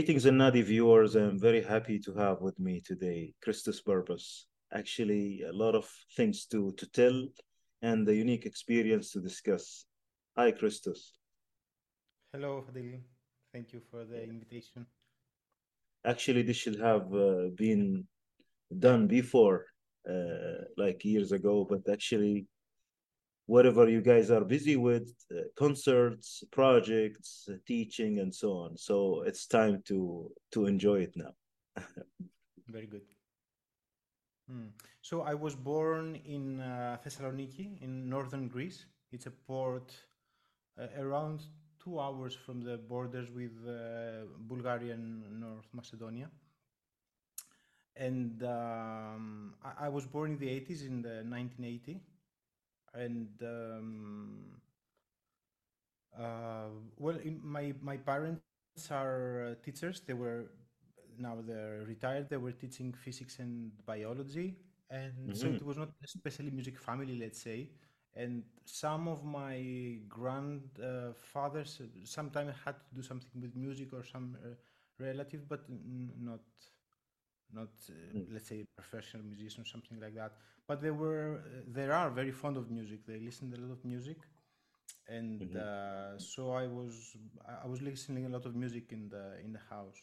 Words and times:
Greetings 0.00 0.24
Alnadi 0.24 0.62
viewers. 0.62 1.14
I'm 1.14 1.38
very 1.38 1.62
happy 1.62 1.98
to 1.98 2.14
have 2.14 2.40
with 2.40 2.58
me 2.58 2.80
today 2.80 3.34
Christos 3.44 3.82
Barbas. 3.82 4.46
Actually, 4.72 5.42
a 5.42 5.52
lot 5.52 5.74
of 5.74 5.86
things 6.16 6.46
to, 6.46 6.72
to 6.78 6.86
tell 6.86 7.26
and 7.82 8.06
the 8.06 8.14
unique 8.14 8.46
experience 8.46 9.12
to 9.12 9.20
discuss. 9.20 9.84
Hi, 10.38 10.52
Christos. 10.52 11.18
Hello, 12.32 12.64
Fadil. 12.66 13.00
Thank 13.52 13.74
you 13.74 13.82
for 13.90 14.06
the 14.06 14.22
invitation. 14.24 14.86
Actually, 16.06 16.44
this 16.44 16.56
should 16.56 16.80
have 16.80 17.12
uh, 17.12 17.50
been 17.54 18.06
done 18.78 19.06
before, 19.06 19.66
uh, 20.08 20.64
like 20.78 21.04
years 21.04 21.32
ago, 21.32 21.66
but 21.68 21.82
actually, 21.92 22.46
whatever 23.50 23.88
you 23.88 24.00
guys 24.12 24.30
are 24.30 24.44
busy 24.44 24.76
with, 24.76 25.08
uh, 25.32 25.40
concerts, 25.56 26.44
projects, 26.52 27.48
uh, 27.50 27.56
teaching, 27.66 28.20
and 28.22 28.32
so 28.42 28.48
on. 28.64 28.76
So 28.76 29.22
it's 29.28 29.44
time 29.58 29.82
to 29.90 29.98
to 30.54 30.66
enjoy 30.72 30.98
it 31.06 31.14
now. 31.24 31.32
Very 32.76 32.88
good. 32.94 33.06
Hmm. 34.48 34.70
So 35.02 35.14
I 35.32 35.34
was 35.34 35.54
born 35.72 36.06
in 36.36 36.60
uh, 36.60 36.98
Thessaloniki 37.02 37.82
in 37.82 38.08
northern 38.08 38.46
Greece. 38.48 38.86
It's 39.12 39.26
a 39.26 39.34
port 39.48 39.88
uh, 40.78 41.02
around 41.04 41.38
two 41.82 41.98
hours 41.98 42.34
from 42.44 42.62
the 42.68 42.76
borders 42.76 43.28
with 43.30 43.54
uh, 43.66 44.26
Bulgaria 44.52 44.94
and 44.94 45.40
North 45.40 45.70
Macedonia. 45.72 46.28
And 47.96 48.42
um, 48.42 49.54
I, 49.64 49.86
I, 49.86 49.88
was 49.88 50.06
born 50.06 50.32
in 50.32 50.38
the 50.38 50.46
80s, 50.46 50.86
in 50.86 51.02
the 51.02 51.16
1980. 51.26 52.00
And 52.94 53.28
um, 53.42 54.44
uh, 56.18 56.68
well, 56.98 57.18
my, 57.42 57.74
my 57.80 57.96
parents 57.96 58.44
are 58.90 59.56
teachers. 59.64 60.02
They 60.06 60.14
were 60.14 60.50
now 61.18 61.38
they're 61.46 61.84
retired. 61.86 62.28
They 62.28 62.36
were 62.36 62.52
teaching 62.52 62.92
physics 62.92 63.38
and 63.38 63.70
biology, 63.84 64.56
and 64.90 65.12
mm-hmm. 65.12 65.34
so 65.34 65.46
it 65.48 65.64
was 65.64 65.76
not 65.76 65.90
especially 66.04 66.50
music 66.50 66.78
family, 66.78 67.18
let's 67.18 67.40
say 67.40 67.70
and 68.14 68.42
some 68.64 69.08
of 69.08 69.24
my 69.24 69.98
grandfathers 70.08 71.80
uh, 71.80 71.86
sometimes 72.04 72.54
had 72.64 72.74
to 72.74 72.94
do 72.94 73.02
something 73.02 73.40
with 73.40 73.54
music 73.54 73.92
or 73.92 74.02
some 74.04 74.36
uh, 74.44 74.48
relative, 74.98 75.48
but 75.48 75.60
n- 75.68 76.12
not 76.18 76.40
not 77.52 77.72
uh, 77.88 78.16
mm. 78.16 78.26
let's 78.32 78.48
say 78.48 78.64
professional 78.76 79.24
musician 79.24 79.62
or 79.62 79.66
something 79.66 79.98
like 80.00 80.14
that. 80.14 80.32
But 80.66 80.80
they 80.80 80.90
were 80.90 81.42
uh, 81.44 81.62
they 81.72 81.88
are 81.88 82.10
very 82.10 82.32
fond 82.32 82.56
of 82.56 82.70
music. 82.70 83.06
They 83.06 83.18
listened 83.18 83.54
a 83.54 83.60
lot 83.60 83.72
of 83.72 83.84
music, 83.84 84.18
and 85.08 85.40
mm-hmm. 85.40 85.56
Uh, 85.56 86.18
so 86.18 86.52
I 86.52 86.66
was 86.66 87.16
I 87.64 87.66
was 87.66 87.80
listening 87.82 88.26
a 88.26 88.28
lot 88.28 88.46
of 88.46 88.54
music 88.54 88.92
in 88.92 89.08
the 89.08 89.24
in 89.44 89.52
the 89.52 89.64
house, 89.74 90.00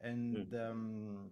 and. 0.00 0.36
Mm. 0.36 0.70
Um, 0.70 1.30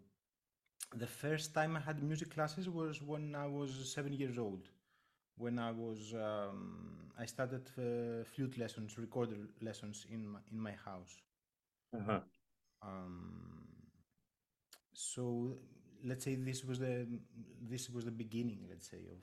the 0.95 1.07
first 1.07 1.55
time 1.55 1.75
I 1.75 1.81
had 1.81 2.03
music 2.03 2.35
classes 2.35 2.69
was 2.69 3.01
when 3.01 3.35
I 3.35 3.47
was 3.47 3.71
seven 3.95 4.13
years 4.13 4.37
old 4.37 4.69
when 5.37 5.59
I 5.59 5.71
was 5.71 6.15
um, 6.15 7.11
I 7.19 7.27
started 7.27 7.69
uh, 7.79 8.25
flute 8.25 8.59
lessons, 8.59 8.99
recorder 8.99 9.37
lessons 9.61 10.07
in 10.11 10.27
my, 10.27 10.39
in 10.51 10.59
my 10.61 10.73
house. 10.73 11.15
Uh-huh. 11.95 12.21
Um, 12.83 13.62
so 14.93 15.57
let's 16.05 16.25
say 16.25 16.35
this 16.35 16.65
was 16.65 16.79
the 16.79 17.07
this 17.69 17.89
was 17.91 18.05
the 18.05 18.11
beginning. 18.11 18.61
Let's 18.69 18.91
say 18.91 18.99
of. 19.11 19.23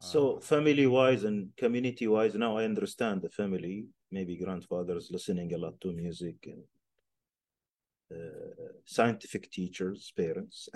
Uh, 0.00 0.06
so 0.06 0.40
family 0.40 0.86
wise 0.86 1.24
and 1.24 1.50
community 1.56 2.06
wise, 2.06 2.34
now 2.34 2.56
I 2.56 2.64
understand 2.64 3.22
the 3.22 3.30
family. 3.30 3.86
Maybe 4.10 4.36
grandfathers 4.36 5.10
listening 5.10 5.54
a 5.54 5.58
lot 5.58 5.80
to 5.80 5.92
music 5.92 6.36
and 6.46 6.62
uh, 8.12 8.72
scientific 8.84 9.50
teachers, 9.50 10.12
parents. 10.16 10.68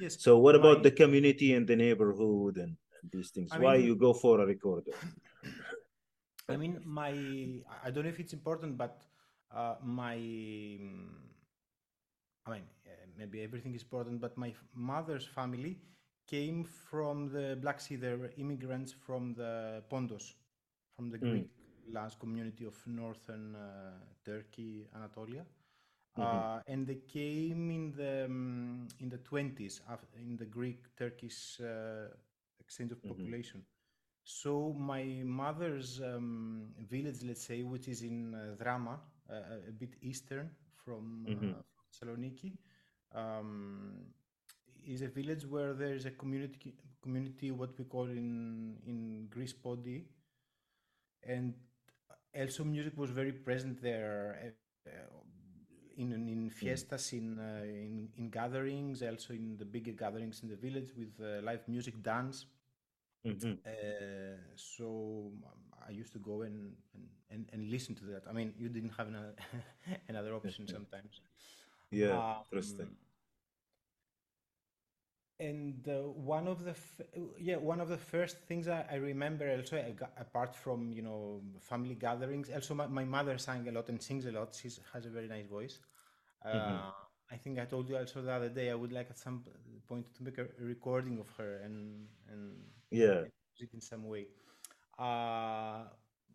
yes. 0.00 0.16
so 0.22 0.38
what 0.38 0.54
about 0.54 0.82
the 0.82 0.90
community 0.90 1.54
and 1.54 1.66
the 1.66 1.76
neighborhood 1.76 2.56
and 2.56 2.76
these 3.12 3.30
things? 3.30 3.50
I 3.52 3.58
Why 3.58 3.76
mean, 3.76 3.86
you 3.86 3.96
go 3.96 4.12
for 4.12 4.40
a 4.40 4.46
recorder? 4.46 4.92
I 6.48 6.56
mean, 6.56 6.80
my 6.84 7.10
I 7.84 7.90
don't 7.90 8.04
know 8.04 8.10
if 8.10 8.20
it's 8.20 8.32
important, 8.32 8.76
but 8.78 9.02
uh, 9.54 9.76
my 9.82 10.14
I 12.46 12.50
mean, 12.50 12.62
maybe 13.16 13.42
everything 13.42 13.74
is 13.74 13.82
important, 13.82 14.20
but 14.20 14.36
my 14.36 14.52
mother's 14.74 15.24
family 15.24 15.78
came 16.26 16.64
from 16.64 17.28
the 17.28 17.56
Black 17.60 17.80
Sea. 17.80 17.96
They 17.96 18.14
were 18.14 18.30
immigrants 18.36 18.92
from 18.92 19.34
the 19.34 19.82
Pontos, 19.90 20.34
from 20.96 21.10
the 21.10 21.18
hmm. 21.18 21.30
Greek 21.30 21.50
last 21.92 22.18
community 22.18 22.64
of 22.64 22.74
northern 22.86 23.54
uh, 23.54 23.92
Turkey, 24.24 24.88
Anatolia. 24.94 25.44
Mm-hmm. 26.18 26.22
Uh, 26.22 26.60
and 26.66 26.86
they 26.86 27.00
came 27.12 27.70
in 27.70 27.92
the 27.96 28.24
um, 28.24 28.88
in 29.00 29.08
the 29.10 29.18
20s 29.18 29.80
in 30.18 30.36
the 30.36 30.46
Greek 30.46 30.96
Turkish 30.96 31.60
uh, 31.60 32.08
exchange 32.58 32.92
of 32.92 32.98
mm-hmm. 32.98 33.08
population. 33.08 33.62
So 34.24 34.74
my 34.76 35.04
mother's 35.24 36.00
um, 36.00 36.74
village, 36.90 37.22
let's 37.22 37.44
say, 37.44 37.62
which 37.62 37.86
is 37.86 38.02
in 38.02 38.34
uh, 38.34 38.60
Drama, 38.60 38.98
uh, 39.30 39.68
a 39.68 39.72
bit 39.72 39.94
eastern 40.02 40.50
from 40.74 41.26
uh, 41.28 41.30
mm-hmm. 41.30 41.52
Thessaloniki, 41.92 42.52
um, 43.16 44.12
is 44.86 45.02
a 45.02 45.08
village 45.08 45.44
where 45.46 45.72
there 45.72 45.94
is 45.94 46.06
a 46.06 46.10
community 46.10 46.74
community 47.02 47.50
what 47.50 47.78
we 47.78 47.84
call 47.84 48.06
in 48.06 48.76
in 48.86 49.28
Greece 49.30 49.54
podi, 49.54 50.04
and 51.22 51.54
also 52.38 52.64
music 52.64 52.96
was 52.96 53.10
very 53.10 53.32
present 53.32 53.82
there. 53.82 54.54
Uh, 54.86 54.90
in 55.96 56.12
in 56.12 56.50
fiestas, 56.50 57.12
in, 57.12 57.38
uh, 57.38 57.64
in 57.64 58.08
in 58.18 58.28
gatherings, 58.28 59.02
also 59.02 59.32
in 59.32 59.56
the 59.56 59.64
bigger 59.64 59.92
gatherings 59.92 60.42
in 60.42 60.48
the 60.48 60.56
village 60.56 60.92
with 60.96 61.12
uh, 61.20 61.40
live 61.42 61.66
music, 61.68 62.02
dance. 62.02 62.46
Mm-hmm. 63.26 63.54
Uh, 63.66 64.36
so 64.54 65.32
I 65.88 65.90
used 65.90 66.12
to 66.12 66.18
go 66.18 66.42
and, 66.42 66.72
and, 67.30 67.48
and, 67.52 67.70
listen 67.70 67.94
to 67.96 68.04
that. 68.04 68.22
I 68.28 68.32
mean, 68.32 68.52
you 68.56 68.68
didn't 68.68 68.92
have 68.96 69.08
another, 69.08 69.34
another 70.08 70.34
option 70.34 70.68
sometimes. 70.76 71.20
Yeah, 71.90 72.16
um, 72.16 72.36
interesting. 72.52 72.90
And 75.38 75.86
uh, 75.86 76.08
one 76.34 76.48
of 76.48 76.64
the 76.64 76.70
f- 76.70 77.02
yeah 77.38 77.56
one 77.56 77.80
of 77.80 77.88
the 77.90 77.98
first 77.98 78.38
things 78.48 78.68
I, 78.68 78.86
I 78.90 78.94
remember 78.94 79.50
also 79.50 79.76
apart 80.18 80.56
from 80.56 80.92
you 80.92 81.02
know 81.02 81.42
family 81.60 81.94
gatherings 81.94 82.48
also 82.48 82.74
my, 82.74 82.86
my, 82.86 83.04
mother 83.04 83.36
sang 83.36 83.68
a 83.68 83.72
lot 83.72 83.90
and 83.90 84.00
sings 84.00 84.24
a 84.24 84.32
lot. 84.32 84.54
She 84.54 84.70
has 84.94 85.04
a 85.04 85.10
very 85.10 85.28
nice 85.28 85.46
voice. 85.46 85.78
Uh, 86.42 86.48
mm-hmm. 86.48 86.76
I 87.30 87.36
think 87.36 87.58
I 87.58 87.66
told 87.66 87.86
you 87.88 87.98
also 87.98 88.22
the 88.22 88.32
other 88.32 88.48
day 88.48 88.70
I 88.70 88.74
would 88.74 88.92
like 88.92 89.10
at 89.10 89.18
some 89.18 89.44
point 89.86 90.06
to 90.14 90.22
make 90.22 90.38
a 90.38 90.46
recording 90.58 91.18
of 91.18 91.28
her 91.36 91.60
and 91.64 92.06
and 92.30 92.56
yeah. 92.90 93.24
in 93.74 93.80
some 93.80 94.08
way. 94.08 94.26
Uh, 94.98 95.84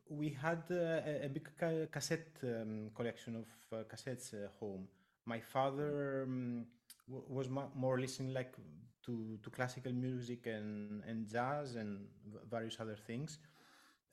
we 0.09 0.29
had 0.29 0.63
uh, 0.69 1.01
a, 1.05 1.25
a, 1.25 1.29
big 1.29 1.49
ca- 1.57 1.87
cassette 1.91 2.27
um, 2.43 2.91
collection 2.93 3.37
of 3.37 3.79
uh, 3.79 3.83
cassettes 3.83 4.33
uh, 4.33 4.47
home. 4.59 4.87
My 5.25 5.39
father 5.39 6.23
um, 6.23 6.65
was 7.07 7.47
more 7.49 7.99
listening 7.99 8.33
like 8.33 8.53
to, 9.05 9.39
to 9.43 9.49
classical 9.49 9.91
music 9.91 10.47
and, 10.47 11.03
and 11.07 11.27
jazz 11.27 11.75
and 11.75 12.05
various 12.49 12.77
other 12.79 12.95
things 12.95 13.39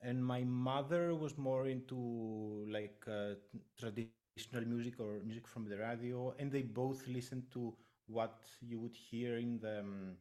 and 0.01 0.25
my 0.25 0.45
mother 0.45 1.15
was 1.15 1.37
more 1.37 1.67
into 1.67 2.67
like 2.71 3.05
uh, 3.09 3.35
traditional 3.79 4.65
music 4.67 5.01
or 5.01 5.21
music 5.25 5.47
from 5.47 5.69
the 5.69 5.77
radio 5.77 6.35
and 6.39 6.53
they 6.53 6.63
both 6.63 7.07
listened 7.09 7.43
to 7.53 7.75
what 8.07 8.39
you 8.61 8.79
would 8.79 8.97
hear 8.97 9.39
in 9.39 9.59
the 9.61 9.81
um, 9.81 10.17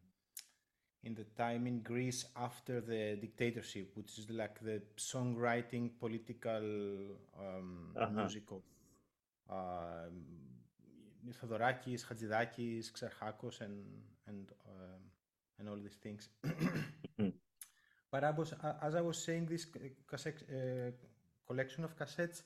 in 1.04 1.14
the 1.14 1.24
time 1.42 1.68
in 1.68 1.82
Greece 1.82 2.26
after 2.36 2.82
the 2.82 3.18
dictatorship, 3.22 3.92
which 3.96 4.18
is 4.18 4.30
like 4.30 4.60
the 4.60 4.82
songwriting, 4.98 5.92
political 6.00 6.66
um, 7.40 7.94
uh-huh. 7.96 8.10
music 8.12 8.44
of 8.52 8.62
uh, 9.50 10.10
Theodorakis, 11.32 12.06
Hadzidakis, 12.06 12.92
Xarchakos, 12.92 13.62
and 13.62 13.84
and 14.28 14.52
and 15.60 15.70
all 15.70 15.78
these 15.78 16.00
things. 16.02 16.30
Mm-hmm. 17.20 17.30
but 18.12 18.24
I 18.24 18.30
was, 18.30 18.54
as 18.84 18.94
I 18.94 19.02
was 19.02 19.18
saying, 19.18 19.48
this 19.48 19.66
cassette, 20.08 20.44
uh, 20.52 20.92
collection 21.48 21.84
of 21.84 21.98
cassettes 21.98 22.44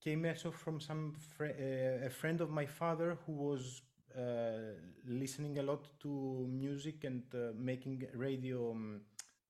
came 0.00 0.24
also 0.26 0.52
from 0.52 0.80
some 0.80 1.12
fr- 1.36 1.46
uh, 1.46 2.06
a 2.06 2.10
friend 2.10 2.40
of 2.40 2.50
my 2.50 2.64
father 2.66 3.18
who 3.26 3.32
was 3.32 3.82
uh, 4.16 4.74
listening 5.06 5.58
a 5.58 5.62
lot 5.62 5.88
to 6.00 6.46
music 6.48 7.04
and 7.04 7.24
uh, 7.34 7.52
making 7.58 8.06
radio 8.14 8.70
um, 8.70 9.00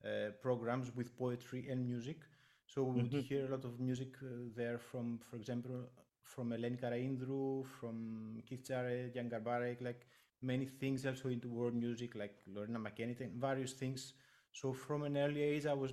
uh, 0.05 0.31
programs 0.43 0.95
with 0.97 1.17
poetry 1.17 1.67
and 1.71 1.85
music. 1.85 2.19
So 2.67 2.83
we 2.83 3.03
would 3.03 3.11
mm-hmm. 3.13 3.21
hear 3.21 3.47
a 3.47 3.51
lot 3.51 3.65
of 3.65 3.79
music 3.79 4.17
there 4.57 4.79
from, 4.79 5.21
for 5.31 5.37
example, 5.37 5.89
from 6.23 6.51
Eleni 6.51 6.81
Karaindrou, 6.81 7.65
from 7.79 8.43
Keith 8.45 8.67
Jarrett, 8.67 9.15
Jan 9.15 9.31
Garbarek, 9.31 9.81
like 9.81 10.07
many 10.47 10.67
things 10.67 11.05
also 11.07 11.29
into 11.29 11.49
world 11.49 11.75
music, 11.75 12.15
like 12.15 12.35
Loreena 12.55 12.81
McKennitt 12.87 13.21
and 13.21 13.33
various 13.41 13.73
things. 13.73 14.13
So 14.53 14.73
from 14.73 15.03
an 15.03 15.17
early 15.17 15.43
age, 15.43 15.67
I 15.67 15.75
was 15.75 15.93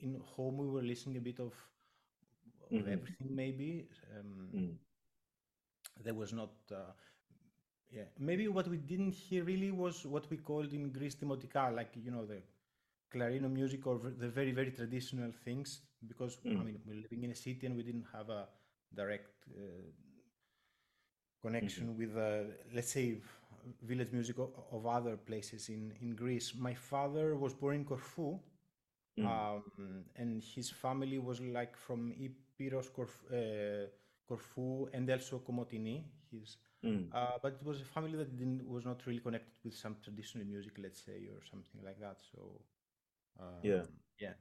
in 0.00 0.20
home. 0.36 0.58
We 0.58 0.68
were 0.68 0.82
listening 0.82 1.16
a 1.16 1.20
bit 1.20 1.40
of, 1.40 1.52
of 2.64 2.70
mm-hmm. 2.70 2.92
everything, 2.92 3.34
maybe. 3.42 3.88
Um, 4.18 4.48
mm. 4.54 4.74
there 6.04 6.14
was 6.14 6.32
not. 6.32 6.52
Uh, 6.70 6.92
yeah, 7.90 8.04
maybe 8.18 8.48
what 8.48 8.66
we 8.68 8.76
didn't 8.76 9.14
hear 9.14 9.44
really 9.44 9.70
was 9.70 10.04
what 10.04 10.28
we 10.30 10.36
called 10.36 10.72
in 10.72 10.90
Greece 10.90 11.14
demotica, 11.14 11.74
like 11.74 11.92
you 11.94 12.10
know 12.10 12.24
the 12.26 12.42
clarino 13.12 13.50
music 13.50 13.86
or 13.86 14.00
the 14.18 14.28
very 14.28 14.52
very 14.52 14.72
traditional 14.72 15.32
things. 15.44 15.80
Because 16.06 16.38
Mm. 16.44 16.60
I 16.60 16.64
mean 16.64 16.80
we're 16.86 17.02
living 17.02 17.24
in 17.24 17.30
a 17.30 17.34
city 17.34 17.66
and 17.66 17.76
we 17.76 17.82
didn't 17.82 18.06
have 18.12 18.30
a 18.30 18.48
direct 18.94 19.30
uh, 19.48 19.90
connection 21.44 21.96
with, 21.98 22.16
uh, 22.16 22.44
let's 22.74 22.92
say, 22.92 23.20
village 23.82 24.12
music 24.12 24.38
of, 24.38 24.50
of 24.72 24.86
other 24.86 25.16
places 25.16 25.68
in, 25.68 25.92
in 26.00 26.14
Greece. 26.14 26.54
My 26.56 26.74
father 26.74 27.36
was 27.36 27.54
born 27.54 27.76
in 27.76 27.84
Corfu, 27.84 28.38
Mm. 29.18 29.26
um, 29.26 30.04
and 30.16 30.42
his 30.42 30.70
family 30.70 31.18
was 31.18 31.40
like 31.40 31.76
from 31.76 32.12
Epirus, 32.12 32.88
Corfu, 32.90 33.26
uh, 33.34 33.86
Corfu 34.26 34.88
and 34.92 35.08
also 35.10 35.38
Komotini. 35.40 36.04
His, 36.30 36.56
Mm. 36.84 37.12
uh, 37.12 37.38
but 37.42 37.54
it 37.54 37.64
was 37.64 37.80
a 37.80 37.84
family 37.84 38.16
that 38.18 38.36
didn't, 38.36 38.68
was 38.68 38.84
not 38.84 39.06
really 39.06 39.20
connected 39.20 39.54
with 39.64 39.74
some 39.74 39.96
traditional 40.02 40.44
music, 40.46 40.74
let's 40.78 41.00
say, 41.04 41.28
or 41.32 41.40
something 41.50 41.80
like 41.84 41.98
that. 42.00 42.18
So, 42.32 42.60
um, 43.40 43.62
Yeah. 43.62 43.82
yeah. 44.20 44.34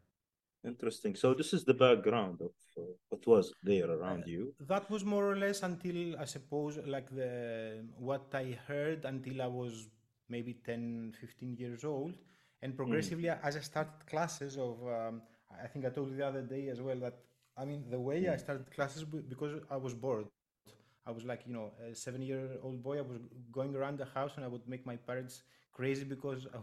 Interesting. 0.65 1.15
So 1.15 1.33
this 1.33 1.51
is 1.53 1.63
the 1.65 1.73
background 1.73 2.41
of 2.41 2.53
uh, 2.77 2.81
what 3.09 3.25
was 3.27 3.53
there 3.61 3.89
Uh, 3.91 3.95
around 3.97 4.23
you. 4.27 4.53
That 4.59 4.89
was 4.89 5.03
more 5.03 5.25
or 5.31 5.35
less 5.35 5.61
until 5.63 6.17
I 6.19 6.25
suppose 6.25 6.77
like 6.95 7.09
the 7.09 7.85
what 7.97 8.25
I 8.33 8.45
heard 8.67 9.05
until 9.05 9.41
I 9.41 9.47
was 9.47 9.89
maybe 10.29 10.53
10, 10.53 11.13
15 11.19 11.57
years 11.57 11.83
old. 11.83 12.13
And 12.61 12.75
progressively 12.77 13.29
as 13.29 13.57
I 13.57 13.59
started 13.59 14.05
classes 14.07 14.57
of 14.57 14.75
um, 14.87 15.21
I 15.63 15.67
think 15.67 15.85
I 15.85 15.89
told 15.89 16.09
you 16.11 16.15
the 16.17 16.25
other 16.27 16.41
day 16.41 16.69
as 16.69 16.79
well 16.81 16.97
that 17.05 17.15
I 17.57 17.65
mean 17.65 17.83
the 17.89 17.99
way 17.99 18.29
I 18.29 18.37
started 18.37 18.71
classes 18.71 19.03
because 19.03 19.53
I 19.69 19.75
was 19.77 19.93
bored. 19.93 20.27
I 21.05 21.11
was 21.11 21.25
like, 21.25 21.41
you 21.45 21.53
know, 21.53 21.71
a 21.85 21.93
seven 21.93 22.21
year 22.21 22.43
old 22.63 22.81
boy. 22.81 22.97
I 22.99 23.01
was 23.01 23.19
going 23.51 23.75
around 23.75 23.97
the 23.97 24.05
house 24.05 24.31
and 24.37 24.45
I 24.45 24.47
would 24.47 24.65
make 24.67 24.85
my 24.85 24.95
parents 24.95 25.43
crazy 25.73 26.05
because 26.05 26.47
I, 26.55 26.59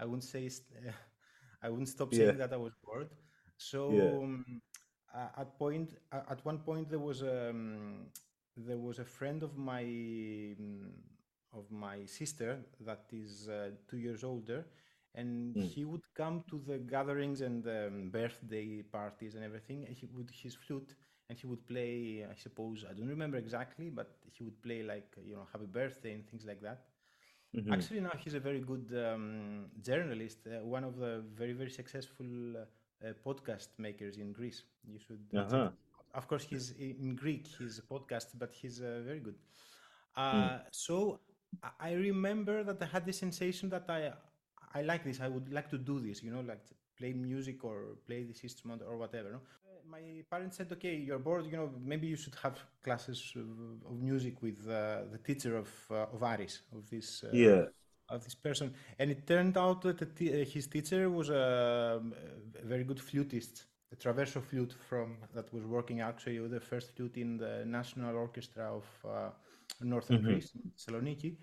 I 0.00 0.04
wouldn't 0.04 0.24
say, 0.24 0.48
st- 0.48 0.94
I 1.62 1.68
wouldn't 1.70 1.88
stop 1.88 2.12
Yeah. 2.12 2.32
saying 2.32 2.36
that 2.38 2.52
I 2.52 2.56
was 2.56 2.72
bored. 2.84 3.10
So 3.56 3.80
Yeah. 3.88 4.16
um, 4.22 4.60
at 5.14 5.58
point, 5.58 5.94
at 6.12 6.44
one 6.44 6.58
point, 6.58 6.88
there 6.90 6.98
was 6.98 7.22
um, 7.22 8.06
there 8.56 8.78
was 8.78 8.98
a 8.98 9.04
friend 9.04 9.42
of 9.42 9.56
my 9.56 9.82
mm, 9.84 10.90
of 11.52 11.70
my 11.70 12.04
sister 12.06 12.58
that 12.80 13.04
is 13.12 13.48
uh, 13.48 13.70
two 13.88 13.98
years 13.98 14.24
older, 14.24 14.64
and 15.14 15.56
Mm. 15.56 15.72
he 15.72 15.84
would 15.84 16.02
come 16.14 16.42
to 16.50 16.58
the 16.66 16.78
gatherings 16.78 17.40
and 17.40 17.66
um, 17.66 18.10
birthday 18.10 18.82
parties 18.82 19.34
and 19.34 19.44
everything. 19.44 19.84
And 19.86 19.94
he 19.96 20.06
would 20.12 20.30
his 20.30 20.54
flute 20.54 20.94
and 21.28 21.38
he 21.38 21.46
would 21.46 21.66
play. 21.66 22.26
I 22.30 22.34
suppose 22.34 22.84
I 22.88 22.92
don't 22.94 23.08
remember 23.08 23.36
exactly, 23.38 23.90
but 23.90 24.16
he 24.32 24.42
would 24.44 24.60
play 24.62 24.82
like 24.82 25.16
you 25.24 25.34
know 25.34 25.46
happy 25.52 25.66
birthday 25.66 26.12
and 26.12 26.26
things 26.28 26.44
like 26.44 26.60
that. 26.62 26.84
Mhm. 27.56 27.72
Actually, 27.72 28.00
now 28.00 28.12
he's 28.22 28.34
a 28.34 28.40
very 28.40 28.60
good 28.60 28.86
um, 28.94 29.70
journalist, 29.82 30.38
uh, 30.46 30.64
one 30.64 30.84
of 30.84 30.96
the 30.98 31.22
very, 31.34 31.52
very 31.54 31.70
successful 31.70 32.26
uh, 32.56 32.60
uh, 33.06 33.12
podcast 33.24 33.68
makers 33.78 34.18
in 34.18 34.32
Greece. 34.32 34.62
You 34.86 34.98
should 34.98 35.26
uh, 35.34 35.40
Uh-huh. 35.40 35.70
Of 36.14 36.26
course, 36.28 36.44
he's 36.44 36.70
in 36.78 37.14
Greek, 37.16 37.46
his 37.58 37.80
podcast, 37.90 38.28
but 38.38 38.50
he's 38.60 38.80
uh, 38.80 39.02
very 39.04 39.20
good. 39.20 39.36
Uh, 40.16 40.58
So 40.72 41.20
I- 41.80 41.92
remember 42.10 42.64
that 42.64 42.78
I 42.82 42.86
had 42.94 43.04
the 43.06 43.12
sensation 43.12 43.68
that 43.70 43.86
I 43.88 44.00
I 44.78 44.82
like 44.82 45.02
this. 45.04 45.20
I 45.20 45.28
would 45.34 45.48
like 45.58 45.68
to 45.74 45.78
do 45.78 46.00
this, 46.06 46.22
you 46.22 46.30
know, 46.34 46.42
like 46.52 46.62
to 46.70 46.74
play 46.98 47.12
music 47.14 47.64
or 47.64 47.76
play 48.08 48.24
this 48.30 48.40
instrument 48.48 48.82
or 48.82 48.96
whatever. 49.02 49.30
No? 49.36 49.40
My 49.88 50.22
parents 50.30 50.56
said, 50.56 50.72
"Okay, 50.72 50.96
you're 50.96 51.18
bored. 51.18 51.46
You 51.46 51.56
know, 51.58 51.70
maybe 51.92 52.06
you 52.08 52.16
should 52.16 52.34
have 52.42 52.58
classes 52.82 53.32
of, 53.36 53.48
of 53.90 54.00
music 54.00 54.42
with 54.42 54.58
uh, 54.68 55.02
the 55.12 55.18
teacher 55.18 55.56
of 55.56 55.68
uh, 55.90 56.14
of 56.14 56.22
Aris, 56.22 56.62
of 56.74 56.88
this 56.90 57.22
uh, 57.24 57.30
Yeah. 57.30 57.66
of 58.08 58.24
this 58.24 58.34
person." 58.34 58.74
And 58.98 59.10
it 59.10 59.26
turned 59.26 59.56
out 59.56 59.82
that 59.82 59.98
the 59.98 60.06
t- 60.06 60.42
uh, 60.42 60.44
his 60.44 60.66
teacher 60.66 61.10
was 61.10 61.28
a, 61.30 62.00
a 62.62 62.66
very 62.66 62.84
good 62.84 63.00
flutist, 63.00 63.66
a 63.92 63.96
traverso 63.96 64.42
flute 64.42 64.74
from 64.88 65.18
that 65.34 65.52
was 65.54 65.64
working 65.64 66.00
actually 66.00 66.40
with 66.40 66.52
the 66.52 66.60
first 66.60 66.94
flute 66.96 67.16
in 67.16 67.36
the 67.38 67.64
national 67.66 68.16
orchestra 68.16 68.64
of 68.80 68.86
uh, 69.04 69.30
northern 69.80 70.20
Mhm. 70.20 70.22
Greece, 70.22 70.52
Thessaloniki. 70.76 71.36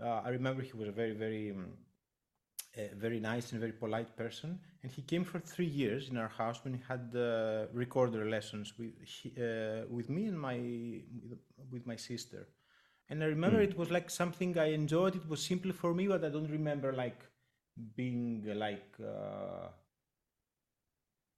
Uh, 0.00 0.22
I 0.26 0.30
remember 0.30 0.62
he 0.62 0.72
was 0.74 0.88
a 0.88 0.92
very, 0.92 1.12
very, 1.14 1.50
um, 1.52 1.72
a 2.76 2.88
very 2.94 3.20
nice 3.20 3.52
and 3.52 3.60
very 3.60 3.72
polite 3.72 4.16
person, 4.16 4.58
and 4.88 4.96
he 4.96 5.02
came 5.02 5.24
for 5.24 5.38
three 5.40 5.66
years 5.66 6.08
in 6.08 6.16
our 6.16 6.28
house 6.28 6.64
when 6.64 6.74
he 6.74 6.80
had 6.88 7.14
uh, 7.14 7.66
recorder 7.72 8.28
lessons 8.30 8.72
with 8.78 8.92
he, 9.04 9.32
uh, 9.38 9.86
with 9.90 10.08
me 10.08 10.26
and 10.26 10.40
my 10.40 10.56
with, 11.70 11.86
my 11.86 11.96
sister. 11.96 12.48
And 13.10 13.22
I 13.22 13.26
remember 13.26 13.60
Mm. 13.60 13.64
it 13.70 13.76
was 13.78 13.90
like 13.90 14.10
something 14.10 14.58
I 14.58 14.66
enjoyed. 14.72 15.16
It 15.16 15.28
was 15.28 15.42
simple 15.42 15.72
for 15.72 15.94
me, 15.94 16.08
but 16.08 16.24
I 16.24 16.30
don't 16.30 16.50
remember 16.50 16.92
like 16.92 17.20
being 17.96 18.44
like. 18.56 18.96
Uh, 19.00 19.68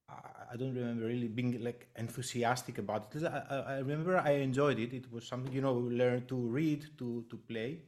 I- 0.08 0.56
don't 0.56 0.74
remember 0.74 1.06
really 1.06 1.28
being 1.28 1.62
like 1.62 1.88
enthusiastic 1.96 2.78
about 2.78 3.14
it. 3.14 3.24
I, 3.24 3.44
I, 3.50 3.56
I 3.74 3.78
remember 3.78 4.18
I 4.18 4.32
enjoyed 4.48 4.78
it. 4.78 4.92
It 4.92 5.10
was 5.12 5.26
something 5.26 5.52
you 5.52 5.60
know 5.60 5.74
learn 5.74 6.26
to 6.26 6.36
read 6.36 6.86
to 6.98 7.24
to 7.30 7.36
play. 7.36 7.82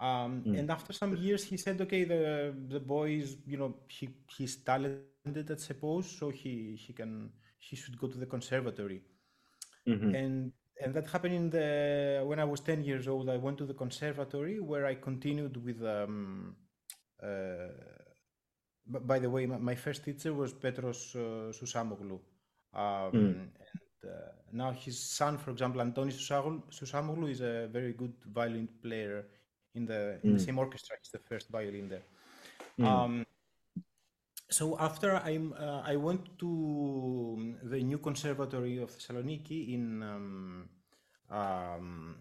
Um, 0.00 0.44
Mm. 0.44 0.58
And 0.58 0.70
after 0.70 0.92
some 0.92 1.16
years, 1.16 1.44
he 1.44 1.56
said, 1.56 1.80
"Okay, 1.80 2.04
the 2.04 2.54
the 2.68 2.80
boy 2.80 3.10
is 3.22 3.36
you 3.46 3.56
know 3.56 3.70
he 3.88 4.08
he's 4.36 4.56
talented, 4.64 5.50
I 5.50 5.56
suppose, 5.56 5.74
so 5.78 6.30
he 6.30 6.76
he 6.84 6.92
can 6.92 6.92
he 7.36 7.48
should 7.48 7.70
go 7.72 8.08
to 8.08 8.18
the 8.18 8.26
conservatory." 8.26 9.00
Mhm. 9.86 10.14
and 10.14 10.52
and 10.82 10.94
that 10.94 11.06
happened 11.06 11.34
in 11.34 11.50
the 11.50 12.22
when 12.26 12.38
I 12.38 12.44
was 12.44 12.60
10 12.60 12.82
years 12.82 13.06
old. 13.08 13.28
I 13.28 13.36
went 13.36 13.58
to 13.58 13.66
the 13.66 13.74
conservatory 13.74 14.60
where 14.60 14.86
I 14.86 14.94
continued 14.96 15.56
with. 15.64 15.82
Um, 15.82 16.56
uh, 17.22 17.68
by 18.86 19.18
the 19.18 19.30
way, 19.30 19.46
my, 19.46 19.58
my 19.58 19.74
first 19.74 20.04
teacher 20.04 20.32
was 20.32 20.52
Petros 20.52 21.14
uh, 21.16 21.52
Susamoglu. 21.58 22.18
Um, 22.74 23.12
Mm. 23.12 23.50
And 23.68 24.10
uh, 24.10 24.32
now 24.52 24.72
his 24.72 24.98
son, 24.98 25.38
for 25.38 25.50
example, 25.50 25.80
Antonis 25.80 26.18
Susamoglu, 26.70 27.30
is 27.30 27.40
a 27.40 27.68
very 27.68 27.92
good 27.92 28.14
violin 28.26 28.68
player 28.82 29.24
in 29.74 29.86
the 29.86 30.20
in 30.22 30.32
the 30.32 30.38
Mm. 30.38 30.44
same 30.46 30.58
orchestra. 30.58 30.96
He's 31.00 31.10
the 31.10 31.18
first 31.18 31.48
violin 31.50 31.88
there. 31.88 32.04
Mm. 32.78 32.86
Um, 32.86 33.26
so 34.50 34.76
after 34.78 35.16
I 35.16 35.36
uh, 35.36 35.82
I 35.92 35.96
went 35.96 36.38
to 36.38 37.56
the 37.62 37.82
new 37.82 37.98
conservatory 37.98 38.78
of 38.78 38.90
Thessaloniki 38.90 39.74
in 39.74 40.02
um, 40.02 40.68
um, 41.30 42.16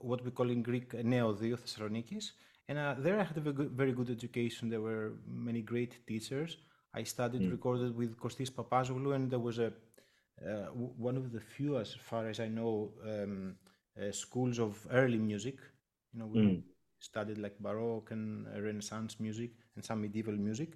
what 0.00 0.24
we 0.24 0.30
call 0.30 0.50
in 0.50 0.62
Greek 0.62 0.92
Neodio 0.92 1.56
Thessalonikis, 1.56 2.32
and 2.68 2.78
uh, 2.78 2.94
there 2.98 3.20
I 3.20 3.24
had 3.24 3.36
a 3.36 3.40
very 3.40 3.54
good, 3.54 3.70
very 3.70 3.92
good 3.92 4.10
education. 4.10 4.68
There 4.68 4.80
were 4.80 5.12
many 5.26 5.62
great 5.62 6.06
teachers. 6.06 6.56
I 6.94 7.04
studied 7.04 7.42
Mm. 7.42 7.50
recorded 7.50 7.96
with 7.96 8.16
Kostis 8.16 8.50
Papazoglou, 8.50 9.14
and 9.14 9.30
there 9.30 9.40
was 9.40 9.58
a 9.58 9.72
uh, 10.42 10.66
one 11.08 11.16
of 11.16 11.30
the 11.32 11.40
few, 11.40 11.78
as 11.78 11.94
far 11.94 12.28
as 12.28 12.40
I 12.40 12.48
know, 12.48 12.92
um, 13.04 13.56
uh, 14.00 14.10
schools 14.10 14.58
of 14.58 14.84
early 14.90 15.18
music. 15.18 15.58
You 16.14 16.20
know, 16.20 16.26
we 16.26 16.44
Mm. 16.44 16.62
studied 17.00 17.38
like 17.38 17.58
Baroque 17.58 18.12
and 18.12 18.46
Renaissance 18.62 19.20
music 19.20 19.52
and 19.76 19.84
some 19.84 20.00
medieval 20.02 20.34
music. 20.34 20.72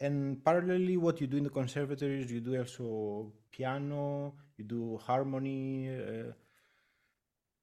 And 0.00 0.38
parallelly, 0.44 0.98
what 0.98 1.20
you 1.20 1.26
do 1.26 1.36
in 1.38 1.44
the 1.44 1.50
conservatories, 1.50 2.30
you 2.32 2.40
do 2.40 2.58
also 2.58 3.32
piano, 3.52 4.34
you 4.56 4.64
do 4.64 4.98
harmony, 4.98 5.90
uh, 5.90 6.32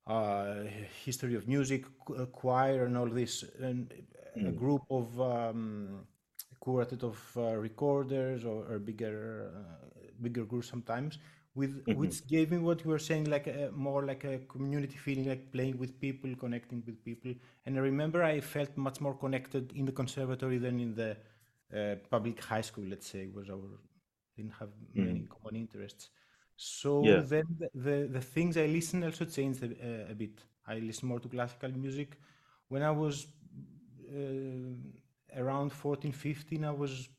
uh, 0.08 0.64
history 1.04 1.36
of 1.36 1.48
music, 1.48 1.86
uh, 2.18 2.26
choir, 2.26 2.86
and 2.86 2.98
all 2.98 3.08
this, 3.10 3.44
and 3.60 3.92
a 4.46 4.52
Mm. 4.52 4.52
group 4.52 4.84
of 4.90 5.20
um, 5.20 6.06
quartet 6.60 7.04
of 7.04 7.18
uh, 7.38 7.56
recorders 7.56 8.46
or, 8.46 8.66
or 8.72 8.80
bigger, 8.80 9.52
uh, 9.56 9.86
bigger 10.22 10.44
groups 10.46 10.68
sometimes, 10.70 11.18
with 11.56 11.86
Mhm. 11.88 12.02
which 12.02 12.28
gave 12.28 12.52
me 12.52 12.58
what 12.58 12.84
you 12.84 12.90
were 12.90 13.00
saying, 13.00 13.26
like 13.26 13.48
a, 13.48 13.72
more 13.74 14.06
like 14.06 14.24
a 14.26 14.40
community 14.40 14.98
feeling, 14.98 15.28
like 15.30 15.52
playing 15.52 15.78
with 15.78 16.00
people, 16.00 16.36
connecting 16.36 16.84
with 16.86 17.04
people. 17.04 17.34
And 17.66 17.78
I 17.78 17.82
remember 17.82 18.24
I 18.24 18.42
felt 18.42 18.76
much 18.78 19.00
more 19.02 19.14
connected 19.16 19.72
in 19.74 19.86
the 19.86 19.92
conservatory 19.92 20.58
than 20.58 20.80
in 20.80 20.96
the 20.96 21.18
uh, 21.76 21.96
public 22.10 22.44
high 22.44 22.62
school. 22.62 22.86
Let's 22.88 23.08
say 23.08 23.28
was 23.28 23.50
our 23.50 23.80
didn't 24.36 24.54
have 24.60 24.70
many 24.94 25.22
Mm. 25.22 25.28
common 25.30 25.56
interests. 25.56 26.10
So 26.58 26.92
Yeah. 27.00 27.22
then 27.22 27.46
the, 27.60 27.70
the, 27.74 28.08
the 28.12 28.22
things 28.22 28.58
I 28.58 28.66
listen 28.66 29.04
also 29.04 29.26
changed 29.26 29.64
a, 29.64 29.68
a, 29.82 30.12
a 30.12 30.16
bit. 30.16 30.40
I 30.68 30.80
listen 30.80 31.08
more 31.08 31.20
to 31.20 31.30
classical 31.30 31.70
music. 31.72 32.20
When 32.68 32.82
I 32.82 32.92
was 32.92 33.28
uh, 34.14 34.76
around 35.42 35.72
14, 35.72 36.12
15, 36.12 36.66
I 36.66 36.72
was 36.72 37.10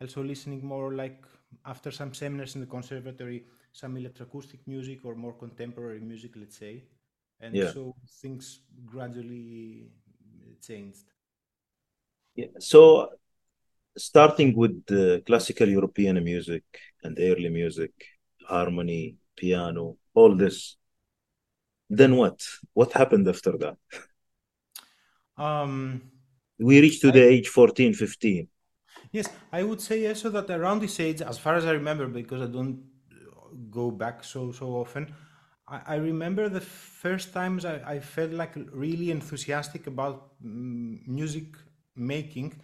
also 0.00 0.22
listening 0.22 0.64
more 0.64 0.92
like 0.94 1.24
after 1.66 1.90
some 1.90 2.14
seminars 2.14 2.54
in 2.54 2.60
the 2.60 2.66
conservatory, 2.66 3.44
some 3.72 3.96
electroacoustic 3.96 4.60
music 4.66 5.04
or 5.04 5.14
more 5.14 5.32
contemporary 5.34 6.00
music, 6.00 6.32
let's 6.36 6.56
say. 6.58 6.84
And 7.40 7.62
Yeah. 7.62 7.64
so 7.64 7.94
things 8.22 8.60
gradually 8.86 9.90
changed. 10.62 11.06
Yeah. 12.34 12.46
So 12.58 13.10
starting 13.98 14.56
with 14.56 14.84
the 14.86 15.22
classical 15.26 15.68
European 15.68 16.22
music 16.24 16.64
and 17.04 17.18
early 17.20 17.48
music, 17.50 17.92
harmony, 18.48 19.16
piano, 19.36 19.96
all 20.14 20.36
this. 20.36 20.76
then 21.88 22.16
what? 22.16 22.40
What 22.72 22.92
happened 22.92 23.28
after 23.28 23.56
that? 23.58 23.76
Um, 25.36 26.02
We 26.60 26.80
reached 26.80 27.00
to 27.02 27.10
I, 27.10 27.10
the 27.10 27.24
age 27.26 27.48
14, 27.48 27.92
15. 27.92 28.48
yes, 29.12 29.28
I 29.52 29.62
would 29.62 29.80
say 29.80 30.06
also 30.06 30.30
that 30.30 30.50
around 30.50 30.80
this 30.80 30.98
age, 31.00 31.22
as 31.22 31.38
far 31.38 31.54
as 31.54 31.64
I 31.66 31.72
remember, 31.72 32.06
because 32.06 32.42
I 32.42 32.46
don't 32.46 32.82
go 33.70 33.90
back 33.90 34.24
so 34.24 34.52
so 34.52 34.68
often, 34.76 35.14
I, 35.68 35.80
I 35.86 35.96
remember 35.96 36.48
the 36.48 36.60
first 36.60 37.32
times 37.32 37.64
I, 37.64 37.76
I 37.94 38.00
felt 38.00 38.32
like 38.32 38.54
really 38.72 39.10
enthusiastic 39.10 39.86
about 39.86 40.30
mm, 40.44 41.06
music 41.06 41.44
making 41.96 42.60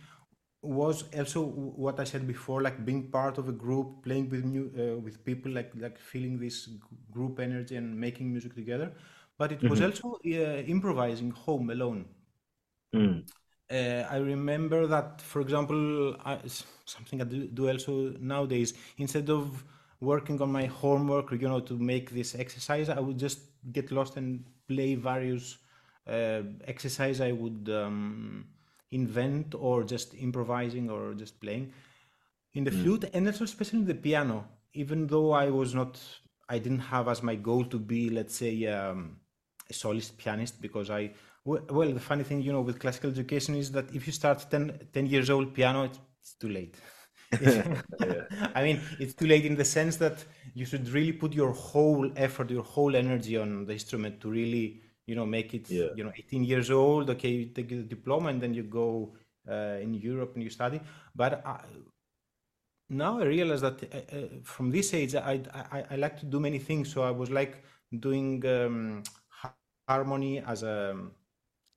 was 0.62 1.04
also 1.16 1.42
what 1.44 2.00
I 2.00 2.04
said 2.04 2.26
before, 2.26 2.62
like 2.62 2.84
being 2.84 3.10
part 3.10 3.38
of 3.38 3.48
a 3.48 3.52
group, 3.52 4.02
playing 4.04 4.28
with 4.30 4.44
new 4.44 4.64
uh, 4.78 4.98
with 5.00 5.24
people, 5.24 5.52
like 5.52 5.72
like 5.76 5.98
feeling 5.98 6.38
this 6.38 6.68
group 7.12 7.38
energy 7.40 7.76
and 7.76 7.98
making 7.98 8.32
music 8.32 8.54
together. 8.54 8.92
But 9.38 9.52
it 9.52 9.68
was 9.68 9.80
Mhm. 9.80 9.82
also 9.82 10.18
uh, 10.24 10.62
improvising 10.74 11.30
home 11.30 11.70
alone. 11.70 12.06
Mm. 12.94 13.26
Uh, 13.70 14.04
I 14.08 14.18
remember 14.18 14.86
that, 14.86 15.20
for 15.20 15.40
example, 15.40 16.16
I, 16.24 16.38
something 16.84 17.20
I 17.20 17.24
do, 17.24 17.48
do 17.48 17.68
also 17.68 18.14
nowadays, 18.20 18.74
instead 18.98 19.28
of 19.28 19.64
working 20.00 20.40
on 20.42 20.52
my 20.52 20.66
homework, 20.66 21.32
you 21.32 21.48
know, 21.48 21.60
to 21.60 21.78
make 21.78 22.10
this 22.10 22.34
exercise, 22.34 22.88
I 22.88 23.00
would 23.00 23.18
just 23.18 23.40
get 23.72 23.90
lost 23.90 24.16
and 24.16 24.44
play 24.68 24.94
various 24.94 25.58
uh, 26.06 26.42
exercise 26.66 27.20
I 27.20 27.32
would 27.32 27.68
um, 27.72 28.46
invent 28.92 29.54
or 29.54 29.82
just 29.84 30.14
improvising 30.14 30.90
or 30.90 31.14
just 31.14 31.40
playing 31.40 31.72
in 32.54 32.64
the 32.64 32.70
Mm. 32.70 32.82
flute 32.82 33.04
and 33.12 33.26
also 33.26 33.44
especially 33.44 33.82
the 33.84 33.94
piano. 33.94 34.46
Even 34.74 35.06
though 35.06 35.32
I 35.32 35.50
was 35.50 35.74
not, 35.74 36.00
I 36.48 36.58
didn't 36.58 36.80
have 36.94 37.08
as 37.08 37.22
my 37.22 37.34
goal 37.34 37.64
to 37.66 37.78
be, 37.78 38.10
let's 38.10 38.34
say, 38.36 38.66
um, 38.66 39.16
a 39.68 39.72
soloist 39.72 40.16
pianist 40.18 40.60
because 40.60 40.90
I 40.90 41.12
well, 41.44 41.92
the 41.92 42.00
funny 42.00 42.24
thing, 42.24 42.42
you 42.42 42.52
know, 42.52 42.60
with 42.60 42.80
classical 42.80 43.08
education 43.10 43.54
is 43.54 43.70
that 43.70 43.94
if 43.94 44.06
you 44.06 44.12
start 44.12 44.44
10, 44.50 44.88
10 44.92 45.06
years 45.06 45.30
old 45.30 45.54
piano, 45.54 45.84
it's 45.84 46.34
too 46.34 46.48
late. 46.48 46.74
I 48.54 48.62
mean, 48.62 48.80
it's 48.98 49.14
too 49.14 49.26
late 49.26 49.44
in 49.44 49.56
the 49.56 49.64
sense 49.64 49.96
that 49.96 50.24
you 50.54 50.64
should 50.66 50.88
really 50.88 51.12
put 51.12 51.32
your 51.32 51.52
whole 51.52 52.10
effort, 52.16 52.50
your 52.50 52.62
whole 52.62 52.96
energy 52.96 53.36
on 53.36 53.66
the 53.66 53.72
instrument 53.72 54.20
to 54.20 54.30
really, 54.30 54.80
you 55.06 55.14
know, 55.14 55.26
make 55.26 55.54
it, 55.54 55.68
Yeah. 55.68 55.88
you 55.92 56.04
know, 56.04 56.12
18 56.16 56.44
years 56.44 56.70
old. 56.70 57.10
Okay, 57.10 57.30
you 57.30 57.46
take 57.46 57.68
the 57.68 57.82
diploma 57.82 58.28
and 58.28 58.40
then 58.40 58.54
you 58.54 58.62
go 58.62 59.14
uh, 59.50 59.78
in 59.80 59.94
Europe 59.94 60.32
and 60.34 60.42
you 60.42 60.50
study. 60.50 60.80
But 61.14 61.44
I, 61.46 61.60
now 62.88 63.18
I 63.20 63.24
realize 63.24 63.60
that 63.62 63.82
uh, 63.82 64.16
uh, 64.16 64.28
from 64.42 64.70
this 64.70 64.94
age, 64.94 65.14
I, 65.14 65.40
I 65.72 65.84
I 65.90 65.96
like 65.96 66.18
to 66.20 66.26
do 66.26 66.38
many 66.40 66.58
things. 66.58 66.92
So 66.92 67.02
I 67.02 67.10
was 67.10 67.30
like 67.30 67.62
doing 68.00 68.44
um, 68.46 69.02
harmony 69.88 70.40
as 70.40 70.62
a 70.62 70.96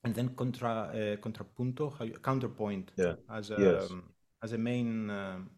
and 0.03 0.15
then 0.15 0.29
contra 0.35 0.69
uh, 0.93 1.17
contrapunto 1.17 1.93
you, 2.05 2.13
counterpoint 2.23 2.91
Yeah. 2.97 3.15
as 3.29 3.51
Yes. 3.55 3.87
a 3.87 4.01
as 4.43 4.53
a 4.53 4.57
main 4.57 5.09
um, 5.09 5.49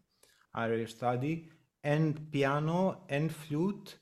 area 0.56 0.84
of 0.84 0.90
study 0.90 1.48
and 1.84 2.30
piano 2.32 3.02
and 3.08 3.32
flute 3.34 3.98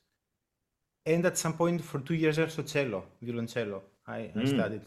and 1.07 1.25
at 1.27 1.39
some 1.39 1.55
point 1.55 1.83
for 1.83 2.01
two 2.01 2.15
years 2.23 2.39
also 2.39 2.63
cello 2.63 3.01
violoncello 3.23 3.81
I, 4.07 4.33
I 4.41 4.45
Mm. 4.45 4.51
studied 4.55 4.83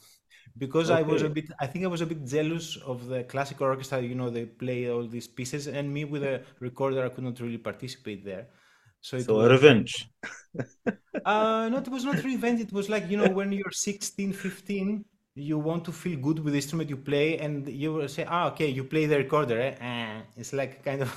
because 0.57 0.89
I 0.91 1.01
was 1.01 1.23
a 1.23 1.29
bit 1.29 1.45
I 1.59 1.67
think 1.67 1.85
I 1.85 1.87
was 1.87 2.01
a 2.01 2.05
bit 2.05 2.25
jealous 2.25 2.77
of 2.77 3.07
the 3.07 3.23
classical 3.23 3.67
orchestra 3.67 4.01
you 4.01 4.15
know 4.15 4.29
they 4.29 4.45
play 4.45 4.89
all 4.89 5.07
these 5.07 5.27
pieces 5.27 5.67
and 5.67 5.93
me 5.93 6.05
with 6.05 6.23
a 6.23 6.41
recorder 6.59 7.05
I 7.05 7.09
could 7.09 7.23
not 7.23 7.39
really 7.39 7.57
participate 7.57 8.23
there 8.25 8.47
so 9.01 9.17
it 9.17 9.31
So 9.31 9.33
was 9.33 9.47
revenge. 9.47 10.07
uh, 11.25 11.69
no, 11.71 11.77
it 11.77 11.87
was 11.87 12.03
not 12.03 12.23
revenge. 12.23 12.61
It 12.61 12.71
was 12.73 12.89
like, 12.89 13.09
you 13.09 13.17
know, 13.17 13.29
when 13.29 13.51
you're 13.51 13.71
16, 13.71 14.33
15, 14.33 15.05
you 15.35 15.57
want 15.57 15.83
to 15.85 15.91
feel 15.91 16.19
good 16.19 16.39
with 16.39 16.53
the 16.53 16.59
instrument 16.59 16.89
you 16.89 16.97
play, 16.97 17.39
and 17.39 17.67
you 17.67 17.93
will 17.93 18.07
say, 18.07 18.25
ah, 18.27 18.47
okay, 18.51 18.67
you 18.67 18.83
play 18.83 19.05
the 19.07 19.17
recorder. 19.17 19.59
Eh? 19.59 20.21
It's 20.37 20.53
like 20.53 20.83
kind 20.83 21.01
of, 21.01 21.11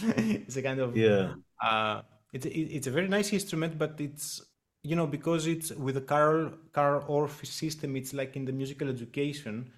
it's 0.16 0.56
a 0.56 0.62
kind 0.62 0.80
of, 0.80 0.96
Yeah. 0.96 1.34
uh, 1.62 2.02
it's, 2.32 2.46
it- 2.46 2.70
it's 2.76 2.86
a 2.86 2.90
very 2.90 3.08
nice 3.08 3.32
instrument, 3.32 3.78
but 3.78 4.00
it's, 4.00 4.42
you 4.82 4.96
know, 4.96 5.06
because 5.06 5.46
it's 5.46 5.70
with 5.70 5.94
the 5.94 6.00
Carl, 6.00 6.52
Carl 6.72 7.04
Orff 7.08 7.44
system, 7.46 7.94
it's 7.96 8.12
like 8.12 8.34
in 8.36 8.44
the 8.44 8.52
musical 8.52 8.88
education, 8.88 9.70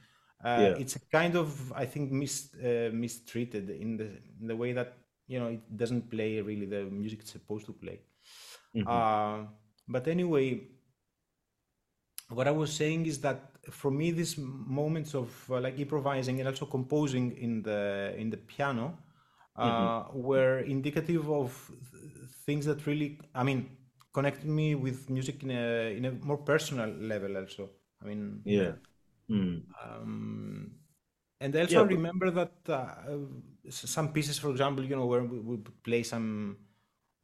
uh, 0.43 0.59
Yeah. 0.61 0.75
it's 0.83 0.97
a 0.97 1.01
kind 1.13 1.37
of, 1.37 1.73
I 1.75 1.85
think, 1.85 2.11
mis, 2.11 2.55
uh, 2.55 2.91
mistreated 2.93 3.69
in 3.69 3.97
the, 3.99 4.09
in 4.41 4.47
the 4.47 4.57
way 4.57 4.73
that, 4.73 4.97
you 5.27 5.39
know, 5.41 5.49
it 5.49 5.77
doesn't 5.77 6.11
play 6.11 6.41
really 6.41 6.67
the 6.67 6.85
music 6.85 7.21
it's 7.21 7.33
supposed 7.33 7.67
to 7.67 7.73
play. 7.75 8.01
Mhm. 8.75 8.87
Uh, 8.89 9.47
but 9.89 10.09
anyway, 10.09 10.69
what 12.31 12.49
I 12.49 12.51
was 12.51 12.73
saying 12.73 13.07
is 13.07 13.21
that 13.21 13.51
for 13.71 13.91
me, 13.91 14.11
these 14.11 14.37
moments 14.39 15.15
of 15.15 15.29
uh, 15.51 15.61
like 15.61 15.79
improvising 15.79 16.39
and 16.41 16.49
also 16.49 16.67
composing 16.67 17.33
in 17.37 17.63
the 17.63 18.15
in 18.17 18.31
the 18.31 18.37
piano 18.37 18.99
uh, 19.57 20.05
were 20.13 20.59
indicative 20.61 21.31
of 21.31 21.71
th- 21.91 22.31
things 22.47 22.67
that 22.67 22.87
really, 22.87 23.21
I 23.35 23.43
mean, 23.43 23.77
connected 24.13 24.47
me 24.47 24.75
with 24.75 25.09
music 25.11 25.43
in 25.43 25.51
a 25.51 25.97
in 25.97 26.05
a 26.07 26.13
more 26.13 26.39
personal 26.39 26.89
level. 26.91 27.37
Also, 27.37 27.71
I 28.03 28.07
mean, 28.07 28.45
Yeah. 28.45 28.73
Mm. 29.31 29.63
um, 29.83 30.73
and 31.41 31.57
also 31.57 31.81
Yeah. 31.81 31.81
I 31.81 31.85
But, 31.87 31.97
remember 31.97 32.31
that 32.31 32.53
uh, 32.69 33.19
some 33.71 34.13
pieces, 34.13 34.39
for 34.39 34.51
example, 34.51 34.85
you 34.85 34.97
know, 34.97 35.07
where 35.07 35.25
we 35.25 35.39
would 35.41 35.83
play 35.83 36.03
some, 36.03 36.57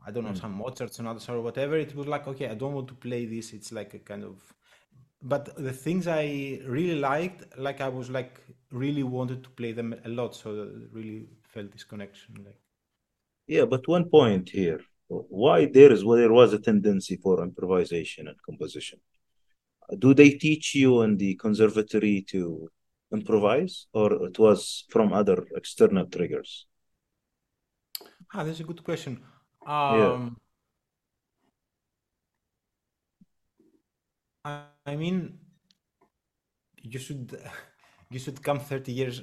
I 0.06 0.10
don't 0.10 0.24
know, 0.24 0.32
mm. 0.32 0.34
some 0.34 0.54
Mozarts 0.54 0.98
and 0.98 1.08
others 1.08 1.28
or 1.28 1.40
whatever, 1.42 1.76
it 1.78 1.94
was 1.94 2.06
like, 2.06 2.26
okay, 2.28 2.48
I 2.48 2.54
don't 2.54 2.74
want 2.74 2.88
to 2.88 2.94
play 2.94 3.26
this. 3.26 3.52
It's 3.52 3.72
like 3.72 3.94
a 3.94 3.98
kind 4.00 4.24
of, 4.24 4.36
but 5.22 5.54
the 5.56 5.72
things 5.72 6.06
I 6.06 6.60
really 6.66 6.98
liked, 6.98 7.58
like 7.58 7.80
I 7.80 7.88
was 7.88 8.10
like 8.10 8.40
really 8.70 9.02
wanted 9.02 9.42
to 9.44 9.50
play 9.50 9.72
them 9.72 9.94
a 10.04 10.08
lot, 10.08 10.34
so 10.34 10.50
I 10.62 10.96
really 10.96 11.28
felt 11.42 11.72
this 11.72 11.84
connection. 11.84 12.42
Like, 12.44 12.58
Yeah, 13.46 13.66
but 13.66 13.86
one 13.86 14.08
point 14.08 14.48
here. 14.50 14.80
Why 15.08 15.66
there 15.66 15.92
is 15.92 16.04
well, 16.04 16.16
there 16.16 16.32
was 16.32 16.52
a 16.54 16.58
tendency 16.58 17.16
for 17.16 17.42
improvisation 17.42 18.28
and 18.28 18.42
composition. 18.42 19.00
Do 19.96 20.14
they 20.14 20.30
teach 20.30 20.74
you 20.74 21.02
in 21.02 21.16
the 21.16 21.36
conservatory 21.36 22.22
to 22.30 22.72
improvise, 23.12 23.86
or 23.92 24.26
it 24.26 24.36
was 24.36 24.84
from 24.90 25.12
other 25.12 25.46
external 25.54 26.06
triggers? 26.06 26.66
ah, 28.34 28.44
that's 28.44 28.60
a 28.60 28.64
good 28.64 28.82
question. 28.84 29.20
Yeah. 29.88 30.14
Um, 30.14 30.36
I, 30.38 30.49
I 34.44 34.96
mean, 34.96 35.38
you 36.82 36.98
should 36.98 37.38
you 38.10 38.18
should 38.18 38.42
come 38.42 38.58
30 38.58 38.92
years 38.92 39.22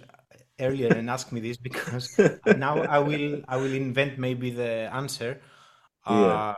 earlier 0.59 0.89
and 0.93 1.09
ask 1.09 1.31
me 1.31 1.39
this 1.39 1.57
because 1.57 2.19
now 2.57 2.81
I 2.81 2.99
will 2.99 3.41
I 3.47 3.57
will 3.57 3.73
invent 3.73 4.17
maybe 4.17 4.51
the 4.51 4.89
answer. 4.93 5.41
Yeah. 6.09 6.15
Uh, 6.15 6.55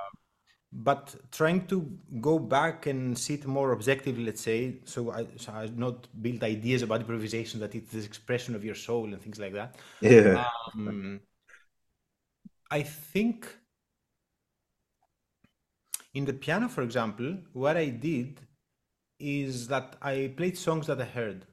but 0.71 1.15
trying 1.31 1.65
to 1.67 1.97
go 2.21 2.37
back 2.37 2.85
and 2.85 3.17
see 3.17 3.33
it 3.33 3.47
more 3.47 3.71
objectively, 3.71 4.23
let's 4.23 4.41
say, 4.41 4.81
so 4.85 5.11
I 5.11 5.25
so 5.37 5.51
I 5.51 5.67
not 5.75 6.07
build 6.21 6.43
ideas 6.43 6.83
about 6.83 7.01
improvisation 7.01 7.59
that 7.61 7.73
it's 7.73 7.91
the 7.91 8.03
expression 8.03 8.55
of 8.55 8.63
your 8.63 8.75
soul 8.75 9.05
and 9.05 9.19
things 9.19 9.39
like 9.39 9.53
that. 9.53 9.77
Yeah. 10.01 10.45
Um, 10.75 11.21
I 12.69 12.83
think 12.83 13.47
in 16.13 16.25
the 16.25 16.33
piano, 16.33 16.69
for 16.69 16.83
example, 16.83 17.37
what 17.53 17.75
I 17.75 17.89
did 17.89 18.39
is 19.19 19.67
that 19.67 19.95
I 20.01 20.33
played 20.37 20.57
songs 20.57 20.87
that 20.87 21.01
I 21.01 21.05
heard 21.05 21.45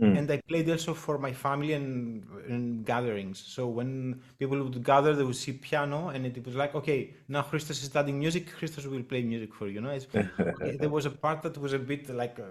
Mm. 0.00 0.16
and 0.16 0.30
I 0.30 0.40
played 0.48 0.70
also 0.70 0.94
for 0.94 1.18
my 1.18 1.32
family 1.32 1.72
and 1.72 2.24
in 2.48 2.82
gatherings. 2.84 3.38
So 3.46 3.66
when 3.66 4.20
people 4.38 4.62
would 4.62 4.84
gather, 4.84 5.14
they 5.14 5.24
would 5.24 5.36
see 5.36 5.52
piano, 5.52 6.08
and 6.08 6.24
it 6.26 6.44
was 6.46 6.54
like, 6.54 6.74
okay, 6.76 7.14
now 7.28 7.42
Christos 7.42 7.78
is 7.82 7.86
studying 7.86 8.18
music. 8.18 8.52
Christos 8.58 8.86
will 8.86 9.02
play 9.02 9.22
music 9.22 9.52
for 9.54 9.66
you. 9.66 9.80
No, 9.80 9.90
it's, 9.90 10.06
okay, 10.54 10.76
there 10.76 10.88
was 10.90 11.06
a 11.06 11.10
part 11.10 11.42
that 11.42 11.58
was 11.58 11.72
a 11.72 11.78
bit 11.80 12.08
like 12.10 12.38
uh, 12.38 12.44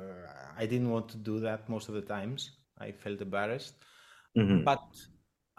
I 0.58 0.66
didn't 0.66 0.90
want 0.92 1.10
to 1.10 1.18
do 1.18 1.40
that 1.40 1.70
most 1.70 1.88
of 1.90 1.96
the 1.96 2.02
times. 2.02 2.52
I 2.80 2.92
felt 2.92 3.22
embarrassed, 3.22 3.76
Mhm. 4.36 4.66
but 4.66 4.84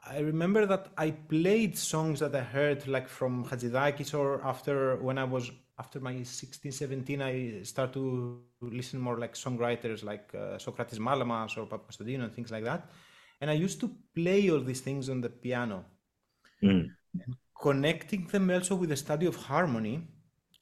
I 0.05 0.21
remember 0.21 0.67
that 0.67 0.89
I 0.97 1.11
played 1.11 1.77
songs 1.77 2.21
that 2.21 2.35
I 2.35 2.41
heard 2.43 2.87
like 2.87 3.09
from 3.09 3.45
Hadzidakis 3.47 4.15
or 4.15 4.45
after 4.45 4.97
when 4.97 5.19
I 5.19 5.25
was 5.25 5.51
after 5.79 6.01
my 6.01 6.23
16, 6.25 6.73
17, 6.73 7.23
I 7.23 7.63
start 7.63 7.93
to 7.95 8.43
listen 8.61 9.01
more 9.01 9.19
like 9.19 9.35
songwriters 9.35 10.03
like 10.05 10.35
uh, 10.35 10.59
Socrates 10.59 10.99
Malamas 10.99 11.57
or 11.57 11.67
Papakonstantinou 11.67 12.25
and 12.25 12.35
things 12.35 12.51
like 12.51 12.65
that. 12.65 12.91
And 13.41 13.51
I 13.51 13.55
used 13.55 13.81
to 13.81 13.91
play 14.15 14.51
all 14.51 14.61
these 14.61 14.81
things 14.81 15.09
on 15.09 15.21
the 15.21 15.31
piano, 15.31 15.85
Mm. 16.63 16.91
connecting 17.61 18.27
them 18.29 18.51
also 18.51 18.75
with 18.75 18.89
the 18.91 18.97
study 18.97 19.27
of 19.27 19.37
harmony. 19.37 20.07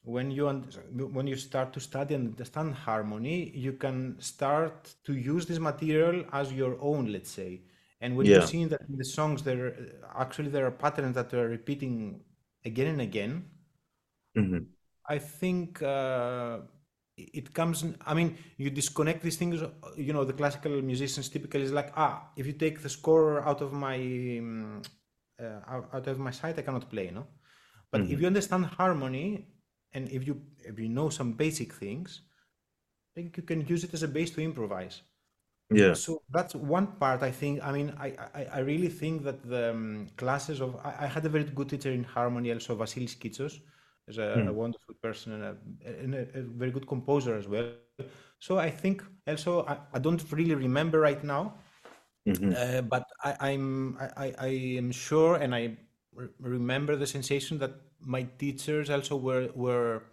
When 0.03 0.31
you 0.31 0.45
when 1.17 1.27
you 1.27 1.35
start 1.35 1.73
to 1.73 1.79
study 1.81 2.15
and 2.15 2.29
understand 2.29 2.73
harmony, 2.75 3.49
you 3.53 3.73
can 3.73 4.15
start 4.21 4.95
to 5.03 5.13
use 5.13 5.45
this 5.45 5.59
material 5.59 6.23
as 6.31 6.53
your 6.53 6.77
own, 6.81 7.11
let's 7.11 7.29
say. 7.31 7.61
And 7.99 8.15
when 8.15 8.29
you 8.29 8.39
Yeah. 8.39 8.49
see 8.49 8.63
that 8.65 8.81
in 8.89 8.97
the 8.97 9.03
songs, 9.03 9.43
there 9.43 9.75
actually 10.15 10.49
there 10.49 10.65
are 10.65 10.71
patterns 10.71 11.15
that 11.15 11.33
are 11.33 11.49
repeating 11.49 12.21
again 12.63 12.87
and 12.87 13.01
again. 13.01 13.33
Mhm. 14.35 14.67
I 15.07 15.17
think 15.19 15.81
uh, 15.81 16.59
it 17.17 17.53
comes. 17.53 17.85
I 18.05 18.13
mean, 18.13 18.37
you 18.57 18.69
disconnect 18.69 19.23
these 19.23 19.37
things. 19.37 19.61
You 19.97 20.13
know, 20.13 20.23
the 20.23 20.33
classical 20.33 20.81
musicians 20.81 21.29
typically 21.29 21.61
is 21.63 21.71
like, 21.71 21.91
ah, 21.95 22.29
if 22.35 22.45
you 22.45 22.53
take 22.53 22.81
the 22.81 22.89
score 22.89 23.41
out 23.41 23.61
of 23.61 23.73
my 23.73 23.95
um, 24.39 24.81
uh, 25.41 25.61
out, 25.93 26.07
of 26.07 26.19
my 26.19 26.31
sight, 26.31 26.59
I 26.59 26.61
cannot 26.61 26.89
play. 26.89 27.09
No, 27.11 27.27
but 27.91 28.05
if 28.09 28.19
hmm 28.19 28.21
you 28.21 28.27
understand 28.27 28.65
harmony 28.65 29.47
and 29.93 30.09
if 30.09 30.27
you 30.27 30.41
if 30.65 30.79
you 30.79 30.89
know 30.89 31.09
some 31.09 31.33
basic 31.33 31.73
things, 31.73 32.21
I 33.15 33.21
think 33.21 33.37
you 33.37 33.43
can 33.43 33.65
use 33.67 33.83
it 33.83 33.93
as 33.93 34.03
a 34.03 34.07
base 34.07 34.31
to 34.31 34.41
improvise. 34.41 35.01
Yeah. 35.69 35.95
So 35.95 36.21
that's 36.29 36.55
one 36.55 36.87
part. 36.99 37.23
I 37.23 37.31
think. 37.31 37.63
I 37.63 37.71
mean, 37.71 37.93
I 37.99 38.07
I, 38.39 38.43
I 38.57 38.59
really 38.59 38.89
think 38.89 39.23
that 39.23 39.43
the 39.43 39.71
um, 39.71 40.07
classes 40.17 40.61
of 40.61 40.75
I, 40.83 40.91
I 41.05 41.07
had 41.07 41.25
a 41.25 41.29
very 41.29 41.45
good 41.45 41.69
teacher 41.69 41.91
in 41.91 42.03
harmony, 42.03 42.51
also 42.53 42.75
Vasilis 42.75 43.15
Kitsos, 43.17 43.59
is 44.07 44.17
a, 44.17 44.45
a 44.47 44.53
Mm. 44.53 44.53
wonderful 44.53 44.95
person 45.01 45.33
and, 45.33 45.43
a, 45.43 45.57
and 46.03 46.15
a, 46.15 46.21
a 46.39 46.41
very 46.43 46.71
good 46.71 46.87
composer 46.87 47.35
as 47.37 47.47
well. 47.47 47.65
So 48.39 48.57
I 48.59 48.69
think 48.69 49.03
also 49.27 49.65
I, 49.65 49.77
I 49.93 49.99
don't 49.99 50.23
really 50.31 50.55
remember 50.55 50.99
right 50.99 51.23
now, 51.23 51.55
hmm 52.25 52.53
uh, 52.55 52.81
but 52.81 53.03
I, 53.23 53.35
I'm 53.51 53.97
I, 54.17 54.33
I 54.39 54.47
am 54.77 54.91
sure 54.91 55.35
and 55.35 55.55
I 55.55 55.77
re- 56.15 56.29
remember 56.39 56.95
the 56.95 57.07
sensation 57.07 57.59
that 57.59 57.71
my 58.01 58.23
teachers 58.39 58.89
also 58.89 59.17
were 59.17 59.49
were 59.55 60.03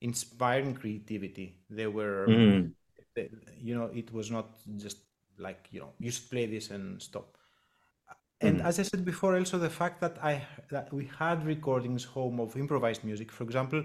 inspiring 0.00 0.74
creativity. 0.74 1.56
They 1.70 1.88
were 1.88 2.26
mm 2.26 2.74
they, 3.16 3.30
you 3.60 3.76
know 3.76 3.90
it 3.94 4.12
was 4.14 4.30
not 4.30 4.48
just 4.78 4.98
like 5.38 5.68
you 5.72 5.80
know 5.80 5.92
you 6.00 6.12
should 6.12 6.30
play 6.30 6.46
this 6.46 6.70
and 6.70 7.02
stop 7.02 7.37
and 8.40 8.60
mm. 8.60 8.62
as 8.62 8.78
i 8.78 8.82
said 8.82 9.04
before 9.04 9.36
also 9.36 9.58
the 9.58 9.70
fact 9.70 10.00
that 10.00 10.16
i 10.22 10.42
that 10.70 10.92
we 10.92 11.08
had 11.18 11.44
recordings 11.46 12.04
home 12.04 12.40
of 12.40 12.56
improvised 12.56 13.04
music. 13.04 13.32
For 13.32 13.44
example 13.44 13.82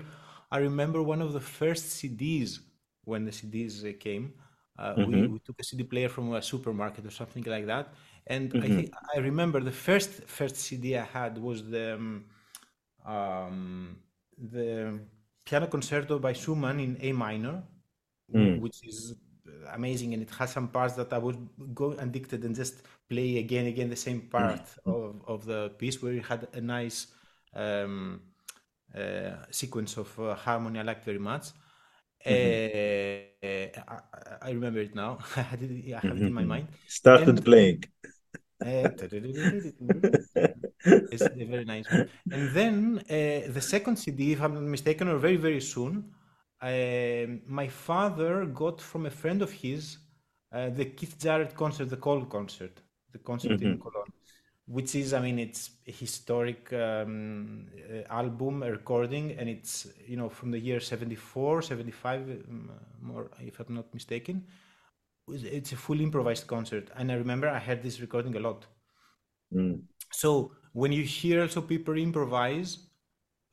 i 0.51 0.57
remember 0.57 1.01
one 1.01 1.22
of 1.22 1.33
the 1.33 1.39
first 1.39 1.86
cds 1.98 2.60
when 3.05 3.25
the 3.25 3.31
cds 3.31 3.83
uh, 3.89 3.98
came 4.00 4.33
uh, 4.79 4.95
we, 5.03 5.15
hmm 5.15 5.25
we 5.27 5.39
took 5.39 5.60
a 5.60 5.63
cd 5.63 5.83
player 5.83 6.10
from 6.10 6.33
a 6.33 6.41
supermarket 6.41 7.05
or 7.05 7.12
something 7.12 7.43
like 7.43 7.67
that. 7.67 7.93
And 8.27 8.55
i 8.62 8.67
hmm 8.67 8.69
think 8.69 8.93
i 9.15 9.19
remember 9.19 9.60
the 9.60 9.72
first 9.72 10.12
first 10.25 10.55
cd 10.55 10.98
i 10.98 11.03
had 11.03 11.38
was 11.38 11.63
the 11.69 11.95
um, 11.95 12.25
um, 13.05 13.98
the 14.38 15.00
piano 15.45 15.67
concerto 15.67 16.19
by 16.19 16.33
schumann 16.33 16.79
in 16.79 16.98
a 17.01 17.12
minor 17.12 17.63
mm. 18.33 18.63
which 18.63 18.79
is 18.88 19.12
amazing 19.72 20.13
and 20.13 20.22
it 20.24 20.29
has 20.32 20.51
some 20.51 20.67
parts 20.67 20.96
that 20.96 21.13
I 21.13 21.17
would 21.17 21.38
go 21.74 21.91
addicted 21.93 22.43
and 22.46 22.55
just 22.55 22.82
play 23.10 23.38
again 23.38 23.67
again 23.67 23.89
the 23.89 23.96
same 23.96 24.22
part 24.22 24.67
of, 24.86 25.22
of 25.27 25.46
the 25.46 25.70
piece 25.77 26.01
where 26.01 26.13
it 26.13 26.25
had 26.25 26.48
a 26.53 26.62
nice 26.62 27.08
um, 27.55 28.22
uh, 28.96 29.32
sequence 29.51 29.98
of 29.98 30.17
uh, 30.20 30.36
harmony 30.36 30.79
I 30.79 30.84
liked 30.84 31.05
very 31.05 31.20
much. 31.20 31.48
Uh, 32.25 32.29
hmm 32.29 32.63
I, 33.43 34.00
I 34.41 34.51
remember 34.51 34.79
it 34.79 34.96
now. 34.96 35.20
I 35.36 35.41
had 35.41 35.62
it, 35.62 35.93
I 35.93 36.00
have 36.00 36.17
it 36.17 36.27
in 36.27 36.34
my 36.34 36.43
hmm 36.43 36.53
mind. 36.53 36.70
Started 36.88 37.43
And 37.46 37.46
playing. 37.46 37.84
uh, 38.65 38.89
it's 41.12 41.29
a 41.29 41.46
very 41.46 41.65
nice 41.65 41.89
one. 41.89 42.03
And 42.32 42.50
then 42.50 43.00
uh, 43.10 43.51
the 43.51 43.62
second 43.62 43.98
CD, 43.98 44.34
if 44.34 44.41
I'm 44.41 44.53
not 44.53 44.63
mistaken, 44.63 45.08
or 45.08 45.17
very, 45.17 45.36
very 45.38 45.62
soon, 45.62 46.12
um 46.72 47.41
my 47.47 47.67
father 47.67 48.45
got 48.45 48.82
from 48.82 49.06
a 49.06 49.10
friend 49.21 49.41
of 49.41 49.52
his 49.52 49.97
uh, 50.52 50.69
the 50.69 50.86
Keith 50.86 51.17
Jarrett 51.19 51.56
concert, 51.56 51.86
the 51.89 51.97
Köln 51.97 52.30
concert, 52.30 52.80
the 53.12 53.17
concert 53.19 53.62
in 53.62 53.73
hmm 53.73 53.84
Cologne, 53.84 54.12
which 54.67 54.95
is, 54.95 55.13
I 55.13 55.19
mean, 55.21 55.39
it's 55.39 55.71
a 55.88 55.91
historic 55.91 56.71
um, 56.73 57.67
uh, 57.91 58.04
album, 58.13 58.63
a 58.63 58.71
recording, 58.71 59.32
and 59.39 59.49
it's, 59.49 59.88
you 60.08 60.15
know, 60.17 60.30
from 60.30 60.52
the 60.52 60.60
year 60.60 60.80
74, 60.80 61.62
75, 61.63 62.21
um, 62.49 62.71
more, 63.02 63.32
if 63.41 63.60
I'm 63.60 63.76
not 63.76 63.93
mistaken. 63.93 64.45
It's 65.30 65.73
a 65.73 65.78
fully 65.78 66.04
improvised 66.06 66.47
concert. 66.47 66.89
And 66.95 67.12
I 67.12 67.15
remember 67.15 67.49
I 67.49 67.60
heard 67.60 67.84
this 67.84 68.02
recording 68.02 68.36
a 68.38 68.39
lot. 68.39 68.65
mm 69.52 69.84
So 70.12 70.52
when 70.73 70.91
you 70.91 71.04
hear 71.04 71.41
also 71.41 71.62
people 71.62 71.97
improvise, 71.97 72.78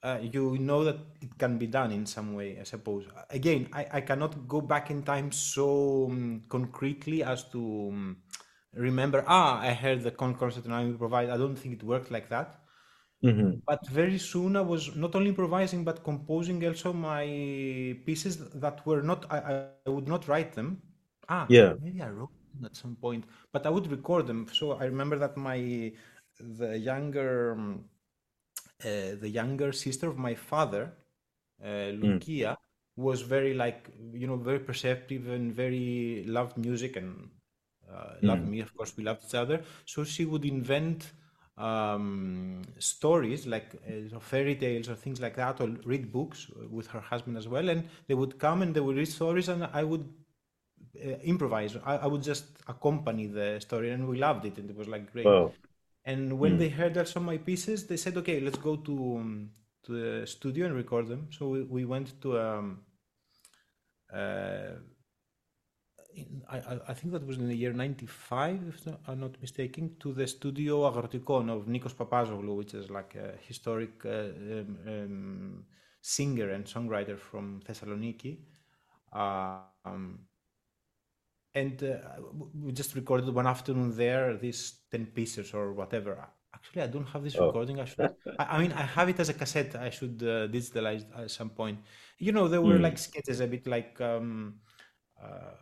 uh, 0.02 0.18
you 0.22 0.58
know 0.58 0.84
that 0.84 0.96
it 1.20 1.38
can 1.38 1.58
be 1.58 1.66
done 1.66 1.92
in 1.92 2.06
some 2.06 2.34
way, 2.34 2.58
I 2.60 2.64
suppose. 2.64 3.06
Again, 3.30 3.68
I, 3.72 3.86
I 3.94 4.00
cannot 4.02 4.48
go 4.48 4.60
back 4.60 4.90
in 4.90 5.02
time 5.02 5.32
so 5.32 6.06
um, 6.10 6.42
concretely 6.48 7.22
as 7.22 7.44
to 7.50 7.88
um, 7.92 8.16
remember, 8.74 9.24
ah, 9.26 9.60
I 9.60 9.72
heard 9.72 10.02
the 10.02 10.10
con 10.12 10.34
concert 10.34 10.64
and 10.64 10.74
I 10.74 10.82
improvise. 10.84 11.28
I 11.30 11.36
don't 11.36 11.56
think 11.56 11.74
it 11.74 11.82
worked 11.84 12.10
like 12.10 12.28
that. 12.30 12.60
hmm 13.22 13.60
But 13.66 13.86
very 13.88 14.18
soon 14.18 14.56
I 14.56 14.62
was 14.62 14.96
not 14.96 15.14
only 15.14 15.30
improvising 15.30 15.84
but 15.84 16.02
composing 16.04 16.64
also 16.66 16.92
my 16.92 17.24
pieces 18.06 18.38
that 18.60 18.84
were 18.86 19.02
not, 19.02 19.26
I, 19.30 19.38
I 19.86 19.90
would 19.90 20.08
not 20.08 20.26
write 20.28 20.54
them. 20.54 20.82
Ah, 21.28 21.48
Yeah. 21.48 21.74
maybe 21.78 22.02
I 22.02 22.10
wrote 22.10 22.30
them 22.54 22.64
at 22.64 22.76
some 22.76 22.96
point, 22.96 23.24
but 23.52 23.66
I 23.66 23.70
would 23.70 23.86
record 23.90 24.26
them. 24.26 24.46
So 24.52 24.72
I 24.72 24.84
remember 24.84 25.16
that 25.18 25.36
my, 25.36 25.92
the 26.40 26.76
younger, 26.78 27.52
um, 27.52 27.84
the 28.83 29.29
younger 29.29 29.73
sister 29.73 30.09
of 30.09 30.19
my 30.19 30.35
father, 30.35 30.93
uh, 31.64 31.90
mm 32.03 32.21
Lucia, 32.21 32.57
was 32.97 33.23
very 33.23 33.55
like, 33.55 33.90
you 34.12 34.27
know, 34.27 34.37
very 34.37 34.59
perceptive 34.59 35.29
and 35.29 35.53
very 35.55 36.25
loved 36.27 36.57
music 36.59 36.97
and 36.97 37.29
uh, 37.90 38.14
loved 38.23 38.45
mm 38.45 38.47
me. 38.47 38.61
Of 38.61 38.75
course, 38.75 38.97
we 38.97 39.05
loved 39.05 39.25
each 39.27 39.35
other. 39.35 39.62
So 39.87 40.05
she 40.05 40.25
would 40.25 40.45
invent 40.45 41.12
um, 41.57 42.62
stories 42.79 43.47
like 43.47 43.75
uh, 43.88 44.19
fairy 44.21 44.57
tales 44.57 44.88
or 44.88 44.95
things 44.95 45.21
like 45.21 45.37
that, 45.37 45.61
or 45.61 45.69
read 45.85 46.12
books 46.12 46.47
with 46.71 46.87
her 46.88 47.01
husband 47.01 47.37
as 47.37 47.49
well. 47.49 47.69
And 47.69 47.88
they 48.07 48.14
would 48.14 48.38
come 48.38 48.62
and 48.62 48.75
they 48.75 48.81
would 48.81 48.97
read 48.97 49.09
stories, 49.09 49.49
and 49.49 49.64
I 49.73 49.85
would 49.85 50.09
uh, 51.05 51.09
improvise. 51.23 51.77
I, 51.85 51.97
I 51.99 52.07
would 52.07 52.23
just 52.23 52.45
accompany 52.69 53.27
the 53.27 53.61
story, 53.61 53.90
and 53.90 54.09
we 54.09 54.19
loved 54.19 54.47
it, 54.47 54.59
and 54.59 54.71
it 54.71 54.77
was 54.77 54.88
like 54.88 55.12
great. 55.12 55.33
Wow. 55.33 55.53
And 56.04 56.38
when 56.38 56.54
mm 56.54 56.58
they 56.58 56.68
heard 56.70 56.96
also 56.96 57.20
my 57.20 57.38
pieces, 57.38 57.86
they 57.86 57.96
said, 57.96 58.16
"Okay, 58.16 58.40
let's 58.40 58.58
go 58.58 58.76
to 58.76 58.94
um, 59.18 59.50
to 59.84 59.92
the 59.92 60.26
studio 60.26 60.66
and 60.66 60.74
record 60.74 61.08
them." 61.08 61.28
So 61.30 61.48
we, 61.48 61.62
we 61.62 61.84
went 61.84 62.20
to 62.22 62.38
um, 62.40 62.80
uh, 64.12 64.76
in, 66.14 66.42
I, 66.48 66.78
I 66.88 66.94
think 66.94 67.12
that 67.12 67.26
was 67.26 67.38
in 67.38 67.48
the 67.48 67.56
year 67.56 67.72
95, 67.72 68.60
if 68.68 68.86
not, 68.86 69.00
I'm 69.06 69.20
not 69.20 69.40
mistaken, 69.40 69.96
to 70.00 70.12
the 70.12 70.26
studio 70.26 70.90
Agrotikon 70.90 71.50
of 71.50 71.66
Nikos 71.66 71.94
Papazoglou, 71.94 72.56
which 72.56 72.74
is 72.74 72.90
like 72.90 73.14
a 73.14 73.34
historic 73.46 74.04
uh, 74.04 74.08
um, 74.08 74.78
um, 74.86 75.64
singer 76.00 76.50
and 76.50 76.64
songwriter 76.64 77.18
from 77.18 77.60
Thessaloniki. 77.66 78.38
Um, 79.12 80.20
and 81.54 81.82
uh, 81.82 81.96
we 82.54 82.72
just 82.72 82.94
recorded 82.94 83.28
one 83.34 83.46
afternoon 83.46 83.96
there, 83.96 84.36
these 84.36 84.80
10 84.90 85.06
pieces 85.06 85.52
or 85.54 85.72
whatever. 85.72 86.28
Actually, 86.54 86.82
I 86.82 86.86
don't 86.88 87.06
have 87.08 87.22
this 87.24 87.38
Oh. 87.38 87.40
recording. 87.40 87.80
I 87.80 87.84
should, 87.84 88.00
I, 88.38 88.44
I 88.56 88.58
mean, 88.60 88.72
I 88.72 88.82
have 88.82 89.08
it 89.08 89.18
as 89.20 89.28
a 89.28 89.34
cassette. 89.34 89.74
I 89.76 89.90
should 89.90 90.22
uh, 90.22 90.48
digitalize 90.48 91.04
at 91.16 91.30
some 91.30 91.50
point. 91.50 91.78
You 92.18 92.32
know, 92.32 92.48
there 92.48 92.62
were 92.62 92.78
mm 92.78 92.80
like 92.80 92.98
sketches 92.98 93.40
a 93.40 93.46
bit 93.46 93.66
like, 93.66 94.00
um, 94.00 94.60
uh, 95.22 95.54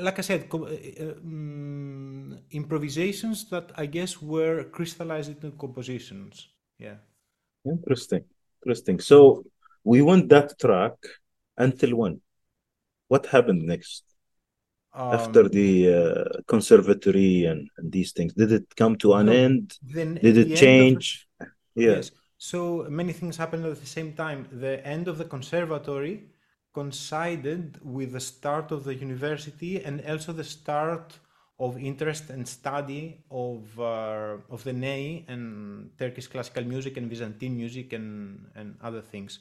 like 0.00 0.18
I 0.18 0.22
said, 0.22 0.48
mm, 0.48 2.38
improvisations 2.50 3.48
that 3.50 3.72
I 3.76 3.86
guess 3.86 4.20
were 4.22 4.64
crystallized 4.64 5.30
into 5.30 5.50
compositions. 5.56 6.48
Yeah. 6.78 6.96
Interesting. 7.64 8.24
Interesting. 8.62 9.00
So 9.00 9.44
we 9.84 10.02
want 10.02 10.28
that 10.30 10.58
track 10.58 10.94
until 11.56 11.96
when? 11.96 12.20
What 13.10 13.26
happened 13.26 13.62
next 13.74 14.04
after 15.10 15.48
Um, 15.48 15.48
the 15.48 15.72
uh, 15.94 16.42
conservatory 16.46 17.44
and, 17.44 17.68
and 17.76 17.92
these 17.92 18.12
things? 18.12 18.34
Did 18.34 18.52
it 18.52 18.74
come 18.76 18.96
to 18.98 19.14
an 19.14 19.28
no, 19.28 19.34
end? 19.46 19.78
then 19.82 20.18
Did 20.22 20.36
it 20.38 20.54
end 20.64 20.80
of 20.80 20.92
the, 20.94 21.02
change? 21.02 21.26
Yeah. 21.74 22.02
yes. 22.02 22.12
So 22.38 22.86
many 22.90 23.12
things 23.12 23.36
happened 23.36 23.66
at 23.66 23.80
the 23.80 23.86
same 23.86 24.14
time. 24.14 24.48
The 24.52 24.84
end 24.86 25.08
of 25.08 25.18
the 25.18 25.24
conservatory 25.24 26.30
coincided 26.74 27.78
with 27.84 28.12
the 28.12 28.20
start 28.20 28.72
of 28.72 28.84
the 28.84 28.94
university 28.94 29.84
and 29.84 30.02
also 30.06 30.32
the 30.32 30.44
start 30.44 31.18
of 31.58 31.78
interest 31.78 32.30
and 32.30 32.48
study 32.48 33.24
of 33.30 33.78
uh, 33.80 34.38
of 34.50 34.64
the 34.64 34.72
Ney 34.72 35.26
and 35.28 35.90
Turkish 35.98 36.28
classical 36.28 36.64
music 36.64 36.96
and 36.96 37.08
Byzantine 37.10 37.56
music 37.56 37.92
and 37.92 38.46
and 38.56 38.76
other 38.82 39.02
things. 39.02 39.40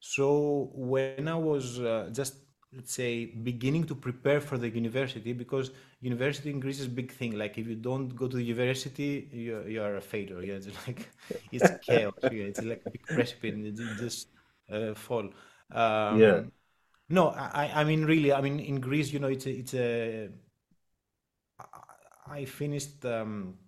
So 0.00 0.70
when 0.74 1.28
I 1.28 1.34
was 1.36 1.80
uh, 1.80 2.10
just 2.12 2.34
let's 2.74 2.92
say 2.92 3.26
beginning 3.26 3.84
to 3.84 3.94
prepare 3.94 4.40
for 4.40 4.58
the 4.58 4.68
university 4.68 5.32
because 5.32 5.70
university 6.00 6.50
in 6.50 6.60
Greece 6.60 6.80
is 6.80 6.86
a 6.86 6.90
big 6.90 7.10
thing. 7.12 7.36
Like 7.38 7.56
if 7.58 7.66
you 7.66 7.76
don't 7.76 8.08
go 8.14 8.28
to 8.28 8.36
the 8.36 8.42
university, 8.42 9.28
you 9.32 9.64
you 9.66 9.82
are 9.82 9.96
a 9.96 10.00
failure. 10.00 10.42
Yeah, 10.42 10.54
it's 10.54 10.68
like 10.86 11.08
it's 11.52 11.70
chaos. 11.80 12.14
Yeah, 12.30 12.44
it's 12.44 12.60
like 12.62 12.82
a 12.86 12.90
big 12.90 13.10
precipice 13.10 13.54
and 13.54 13.64
you 13.78 13.94
just 13.94 14.28
uh, 14.70 14.94
fall. 14.94 15.30
Yeah. 16.08 16.42
Um, 16.42 16.52
no, 17.08 17.28
I, 17.30 17.70
I 17.76 17.84
mean 17.84 18.04
really. 18.04 18.32
I 18.32 18.40
mean 18.42 18.60
in 18.60 18.80
Greece, 18.80 19.12
you 19.12 19.18
know, 19.18 19.28
it's 19.28 19.46
a, 19.46 19.50
it's 19.50 19.74
a. 19.74 20.28
I 22.26 22.44
finished 22.44 23.04
um, 23.06 23.58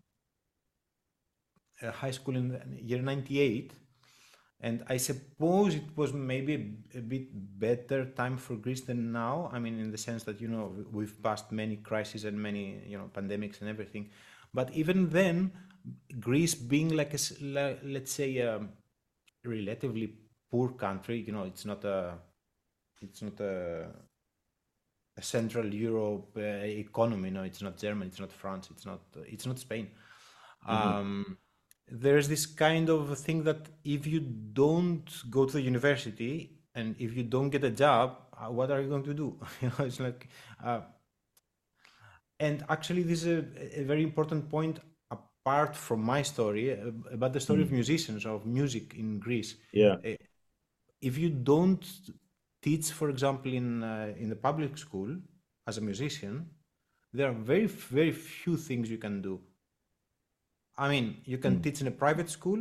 high 1.83 2.11
school 2.11 2.37
in 2.37 2.79
year 2.83 3.03
'98, 3.03 3.73
and 4.63 4.85
I 4.89 4.99
suppose 4.99 5.75
it 5.75 5.97
was 5.97 6.13
maybe 6.13 6.75
a, 6.95 7.01
bit 7.01 7.29
better 7.59 8.05
time 8.05 8.37
for 8.37 8.57
Greece 8.57 8.83
than 8.83 9.11
now. 9.11 9.51
I 9.53 9.59
mean, 9.59 9.79
in 9.79 9.91
the 9.91 9.99
sense 9.99 10.23
that 10.25 10.41
you 10.41 10.49
know 10.49 10.73
we've 10.93 11.21
passed 11.23 11.51
many 11.51 11.77
crises 11.77 12.25
and 12.25 12.41
many 12.41 12.83
you 12.87 12.99
know 12.99 13.11
pandemics 13.15 13.61
and 13.61 13.71
everything, 13.71 14.11
but 14.53 14.71
even 14.73 15.09
then, 15.11 15.53
Greece 16.19 16.55
being 16.55 16.91
like 16.91 17.15
a 17.15 17.79
let's 17.85 18.13
say 18.13 18.39
a 18.39 18.61
relatively 19.45 20.15
poor 20.51 20.71
country, 20.71 21.25
you 21.27 21.33
know, 21.33 21.45
it's 21.45 21.65
not 21.65 21.85
a 21.85 22.19
it's 23.01 23.23
not 23.23 23.41
a, 23.41 23.87
a 25.17 25.23
Central 25.23 25.73
Europe 25.73 26.37
uh, 26.37 26.65
economy. 26.65 27.31
No, 27.31 27.45
it's 27.45 27.63
not 27.63 27.79
Germany. 27.79 28.09
It's 28.09 28.21
not 28.21 28.33
France. 28.33 28.69
It's 28.71 28.85
not. 28.85 29.01
It's 29.27 29.47
not 29.47 29.59
Spain. 29.59 29.89
Mm-hmm. 30.69 30.89
Um, 30.89 31.39
there's 31.91 32.29
this 32.29 32.47
kind 32.47 32.89
of 32.89 33.19
thing 33.19 33.43
that 33.45 33.69
if 33.85 34.07
you 34.07 34.21
don't 34.21 35.11
go 35.29 35.45
to 35.45 35.53
the 35.53 35.61
university 35.61 36.61
and 36.75 36.95
if 36.99 37.17
you 37.17 37.25
don't 37.25 37.51
get 37.51 37.65
a 37.65 37.71
job, 37.71 38.17
uh, 38.39 38.51
what 38.51 38.71
are 38.71 38.81
you 38.81 38.89
going 38.89 39.03
to 39.03 39.15
do? 39.15 39.37
you 39.61 39.69
know, 39.69 39.85
it's 39.85 39.99
like, 39.99 40.29
uh, 40.65 40.81
and 42.39 42.65
actually, 42.69 43.03
this 43.03 43.25
is 43.25 43.27
a, 43.27 43.81
a, 43.81 43.85
very 43.85 44.03
important 44.03 44.49
point 44.49 44.79
apart 45.11 45.77
from 45.77 46.03
my 46.03 46.23
story 46.23 46.73
uh, 46.73 46.91
about 47.13 47.33
the 47.33 47.41
story 47.41 47.61
mm. 47.61 47.65
of 47.65 47.73
musicians 47.73 48.25
of 48.25 48.47
music 48.47 48.95
in 48.95 49.19
Greece. 49.19 49.57
Yeah, 49.73 49.97
uh, 50.05 50.15
if 51.03 51.19
you 51.19 51.29
don't 51.29 51.85
teach, 52.63 52.93
for 52.93 53.11
example, 53.11 53.53
in 53.53 53.83
uh, 53.83 54.15
in 54.17 54.31
the 54.31 54.37
public 54.37 54.79
school 54.79 55.15
as 55.67 55.77
a 55.77 55.83
musician, 55.83 56.49
there 57.13 57.29
are 57.29 57.35
very 57.35 57.67
very 57.67 58.13
few 58.13 58.57
things 58.57 58.89
you 58.89 58.99
can 58.99 59.21
do 59.21 59.41
I 60.81 60.89
mean, 60.89 61.19
you 61.27 61.37
can 61.37 61.59
mm. 61.59 61.63
teach 61.63 61.83
in 61.83 61.89
a 61.89 61.91
private 61.91 62.31
school, 62.31 62.61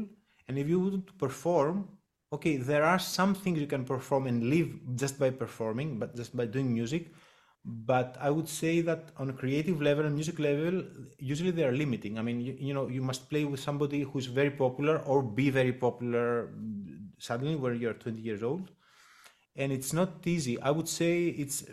and 0.49 0.60
if 0.60 0.67
you 0.67 1.03
to 1.08 1.13
perform, 1.13 1.88
okay, 2.34 2.58
there 2.58 2.84
are 2.84 2.99
some 2.99 3.34
things 3.34 3.60
you 3.60 3.65
can 3.75 3.86
perform 3.86 4.27
and 4.27 4.49
live 4.49 4.69
just 4.95 5.17
by 5.17 5.29
performing, 5.29 5.97
but 5.99 6.17
just 6.17 6.36
by 6.36 6.45
doing 6.45 6.73
music. 6.73 7.13
But 7.63 8.17
I 8.19 8.29
would 8.29 8.49
say 8.49 8.82
that 8.82 9.12
on 9.17 9.29
a 9.29 9.34
creative 9.34 9.82
level 9.82 10.05
and 10.05 10.15
music 10.15 10.38
level, 10.38 10.84
usually 11.17 11.51
they 11.51 11.63
are 11.63 11.71
limiting. 11.71 12.19
I 12.19 12.21
mean, 12.21 12.41
you, 12.41 12.58
you 12.60 12.73
know, 12.73 12.88
you 12.88 13.01
must 13.01 13.29
play 13.29 13.45
with 13.45 13.62
somebody 13.62 14.01
who's 14.01 14.25
very 14.25 14.51
popular 14.51 14.99
or 14.99 15.23
be 15.23 15.49
very 15.49 15.73
popular 15.73 16.49
suddenly 17.19 17.55
when 17.55 17.79
you're 17.79 17.93
20 17.93 18.21
years 18.21 18.43
old. 18.43 18.69
And 19.55 19.71
it's 19.71 19.93
not 19.93 20.25
easy. 20.25 20.60
I 20.62 20.71
would 20.71 20.89
say 20.89 21.27
it's 21.27 21.63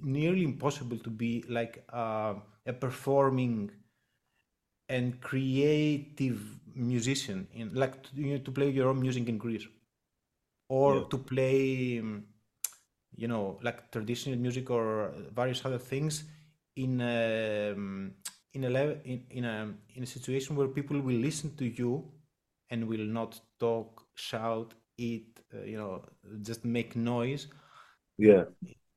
nearly 0.00 0.44
impossible 0.44 0.98
to 0.98 1.10
be 1.10 1.44
like 1.48 1.84
uh, 1.92 2.34
a 2.66 2.72
performing 2.72 3.70
and 4.92 5.20
creative 5.20 6.40
musician 6.74 7.46
in 7.54 7.72
like 7.74 7.94
you 8.14 8.32
know, 8.32 8.38
to 8.38 8.50
play 8.50 8.68
your 8.70 8.88
own 8.88 9.00
music 9.00 9.28
in 9.28 9.38
Greece. 9.38 9.66
Or 10.68 10.94
yeah. 10.94 11.04
to 11.10 11.18
play 11.18 11.98
um, 11.98 12.24
you 13.16 13.28
know 13.28 13.58
like 13.62 13.90
traditional 13.90 14.38
music 14.38 14.70
or 14.70 15.12
various 15.34 15.64
other 15.64 15.78
things 15.78 16.24
in 16.76 17.00
a 17.00 17.72
um, 17.72 18.12
in 18.54 18.64
a 18.64 18.70
level 18.70 18.96
in, 19.04 19.24
in 19.30 19.44
a 19.44 19.56
in 19.96 20.02
a 20.02 20.06
situation 20.06 20.56
where 20.56 20.68
people 20.68 21.00
will 21.00 21.20
listen 21.28 21.54
to 21.56 21.66
you 21.66 22.04
and 22.70 22.86
will 22.86 23.08
not 23.18 23.40
talk 23.58 24.06
shout 24.14 24.74
eat 24.96 25.40
uh, 25.54 25.62
you 25.62 25.76
know 25.76 26.02
just 26.42 26.64
make 26.64 26.96
noise. 26.96 27.48
Yeah. 28.18 28.44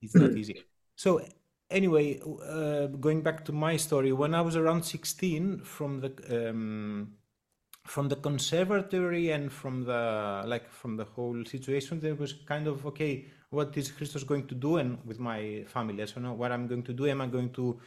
It's 0.02 0.16
not 0.16 0.32
easy. 0.32 0.64
So 0.96 1.22
anyway, 1.70 2.20
uh, 2.48 2.88
going 2.88 3.22
back 3.22 3.46
to 3.46 3.52
my 3.52 3.78
story, 3.78 4.12
when 4.12 4.34
I 4.34 4.42
was 4.42 4.56
around 4.56 4.84
16, 4.84 5.60
from 5.64 6.02
the 6.02 6.50
um, 6.50 7.14
from 7.86 8.10
the 8.10 8.16
conservatory 8.16 9.30
and 9.30 9.52
from 9.52 9.86
the 9.86 10.44
like 10.46 10.72
from 10.72 10.98
the 10.98 11.06
whole 11.06 11.44
situation, 11.46 12.00
there 12.00 12.16
was 12.16 12.34
kind 12.34 12.68
of 12.68 12.86
okay, 12.86 13.26
what 13.50 13.76
is 13.78 13.92
Christos 13.92 14.24
going 14.24 14.48
to 14.48 14.56
do? 14.56 14.78
And 14.78 14.98
with 15.06 15.20
my 15.20 15.64
family, 15.68 16.02
I 16.02 16.06
don't 16.06 16.24
know 16.24 16.34
what 16.34 16.52
I'm 16.52 16.68
going 16.68 16.84
to 16.84 16.94
do. 16.94 17.06
Am 17.06 17.22
I 17.22 17.28
going 17.28 17.52
to 17.54 17.80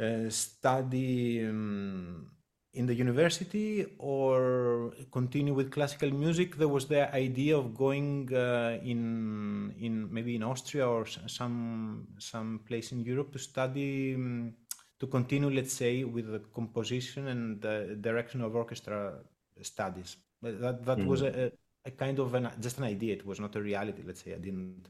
uh, 0.00 0.30
study 0.30 1.44
um, 1.46 2.30
in 2.74 2.86
the 2.86 2.94
university 2.94 3.86
or 3.98 4.92
continue 5.12 5.54
with 5.54 5.70
classical 5.70 6.10
music? 6.10 6.56
There 6.56 6.68
was 6.68 6.86
the 6.86 7.14
idea 7.14 7.56
of 7.56 7.74
going 7.74 8.32
uh, 8.34 8.78
in 8.82 9.74
in 9.78 10.12
maybe 10.12 10.34
in 10.34 10.42
austria 10.42 10.86
or 10.86 11.06
some 11.06 12.06
some 12.18 12.60
place 12.68 12.92
in 12.92 13.00
europe 13.00 13.32
to 13.32 13.38
study 13.38 14.14
um, 14.14 14.54
to 15.00 15.06
continue 15.06 15.50
let's 15.50 15.72
say 15.72 16.04
with 16.04 16.26
the 16.30 16.40
composition 16.54 17.28
and 17.28 17.60
the 17.60 17.96
direction 18.00 18.40
of 18.40 18.54
orchestra 18.54 19.14
studies. 19.62 20.16
But 20.42 20.60
that 20.60 20.84
that 20.84 20.98
mm. 20.98 21.06
was 21.06 21.22
a, 21.22 21.52
a, 21.84 21.90
kind 21.90 22.18
of 22.18 22.34
an 22.34 22.50
just 22.60 22.78
an 22.78 22.84
idea. 22.84 23.14
It 23.14 23.26
was 23.26 23.40
not 23.40 23.56
a 23.56 23.62
reality 23.62 24.02
let's 24.06 24.22
say. 24.22 24.34
I 24.34 24.38
didn't 24.38 24.88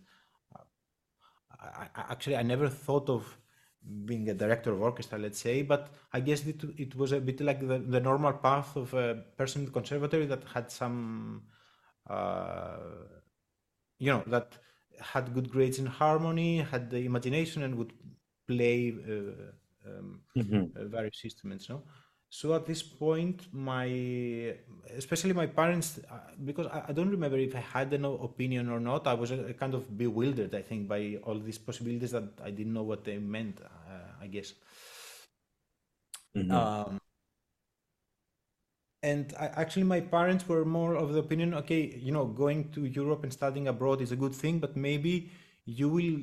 uh, 0.54 0.64
I, 1.60 1.84
I, 2.00 2.12
actually 2.12 2.36
i 2.36 2.42
never 2.42 2.68
thought 2.68 3.08
of 3.08 3.22
being 4.04 4.28
a 4.30 4.34
director 4.34 4.72
of 4.72 4.80
orchestra, 4.80 5.18
let's 5.18 5.38
say, 5.38 5.62
but 5.62 5.90
I 6.12 6.20
guess 6.20 6.46
it, 6.46 6.62
it 6.76 6.94
was 6.96 7.12
a 7.12 7.20
bit 7.20 7.40
like 7.40 7.60
the, 7.60 7.78
the 7.78 8.00
normal 8.00 8.32
path 8.32 8.76
of 8.76 8.94
a 8.94 9.24
person 9.36 9.62
in 9.62 9.66
the 9.66 9.72
conservatory 9.72 10.26
that 10.26 10.42
had 10.52 10.70
some, 10.70 11.42
uh, 12.08 12.76
you 13.98 14.10
know, 14.10 14.22
that 14.26 14.56
had 15.00 15.34
good 15.34 15.50
grades 15.50 15.78
in 15.78 15.86
harmony, 15.86 16.58
had 16.58 16.90
the 16.90 16.98
imagination, 16.98 17.62
and 17.62 17.74
would 17.76 17.92
play 18.46 18.94
uh, 19.06 19.88
um, 19.88 20.20
mm-hmm. 20.36 20.88
various 20.88 21.20
instruments. 21.24 21.68
No, 21.68 21.82
so 22.38 22.52
at 22.58 22.66
this 22.66 22.82
point, 22.82 23.46
my 23.52 23.86
especially 25.02 25.34
my 25.42 25.46
parents, 25.46 26.00
uh, 26.10 26.18
because 26.44 26.66
I, 26.66 26.78
I, 26.88 26.92
don't 26.92 27.08
remember 27.08 27.38
if 27.38 27.54
I 27.54 27.60
had 27.60 27.92
an 27.92 28.04
opinion 28.04 28.70
or 28.70 28.80
not. 28.80 29.06
I 29.06 29.14
was 29.14 29.30
uh, 29.30 29.52
kind 29.56 29.72
of 29.72 29.96
bewildered, 29.96 30.52
I 30.52 30.62
think, 30.62 30.88
by 30.88 31.20
all 31.22 31.38
these 31.38 31.58
possibilities 31.58 32.10
that 32.10 32.28
I 32.42 32.50
didn't 32.50 32.72
know 32.72 32.82
what 32.82 33.04
they 33.04 33.18
meant. 33.18 33.60
Uh, 33.62 33.94
I 34.20 34.26
guess. 34.26 34.54
Mm-hmm. 36.36 36.50
Um, 36.50 36.98
and 39.02 39.32
I, 39.38 39.46
actually, 39.62 39.84
my 39.84 40.00
parents 40.00 40.48
were 40.48 40.64
more 40.64 40.96
of 40.96 41.12
the 41.12 41.20
opinion, 41.20 41.54
okay, 41.62 41.82
you 42.02 42.10
know, 42.10 42.24
going 42.24 42.70
to 42.72 42.86
Europe 42.86 43.22
and 43.22 43.32
studying 43.32 43.68
abroad 43.68 44.00
is 44.00 44.10
a 44.10 44.16
good 44.16 44.34
thing, 44.34 44.58
but 44.58 44.76
maybe 44.76 45.30
you 45.66 45.88
will 45.88 46.18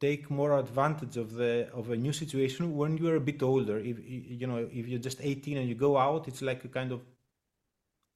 take 0.00 0.30
more 0.30 0.58
advantage 0.58 1.16
of 1.16 1.34
the 1.34 1.68
of 1.72 1.90
a 1.90 1.96
new 1.96 2.12
situation 2.12 2.74
when 2.76 2.96
you're 2.96 3.16
a 3.16 3.26
bit 3.30 3.42
older 3.42 3.78
if 3.78 3.96
you 4.40 4.46
know 4.46 4.68
if 4.72 4.88
you're 4.88 4.98
just 4.98 5.20
18 5.20 5.58
and 5.58 5.68
you 5.68 5.74
go 5.74 5.96
out 5.98 6.26
it's 6.26 6.42
like 6.42 6.64
a 6.64 6.68
kind 6.68 6.92
of 6.92 7.00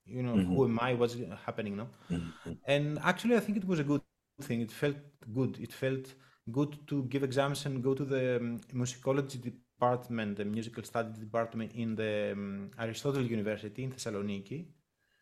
you 0.07 0.23
know 0.23 0.35
mm-hmm. 0.35 0.55
who 0.55 0.65
am 0.65 0.79
i 0.81 0.95
what's 0.95 1.17
happening 1.47 1.77
now 1.77 1.89
mm-hmm. 2.11 2.53
and 2.67 2.99
actually 3.03 3.37
i 3.37 3.41
think 3.41 3.57
it 3.59 3.67
was 3.67 3.79
a 3.79 3.85
good 3.85 4.01
thing 4.43 4.61
it 4.61 4.73
felt 4.73 4.97
good 5.33 5.59
it 5.61 5.73
felt 5.73 6.15
good 6.51 6.77
to 6.87 7.05
give 7.05 7.23
exams 7.23 7.65
and 7.67 7.83
go 7.83 7.95
to 7.95 8.05
the 8.05 8.37
um, 8.37 8.61
musicology 8.75 9.41
department 9.41 10.37
the 10.37 10.45
musical 10.45 10.83
studies 10.83 11.19
department 11.19 11.73
in 11.75 11.95
the 11.95 12.33
um, 12.33 12.71
aristotle 12.79 13.23
university 13.23 13.85
in 13.85 13.91
thessaloniki 13.93 14.67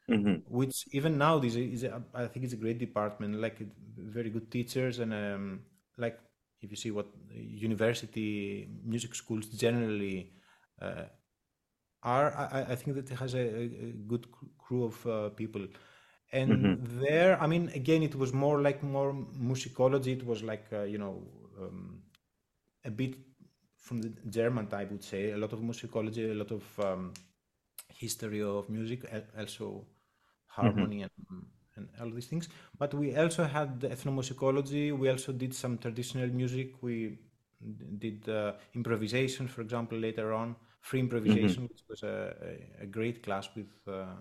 mm-hmm. 0.08 0.34
which 0.48 0.86
even 0.92 1.18
now 1.18 1.38
is, 1.40 1.56
is 1.56 1.84
a, 1.84 2.02
I 2.14 2.26
think 2.26 2.44
it's 2.44 2.54
a 2.54 2.62
great 2.64 2.78
department 2.78 3.40
like 3.40 3.58
very 3.96 4.30
good 4.30 4.50
teachers 4.50 4.98
and 4.98 5.12
um, 5.12 5.60
like 5.96 6.18
if 6.62 6.70
you 6.70 6.76
see 6.76 6.90
what 6.90 7.08
university 7.30 8.68
music 8.84 9.14
schools 9.14 9.46
generally 9.46 10.32
uh, 10.80 11.04
are, 12.02 12.32
I, 12.36 12.72
I, 12.72 12.74
think 12.76 12.96
that 12.96 13.10
it 13.10 13.18
has 13.18 13.34
a, 13.34 13.64
a 13.64 13.92
good 14.06 14.26
crew 14.58 14.84
of 14.84 15.06
uh, 15.06 15.28
people. 15.30 15.66
And 16.32 16.50
mm-hmm. 16.50 17.00
there, 17.00 17.40
I 17.42 17.46
mean, 17.46 17.70
again, 17.74 18.02
it 18.02 18.14
was 18.14 18.32
more 18.32 18.60
like 18.60 18.82
more 18.82 19.12
musicology. 19.38 20.12
It 20.18 20.26
was 20.26 20.42
like, 20.42 20.66
uh, 20.72 20.82
you 20.82 20.98
know, 20.98 21.22
um, 21.60 21.98
a 22.84 22.90
bit 22.90 23.16
from 23.76 24.00
the 24.00 24.12
German 24.30 24.66
type, 24.66 24.88
I 24.88 24.92
would 24.92 25.04
say. 25.04 25.32
A 25.32 25.36
lot 25.36 25.52
of 25.52 25.60
musicology, 25.60 26.30
a 26.30 26.34
lot 26.34 26.50
of 26.50 26.64
um, 26.80 27.12
history 27.88 28.42
of 28.42 28.68
music, 28.70 29.04
also 29.38 29.84
harmony 30.46 30.98
mm-hmm. 30.98 31.34
and 31.34 31.46
and 31.96 32.02
all 32.02 32.10
these 32.10 32.26
things. 32.26 32.48
But 32.78 32.94
we 32.94 33.14
also 33.16 33.44
had 33.44 33.80
the 33.80 33.88
ethnomusicology. 33.88 34.96
We 34.96 35.08
also 35.10 35.32
did 35.32 35.54
some 35.54 35.78
traditional 35.78 36.28
music. 36.28 36.74
We 36.80 37.18
did 37.98 38.28
uh, 38.28 38.52
improvisation, 38.74 39.48
for 39.48 39.60
example, 39.60 39.98
later 39.98 40.32
on, 40.32 40.56
free 40.80 41.00
improvisation, 41.00 41.64
mm-hmm. 41.64 41.72
which 41.72 41.84
was 41.88 42.02
a, 42.02 42.34
a, 42.80 42.82
a, 42.82 42.86
great 42.86 43.22
class 43.22 43.48
with 43.54 43.72
uh, 43.86 44.16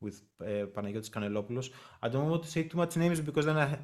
with 0.00 0.22
uh, 0.40 0.66
Panagiotis 0.74 1.10
Kanelopoulos. 1.10 1.70
I 2.02 2.08
don't 2.08 2.30
want 2.30 2.44
to 2.44 2.50
say 2.50 2.62
too 2.64 2.76
much 2.76 2.96
names 2.96 3.20
because 3.20 3.46
then 3.46 3.58
I 3.58 3.78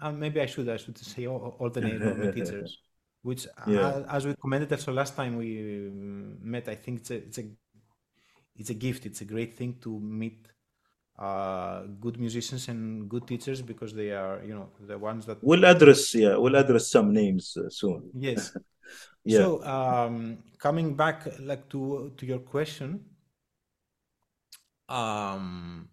uh, 0.00 0.12
maybe 0.12 0.40
I 0.40 0.46
should 0.46 0.68
I 0.68 0.76
should 0.76 0.98
say 0.98 1.26
all, 1.26 1.56
all 1.58 1.70
the 1.70 1.80
names 1.80 2.04
of 2.04 2.18
the 2.18 2.32
teachers. 2.32 2.78
Which, 3.22 3.48
yeah. 3.66 3.80
uh, 3.80 4.06
as 4.08 4.24
we 4.24 4.36
commented 4.36 4.70
also 4.72 4.92
last 4.92 5.16
time 5.16 5.36
we 5.36 5.90
met, 6.40 6.68
I 6.68 6.76
think 6.76 7.00
it's 7.00 7.10
a, 7.10 7.16
it's 7.16 7.38
a 7.38 7.44
it's 8.54 8.70
a 8.70 8.74
gift. 8.74 9.04
It's 9.04 9.20
a 9.20 9.24
great 9.24 9.54
thing 9.54 9.78
to 9.82 9.98
meet 9.98 10.46
uh, 11.18 11.82
good 12.00 12.18
musicians 12.18 12.68
and 12.68 13.08
good 13.08 13.26
teachers 13.26 13.62
because 13.62 13.94
they 13.94 14.10
are 14.10 14.42
you 14.44 14.54
know 14.54 14.68
the 14.86 14.98
ones 14.98 15.24
that 15.26 15.38
we'll 15.42 15.64
address 15.64 16.14
yeah 16.14 16.36
we'll 16.36 16.56
address 16.56 16.90
some 16.90 17.12
names 17.12 17.56
uh, 17.56 17.68
soon 17.68 18.10
yes 18.14 18.56
yeah. 19.24 19.38
so 19.38 19.64
um, 19.64 20.38
coming 20.58 20.94
back 20.94 21.26
like 21.40 21.68
to 21.68 22.12
to 22.16 22.26
your 22.26 22.40
question 22.40 23.00
um 24.88 25.88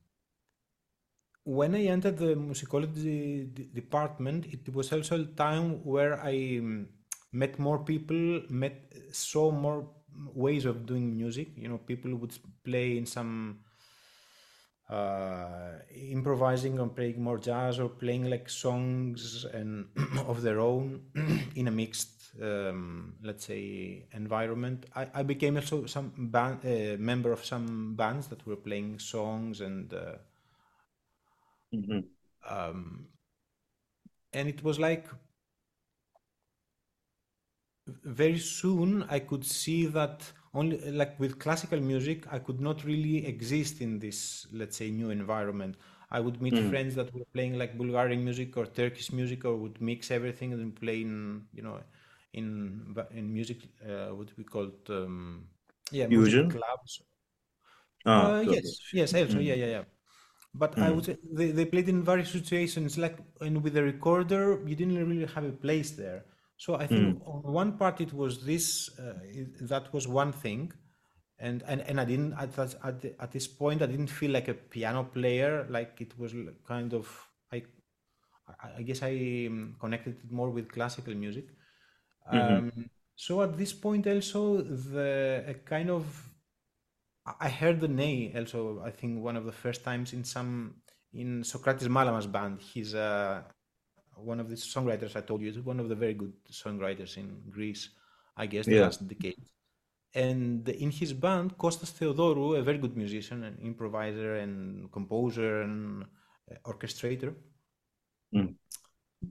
when 1.45 1.75
I 1.75 1.86
entered 1.86 2.17
the 2.17 2.36
musicology 2.36 3.53
d- 3.53 3.69
department, 3.73 4.45
it 4.45 4.73
was 4.73 4.93
also 4.93 5.21
a 5.21 5.25
time 5.25 5.83
where 5.83 6.19
I 6.23 6.59
um, 6.59 6.88
met 7.33 7.59
more 7.59 7.79
people, 7.79 8.41
met 8.49 8.93
saw 9.12 9.51
more 9.51 9.89
ways 10.33 10.65
of 10.65 10.86
doing 10.86 11.15
music. 11.15 11.49
You 11.57 11.67
know, 11.67 11.77
people 11.79 12.15
would 12.15 12.33
play 12.63 12.97
in 12.97 13.05
some 13.05 13.59
uh, 14.93 15.79
improvising 16.15 16.79
or 16.79 16.88
playing 16.89 17.21
more 17.23 17.38
jazz 17.39 17.79
or 17.79 17.89
playing 17.89 18.29
like 18.29 18.49
songs 18.49 19.45
and 19.53 19.88
of 20.27 20.41
their 20.41 20.60
own 20.60 21.01
in 21.56 21.67
a 21.67 21.71
mixed, 21.71 22.12
um, 22.41 23.13
let's 23.23 23.45
say, 23.45 24.06
environment. 24.13 24.86
I, 24.95 25.08
I 25.13 25.23
became 25.23 25.56
also 25.58 25.86
some 25.86 26.13
band 26.17 26.60
uh, 26.65 26.97
member 26.99 27.32
of 27.32 27.45
some 27.45 27.95
bands 27.95 28.27
that 28.27 28.45
were 28.47 28.58
playing 28.58 28.99
songs 28.99 29.62
and. 29.62 29.93
Uh, 29.93 30.15
hmm 31.71 32.13
um, 32.49 33.08
and 34.34 34.47
it 34.49 34.63
was 34.63 34.79
like 34.79 35.08
very 38.03 38.38
soon 38.39 39.03
I 39.10 39.19
could 39.19 39.45
see 39.45 39.86
that 39.88 40.32
only 40.54 40.78
like 40.92 41.20
with 41.20 41.39
classical 41.39 41.80
music 41.80 42.32
I 42.32 42.39
could 42.39 42.62
not 42.62 42.84
really 42.84 43.26
exist 43.26 43.82
in 43.82 44.00
this 44.00 44.48
let's 44.52 44.78
say 44.78 44.89
new 44.92 45.10
environment. 45.10 45.76
I 46.12 46.20
would 46.20 46.42
meet 46.42 46.58
Mm. 46.58 46.72
friends 46.72 46.96
that 46.96 47.13
were 47.13 47.26
playing 47.34 47.58
like 47.58 47.78
Bulgarian 47.78 48.24
music 48.24 48.56
or 48.58 48.66
Turkish 48.68 49.12
music 49.12 49.46
or 49.46 49.56
would 49.58 49.82
mix 49.82 50.12
everything 50.12 50.54
and 50.54 50.76
play 50.76 51.02
in 51.02 51.46
you 51.54 51.63
know 51.63 51.80
in 52.34 52.96
in 53.12 53.34
music 53.34 53.58
uh, 53.89 54.10
what 54.16 54.30
we 54.38 54.44
called 54.44 54.76
um, 54.89 55.48
yeah 55.92 56.08
music 56.08 56.48
Fusion? 56.48 56.50
clubs 56.50 57.02
Ah, 58.06 58.36
uh, 58.36 58.39
yes, 58.42 58.84
yes, 58.92 59.13
also, 59.13 59.39
yeah, 59.39 59.54
mm. 59.54 59.56
yeah, 59.56 59.66
yeah. 59.78 59.84
But 60.56 60.82
I 60.82 60.92
would 60.92 61.06
Mm. 61.06 61.06
say 61.06 61.18
they, 61.34 61.52
they 61.52 61.66
played 61.66 61.89
in 61.89 62.04
various 62.04 62.32
situations, 62.32 62.98
like, 62.98 63.18
and 63.42 63.63
with 63.63 63.74
the 63.74 63.84
recorder, 63.84 64.62
you 64.68 64.76
didn't 64.76 64.98
really 64.98 65.26
have 65.34 65.46
a 65.46 65.52
place 65.52 65.92
there. 65.92 66.26
So 66.63 66.69
I 66.76 66.88
think 66.95 67.10
Mm. 67.10 67.21
on 67.34 67.41
one 67.63 67.71
part 67.82 67.97
it 68.06 68.13
was 68.21 68.34
this, 68.52 68.67
uh, 69.04 69.19
it- 69.39 69.56
that 69.71 69.86
was 69.95 70.06
one 70.21 70.32
thing, 70.43 70.63
and 71.47 71.58
and 71.71 71.80
and 71.89 71.97
I 72.04 72.06
didn't 72.12 72.34
at 72.43 72.52
that, 72.58 72.71
at 72.89 72.95
the, 73.02 73.10
at 73.26 73.32
this 73.36 73.47
point 73.62 73.80
I 73.86 73.89
didn't 73.93 74.13
feel 74.19 74.32
like 74.38 74.47
a 74.49 74.58
piano 74.76 75.04
player, 75.17 75.54
like 75.78 75.93
it 76.06 76.13
was 76.21 76.32
kind 76.73 76.91
of 76.93 77.06
I 77.56 77.60
I 78.80 78.82
guess 78.84 79.02
I 79.04 79.47
um, 79.49 79.76
connected 79.80 80.15
it 80.23 80.32
more 80.32 80.49
with 80.49 80.71
classical 80.71 81.13
music. 81.15 81.45
hmm 82.32 82.60
Um, 82.60 82.89
so 83.15 83.41
at 83.43 83.58
this 83.58 83.73
point 83.73 84.08
also 84.08 84.62
the 84.62 85.45
a 85.47 85.54
kind 85.56 85.89
of 85.91 86.06
I 87.39 87.49
heard 87.49 87.80
the 87.80 87.88
Ney 87.88 88.34
also. 88.36 88.82
I 88.84 88.91
think 88.91 89.23
one 89.23 89.36
of 89.38 89.45
the 89.45 89.52
first 89.52 89.84
times 89.84 90.13
in 90.13 90.23
some 90.23 90.76
in 91.13 91.43
Socrates 91.43 91.88
Malamas 91.88 92.30
band. 92.32 92.60
He's 92.62 92.93
uh, 92.95 93.43
one 94.15 94.39
of 94.39 94.49
the 94.49 94.56
songwriters 94.56 95.15
I 95.15 95.21
told 95.21 95.41
you. 95.41 95.49
is 95.49 95.60
one 95.60 95.80
of 95.80 95.89
the 95.89 95.95
very 95.95 96.13
good 96.13 96.34
songwriters 96.52 97.17
in 97.17 97.41
Greece, 97.49 97.89
I 98.38 98.45
guess, 98.45 98.67
the 98.67 98.73
Yeah. 98.73 98.86
last 98.86 99.08
decade. 99.08 99.41
And 100.15 100.67
in 100.69 100.91
his 100.91 101.13
band, 101.13 101.58
Kostas 101.58 101.91
Theodorou, 101.91 102.58
a 102.58 102.62
very 102.62 102.78
good 102.78 102.95
musician, 102.95 103.43
and 103.43 103.60
improviser 103.60 104.36
and 104.36 104.91
composer 104.91 105.62
and 105.63 106.04
uh, 106.52 106.69
orchestrator, 106.71 107.34
Mm. 108.34 108.56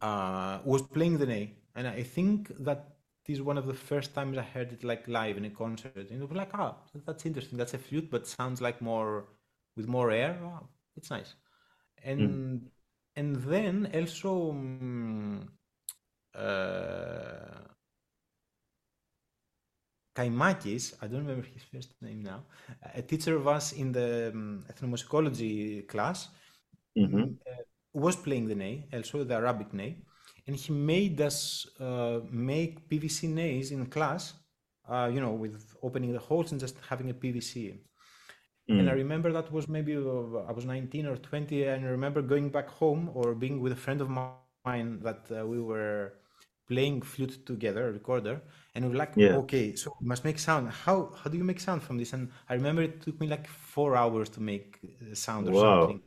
uh, 0.00 0.58
was 0.64 0.82
playing 0.82 1.18
the 1.18 1.26
Ney. 1.26 1.54
And 1.74 1.86
I 1.86 2.02
think 2.02 2.52
that 2.64 2.96
this 3.26 3.36
is 3.36 3.42
one 3.42 3.58
of 3.58 3.66
the 3.66 3.74
first 3.74 4.14
times 4.14 4.36
I 4.38 4.42
heard 4.42 4.72
it 4.72 4.84
like 4.84 5.06
live 5.08 5.36
in 5.36 5.44
a 5.44 5.50
concert. 5.50 6.10
And 6.10 6.22
it 6.22 6.28
was 6.28 6.36
like, 6.36 6.50
ah, 6.54 6.76
that's 7.06 7.24
interesting. 7.26 7.58
That's 7.58 7.74
a 7.74 7.78
flute, 7.78 8.10
but 8.10 8.26
sounds 8.26 8.60
like 8.60 8.82
more 8.82 9.28
with 9.76 9.86
more 9.86 10.10
air. 10.10 10.38
Oh, 10.42 10.66
it's 10.96 11.10
nice. 11.10 11.34
And 12.04 12.20
Mm. 12.20 12.60
And 13.16 13.36
then 13.36 13.90
also 13.94 14.50
um, 14.50 15.48
uh, 16.34 17.62
Kaimakis, 20.14 20.94
I 21.00 21.06
don't 21.06 21.20
remember 21.26 21.46
his 21.46 21.62
first 21.64 21.94
name 22.02 22.22
now, 22.22 22.44
a 22.94 23.02
teacher 23.02 23.36
of 23.36 23.48
us 23.48 23.72
in 23.72 23.92
the 23.92 24.30
um, 24.34 24.64
ethnomusicology 24.70 25.86
class 25.88 26.28
hmm 26.96 27.22
mm, 27.22 27.34
uh, 27.50 27.62
was 27.94 28.16
playing 28.16 28.48
the 28.48 28.54
ney, 28.54 28.86
also 28.92 29.24
the 29.24 29.34
Arabic 29.34 29.72
ney, 29.72 29.98
and 30.46 30.56
he 30.56 30.72
made 30.72 31.20
us 31.20 31.66
uh, 31.80 32.20
make 32.30 32.88
PVC 32.88 33.28
neys 33.28 33.70
in 33.72 33.86
class, 33.86 34.34
uh, 34.88 35.10
you 35.12 35.20
know, 35.20 35.32
with 35.32 35.74
opening 35.82 36.12
the 36.12 36.18
holes 36.18 36.52
and 36.52 36.60
just 36.60 36.76
having 36.88 37.10
a 37.10 37.14
PVC. 37.14 37.78
And 38.76 38.88
I 38.88 38.92
Mm. 38.92 39.02
remember 39.04 39.32
that 39.32 39.52
was 39.52 39.68
maybe 39.68 39.94
uh, 39.96 40.00
I 40.48 40.52
was 40.52 40.64
19 40.64 41.06
or 41.06 41.16
20, 41.16 41.64
and 41.64 41.84
I 41.86 41.88
remember 41.90 42.22
going 42.22 42.50
back 42.50 42.68
home 42.68 43.10
or 43.14 43.34
being 43.34 43.60
with 43.60 43.72
a 43.72 43.76
friend 43.76 44.00
of 44.00 44.08
mine 44.10 44.50
that 44.56 44.84
uh, 45.30 45.46
we 45.46 45.60
were 45.60 46.14
playing 46.68 47.02
flute 47.02 47.02
together, 47.02 47.88
a 47.88 47.92
recorder, 47.92 48.40
and 48.74 48.84
we 48.84 48.90
were 48.92 48.96
like, 48.96 49.14
Yeah. 49.14 49.42
okay, 49.42 49.74
so 49.74 49.92
we 50.00 50.06
must 50.06 50.24
make 50.24 50.38
sound. 50.38 50.70
How 50.70 51.12
how 51.22 51.28
do 51.30 51.36
you 51.36 51.44
make 51.44 51.60
sound 51.60 51.82
from 51.82 51.96
this? 51.98 52.12
And 52.12 52.30
I 52.48 52.54
remember 52.54 52.82
it 52.82 53.02
took 53.02 53.20
me 53.20 53.26
like 53.26 53.46
four 53.48 53.96
hours 53.96 54.28
to 54.30 54.40
make 54.40 54.78
uh, 54.84 55.14
sound 55.14 55.48
or 55.48 55.52
Wow. 55.52 55.94
something. 55.94 56.00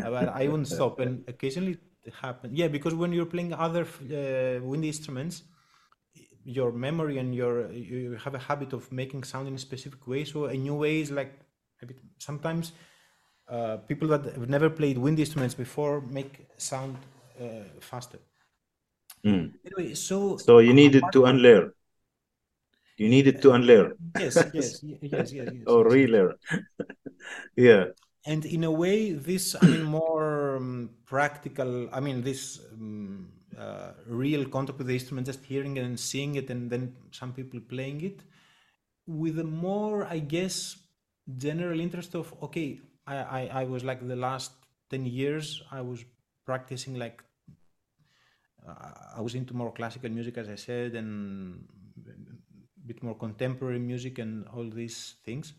Uh, 0.00 0.10
But 0.10 0.28
I 0.28 0.48
wouldn't 0.48 0.68
stop, 0.68 1.00
and 1.00 1.24
occasionally 1.28 1.76
it 2.04 2.14
happened. 2.14 2.56
Yeah, 2.56 2.68
because 2.68 2.94
when 2.94 3.12
you're 3.12 3.26
playing 3.36 3.52
other 3.54 3.84
uh, 3.84 4.62
wind 4.64 4.84
instruments, 4.84 5.42
your 6.44 6.72
memory 6.72 7.18
and 7.18 7.34
your 7.34 7.70
you 7.72 8.16
have 8.24 8.34
a 8.34 8.38
habit 8.38 8.72
of 8.72 8.90
making 8.92 9.24
sound 9.24 9.48
in 9.48 9.54
a 9.54 9.58
specific 9.58 10.06
way. 10.06 10.24
So 10.24 10.46
a 10.46 10.54
new 10.54 10.74
way 10.74 11.00
is 11.00 11.10
like 11.10 11.32
a 11.82 11.86
bit, 11.86 11.98
sometimes 12.18 12.72
uh, 13.48 13.76
people 13.88 14.08
that 14.08 14.24
have 14.24 14.48
never 14.48 14.70
played 14.70 14.98
wind 14.98 15.18
instruments 15.18 15.54
before 15.54 16.00
make 16.00 16.46
sound 16.56 16.96
uh, 17.40 17.64
faster. 17.80 18.18
Mm. 19.24 19.52
Anyway, 19.64 19.94
so 19.94 20.36
So 20.36 20.58
you 20.58 20.72
needed 20.72 21.04
to 21.12 21.24
unlearn. 21.24 21.72
You 22.96 23.08
needed 23.08 23.42
to 23.42 23.52
unlearn 23.52 23.92
yes, 24.18 24.34
yes, 24.54 24.82
yes, 24.82 25.00
yes, 25.02 25.32
yes, 25.32 25.48
or 25.66 25.88
relearn. 25.88 26.34
Yeah. 27.56 27.86
And 28.24 28.44
in 28.44 28.64
a 28.64 28.70
way, 28.70 29.12
this, 29.12 29.56
I 29.60 29.66
mean, 29.66 29.82
more 29.82 30.56
um, 30.56 30.90
practical, 31.06 31.88
I 31.92 32.00
mean, 32.00 32.22
this 32.22 32.60
um, 32.72 33.28
uh, 33.58 33.92
real 34.06 34.44
contact 34.44 34.78
with 34.78 34.88
the 34.88 34.94
instrument, 34.94 35.26
just 35.26 35.44
hearing 35.44 35.76
it 35.76 35.84
and 35.84 35.98
seeing 35.98 36.34
it, 36.34 36.50
and 36.50 36.70
then 36.70 36.94
some 37.10 37.32
people 37.32 37.60
playing 37.60 38.02
it, 38.02 38.20
with 39.06 39.38
a 39.38 39.44
more, 39.44 40.04
I 40.04 40.18
guess, 40.18 40.76
general 41.36 41.80
interest 41.80 42.14
of, 42.14 42.32
okay, 42.42 42.80
I, 43.06 43.16
I, 43.16 43.50
I 43.60 43.64
was 43.64 43.84
like 43.84 44.06
the 44.06 44.16
last 44.16 44.52
10 44.90 45.06
years, 45.06 45.62
I 45.70 45.80
was 45.80 46.04
practicing 46.44 46.94
like, 46.94 47.22
uh, 48.66 48.90
I 49.16 49.20
was 49.20 49.34
into 49.34 49.54
more 49.54 49.72
classical 49.72 50.10
music, 50.10 50.38
as 50.38 50.48
I 50.48 50.54
said, 50.56 50.94
and 50.94 51.66
a 52.06 52.86
bit 52.86 53.02
more 53.02 53.14
contemporary 53.14 53.78
music 53.78 54.18
and 54.18 54.46
all 54.48 54.68
these 54.68 55.14
things 55.24 55.54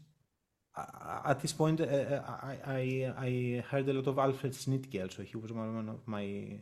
uh, 0.77 1.21
at 1.25 1.39
this 1.39 1.53
point, 1.53 1.81
uh, 1.81 1.85
uh, 1.85 2.21
I, 2.43 2.57
I 2.65 3.13
I 3.17 3.63
heard 3.69 3.89
a 3.89 3.93
lot 3.93 4.07
of 4.07 4.19
Alfred 4.19 4.53
Schnittke 4.53 5.01
also. 5.01 5.23
He 5.23 5.35
was 5.37 5.51
one 5.51 5.89
of 5.89 6.07
my 6.07 6.59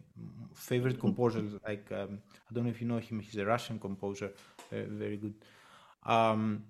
favorite 0.54 1.00
composers. 1.00 1.54
Like 1.68 1.92
um, 1.92 2.20
I 2.50 2.54
don't 2.54 2.64
know 2.64 2.70
if 2.70 2.82
you 2.82 2.88
know 2.88 3.00
him. 3.00 3.20
He's 3.20 3.38
a 3.38 3.46
Russian 3.46 3.80
composer, 3.80 4.32
uh, 4.72 4.84
very 4.88 5.18
good. 5.18 5.34
Um, 6.06 6.64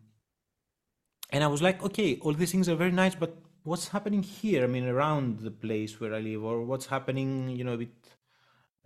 and 1.31 1.43
I 1.43 1.47
was 1.47 1.61
like, 1.61 1.83
okay, 1.83 2.17
all 2.21 2.33
these 2.33 2.51
things 2.51 2.69
are 2.69 2.75
very 2.75 2.91
nice, 2.91 3.15
but 3.15 3.35
what's 3.63 3.87
happening 3.89 4.23
here? 4.23 4.63
I 4.63 4.67
mean, 4.67 4.85
around 4.87 5.39
the 5.39 5.51
place 5.51 5.99
where 5.99 6.13
I 6.13 6.19
live, 6.19 6.43
or 6.43 6.63
what's 6.65 6.85
happening, 6.87 7.49
you 7.49 7.63
know, 7.63 7.73
a 7.73 7.77
bit 7.77 7.95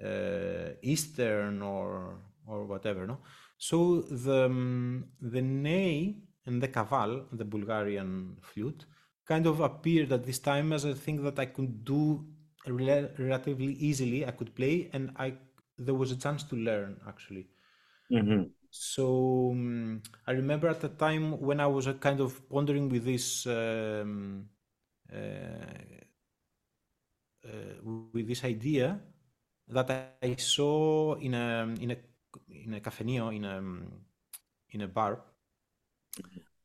uh, 0.03 0.73
eastern 0.81 1.61
or 1.61 2.19
or 2.47 2.65
whatever, 2.65 3.05
no? 3.05 3.19
So 3.57 4.01
the 4.01 4.45
um, 4.45 5.05
the 5.21 5.41
ney 5.41 6.17
and 6.45 6.61
the 6.63 6.67
kaval, 6.67 7.25
the 7.31 7.45
Bulgarian 7.45 8.37
flute, 8.41 8.85
kind 9.25 9.45
of 9.45 9.59
appeared 9.59 10.11
at 10.11 10.23
this 10.25 10.39
time 10.39 10.73
as 10.73 10.85
a 10.85 10.95
thing 10.95 11.23
that 11.23 11.37
I 11.39 11.45
could 11.45 11.85
do 11.85 12.25
rela- 12.67 13.17
relatively 13.19 13.73
easily. 13.73 14.25
I 14.25 14.31
could 14.31 14.55
play, 14.55 14.89
and 14.93 15.11
I 15.17 15.33
there 15.77 15.95
was 15.95 16.11
a 16.11 16.15
chance 16.17 16.43
to 16.43 16.55
learn 16.55 16.99
actually. 17.07 17.47
hmm 18.09 18.51
So 18.71 19.51
um, 19.51 20.01
I 20.27 20.31
remember 20.31 20.67
at 20.69 20.81
the 20.81 20.89
time 20.89 21.39
when 21.41 21.59
I 21.59 21.67
was 21.67 21.87
uh, 21.87 21.93
kind 21.93 22.19
of 22.19 22.47
pondering 22.49 22.89
with 22.89 23.03
this 23.05 23.45
um, 23.47 24.49
uh, 25.13 25.17
uh, 27.45 27.81
with 28.13 28.27
this 28.27 28.43
idea 28.43 28.99
that 29.67 29.89
I 30.21 30.35
saw 30.35 31.15
in 31.15 31.33
a 31.33 31.75
in 31.79 31.91
a 31.91 31.97
in 32.49 32.73
a 32.75 32.79
cafenio 32.79 33.35
in 33.35 33.45
a 33.45 33.57
in 34.71 34.81
a 34.81 34.87
bar 34.87 35.21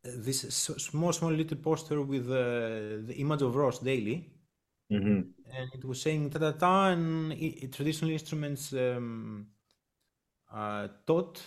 this 0.03 0.41
small 0.89 1.13
small 1.13 1.33
little 1.33 1.57
poster 1.59 2.01
with 2.03 2.27
uh, 2.31 3.05
the 3.09 3.15
image 3.19 3.43
of 3.43 3.55
Ross 3.57 3.79
Daly. 3.81 4.31
Hmm 4.91 5.35
and 5.57 5.69
it 5.75 5.85
was 5.91 5.99
saying 6.03 6.25
ta 6.31 6.39
ta 6.45 6.53
ta 6.63 6.75
and 6.93 7.33
i- 7.33 7.57
i- 7.63 7.71
traditional 7.77 8.11
instruments 8.19 8.73
um, 8.73 9.47
uh, 10.53 10.89
taught 11.07 11.41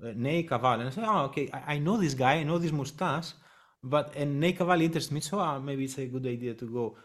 Ney 0.00 0.44
Kaval 0.44 0.80
and 0.80 0.88
I 0.88 0.90
said 0.90 1.04
oh 1.06 1.24
okay 1.26 1.48
I, 1.52 1.74
I 1.74 1.78
know 1.78 1.96
this 1.96 2.14
guy 2.14 2.34
I 2.34 2.42
know 2.44 2.58
this 2.58 2.72
mustache 2.72 3.32
but 3.82 4.14
and 4.16 4.40
Ney 4.40 4.52
Kaval 4.52 4.82
interests 4.82 5.10
me 5.10 5.20
so 5.20 5.38
uh, 5.40 5.58
maybe 5.60 5.84
it's 5.84 5.98
a 5.98 6.06
good 6.06 6.26
idea 6.26 6.54
to 6.54 6.66
go. 6.66 6.96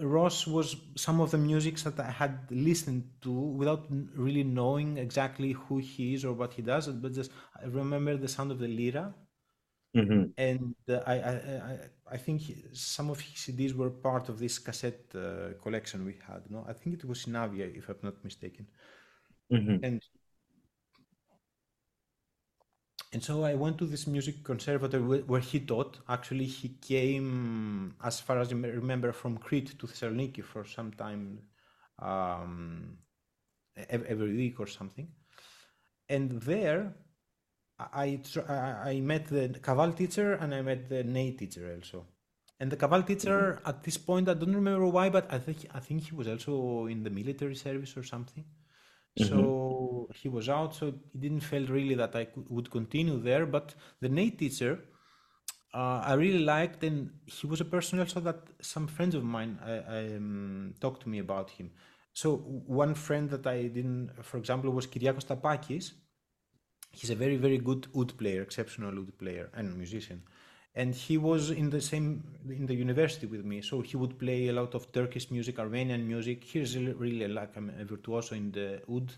Ross 0.00 0.46
was 0.46 0.76
some 0.96 1.20
of 1.20 1.30
the 1.32 1.38
music 1.38 1.76
that 1.78 1.98
I 2.00 2.10
had 2.10 2.46
listened 2.50 3.10
to 3.22 3.30
without 3.32 3.86
really 4.14 4.44
knowing 4.44 4.96
exactly 4.98 5.52
who 5.52 5.78
he 5.78 6.14
is 6.14 6.24
or 6.24 6.32
what 6.32 6.52
he 6.54 6.62
does, 6.62 6.86
but 6.88 7.12
just 7.14 7.30
I 7.60 7.66
remember 7.66 8.16
the 8.16 8.28
sound 8.28 8.50
of 8.52 8.58
the 8.60 8.68
lira, 8.68 9.14
hmm 9.94 10.32
and 10.36 10.74
uh, 10.88 11.00
I, 11.06 11.14
I 11.14 11.32
I 11.72 11.78
I 12.12 12.16
think 12.16 12.40
he- 12.42 12.64
some 12.72 13.10
of 13.10 13.20
his 13.20 13.38
CDs 13.44 13.74
were 13.74 13.90
part 13.90 14.28
of 14.28 14.38
this 14.38 14.58
cassette 14.58 15.04
uh, 15.14 15.52
collection 15.62 16.04
we 16.04 16.14
had. 16.28 16.42
No, 16.50 16.64
I 16.68 16.72
think 16.72 16.96
it 16.98 17.04
was 17.04 17.26
in 17.26 17.36
Avia, 17.36 17.66
if 17.66 17.88
I'm 17.88 17.96
not 18.02 18.22
mistaken, 18.24 18.66
hmm 19.50 19.78
and 19.82 20.00
and 23.12 23.22
so 23.22 23.44
I 23.44 23.54
went 23.54 23.78
to 23.78 23.86
this 23.86 24.06
music 24.06 24.44
conservatory 24.44 25.02
where, 25.22 25.40
he 25.40 25.60
taught. 25.60 25.98
Actually, 26.08 26.46
he 26.46 26.70
came, 26.80 27.94
as 28.04 28.20
far 28.20 28.38
as 28.40 28.52
I 28.52 28.56
remember, 28.56 29.12
from 29.12 29.38
Crete 29.38 29.78
to 29.78 29.86
Thessaloniki 29.86 30.44
for 30.44 30.64
some 30.64 30.92
time, 30.92 31.40
um, 32.00 32.98
every 33.88 34.34
week 34.36 34.60
or 34.60 34.66
something. 34.66 35.08
And 36.08 36.40
there, 36.42 36.94
I 37.78 38.04
I 38.04 38.08
tr- 38.30 38.48
I 38.50 38.90
I 38.92 39.00
met 39.00 39.26
the 39.28 39.48
Kaval 39.66 39.96
teacher 39.96 40.34
and 40.34 40.54
I 40.54 40.62
met 40.62 40.88
the 40.88 41.04
Ney 41.04 41.32
teacher 41.32 41.64
also. 41.74 42.06
And 42.60 42.70
the 42.72 42.76
Kaval 42.76 43.06
teacher, 43.06 43.60
at 43.66 43.82
this 43.84 43.98
point, 43.98 44.28
I 44.28 44.34
don't 44.34 44.54
remember 44.54 44.86
why, 44.86 45.10
but 45.10 45.32
I 45.32 45.38
think 45.38 45.58
I 45.74 45.80
think 45.80 46.02
he 46.08 46.14
was 46.14 46.28
also 46.28 46.86
in 46.86 47.02
the 47.04 47.10
military 47.10 47.56
service 47.56 47.96
or 47.96 48.04
something. 48.04 48.44
hmm 49.18 49.28
So 49.28 49.46
he 50.14 50.28
was 50.28 50.48
out, 50.48 50.74
so 50.74 50.88
it 50.88 51.20
didn't 51.20 51.40
feel 51.40 51.66
really 51.66 51.94
that 51.94 52.14
I 52.14 52.24
could, 52.24 52.48
would 52.48 52.70
continue 52.70 53.20
there. 53.20 53.46
But 53.46 53.74
the 54.00 54.08
Ney 54.08 54.30
teacher, 54.30 54.80
uh, 55.74 56.02
I 56.04 56.14
really 56.14 56.44
liked, 56.44 56.82
and 56.84 57.10
he 57.26 57.46
was 57.46 57.60
a 57.60 57.64
person 57.64 58.00
also 58.00 58.20
that 58.20 58.40
some 58.60 58.86
friends 58.86 59.14
of 59.14 59.24
mine 59.24 59.58
I, 59.64 59.72
I, 59.72 60.06
um, 60.16 60.74
talked 60.80 61.02
to 61.02 61.08
me 61.08 61.18
about 61.18 61.50
him. 61.50 61.70
So 62.12 62.36
one 62.36 62.94
friend 62.94 63.28
that 63.30 63.46
I 63.46 63.68
didn't, 63.68 64.10
for 64.22 64.38
example, 64.38 64.70
was 64.70 64.86
Kyriakos 64.86 65.26
Tapakis. 65.26 65.92
He's 66.90 67.10
a 67.10 67.14
very, 67.14 67.36
very 67.36 67.58
good 67.58 67.86
oud 67.96 68.16
player, 68.16 68.42
exceptional 68.42 68.98
oud 68.98 69.16
player 69.18 69.50
and 69.54 69.76
musician. 69.76 70.22
And 70.74 70.94
he 70.94 71.18
was 71.18 71.50
in 71.50 71.70
the 71.70 71.80
same 71.80 72.24
in 72.48 72.66
the 72.66 72.74
university 72.74 73.26
with 73.26 73.44
me, 73.44 73.62
so 73.62 73.80
he 73.82 73.96
would 73.96 74.18
play 74.18 74.48
a 74.48 74.52
lot 74.52 74.74
of 74.74 74.90
Turkish 74.92 75.30
music, 75.30 75.58
Armenian 75.58 76.06
music. 76.06 76.44
He's 76.44 76.76
really 76.76 76.92
really 76.92 77.28
like 77.28 77.56
a 77.56 77.84
virtuoso 77.84 78.34
in 78.34 78.52
the 78.52 78.82
oud 78.90 79.12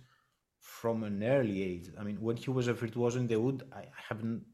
from 0.61 1.05
an 1.05 1.23
early 1.23 1.63
age. 1.63 1.91
I 1.99 2.05
mean, 2.05 2.21
when 2.21 2.37
he 2.37 2.51
was 2.51 2.69
a 2.69 2.75
virtuoso 2.75 3.19
in 3.19 3.27
the 3.27 3.37
oud, 3.37 3.63
I 3.73 3.81
I 3.81 4.03
haven't, 4.09 4.45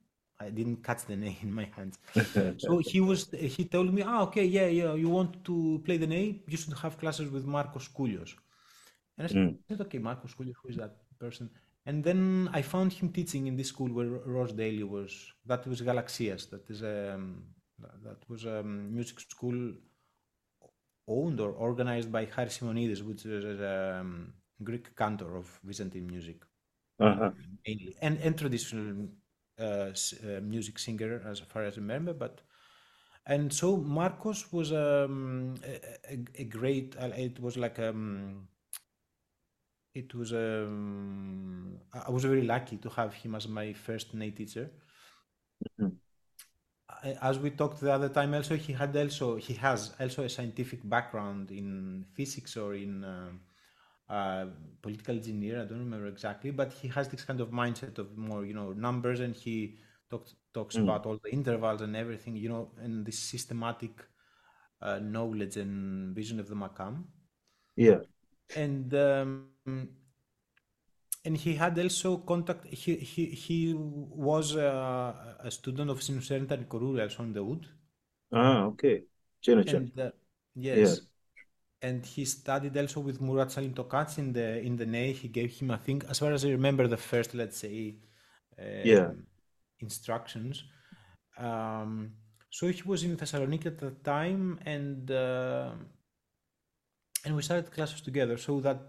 I 0.40 0.50
didn't 0.50 0.82
catch 0.84 1.04
the 1.06 1.16
ney 1.22 1.38
in 1.42 1.52
my 1.52 1.64
hands. 1.76 1.98
So 2.56 2.78
he 2.78 3.00
was, 3.00 3.30
he 3.56 3.64
told 3.66 3.92
me, 3.94 4.02
ah, 4.02 4.22
okay, 4.22 4.44
yeah, 4.44 4.66
yeah, 4.66 4.94
you 4.94 5.08
want 5.08 5.44
to 5.44 5.80
play 5.84 5.98
the 5.98 6.06
ney, 6.06 6.42
you 6.48 6.56
should 6.56 6.74
have 6.78 6.98
classes 6.98 7.30
with 7.30 7.44
Marcos 7.46 7.88
Koulios. 7.88 8.34
And 9.18 9.28
I 9.28 9.30
Mm. 9.30 9.58
said, 9.68 9.80
okay, 9.82 9.98
Marcos 9.98 10.34
Koulios, 10.34 10.54
who 10.62 10.68
is 10.70 10.76
that 10.76 10.96
person? 11.18 11.50
And 11.86 12.02
then 12.04 12.50
I 12.52 12.62
found 12.62 12.92
him 12.92 13.10
teaching 13.12 13.46
in 13.46 13.56
this 13.56 13.68
school 13.68 13.88
where 13.92 14.06
Ross 14.06 14.52
Daly 14.52 14.82
was. 14.82 15.32
That 15.46 15.66
was 15.66 15.80
Galaxias. 15.82 16.50
That 16.50 16.68
is 16.70 16.82
um, 16.82 17.44
that 17.78 18.02
that 18.04 18.28
was 18.28 18.44
a 18.44 18.62
music 18.62 19.20
school 19.20 19.72
owned 21.08 21.40
or 21.40 21.52
organized 21.52 22.10
by 22.12 22.24
Haris 22.24 22.56
Simonides, 22.56 23.02
which 23.02 23.24
is 23.26 23.60
a 23.60 23.98
um, 24.00 24.32
Greek 24.62 24.96
cantor 24.96 25.36
of 25.36 25.60
Byzantine 25.64 26.06
music 26.06 26.42
Uh-huh. 27.00 27.32
mainly, 27.66 27.96
and, 28.02 28.18
and 28.18 28.38
traditional 28.38 29.08
uh, 29.58 29.62
uh, 29.64 30.40
music 30.42 30.78
singer 30.78 31.22
as 31.26 31.40
far 31.40 31.64
as 31.64 31.74
I 31.74 31.80
remember. 31.80 32.12
But 32.14 32.40
and 33.26 33.52
so 33.52 33.76
Marcos 33.76 34.52
was 34.52 34.72
um, 34.72 35.54
a, 35.64 36.18
a, 36.40 36.44
great. 36.44 36.96
uh, 36.98 37.10
It 37.16 37.40
was 37.40 37.56
like 37.56 37.78
um, 37.78 38.48
it 39.94 40.14
was 40.14 40.32
um, 40.32 41.78
I 41.92 42.10
was 42.10 42.24
very 42.24 42.42
lucky 42.42 42.76
to 42.78 42.88
have 42.90 43.14
him 43.14 43.34
as 43.34 43.48
my 43.48 43.72
first 43.72 44.14
native 44.14 44.36
teacher. 44.36 44.70
Mhm. 45.78 45.96
As 47.22 47.38
we 47.38 47.50
talked 47.50 47.80
the 47.80 47.92
other 47.92 48.08
time, 48.08 48.34
also 48.34 48.56
he 48.56 48.72
had 48.72 48.96
also 48.96 49.36
he 49.36 49.54
has 49.54 49.94
also 50.00 50.22
a 50.24 50.28
scientific 50.28 50.80
background 50.88 51.50
in 51.50 52.04
physics 52.14 52.56
or 52.56 52.74
in 52.74 53.04
um, 53.04 53.40
uh, 54.08 54.46
political 54.82 55.14
engineer. 55.16 55.62
I 55.62 55.64
don't 55.64 55.78
remember 55.80 56.06
exactly, 56.06 56.50
but 56.50 56.72
he 56.72 56.88
has 56.88 57.08
this 57.08 57.24
kind 57.24 57.40
of 57.40 57.50
mindset 57.50 57.98
of 57.98 58.16
more 58.16 58.44
you 58.44 58.54
know 58.54 58.72
numbers, 58.72 59.20
and 59.20 59.34
he 59.34 59.78
talks 60.10 60.34
talks 60.54 60.76
Mm. 60.76 60.78
about 60.78 61.06
all 61.06 61.18
the 61.22 61.32
intervals 61.32 61.80
and 61.82 61.96
everything, 61.96 62.36
you 62.36 62.48
know, 62.48 62.70
and 62.80 63.04
this 63.06 63.18
systematic 63.18 64.04
uh, 64.82 64.98
knowledge 65.00 65.56
and 65.56 66.14
vision 66.14 66.40
of 66.40 66.48
the 66.48 66.54
Makam 66.56 67.04
Yeah. 67.76 68.00
and 68.54 68.92
um, 68.94 69.50
and 71.24 71.36
he 71.36 71.54
had 71.56 71.78
also 71.78 72.18
contact. 72.18 72.66
He 72.66 72.96
he 72.96 73.26
he 73.26 73.74
was 73.74 74.56
uh, 74.56 75.12
a 75.40 75.50
student 75.50 75.90
of 75.90 76.00
Sinuserinta 76.00 76.56
Nikorou 76.62 77.00
also 77.02 77.22
on 77.22 77.32
the 77.34 77.40
oud, 77.42 77.66
Ah, 78.32 78.66
okay. 78.66 79.04
And 79.66 79.98
uh, 80.00 80.10
yes, 80.54 81.00
and 81.82 82.04
he 82.04 82.24
studied 82.24 82.76
also 82.76 83.00
with 83.00 83.20
Murat 83.20 83.50
Salim 83.50 83.74
Tokac 83.74 84.18
in 84.18 84.32
the 84.32 84.60
in 84.60 84.76
the 84.76 84.86
ney. 84.86 85.12
He 85.12 85.28
gave 85.28 85.52
him, 85.58 85.70
I 85.70 85.76
think, 85.76 86.04
as 86.08 86.18
far 86.18 86.32
as 86.32 86.44
I 86.44 86.50
remember, 86.50 86.86
the 86.88 86.96
first, 86.96 87.34
let's 87.34 87.58
say, 87.58 87.96
Yeah. 88.82 89.08
um, 89.08 89.26
instructions. 89.80 90.64
Um, 91.38 92.12
so 92.50 92.68
he 92.68 92.82
was 92.82 93.04
in 93.04 93.16
Thessaloniki 93.16 93.66
at 93.66 93.78
the 93.78 93.90
time, 93.90 94.58
and 94.64 95.10
uh, 95.10 95.72
and 97.24 97.36
we 97.36 97.42
started 97.42 97.70
classes 97.72 98.00
together. 98.00 98.36
So 98.38 98.60
that 98.60 98.80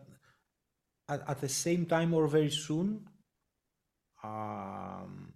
at, 1.10 1.28
at 1.28 1.41
the 1.41 1.50
same 1.50 1.86
time 1.86 2.13
or 2.13 2.28
very 2.28 2.50
soon, 2.52 3.08
um, 4.23 5.34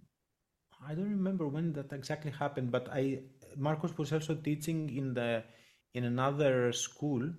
I 0.86 0.94
don't 0.94 1.10
remember 1.10 1.46
when 1.46 1.72
that 1.74 1.92
exactly 1.92 2.30
happened, 2.30 2.70
but 2.70 2.88
I 2.90 3.20
Marcos 3.56 3.96
was 3.98 4.12
also 4.12 4.34
teaching 4.34 4.96
in 4.96 5.14
the 5.14 5.44
in 5.94 6.04
another 6.04 6.72
school 6.72 7.30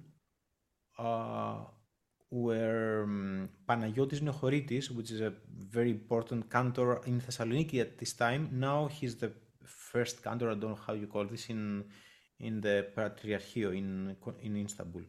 uh, 1.00 1.58
where 2.30 3.04
um, 3.04 3.50
Panagiotis 3.68 4.22
which 4.92 5.12
is 5.12 5.22
a 5.22 5.34
very 5.48 5.92
important 5.92 6.50
cantor 6.50 7.02
in 7.06 7.22
Thessaloniki 7.22 7.80
at 7.80 7.98
this 7.98 8.14
time, 8.14 8.50
now 8.54 8.88
he's 8.88 9.16
the 9.16 9.32
first 9.66 10.24
cantor. 10.24 10.52
I 10.52 10.56
don't 10.56 10.72
know 10.72 10.80
how 10.88 10.94
you 10.94 11.08
call 11.08 11.26
this 11.26 11.50
in 11.50 11.86
in 12.40 12.62
the 12.62 12.88
Patriarchio 12.96 13.76
in 13.76 14.16
in 14.42 14.58
Istanbul. 14.58 15.04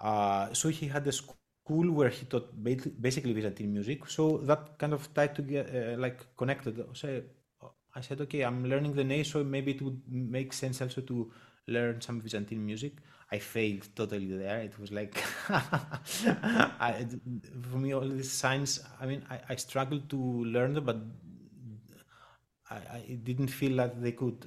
Uh, 0.00 0.52
so 0.52 0.68
he 0.68 0.86
had 0.86 1.06
a 1.06 1.12
school 1.12 1.90
where 1.90 2.08
he 2.08 2.26
taught 2.26 2.48
basically 2.62 3.34
Byzantine 3.34 3.72
music. 3.72 4.08
So 4.08 4.38
that 4.38 4.78
kind 4.78 4.92
of 4.92 5.12
tied 5.12 5.34
together, 5.34 5.94
uh, 5.94 5.98
like 5.98 6.36
connected. 6.36 6.84
So 6.94 7.22
I 7.94 8.00
said, 8.00 8.20
okay, 8.22 8.42
I'm 8.42 8.64
learning 8.64 8.94
the 8.94 9.04
ney, 9.04 9.24
so 9.24 9.42
maybe 9.42 9.72
it 9.72 9.82
would 9.82 10.00
make 10.08 10.52
sense 10.52 10.80
also 10.80 11.00
to 11.02 11.32
learn 11.68 12.00
some 12.00 12.18
Byzantine 12.20 12.64
music. 12.64 12.94
I 13.30 13.38
failed 13.38 13.88
totally 13.94 14.26
there. 14.26 14.60
It 14.60 14.78
was 14.78 14.90
like, 14.90 15.22
I, 15.48 17.06
for 17.70 17.76
me, 17.76 17.92
all 17.92 18.08
these 18.08 18.32
signs. 18.32 18.80
I 19.00 19.06
mean, 19.06 19.22
I, 19.30 19.40
I 19.50 19.56
struggled 19.56 20.08
to 20.10 20.16
learn 20.16 20.72
them, 20.74 20.84
but 20.84 20.98
I, 22.70 22.76
I 22.76 23.18
didn't 23.22 23.48
feel 23.48 23.76
that 23.76 24.00
they 24.02 24.12
could 24.12 24.46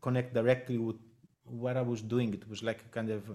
connect 0.00 0.34
directly 0.34 0.78
with 0.78 0.96
what 1.44 1.76
I 1.76 1.82
was 1.82 2.00
doing. 2.00 2.32
It 2.32 2.48
was 2.48 2.62
like 2.62 2.80
a 2.80 2.88
kind 2.88 3.10
of 3.10 3.28
uh, 3.30 3.34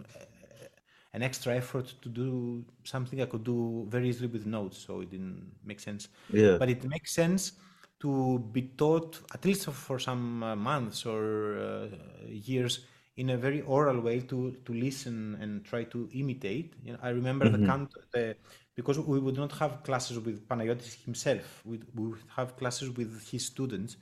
an 1.14 1.22
extra 1.22 1.56
effort 1.56 1.94
to 2.02 2.10
do 2.10 2.66
something 2.84 3.22
I 3.22 3.26
could 3.26 3.44
do 3.44 3.86
very 3.90 4.10
easily 4.10 4.28
with 4.28 4.46
notes, 4.46 4.78
so 4.86 5.02
it 5.02 5.12
didn't 5.12 5.52
make 5.64 5.80
sense. 5.80 6.10
Yeah. 6.32 6.58
But 6.58 6.70
it 6.70 6.84
makes 6.84 7.12
sense 7.14 7.54
to 8.00 8.40
be 8.52 8.62
taught, 8.78 9.20
at 9.34 9.46
least 9.46 9.66
for 9.70 10.00
some 10.00 10.44
uh, 10.44 10.56
months 10.56 11.06
or 11.06 11.58
uh, 11.58 11.88
years, 12.28 12.86
in 13.18 13.30
a 13.32 13.38
very 13.38 13.62
oral 13.62 14.00
way 14.02 14.20
to 14.32 14.40
to 14.66 14.74
listen 14.74 15.38
and 15.42 15.66
try 15.66 15.84
to 15.86 16.10
imitate. 16.14 16.76
You 16.84 16.94
know, 16.94 17.00
I 17.02 17.10
remember 17.10 17.50
the 17.50 17.60
Mhm. 17.60 17.70
cant 17.70 17.94
the 18.14 18.36
because 18.76 19.00
we 19.00 19.20
would 19.20 19.38
not 19.38 19.52
have 19.54 19.84
classes 19.84 20.20
with 20.20 20.48
Panayotis 20.48 21.04
himself. 21.06 21.62
We 21.66 21.80
we 21.96 22.08
would 22.10 22.24
have 22.38 22.58
classes 22.58 22.90
with 22.92 23.12
his 23.32 23.46
students, 23.46 23.98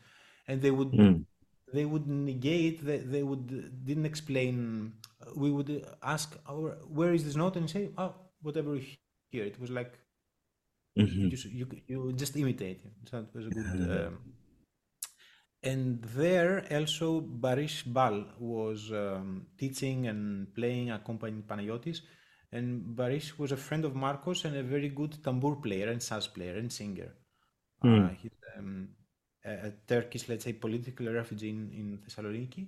and 0.48 0.62
they 0.62 0.72
would 0.72 0.94
Mm. 0.94 1.26
they 1.74 1.86
would 1.86 2.08
negate. 2.08 2.86
They, 2.86 2.98
they 3.00 3.24
would 3.24 3.48
didn't 3.86 4.06
explain. 4.06 4.94
We 5.36 5.52
would 5.52 5.70
ask, 6.04 6.38
our, 6.48 6.72
"Where 6.98 7.14
is 7.14 7.24
this 7.26 7.36
note?" 7.36 7.56
and 7.58 7.70
say, 7.70 7.90
"Oh, 7.98 8.14
whatever 8.42 8.76
you 8.76 8.86
hear." 9.32 9.46
It 9.46 9.60
was 9.60 9.72
like 9.72 9.94
Mhm. 10.96 11.32
you, 11.32 11.38
you 11.44 11.68
you 11.88 12.14
just 12.14 12.36
imitate. 12.36 12.82
So 13.10 13.20
it 13.20 13.36
was 13.36 13.48
a 13.48 13.52
good. 13.52 13.68
Um, 13.90 14.20
and 15.66 16.02
there 16.16 16.66
also 16.72 17.22
Baris 17.22 17.82
Bal 17.84 18.26
was 18.40 18.92
um, 18.92 19.48
teaching 19.58 20.08
and 20.08 20.54
playing, 20.54 20.92
accompanying 20.92 21.44
Panagiotis. 21.44 22.02
And 22.52 22.96
Baris 22.96 23.38
was 23.38 23.52
a 23.52 23.58
friend 23.58 23.84
of 23.84 23.96
Marcos 23.96 24.46
and 24.46 24.56
a 24.56 24.64
very 24.64 24.90
good 24.90 25.22
tambour 25.24 25.56
player 25.56 25.90
and 25.90 26.00
saz 26.00 26.34
player 26.34 26.56
and 26.58 26.72
singer. 26.72 27.12
Hmm. 27.82 28.06
Uh, 28.06 28.10
he's 28.22 28.32
um, 28.58 28.90
a, 29.44 29.68
a 29.68 29.72
Turkish, 29.88 30.30
let's 30.30 30.46
say, 30.46 30.54
political 30.54 31.12
refugee 31.12 31.50
in, 31.50 31.72
in 31.74 32.00
Thessaloniki. 32.06 32.68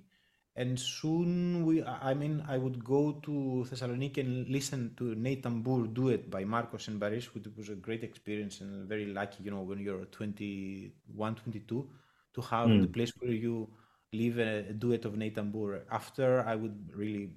and 0.62 0.78
soon 0.78 1.64
we 1.64 1.74
i 1.84 2.12
mean 2.20 2.32
i 2.54 2.58
would 2.62 2.78
go 2.84 3.00
to 3.26 3.34
thessaloniki 3.70 4.22
and 4.24 4.48
listen 4.56 4.80
to 5.00 5.14
ney 5.26 5.34
tambour 5.44 5.76
do 5.98 6.08
it 6.14 6.24
by 6.34 6.40
marcos 6.54 6.88
and 6.88 6.98
baris 7.02 7.28
which 7.34 7.46
was 7.58 7.68
a 7.74 7.76
great 7.86 8.02
experience 8.08 8.60
and 8.62 8.88
very 8.92 9.06
lucky 9.18 9.44
you 9.44 9.52
know 9.54 9.62
when 9.70 9.78
you're 9.86 10.06
21 10.06 11.36
22 11.36 11.88
to 12.34 12.40
have 12.42 12.70
Mm. 12.70 12.80
the 12.80 12.88
place 12.88 13.12
where 13.18 13.32
you 13.32 13.68
live 14.12 14.38
a, 14.38 14.70
a 14.70 14.72
duet 14.72 15.04
of 15.04 15.16
ney 15.16 15.30
tambour 15.30 15.84
after 15.90 16.40
i 16.46 16.54
would 16.54 16.78
really 16.94 17.30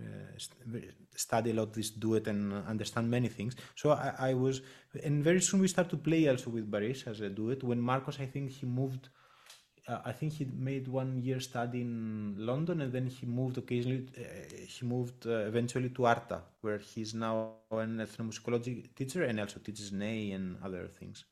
uh, 0.00 0.38
study 1.16 1.50
a 1.50 1.54
lot 1.54 1.72
this 1.74 1.90
duet 1.90 2.26
and 2.28 2.52
understand 2.66 3.10
many 3.10 3.28
things 3.28 3.56
so 3.74 3.90
I, 3.90 4.14
I 4.30 4.34
was 4.34 4.62
and 5.04 5.22
very 5.24 5.40
soon 5.40 5.60
we 5.60 5.68
start 5.68 5.88
to 5.90 5.96
play 5.96 6.28
also 6.28 6.50
with 6.50 6.70
baris 6.70 7.04
as 7.06 7.20
a 7.20 7.28
duet 7.28 7.62
when 7.64 7.80
marcos 7.80 8.20
i 8.20 8.26
think 8.26 8.50
he 8.50 8.66
moved 8.66 9.08
uh, 9.88 10.00
I 10.04 10.12
think 10.12 10.34
he 10.34 10.44
made 10.44 10.86
one 10.86 11.16
year 11.22 11.40
study 11.40 11.80
in 11.80 12.34
London, 12.38 12.82
and 12.82 12.92
then 12.92 13.06
he 13.06 13.24
moved 13.24 13.56
occasionally. 13.56 14.06
Uh, 14.18 14.22
he 14.66 14.84
moved 14.84 15.26
uh, 15.26 15.46
eventually 15.52 15.88
to 15.88 16.04
Arta, 16.04 16.42
where 16.60 16.76
he's 16.76 17.14
now 17.14 17.54
an 17.70 17.96
ethnomusicology 17.96 18.94
teacher 18.94 19.22
and 19.22 19.40
also 19.40 19.60
teaches 19.60 19.90
Ney 19.90 20.32
and 20.32 20.58
other 20.62 20.86
things. 20.88 21.24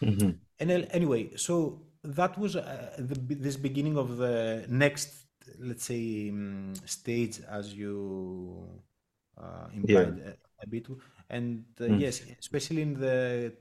Mhm. 0.00 0.38
And 0.60 0.70
anyway, 0.90 1.36
so 1.36 1.82
that 2.02 2.36
was 2.38 2.56
uh, 2.56 2.94
the, 2.98 3.14
this 3.34 3.56
beginning 3.56 3.96
of 3.96 4.16
the 4.16 4.64
next, 4.68 5.14
let's 5.60 5.84
say, 5.84 6.30
um, 6.30 6.74
stage, 6.84 7.40
as 7.48 7.74
you 7.74 8.68
uh, 9.40 9.68
implied 9.74 10.18
a, 10.18 10.34
a 10.62 10.66
bit. 10.68 10.86
And 11.30 11.64
uh, 11.80 11.86
Mm. 11.86 11.98
yes, 11.98 12.22
especially 12.40 12.82
in 12.82 12.94
the 12.94 13.52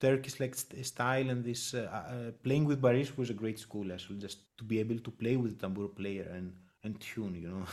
Turkish 0.00 0.40
like 0.40 0.54
style 0.54 1.30
and 1.30 1.44
this 1.44 1.74
uh, 1.74 1.88
uh, 1.92 2.30
playing 2.42 2.64
with 2.64 2.80
Baris 2.80 3.16
was 3.16 3.30
a 3.30 3.34
great 3.34 3.58
school 3.58 3.92
as 3.92 4.08
well, 4.08 4.18
just 4.18 4.56
to 4.58 4.64
be 4.64 4.80
able 4.80 4.98
to 4.98 5.10
play 5.10 5.36
with 5.36 5.60
tambour 5.60 5.88
player 5.88 6.28
and 6.34 6.52
and 6.84 6.98
tune, 7.00 7.34
you 7.36 7.48
know. 7.48 7.66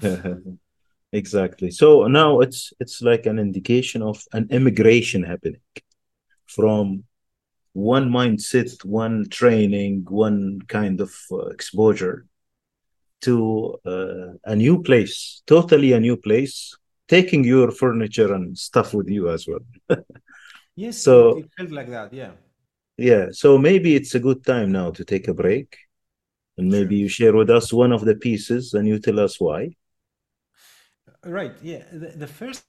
Exactly. 1.12 1.70
So 1.70 2.06
now 2.06 2.40
it's 2.40 2.72
it's 2.80 3.02
like 3.02 3.26
an 3.26 3.38
indication 3.38 4.02
of 4.02 4.22
an 4.32 4.48
immigration 4.50 5.22
happening 5.24 5.60
from 6.56 7.04
one 7.72 8.10
mindset, 8.10 8.84
one 8.84 9.28
training, 9.30 10.04
one 10.08 10.60
kind 10.68 11.00
of 11.00 11.12
uh, 11.32 11.46
exposure 11.46 12.26
to 13.22 13.78
uh, 13.86 14.32
a 14.44 14.56
new 14.56 14.82
place, 14.82 15.42
totally 15.46 15.92
a 15.92 16.00
new 16.00 16.16
place, 16.16 16.76
taking 17.08 17.44
your 17.44 17.70
furniture 17.70 18.32
and 18.34 18.56
stuff 18.56 18.94
with 18.94 19.08
you 19.08 19.28
as 19.30 19.46
well. 19.46 19.64
yes, 20.76 20.98
So- 21.02 21.38
it, 21.38 21.50
felt 21.56 21.70
like 21.70 21.90
that, 21.90 22.12
yeah. 22.12 22.32
Yeah, 22.96 23.28
so 23.32 23.56
maybe 23.56 23.94
it's 23.94 24.14
a 24.14 24.20
good 24.20 24.44
time 24.44 24.72
now 24.72 24.90
to 24.90 25.04
take 25.04 25.26
a 25.28 25.34
break, 25.34 25.76
and 26.58 26.68
maybe 26.70 26.96
Sure. 26.96 27.02
you 27.02 27.08
share 27.08 27.34
with 27.34 27.48
us 27.50 27.72
one 27.72 27.92
of 27.92 28.04
the 28.04 28.14
pieces 28.14 28.74
and 28.74 28.86
you 28.86 28.98
tell 28.98 29.18
us 29.20 29.40
why. 29.40 29.70
Right, 31.24 31.52
yeah. 31.62 31.84
The, 31.92 32.08
the 32.16 32.26
first, 32.26 32.64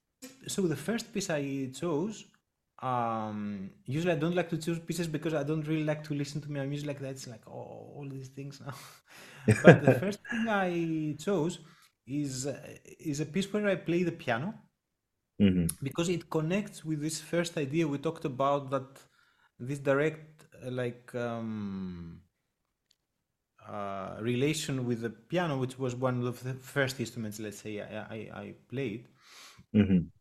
so 0.48 0.62
the 0.68 0.76
first 0.76 1.14
piece 1.14 1.30
I 1.30 1.70
chose, 1.74 2.26
um, 2.82 3.72
usually 3.86 4.14
I 4.14 4.18
don't 4.18 4.36
like 4.36 4.50
to 4.50 4.58
choose 4.58 4.80
pieces 4.80 5.08
because 5.08 5.34
I 5.34 5.44
don't 5.44 5.68
really 5.68 5.84
like 5.84 6.04
to 6.06 6.14
listen 6.14 6.42
to 6.42 6.52
my 6.52 6.66
music 6.66 6.88
like 6.88 7.00
that. 7.00 7.12
It's 7.12 7.28
like, 7.28 7.42
oh, 7.48 7.94
all 7.96 8.08
these 8.10 8.30
things 8.30 8.60
now. 8.66 8.74
but 9.62 9.82
the 9.82 9.92
first 9.92 10.20
thing 10.30 10.48
I 10.50 11.16
chose 11.20 11.60
is 12.08 12.48
uh, 12.48 12.60
is 13.00 13.20
a 13.20 13.26
piece 13.26 13.52
where 13.54 13.68
I 13.68 13.76
play 13.76 14.04
the 14.04 14.12
piano 14.12 14.54
Mhm. 15.40 15.78
because 15.84 16.10
it 16.10 16.30
connects 16.30 16.84
with 16.86 17.02
this 17.02 17.20
first 17.20 17.58
idea 17.58 17.88
we 17.88 17.98
talked 17.98 18.26
about 18.26 18.70
that 18.72 18.90
this 19.60 19.80
direct 19.80 20.46
uh, 20.66 20.72
like 20.72 21.14
um, 21.16 22.22
uh, 23.68 24.18
relation 24.20 24.86
with 24.86 25.02
the 25.02 25.10
piano, 25.10 25.58
which 25.58 25.78
was 25.80 25.96
one 25.96 26.26
of 26.26 26.44
the 26.44 26.54
first 26.54 27.00
instruments, 27.00 27.40
let's 27.40 27.60
say, 27.60 27.80
I, 27.82 28.00
I, 28.16 28.18
I 28.42 28.54
played 28.70 29.08
Mhm. 29.74 30.12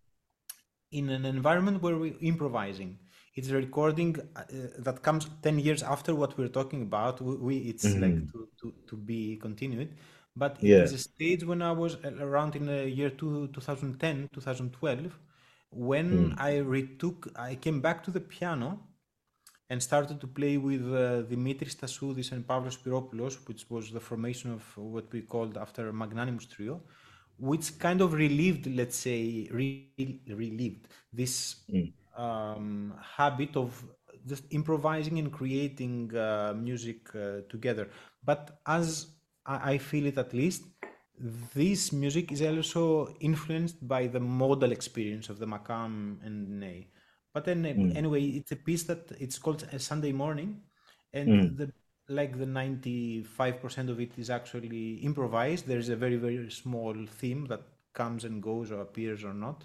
In 0.92 1.08
an 1.08 1.24
environment 1.24 1.82
where 1.82 1.96
we're 1.96 2.16
improvising. 2.20 2.98
It's 3.34 3.48
a 3.48 3.54
recording 3.56 4.16
uh, 4.36 4.42
that 4.78 5.02
comes 5.02 5.28
10 5.42 5.58
years 5.58 5.82
after 5.82 6.14
what 6.14 6.36
we're 6.36 6.48
talking 6.48 6.82
about. 6.82 7.20
We, 7.20 7.36
we 7.36 7.56
it's 7.58 7.96
like 7.96 8.18
Mhm. 8.18 8.32
to, 8.32 8.48
to, 8.60 8.74
to 8.88 8.96
be 8.96 9.36
continued. 9.36 9.96
But 10.36 10.58
Yeah. 10.60 10.76
it 10.76 10.78
is 10.78 10.92
a 10.92 10.98
stage 10.98 11.44
when 11.44 11.62
I 11.62 11.72
was 11.72 11.96
around 12.04 12.56
in 12.56 12.66
the 12.66 12.88
year 12.88 13.10
two, 13.10 13.48
2010, 13.48 14.28
2012, 14.32 15.18
when 15.70 16.32
Mm. 16.32 16.34
I 16.38 16.56
retook, 16.58 17.28
I 17.36 17.54
came 17.54 17.80
back 17.80 18.02
to 18.04 18.10
the 18.10 18.20
piano 18.20 18.80
and 19.68 19.82
started 19.82 20.20
to 20.20 20.26
play 20.26 20.56
with 20.58 20.82
uh, 20.82 21.22
Dimitris 21.30 21.76
Tassoudis 21.76 22.32
and 22.32 22.46
Pavlos 22.46 22.76
Spiropoulos, 22.78 23.36
which 23.46 23.68
was 23.70 23.90
the 23.92 24.00
formation 24.00 24.52
of 24.52 24.62
what 24.76 25.12
we 25.12 25.22
called 25.22 25.56
after 25.56 25.92
Magnanimous 25.92 26.46
Trio, 26.46 26.82
which 27.40 27.78
kind 27.78 28.00
of 28.02 28.12
relieved, 28.14 28.66
let's 28.76 28.96
say, 28.96 29.48
re- 29.52 29.86
relieved 29.98 30.50
this 30.80 31.24
Mm. 31.68 31.92
um, 32.16 32.74
habit 32.90 33.38
of 33.56 33.84
just 34.26 34.44
improvising 34.50 35.18
and 35.18 35.32
creating 35.32 36.14
uh, 36.16 36.54
music 36.56 37.14
uh, 37.14 37.40
together. 37.48 37.88
But 38.24 38.60
as 38.66 39.08
I, 39.46 39.72
I 39.74 39.78
feel 39.78 40.06
it 40.06 40.18
at 40.18 40.32
least, 40.34 40.64
this 41.54 41.92
music 41.92 42.32
is 42.32 42.42
also 42.42 43.14
influenced 43.20 43.86
by 43.86 44.06
the 44.06 44.20
modal 44.20 44.72
experience 44.72 45.28
of 45.28 45.38
the 45.38 45.46
Makam 45.46 46.18
and 46.24 46.60
Ney. 46.60 46.88
But 47.34 47.44
then, 47.44 47.64
Mm. 47.76 47.92
anyway, 47.94 48.24
it's 48.24 48.52
a 48.52 48.56
piece 48.56 48.84
that 48.84 49.12
it's 49.18 49.38
called 49.38 49.66
a 49.72 49.78
Sunday 49.78 50.12
morning, 50.12 50.62
and 51.12 51.40
Mm. 51.40 51.56
the 51.56 51.72
like 52.10 52.38
the 52.38 52.46
95% 52.46 53.90
of 53.90 54.00
it 54.00 54.12
is 54.18 54.30
actually 54.30 54.94
improvised. 55.08 55.66
There 55.66 55.78
is 55.78 55.88
a 55.88 55.96
very, 55.96 56.16
very 56.16 56.50
small 56.50 56.94
theme 57.06 57.46
that 57.46 57.62
comes 57.92 58.24
and 58.24 58.42
goes 58.42 58.70
or 58.70 58.80
appears 58.80 59.24
or 59.24 59.34
not. 59.34 59.64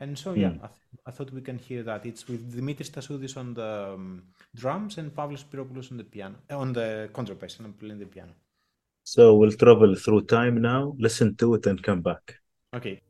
And 0.00 0.18
so, 0.18 0.34
yeah, 0.34 0.50
Mm. 0.50 0.60
I, 0.62 0.66
th- 0.66 1.02
I 1.06 1.10
thought 1.12 1.32
we 1.32 1.40
can 1.40 1.58
hear 1.58 1.82
that. 1.84 2.04
It's 2.06 2.26
with 2.28 2.52
Dimitris 2.54 2.90
Tassoudis 2.90 3.36
on 3.36 3.54
the 3.54 3.92
um, 3.94 4.24
drums 4.54 4.98
and 4.98 5.14
Pavlos 5.14 5.44
Spiropoulos 5.44 5.90
on 5.92 5.98
the 5.98 6.04
piano, 6.04 6.36
uh, 6.50 6.58
on 6.58 6.72
the 6.72 7.10
contrabass, 7.12 7.58
and 7.58 7.66
I'm 7.66 7.74
playing 7.74 8.00
the 8.00 8.06
piano. 8.06 8.32
So 9.04 9.36
we'll 9.36 9.52
travel 9.52 9.94
through 9.94 10.26
time 10.26 10.60
now, 10.60 10.94
listen 10.98 11.36
to 11.36 11.54
it, 11.54 11.66
and 11.66 11.82
come 11.82 12.02
back. 12.02 12.40
Okay. 12.74 13.00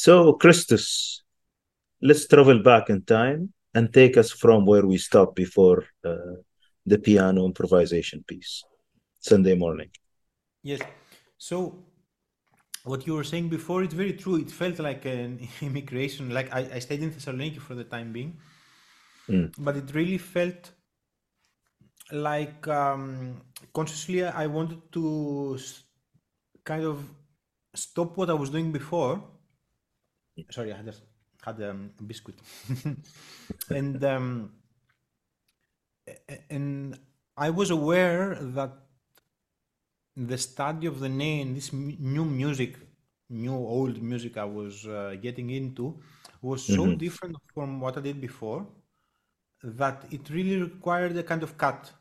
So, 0.00 0.32
Christos, 0.32 1.22
let's 2.00 2.26
travel 2.26 2.62
back 2.62 2.88
in 2.88 3.02
time 3.02 3.52
and 3.74 3.92
take 3.92 4.16
us 4.16 4.30
from 4.30 4.64
where 4.64 4.86
we 4.86 4.96
stopped 4.96 5.36
before 5.36 5.84
uh, 6.02 6.40
the 6.86 6.98
piano 6.98 7.44
improvisation 7.44 8.24
piece, 8.26 8.64
Sunday 9.18 9.54
morning. 9.54 9.90
Yes. 10.62 10.80
So, 11.36 11.84
what 12.84 13.06
you 13.06 13.12
were 13.12 13.24
saying 13.24 13.50
before, 13.50 13.82
it's 13.82 13.92
very 13.92 14.14
true. 14.14 14.36
It 14.36 14.50
felt 14.50 14.78
like 14.78 15.04
an 15.04 15.46
immigration. 15.60 16.30
Like 16.30 16.50
I, 16.50 16.60
I 16.76 16.78
stayed 16.78 17.02
in 17.02 17.10
Thessaloniki 17.10 17.60
for 17.60 17.74
the 17.74 17.84
time 17.84 18.10
being, 18.10 18.38
Mm. 19.28 19.52
but 19.58 19.76
it 19.76 19.94
really 19.94 20.16
felt 20.16 20.70
like 22.10 22.66
um, 22.68 23.42
consciously 23.74 24.24
I 24.24 24.46
wanted 24.46 24.80
to 24.92 25.58
kind 26.64 26.84
of 26.84 27.04
stop 27.74 28.16
what 28.16 28.30
I 28.30 28.32
was 28.42 28.48
doing 28.48 28.72
before. 28.72 29.22
Sorry, 30.50 30.72
I 30.72 30.82
just 30.82 31.02
had 31.42 31.62
um, 31.62 31.90
a 31.98 32.02
biscuit, 32.02 32.34
and 33.70 34.04
um, 34.04 34.52
and 36.50 36.98
I 37.36 37.50
was 37.50 37.70
aware 37.70 38.34
that 38.40 38.72
the 40.16 40.38
study 40.38 40.86
of 40.86 41.00
the 41.00 41.08
ney, 41.08 41.42
this 41.52 41.72
new 41.72 42.24
music, 42.24 42.76
new 43.28 43.52
old 43.54 44.00
music 44.02 44.36
I 44.36 44.44
was 44.44 44.86
uh, 44.86 45.16
getting 45.20 45.50
into, 45.50 45.98
was 46.42 46.62
so 46.62 46.86
Mhm. 46.86 47.00
different 47.04 47.36
from 47.54 47.80
what 47.80 47.96
I 47.98 48.00
did 48.00 48.20
before 48.20 48.66
that 49.62 50.06
it 50.10 50.28
really 50.30 50.62
required 50.62 51.16
a 51.16 51.22
kind 51.22 51.42
of 51.42 51.56
cut. 51.58 51.92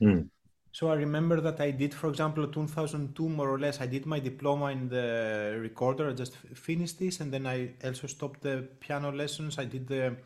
Mm. 0.00 0.28
So 0.72 0.90
I 0.90 0.94
remember 0.94 1.40
that 1.42 1.60
I 1.60 1.70
did, 1.70 1.92
for 1.94 2.08
example, 2.08 2.46
2002 2.46 3.28
more 3.28 3.50
or 3.50 3.58
less. 3.58 3.80
I 3.80 3.86
did 3.86 4.06
my 4.06 4.18
diploma 4.18 4.66
in 4.66 4.88
the 4.88 5.58
recorder. 5.60 6.08
I 6.10 6.14
just 6.14 6.34
finished 6.36 6.98
this, 6.98 7.20
and 7.20 7.32
then 7.32 7.46
I 7.46 7.74
also 7.84 8.06
stopped 8.06 8.40
the 8.40 8.68
piano 8.80 9.12
lessons. 9.12 9.58
I 9.58 9.66
did 9.66 9.86
the 9.86 10.16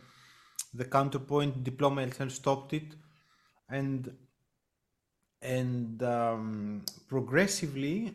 the 0.73 0.85
counterpoint 0.85 1.65
diploma. 1.65 2.03
Also 2.05 2.29
stopped 2.29 2.73
it, 2.75 2.95
and 3.69 4.13
and 5.43 6.03
um, 6.03 6.85
progressively 7.09 8.15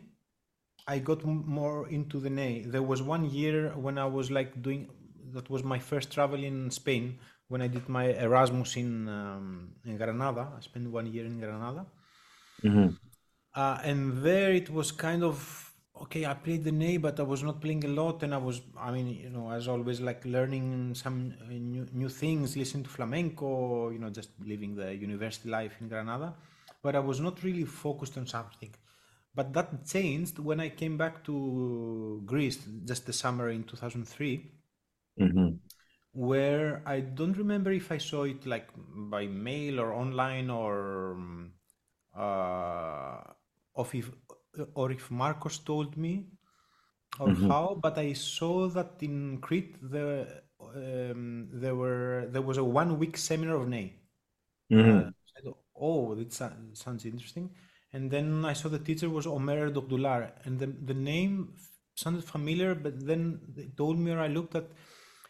I 0.86 0.98
got 0.98 1.24
more 1.24 1.88
into 1.88 2.18
the 2.18 2.30
ney. 2.30 2.62
There 2.66 2.82
was 2.82 3.02
one 3.02 3.30
year 3.30 3.70
when 3.76 3.98
I 3.98 4.06
was 4.06 4.30
like 4.30 4.62
doing 4.62 4.88
that 5.32 5.48
was 5.48 5.62
my 5.62 5.78
first 5.78 6.10
travel 6.10 6.42
in 6.42 6.70
Spain 6.70 7.18
when 7.48 7.62
I 7.62 7.68
did 7.68 7.88
my 7.88 8.06
Erasmus 8.06 8.76
in 8.76 9.08
um, 9.08 9.74
in 9.84 9.96
Granada. 9.96 10.52
I 10.56 10.60
spent 10.60 10.90
one 10.90 11.06
year 11.06 11.24
in 11.24 11.38
Granada, 11.38 11.86
hmm 12.62 12.96
uh, 13.54 13.78
and 13.84 14.22
there 14.22 14.52
it 14.52 14.70
was 14.70 14.92
kind 14.92 15.22
of 15.22 15.36
okay. 16.02 16.24
I 16.26 16.34
played 16.34 16.64
the 16.64 16.72
ney, 16.72 16.96
but 16.96 17.20
I 17.20 17.22
was 17.22 17.42
not 17.42 17.60
playing 17.60 17.84
a 17.84 17.88
lot, 17.88 18.22
and 18.22 18.34
I 18.34 18.38
was, 18.38 18.60
I 18.78 18.90
mean, 18.90 19.08
you 19.08 19.30
know, 19.30 19.50
as 19.50 19.68
always, 19.68 20.00
like 20.00 20.24
learning 20.24 20.94
some 20.94 21.34
uh, 21.42 21.46
new 21.52 21.86
new 21.92 22.08
things, 22.08 22.56
listening 22.56 22.84
to 22.84 22.90
flamenco, 22.90 23.90
you 23.90 23.98
know, 23.98 24.10
just 24.10 24.30
living 24.44 24.74
the 24.74 24.94
university 24.94 25.48
life 25.50 25.76
in 25.80 25.88
Granada. 25.88 26.34
But 26.82 26.96
I 26.96 27.00
was 27.00 27.20
not 27.20 27.42
really 27.42 27.64
focused 27.64 28.16
on 28.18 28.26
something. 28.26 28.74
But 29.34 29.52
that 29.54 29.86
changed 29.86 30.38
when 30.38 30.60
I 30.60 30.68
came 30.70 30.96
back 30.98 31.24
to 31.24 32.22
Greece 32.26 32.58
just 32.84 33.06
the 33.06 33.12
summer 33.12 33.48
in 33.50 33.64
2003 33.64 34.50
hmm 35.18 35.60
where 36.12 36.82
I 36.86 37.00
don't 37.00 37.36
remember 37.36 37.72
if 37.72 37.90
I 37.90 37.98
saw 37.98 38.24
it 38.24 38.46
like 38.46 38.68
by 38.76 39.26
mail 39.26 39.80
or 39.80 39.92
online 39.92 40.50
or 40.50 41.12
um, 41.14 41.52
of 42.14 43.94
if 43.94 44.10
or 44.74 44.92
if 44.92 45.10
Marcos 45.10 45.58
told 45.58 45.96
me 45.96 46.26
or 47.18 47.32
hmm 47.34 47.48
how, 47.48 47.78
but 47.82 47.98
I 47.98 48.12
saw 48.14 48.68
that 48.68 48.92
in 49.00 49.38
Crete 49.40 49.76
the 49.90 50.42
um, 50.60 51.48
there 51.52 51.74
were 51.74 52.26
there 52.30 52.42
was 52.42 52.58
a 52.58 52.64
one 52.64 52.98
week 52.98 53.16
seminar 53.16 53.56
of 53.56 53.68
Ney. 53.68 53.94
hmm 54.70 55.02
Uh, 55.02 55.10
said, 55.34 55.52
oh, 55.76 56.14
that 56.14 56.32
sounds 56.32 57.04
interesting. 57.06 57.50
And 57.92 58.10
then 58.10 58.44
I 58.44 58.54
saw 58.54 58.68
the 58.68 58.78
teacher 58.78 59.10
was 59.10 59.26
Omer 59.26 59.70
Erdoğdular, 59.70 60.32
and 60.44 60.58
the, 60.58 60.66
the 60.66 60.94
name 60.94 61.54
sounded 61.94 62.24
familiar, 62.24 62.74
but 62.74 63.06
then 63.06 63.40
they 63.54 63.68
told 63.76 63.98
me, 63.98 64.12
or 64.12 64.20
I 64.20 64.28
looked 64.28 64.54
at, 64.54 64.66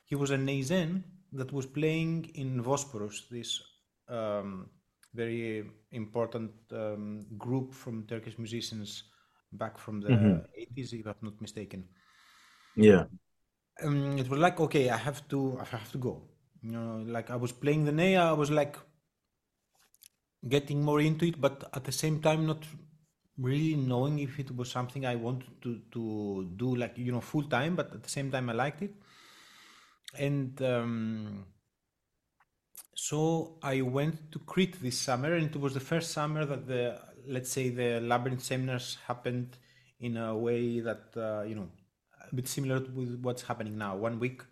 he 0.06 0.14
was 0.14 0.30
a 0.30 0.36
Neyzen 0.36 1.02
that 1.32 1.52
was 1.52 1.66
playing 1.66 2.30
in 2.34 2.62
Vosporos, 2.62 3.28
this 3.30 3.60
um, 4.08 4.68
very 5.14 5.64
important 5.92 6.50
um, 6.72 7.26
group 7.38 7.72
from 7.74 8.04
Turkish 8.06 8.38
musicians 8.38 9.04
back 9.52 9.78
from 9.78 10.00
the 10.00 10.08
hmm 10.08 10.44
80s, 10.58 10.92
if 10.94 11.06
I'm 11.06 11.14
not 11.22 11.40
mistaken. 11.40 11.88
Yeah. 12.76 13.06
Um, 13.82 14.18
it 14.18 14.28
was 14.28 14.38
like, 14.38 14.60
okay, 14.60 14.90
I 14.90 14.96
have 14.96 15.26
to, 15.28 15.58
I 15.60 15.64
have 15.64 15.90
to 15.92 15.98
go. 15.98 16.22
You 16.62 16.72
know, 16.72 17.04
like 17.06 17.30
I 17.30 17.36
was 17.36 17.52
playing 17.52 17.84
the 17.84 17.92
Ney, 17.92 18.16
I 18.16 18.32
was 18.32 18.50
like, 18.50 18.76
getting 20.48 20.82
more 20.82 21.00
into 21.00 21.24
it, 21.26 21.40
but 21.40 21.68
at 21.74 21.84
the 21.84 21.92
same 21.92 22.20
time 22.20 22.46
not 22.46 22.64
really 23.38 23.74
knowing 23.76 24.18
if 24.18 24.38
it 24.38 24.54
was 24.54 24.70
something 24.70 25.06
I 25.06 25.16
wanted 25.16 25.50
to 25.62 25.80
to 25.92 26.50
do 26.56 26.74
like 26.76 26.96
you 26.98 27.12
know 27.12 27.20
full 27.20 27.44
time, 27.56 27.76
but 27.76 27.92
at 27.94 28.02
the 28.02 28.08
same 28.18 28.30
time 28.30 28.50
I 28.50 28.52
liked 28.52 28.82
it. 28.82 28.94
And 30.18 30.60
um, 30.62 31.46
so 32.94 33.58
I 33.62 33.80
went 33.82 34.32
to 34.32 34.38
Crete 34.40 34.80
this 34.82 34.98
summer, 34.98 35.34
and 35.34 35.46
it 35.46 35.60
was 35.60 35.74
the 35.74 35.80
first 35.80 36.12
summer 36.12 36.44
that 36.44 36.66
the 36.66 37.00
let's 37.26 37.50
say 37.50 37.68
the 37.68 38.00
labyrinth 38.00 38.42
seminars 38.42 38.98
happened 39.06 39.56
in 40.00 40.16
a 40.16 40.36
way 40.36 40.80
that 40.80 41.04
uh, 41.16 41.42
you 41.42 41.54
know 41.54 41.68
a 42.30 42.34
bit 42.34 42.48
similar 42.48 42.80
with 42.80 43.20
what's 43.22 43.42
happening 43.42 43.78
now. 43.78 43.96
One 43.96 44.18
week 44.18 44.42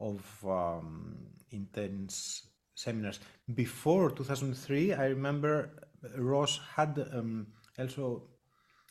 of 0.00 0.22
um, 0.46 1.16
intense 1.50 2.46
seminars. 2.74 3.20
Before 3.54 4.10
2003, 4.10 4.94
I 4.94 5.06
remember 5.06 5.88
Ross 6.16 6.60
had 6.76 7.08
um, 7.12 7.48
also 7.78 8.28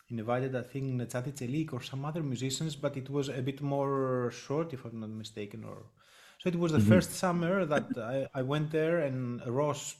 invited, 0.09 0.55
I 0.55 0.61
think, 0.61 1.01
Necati 1.01 1.33
Çelik 1.33 1.73
or 1.73 1.81
some 1.81 2.05
other 2.05 2.23
musicians, 2.23 2.75
but 2.75 2.97
it 2.97 3.09
was 3.09 3.29
a 3.29 3.41
bit 3.41 3.61
more 3.61 4.31
short, 4.31 4.73
if 4.73 4.85
I'm 4.85 4.99
not 4.99 5.09
mistaken. 5.09 5.63
Or 5.63 5.85
it 6.47 6.55
was 6.55 6.71
the 6.71 6.79
hmm 6.79 6.91
first 6.91 7.11
summer 7.13 7.65
that 7.65 7.97
I, 7.97 8.27
I 8.33 8.41
went 8.43 8.71
there, 8.71 8.99
and 8.99 9.45
Ross 9.47 9.95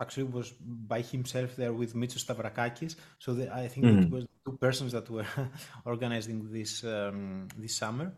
actually 0.00 0.24
was 0.24 0.52
by 0.60 1.02
himself 1.02 1.56
there 1.56 1.72
with 1.72 1.94
Mitsos 1.94 2.24
Stavrakakis. 2.24 2.96
So 3.18 3.34
the, 3.34 3.54
I 3.54 3.68
think 3.68 3.92
it 3.92 4.04
hmm 4.04 4.10
was 4.10 4.26
two 4.44 4.56
persons 4.58 4.92
that 4.92 5.10
were 5.10 5.26
organizing 5.84 6.50
this 6.52 6.84
um, 6.84 7.48
this 7.56 7.76
summer 7.76 8.12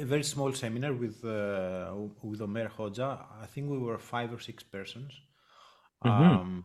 a 0.00 0.04
very 0.04 0.22
small 0.24 0.52
seminar 0.52 0.92
with 0.92 1.24
uh, 1.24 1.92
with 2.22 2.40
Omer 2.40 2.68
Hoja. 2.76 3.10
I 3.42 3.46
think 3.46 3.70
we 3.70 3.78
were 3.78 3.98
five 3.98 4.32
or 4.32 4.40
six 4.40 4.62
persons. 4.62 5.12
hmm 6.04 6.34
Um, 6.34 6.64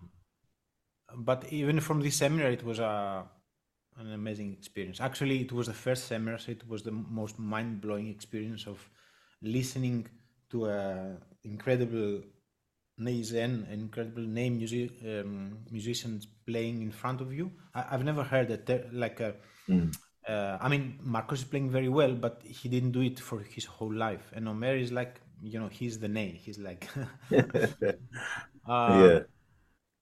but 1.17 1.45
even 1.51 1.79
from 1.79 2.01
this 2.01 2.15
seminar, 2.17 2.49
it 2.51 2.63
was 2.63 2.79
a 2.79 3.25
an 3.97 4.13
amazing 4.13 4.53
experience. 4.53 4.99
Actually, 5.01 5.41
it 5.41 5.51
was 5.51 5.67
the 5.67 5.73
first 5.73 6.05
seminar, 6.07 6.37
so 6.37 6.51
it 6.51 6.67
was 6.67 6.83
the 6.83 6.91
most 6.91 7.39
mind 7.39 7.81
blowing 7.81 8.07
experience 8.09 8.67
of 8.67 8.89
listening 9.41 10.07
to 10.51 10.65
an 10.65 11.17
incredible 11.43 12.21
Neyzen, 12.99 13.69
incredible 13.71 14.23
ney 14.23 14.49
music, 14.49 14.91
um, 15.05 15.59
musicians 15.71 16.27
playing 16.47 16.81
in 16.81 16.91
front 16.91 17.21
of 17.21 17.31
you. 17.33 17.51
I, 17.75 17.85
I've 17.91 18.03
never 18.03 18.23
heard 18.23 18.47
that 18.49 18.65
ter- 18.65 18.89
like 18.91 19.19
a 19.19 19.35
hmm 19.67 19.91
uh, 20.27 20.57
I 20.61 20.67
mean, 20.69 20.99
Marcos 21.01 21.39
is 21.39 21.45
playing 21.45 21.69
very 21.69 21.89
well, 21.89 22.13
but 22.13 22.41
he 22.45 22.67
didn't 22.69 22.91
do 22.91 23.01
it 23.01 23.19
for 23.19 23.39
his 23.41 23.65
whole 23.65 23.93
life. 23.93 24.31
And 24.35 24.47
Omer 24.49 24.75
is 24.75 24.91
like, 24.91 25.21
you 25.41 25.59
know, 25.59 25.67
he's 25.69 25.99
the 25.99 26.09
name. 26.09 26.35
He's 26.35 26.59
like, 26.59 26.87
uh, 28.67 28.67
Yeah. 28.85 29.19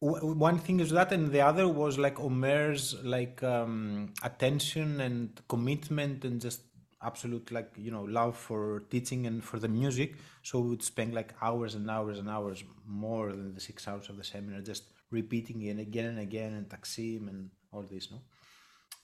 w- 0.01 0.33
one 0.35 0.59
thing 0.59 0.79
is 0.79 0.91
that, 0.91 1.11
and 1.11 1.31
the 1.31 1.41
other 1.41 1.67
was 1.67 1.97
like 1.99 2.19
Omer's 2.19 2.95
like 3.03 3.43
um, 3.43 4.13
attention 4.23 5.01
and 5.01 5.41
commitment 5.47 6.25
and 6.25 6.41
just 6.41 6.61
absolute 7.05 7.51
like 7.51 7.71
you 7.77 7.91
know 7.91 8.03
love 8.03 8.35
for 8.37 8.61
teaching 8.93 9.27
and 9.27 9.43
for 9.43 9.59
the 9.59 9.67
music. 9.69 10.15
So 10.43 10.59
we 10.59 10.69
would 10.71 10.83
spend 10.83 11.13
like 11.13 11.33
hours 11.41 11.75
and 11.75 11.89
hours 11.89 12.19
and 12.19 12.29
hours 12.29 12.63
more 12.87 13.31
than 13.31 13.53
the 13.53 13.61
six 13.61 13.87
hours 13.87 14.09
of 14.09 14.17
the 14.17 14.23
seminar, 14.23 14.61
just 14.61 14.83
repeating 15.11 15.61
it 15.63 15.79
again 15.79 16.05
and 16.05 16.19
again 16.19 16.53
and 16.53 16.67
Taksim 16.69 17.29
and 17.29 17.49
all 17.71 17.83
this. 17.83 18.11
No. 18.11 18.19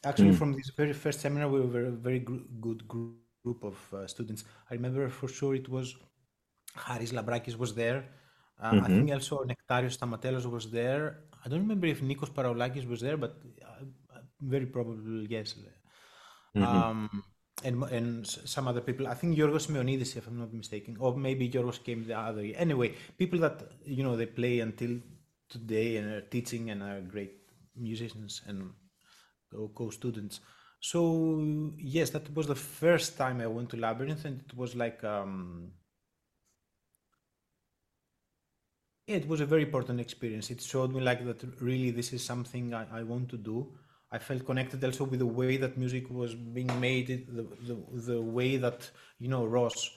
Actually, 0.04 0.32
Mm. 0.32 0.42
from 0.42 0.54
this 0.54 0.72
very 0.78 0.94
first 0.94 1.22
seminar, 1.22 1.50
we 1.50 1.62
were 1.62 1.86
a 1.86 1.92
very 1.92 2.20
gr- 2.20 2.48
good 2.62 2.88
group 2.88 3.14
group 3.44 3.64
of 3.64 3.78
uh, 3.94 4.08
students. 4.08 4.44
I 4.70 4.76
remember 4.76 5.08
for 5.10 5.28
sure 5.28 5.56
it 5.56 5.70
was 5.70 5.96
Haris 6.76 7.12
Lambrakis 7.14 7.58
was 7.58 7.74
there. 7.76 8.00
Uh, 8.62 8.78
I 8.82 8.90
hmm 8.90 8.92
think 8.92 9.12
also 9.12 9.44
Nectarios 9.52 9.98
Stamatelos 9.98 10.46
was 10.50 10.70
there. 10.72 11.18
I 11.44 11.50
don't 11.50 11.60
remember 11.62 11.88
if 11.88 12.02
Nikos 12.02 12.32
Paraoulakis 12.38 12.88
was 12.88 13.02
there, 13.02 13.18
but 13.18 13.36
uh, 13.66 14.20
very 14.42 14.66
probably 14.66 15.28
yes. 15.30 15.56
hmm 16.56 16.82
Um, 16.82 17.24
and 17.64 17.84
and 17.84 18.28
some 18.28 18.68
other 18.68 18.82
people. 18.82 19.08
I 19.08 19.14
think 19.14 19.38
Yorgos 19.38 19.68
Meonidis, 19.68 20.16
if 20.18 20.28
I'm 20.28 20.40
not 20.40 20.54
mistaken, 20.54 20.98
or 21.00 21.16
maybe 21.16 21.50
Yorgos 21.50 21.84
came 21.84 22.06
the 22.06 22.18
other 22.18 22.44
year. 22.46 22.56
Anyway, 22.58 22.96
people 23.18 23.40
that 23.40 23.62
you 23.86 24.04
know 24.04 24.16
they 24.16 24.26
play 24.26 24.60
until 24.60 25.00
today 25.50 25.98
and 25.98 26.12
are 26.12 26.22
teaching 26.22 26.70
and 26.70 26.82
are 26.84 27.02
great 27.02 27.34
musicians 27.76 28.42
and 28.48 28.72
co- 29.52 29.72
co-students. 29.76 30.40
So 30.80 31.40
yes, 31.78 32.10
that 32.12 32.34
was 32.36 32.48
the 32.48 32.56
first 32.56 33.18
time 33.18 33.42
I 33.42 33.48
went 33.48 33.70
to 33.72 33.78
Labyrinth, 33.78 34.26
and 34.26 34.42
it 34.42 34.56
was 34.58 34.76
like 34.76 35.04
um, 35.04 35.72
it 39.08 39.28
was 39.28 39.42
a 39.42 39.46
very 39.46 39.64
important 39.64 40.00
experience. 40.00 40.50
It 40.50 40.62
showed 40.62 40.94
me 40.94 41.02
like 41.02 41.26
that 41.26 41.44
really 41.62 41.92
this 41.92 42.14
is 42.14 42.24
something 42.24 42.74
I, 42.74 42.86
I 43.00 43.04
want 43.04 43.30
to 43.30 43.38
do. 43.38 43.68
I 44.12 44.20
felt 44.20 44.46
connected 44.46 44.84
also 44.84 45.06
with 45.06 45.20
the 45.20 45.26
way 45.26 45.58
that 45.58 45.78
music 45.78 46.10
was 46.10 46.36
being 46.36 46.72
made, 46.80 47.08
the 47.08 47.44
the, 47.68 47.76
the 48.14 48.22
way 48.22 48.58
that 48.58 48.90
you 49.20 49.30
know 49.30 49.46
Ross 49.46 49.90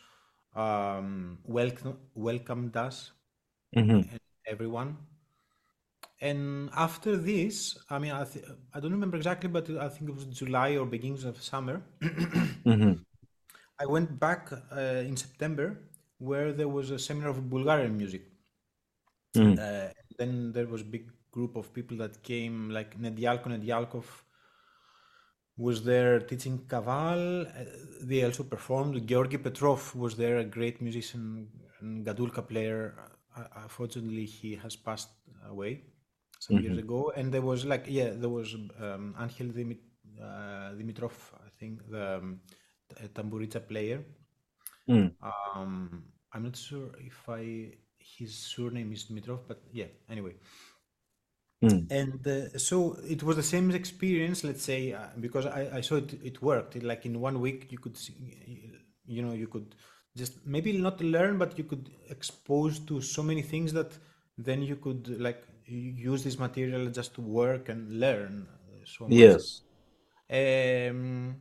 um, 0.54 1.38
welcome, 1.44 1.98
welcomed 2.14 2.76
us 2.76 3.12
hmm 3.74 4.08
and 4.10 4.20
everyone. 4.46 4.96
And 6.20 6.70
after 6.74 7.16
this, 7.16 7.78
I 7.90 7.98
mean, 7.98 8.12
I, 8.12 8.24
th- 8.24 8.44
I 8.72 8.80
don't 8.80 8.92
remember 8.92 9.16
exactly, 9.16 9.48
but 9.48 9.68
I 9.70 9.88
think 9.88 10.10
it 10.10 10.14
was 10.14 10.24
July 10.26 10.76
or 10.76 10.86
beginnings 10.86 11.24
of 11.24 11.40
summer. 11.42 11.82
hmm 12.64 13.04
I 13.78 13.86
went 13.86 14.18
back 14.18 14.50
uh, 14.52 14.80
in 15.06 15.16
September 15.16 15.78
where 16.18 16.52
there 16.52 16.68
was 16.68 16.90
a 16.90 16.98
seminar 16.98 17.30
of 17.30 17.48
Bulgarian 17.48 17.96
music. 17.96 18.22
mm 19.34 19.58
Uh, 19.58 19.88
then 20.18 20.52
there 20.52 20.66
was 20.66 20.82
big 20.82 21.10
group 21.36 21.56
of 21.56 21.72
people 21.78 21.96
that 21.98 22.22
came, 22.22 22.56
like 22.78 22.98
Nedialko 23.06 23.46
Nedialkov 23.54 24.06
was 25.56 25.84
there 25.84 26.20
teaching 26.20 26.58
Kaval. 26.66 27.46
Uh, 27.46 27.64
they 28.02 28.24
also 28.24 28.42
performed. 28.44 29.06
Georgi 29.06 29.38
Petrov 29.38 29.94
was 29.94 30.16
there, 30.16 30.38
a 30.38 30.44
great 30.44 30.80
musician 30.80 31.48
and 31.80 32.04
Gadulka 32.06 32.46
player. 32.46 32.94
Uh, 33.36 33.44
unfortunately, 33.62 34.26
he 34.26 34.54
has 34.56 34.76
passed 34.76 35.10
away 35.48 35.82
some 36.38 36.58
years 36.58 36.76
hmm 36.76 36.78
ago. 36.78 37.12
And 37.16 37.32
there 37.32 37.42
was 37.42 37.64
like, 37.64 37.84
yeah, 37.88 38.10
there 38.14 38.28
was 38.28 38.54
um, 38.80 39.14
Angel 39.20 39.48
Dimit- 39.48 39.90
uh, 40.22 40.72
Dimitrov, 40.78 41.12
I 41.46 41.50
think, 41.58 41.88
the 41.90 42.16
um, 42.18 42.40
tamburica 43.14 43.66
player. 43.66 44.04
mm 44.88 45.14
Um, 45.22 46.04
I'm 46.32 46.42
not 46.44 46.56
sure 46.56 46.90
if 46.98 47.28
I 47.28 47.72
his 47.98 48.34
surname 48.36 48.92
is 48.92 49.04
Dimitrov, 49.06 49.40
but 49.48 49.62
yeah. 49.72 49.86
Anyway, 50.10 50.34
Mm. 51.64 51.90
and 51.90 52.26
uh, 52.26 52.56
so 52.58 52.96
it 53.08 53.22
was 53.22 53.36
the 53.36 53.42
same 53.42 53.70
experience 53.70 54.44
let's 54.44 54.62
say 54.62 54.92
uh, 54.92 55.06
because 55.20 55.46
I, 55.46 55.68
I 55.78 55.80
saw 55.80 55.96
it 55.96 56.14
it 56.22 56.42
worked 56.42 56.76
It- 56.76 56.82
like 56.84 57.04
in 57.06 57.20
one 57.20 57.40
week 57.40 57.66
you 57.70 57.78
could 57.78 57.96
see, 57.96 58.14
you 59.06 59.22
know 59.22 59.32
you 59.32 59.46
could 59.48 59.74
just 60.16 60.46
maybe 60.46 60.72
not 60.78 61.00
learn 61.00 61.38
but 61.38 61.56
you 61.58 61.64
could 61.64 61.90
expose 62.10 62.78
to 62.80 63.00
so 63.00 63.22
many 63.22 63.42
things 63.42 63.72
that 63.72 63.92
then 64.38 64.62
you 64.62 64.76
could 64.76 65.20
like 65.20 65.42
use 65.66 66.24
this 66.24 66.38
material 66.38 66.88
just 66.90 67.14
to 67.14 67.20
work 67.22 67.68
and 67.68 68.00
learn 68.00 68.46
uh, 68.48 68.84
so 68.84 69.08
much 69.08 69.38
Yes. 69.38 69.62
um, 70.30 71.36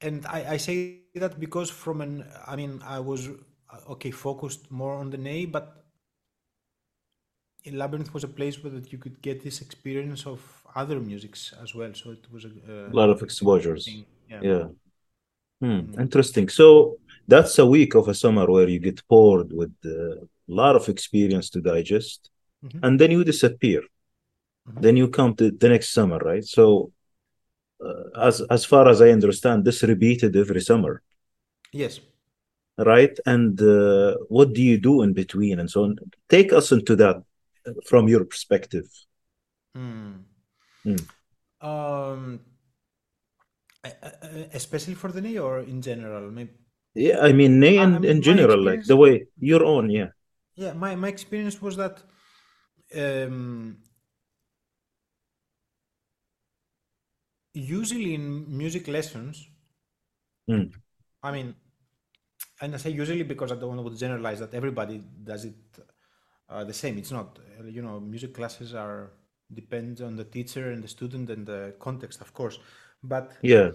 and 0.00 0.26
I, 0.26 0.52
I 0.52 0.56
say 0.58 0.78
that 0.78 1.06
because 1.06 1.36
from 1.36 1.66
an 1.66 2.24
i 2.46 2.54
mean 2.56 2.80
i 2.84 2.98
was 3.00 3.28
uh, 3.28 3.92
okay 3.92 3.92
focused 4.10 4.70
more 4.70 4.94
on 4.96 5.10
the 5.10 5.18
nay 5.18 5.46
but 5.46 5.85
labyrinth 7.72 8.12
was 8.14 8.24
a 8.24 8.28
place 8.28 8.62
where 8.62 8.72
that 8.72 8.92
you 8.92 8.98
could 8.98 9.20
get 9.22 9.42
this 9.42 9.60
experience 9.60 10.26
of 10.26 10.40
other 10.74 11.00
musics 11.00 11.52
as 11.62 11.74
well 11.74 11.92
so 11.94 12.10
it 12.10 12.26
was 12.32 12.44
a, 12.44 12.48
A 12.48 12.88
uh, 12.88 12.90
lot 12.92 13.10
of 13.10 13.22
exposures. 13.22 13.86
yeah 14.30 14.40
Yeah. 14.40 14.68
Hmm. 15.60 15.80
Mm. 15.80 16.00
Interesting. 16.00 16.48
So 16.48 16.98
that's 17.26 17.58
a 17.58 17.66
week 17.66 17.94
of 17.94 18.08
a 18.08 18.14
summer 18.14 18.46
where 18.46 18.68
you 18.68 18.78
get 18.78 19.00
bored 19.08 19.52
with 19.52 19.72
a 19.84 20.26
lot 20.46 20.76
of 20.76 20.88
experience 20.88 21.50
to 21.50 21.60
digest, 21.60 22.30
Mhm. 22.64 22.80
and 22.84 23.00
then 23.00 23.10
you 23.10 23.24
disappear. 23.24 23.82
Mhm. 24.68 24.82
Then 24.82 24.96
you 24.96 25.08
come 25.08 25.34
to 25.36 25.50
the 25.50 25.68
next 25.68 25.88
summer, 25.98 26.18
right? 26.18 26.44
So, 26.44 26.92
uh, 27.86 28.04
as 28.28 28.40
as 28.56 28.64
far 28.64 28.88
as 28.88 28.98
I 29.00 29.10
understand, 29.18 29.64
this 29.64 29.82
repeated 29.82 30.36
every 30.36 30.60
summer, 30.60 31.02
yes 31.72 32.00
right? 32.78 33.18
And 33.26 33.60
uh, 33.60 34.16
what 34.28 34.52
do 34.52 34.62
you 34.62 34.78
do 34.78 35.02
in 35.02 35.12
between 35.12 35.58
and 35.60 35.70
so 35.70 35.84
on? 35.84 35.96
Take 36.28 36.52
us 36.52 36.72
into 36.72 36.96
that 36.96 37.16
from 37.86 38.08
your 38.08 38.24
perspective. 38.24 38.86
Mm. 39.76 40.24
Mm. 40.84 41.06
um 41.60 42.40
especially 44.52 44.94
for 44.94 45.12
the 45.12 45.20
knee 45.20 45.38
or 45.38 45.60
in 45.60 45.80
general 45.82 46.30
maybe 46.30 46.50
Yeah, 46.94 47.18
I 47.20 47.32
mean, 47.32 47.62
I 47.62 47.84
in, 47.84 48.00
mean 48.00 48.04
in 48.12 48.22
general, 48.22 48.62
like 48.62 48.82
the 48.84 48.96
way 48.96 49.26
your 49.38 49.62
own, 49.64 49.90
yeah. 49.90 50.10
yeah 50.54 50.72
my, 50.72 50.94
my 50.96 51.08
experience 51.08 51.60
was 51.60 51.76
that 51.76 52.02
um 52.96 53.76
usually 57.54 58.14
in 58.14 58.56
music 58.56 58.86
lessons 58.86 59.48
Mm. 60.48 60.70
I 61.22 61.32
mean, 61.32 61.54
and 62.60 62.74
I 62.74 62.78
say 62.78 62.90
usually 62.90 63.22
because 63.24 63.52
I 63.52 63.56
don't 63.56 63.76
want 63.76 63.92
to 63.92 63.98
generalize 63.98 64.40
that 64.40 64.54
everybody 64.54 65.02
does 65.24 65.44
it 65.44 65.56
uh, 66.48 66.64
the 66.64 66.72
same. 66.74 66.98
It's 66.98 67.12
not. 67.12 67.38
Uh, 67.60 67.64
You 67.64 67.82
know, 67.82 68.00
music 68.00 68.34
classes 68.34 68.74
are 68.74 69.12
depends 69.52 70.00
on 70.02 70.16
the 70.16 70.24
teacher 70.24 70.70
and 70.72 70.82
the 70.82 70.88
student 70.88 71.30
and 71.30 71.46
the 71.46 71.74
context, 71.78 72.20
of 72.20 72.32
course. 72.34 72.58
But 73.02 73.32
Yeah. 73.42 73.72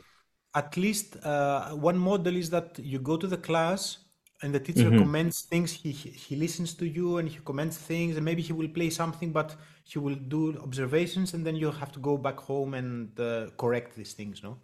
at 0.55 0.75
least 0.77 1.17
uh, 1.25 1.71
one 1.71 1.97
model 1.97 2.35
is 2.35 2.49
that 2.49 2.77
you 2.79 2.99
go 2.99 3.17
to 3.17 3.27
the 3.27 3.37
class 3.37 3.99
and 4.43 4.53
the 4.53 4.59
teacher 4.59 4.91
hmm 4.91 5.03
comments 5.03 5.43
things. 5.43 5.71
He 5.71 5.91
he 5.91 6.09
he 6.09 6.35
listens 6.35 6.73
to 6.75 6.85
you 6.87 7.17
and 7.19 7.29
he 7.29 7.39
comments 7.39 7.77
things, 7.77 8.15
and 8.17 8.25
maybe 8.25 8.41
he 8.41 8.53
will 8.53 8.69
play 8.69 8.89
something, 8.89 9.31
but 9.31 9.55
he 9.83 9.99
will 9.99 10.15
do 10.15 10.57
observations, 10.59 11.33
and 11.33 11.45
then 11.45 11.55
you 11.55 11.71
have 11.71 11.91
to 11.93 11.99
go 11.99 12.17
back 12.17 12.39
home 12.39 12.73
and 12.73 13.19
uh, 13.19 13.49
correct 13.57 13.95
these 13.95 14.13
things. 14.13 14.43
No 14.43 14.59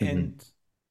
hmm 0.00 0.26
and 0.26 0.44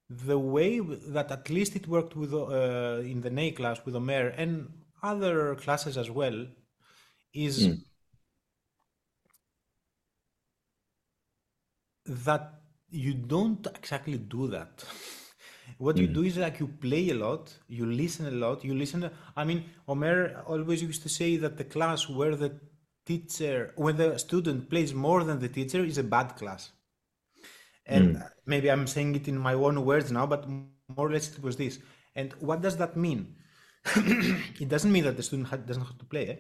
the 0.10 0.38
way 0.38 0.80
that 0.80 1.32
at 1.32 1.50
least 1.50 1.76
it 1.76 1.88
worked 1.88 2.16
with 2.16 2.34
uh, 2.34 3.02
in 3.04 3.22
the 3.22 3.30
NA 3.30 3.52
class 3.52 3.80
with 3.86 3.96
Omer 3.96 4.28
and 4.38 4.70
other 5.12 5.56
classes 5.56 5.98
as 5.98 6.10
well 6.12 6.38
is 7.34 7.56
Mm. 7.58 7.84
that 12.06 12.54
you 12.90 13.14
don't 13.14 13.66
exactly 13.76 14.18
do 14.18 14.48
that. 14.48 14.84
What 15.78 15.98
you 15.98 16.08
Mm. 16.08 16.14
do 16.18 16.24
is 16.24 16.38
like 16.38 16.60
you 16.60 16.68
play 16.68 17.10
a 17.10 17.16
lot, 17.16 17.54
you 17.68 17.86
listen 17.88 18.28
a 18.28 18.32
lot, 18.32 18.64
you 18.64 18.76
listen. 18.76 19.10
I 19.36 19.44
mean, 19.44 19.64
Omer 19.88 20.44
always 20.48 20.82
used 20.82 21.02
to 21.04 21.10
say 21.10 21.38
that 21.38 21.58
the 21.58 21.64
class 21.64 22.08
where 22.08 22.36
the 22.36 22.52
teacher, 23.06 23.74
when 23.76 23.98
the 23.98 24.18
student 24.20 24.70
plays 24.70 24.94
more 24.94 25.24
than 25.24 25.40
the 25.40 25.50
teacher, 25.50 25.84
is 25.84 25.98
a 25.98 26.04
bad 26.04 26.36
class. 26.38 26.72
and 27.86 28.18
Mm. 28.18 28.26
maybe 28.46 28.70
I'm 28.72 28.88
saying 28.88 29.16
it 29.16 29.28
in 29.28 29.38
my 29.38 29.54
own 29.54 29.86
words 29.86 30.12
now, 30.12 30.26
but 30.26 30.48
more 30.50 31.08
or 31.08 31.12
less 31.12 31.30
it 31.38 31.42
was 31.44 31.58
this. 31.58 31.80
And 32.16 32.34
what 32.40 32.62
does 32.62 32.78
that 32.78 32.96
mean? 32.98 33.36
it 34.60 34.70
doesn't 34.70 34.92
mean 34.92 35.04
that 35.04 35.18
the 35.18 35.24
student 35.24 35.48
ha- 35.50 35.58
doesn't 35.58 35.84
have 35.84 35.98
to 35.98 36.06
play, 36.06 36.28
eh? 36.28 36.36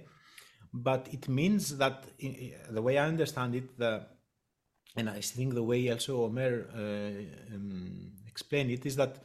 but 0.73 1.07
it 1.11 1.27
means 1.29 1.77
that 1.77 2.05
i 2.21 2.27
i- 2.27 2.55
the 2.71 2.81
way 2.81 2.97
I 2.97 3.07
understand 3.07 3.55
it, 3.55 3.77
the 3.77 4.07
and 4.97 5.09
I 5.09 5.21
think 5.21 5.53
the 5.53 5.63
way 5.63 5.89
also 5.91 6.23
Omer 6.25 6.53
uh, 6.73 7.55
um, 7.55 8.11
explained 8.27 8.71
it 8.71 8.85
is 8.85 8.95
that 8.95 9.17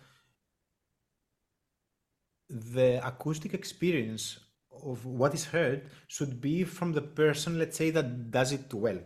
the 2.48 3.00
acoustic 3.06 3.54
experience 3.54 4.38
of 4.72 5.06
what 5.06 5.34
is 5.34 5.44
heard 5.46 5.88
should 6.08 6.40
be 6.40 6.64
from 6.64 6.92
the 6.92 7.02
person, 7.02 7.58
let's 7.58 7.76
say, 7.76 7.90
that 7.90 8.30
does 8.30 8.52
it 8.52 8.72
well. 8.74 8.98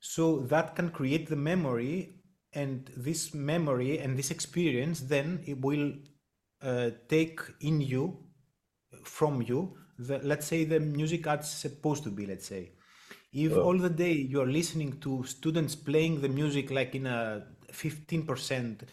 So 0.00 0.40
that 0.40 0.74
can 0.74 0.90
create 0.90 1.28
the 1.28 1.36
memory, 1.36 2.20
and 2.52 2.90
this 2.96 3.32
memory 3.32 3.98
and 3.98 4.18
this 4.18 4.30
experience 4.30 5.00
then 5.00 5.42
it 5.46 5.58
will 5.62 5.94
take 6.62 7.40
in 7.60 7.80
you, 7.80 8.18
from 9.04 9.42
you, 9.42 9.76
the, 9.98 10.18
let's 10.22 10.46
say 10.46 10.64
the 10.64 10.80
music 10.80 11.26
as 11.26 11.50
supposed 11.50 12.04
to 12.04 12.10
be, 12.10 12.26
let's 12.26 12.46
say. 12.46 12.72
If 13.32 13.56
Oh. 13.56 13.58
all 13.58 13.78
the 13.78 13.90
day 13.90 14.12
you're 14.12 14.46
listening 14.46 15.00
to 15.00 15.24
students 15.24 15.74
playing 15.74 16.20
the 16.20 16.28
music 16.28 16.70
like 16.70 16.94
in 16.94 17.06
a 17.06 17.44
15%, 17.72 18.84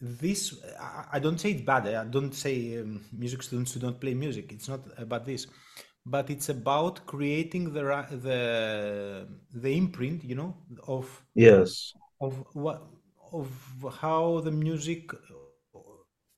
this, 0.00 0.62
I, 0.80 1.04
I 1.14 1.18
don't 1.20 1.38
say 1.38 1.52
it's 1.52 1.62
bad, 1.62 1.86
I 1.88 2.04
don't 2.04 2.32
say 2.34 2.78
um, 2.80 3.04
music 3.12 3.42
students 3.42 3.72
who 3.72 3.80
don't 3.80 4.00
play 4.00 4.14
music, 4.14 4.52
it's 4.52 4.68
not 4.68 4.80
about 4.98 5.26
this 5.26 5.46
but 6.04 6.30
it's 6.30 6.48
about 6.48 7.06
creating 7.06 7.72
the 7.72 7.82
the 8.10 9.28
the 9.54 9.76
imprint 9.76 10.24
you 10.24 10.34
know 10.34 10.54
of 10.88 11.24
Yes. 11.34 11.94
of 12.20 12.44
what 12.54 12.82
of 13.32 13.48
how 14.00 14.40
the 14.40 14.50
music 14.50 15.10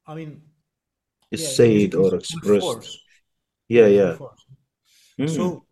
i 0.07 0.15
mean 0.15 0.41
Is 1.31 1.45
yeah 1.45 1.55
said 1.55 1.95
or 1.95 2.15
expressed. 2.15 2.51
force 2.51 2.99
Yeah, 3.69 3.87
yeah 3.87 3.89
full 3.89 4.09
yeah. 4.09 4.19
force 4.19 4.47
Mm. 5.19 5.57
so 5.57 5.67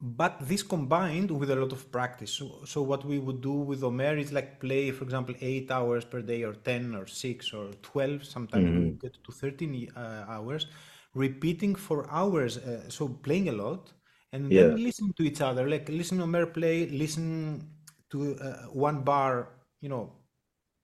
but 0.00 0.36
this 0.48 0.62
combined 0.64 1.30
with 1.30 1.50
a 1.50 1.54
lot 1.56 1.70
of 1.72 1.90
practice 1.92 2.32
so, 2.32 2.60
so 2.64 2.82
what 2.82 3.04
we 3.04 3.18
would 3.20 3.40
do 3.40 3.52
with 3.52 3.84
omer 3.84 4.16
is 4.16 4.32
like 4.32 4.58
play 4.60 4.90
for 4.90 5.04
example 5.04 5.34
8 5.40 5.70
hours 5.70 6.04
per 6.04 6.20
day 6.20 6.42
or 6.42 6.54
10 6.54 6.94
or 6.94 7.06
6 7.06 7.52
or 7.52 7.70
12 7.82 8.24
sometimes 8.24 8.72
we 8.72 8.82
Mhm. 8.82 9.00
get 9.00 9.14
to 9.24 9.30
13 9.32 9.88
uh, 9.96 10.24
hours 10.28 10.66
repeating 11.14 11.74
for 11.76 12.10
hours 12.10 12.58
uh, 12.58 12.88
so 12.88 13.06
playing 13.08 13.48
a 13.48 13.52
lot 13.52 13.92
and 14.32 14.50
Yeah. 14.50 14.56
then 14.56 14.82
listening 14.82 15.12
to 15.16 15.22
each 15.22 15.40
other 15.40 15.68
like 15.68 15.88
listen 15.88 16.20
omer 16.20 16.46
play 16.46 16.88
listen 16.88 17.62
to 18.10 18.34
uh, 18.40 18.64
one 18.72 19.02
bar 19.02 19.50
you 19.80 19.88
know 19.88 20.10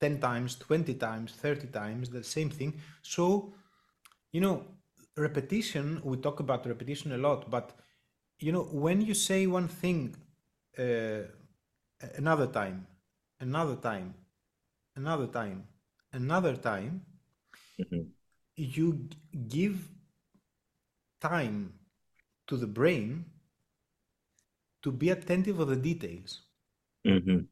10 0.01 0.18
times 0.20 0.57
20 0.57 0.94
times 0.94 1.32
30 1.32 1.66
times 1.68 2.11
the 2.11 2.22
same 2.22 2.51
thing 2.51 2.80
so 3.03 3.53
you 4.32 4.40
know 4.40 4.64
repetition 5.16 6.01
we 6.05 6.16
talk 6.16 6.40
about 6.40 6.66
repetition 6.66 7.12
a 7.12 7.18
lot 7.18 7.51
but 7.51 7.72
you 8.38 8.53
know 8.53 8.62
when 8.64 9.01
you 9.01 9.14
say 9.14 9.46
one 9.46 9.68
thing 9.68 10.14
uh, 10.78 11.22
another 12.16 12.46
time 12.46 12.86
another 13.40 13.76
time 13.76 14.14
another 14.96 15.26
time 15.26 15.66
another 16.12 16.57
time 16.57 17.03
Mhm. 17.78 18.12
you 18.57 19.09
give 19.49 19.88
time 21.20 21.72
to 22.46 22.57
the 22.57 22.66
brain 22.66 23.24
to 24.82 24.90
be 24.90 25.11
attentive 25.11 25.61
of 25.61 25.68
the 25.68 25.76
details 25.76 26.40
Mhm. 27.05 27.49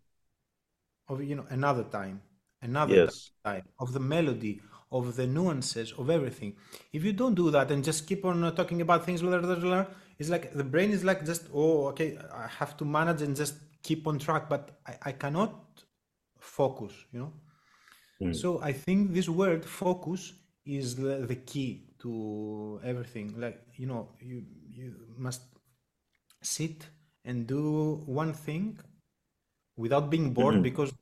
of 1.08 1.22
you 1.22 1.34
know 1.34 1.46
another 1.50 1.84
time 1.84 2.20
another 2.68 3.00
Yes. 3.00 3.30
time 3.48 3.64
of 3.82 3.88
the 3.96 4.00
melody 4.14 4.54
of 4.98 5.04
the 5.18 5.26
nuances 5.36 5.88
of 6.00 6.06
everything 6.16 6.50
if 6.96 7.00
you 7.06 7.12
don't 7.20 7.34
do 7.42 7.46
that 7.56 7.70
and 7.72 7.80
just 7.90 8.00
keep 8.10 8.24
on 8.30 8.44
uh, 8.44 8.50
talking 8.58 8.80
about 8.86 9.04
things 9.06 9.20
blah, 9.22 9.38
blah, 9.38 9.54
blah, 9.66 9.84
it's 10.18 10.30
like 10.34 10.44
the 10.60 10.64
brain 10.74 10.90
is 10.96 11.02
like 11.10 11.20
just 11.32 11.44
oh 11.62 11.86
okay 11.90 12.08
i 12.44 12.46
have 12.60 12.72
to 12.80 12.84
manage 12.98 13.22
and 13.26 13.34
just 13.42 13.54
keep 13.88 14.06
on 14.10 14.18
track 14.26 14.48
but 14.54 14.62
i, 14.90 14.94
I 15.10 15.12
cannot 15.12 15.52
focus 16.58 16.92
you 17.12 17.20
know 17.22 17.32
Mm. 18.20 18.32
so 18.40 18.60
i 18.62 18.72
think 18.72 19.12
this 19.12 19.28
word 19.28 19.64
focus 19.64 20.32
is 20.64 20.96
the, 20.96 21.12
the 21.32 21.36
key 21.36 21.70
to 22.02 22.80
everything 22.84 23.26
like 23.44 23.58
you 23.76 23.86
know 23.86 24.08
you 24.20 24.42
you 24.78 24.94
must 25.26 25.42
sit 26.42 26.86
and 27.24 27.46
do 27.46 28.02
one 28.06 28.32
thing 28.32 28.78
without 29.76 30.10
being 30.10 30.32
bored 30.32 30.56
Mhm. 30.56 30.62
because 30.62 30.92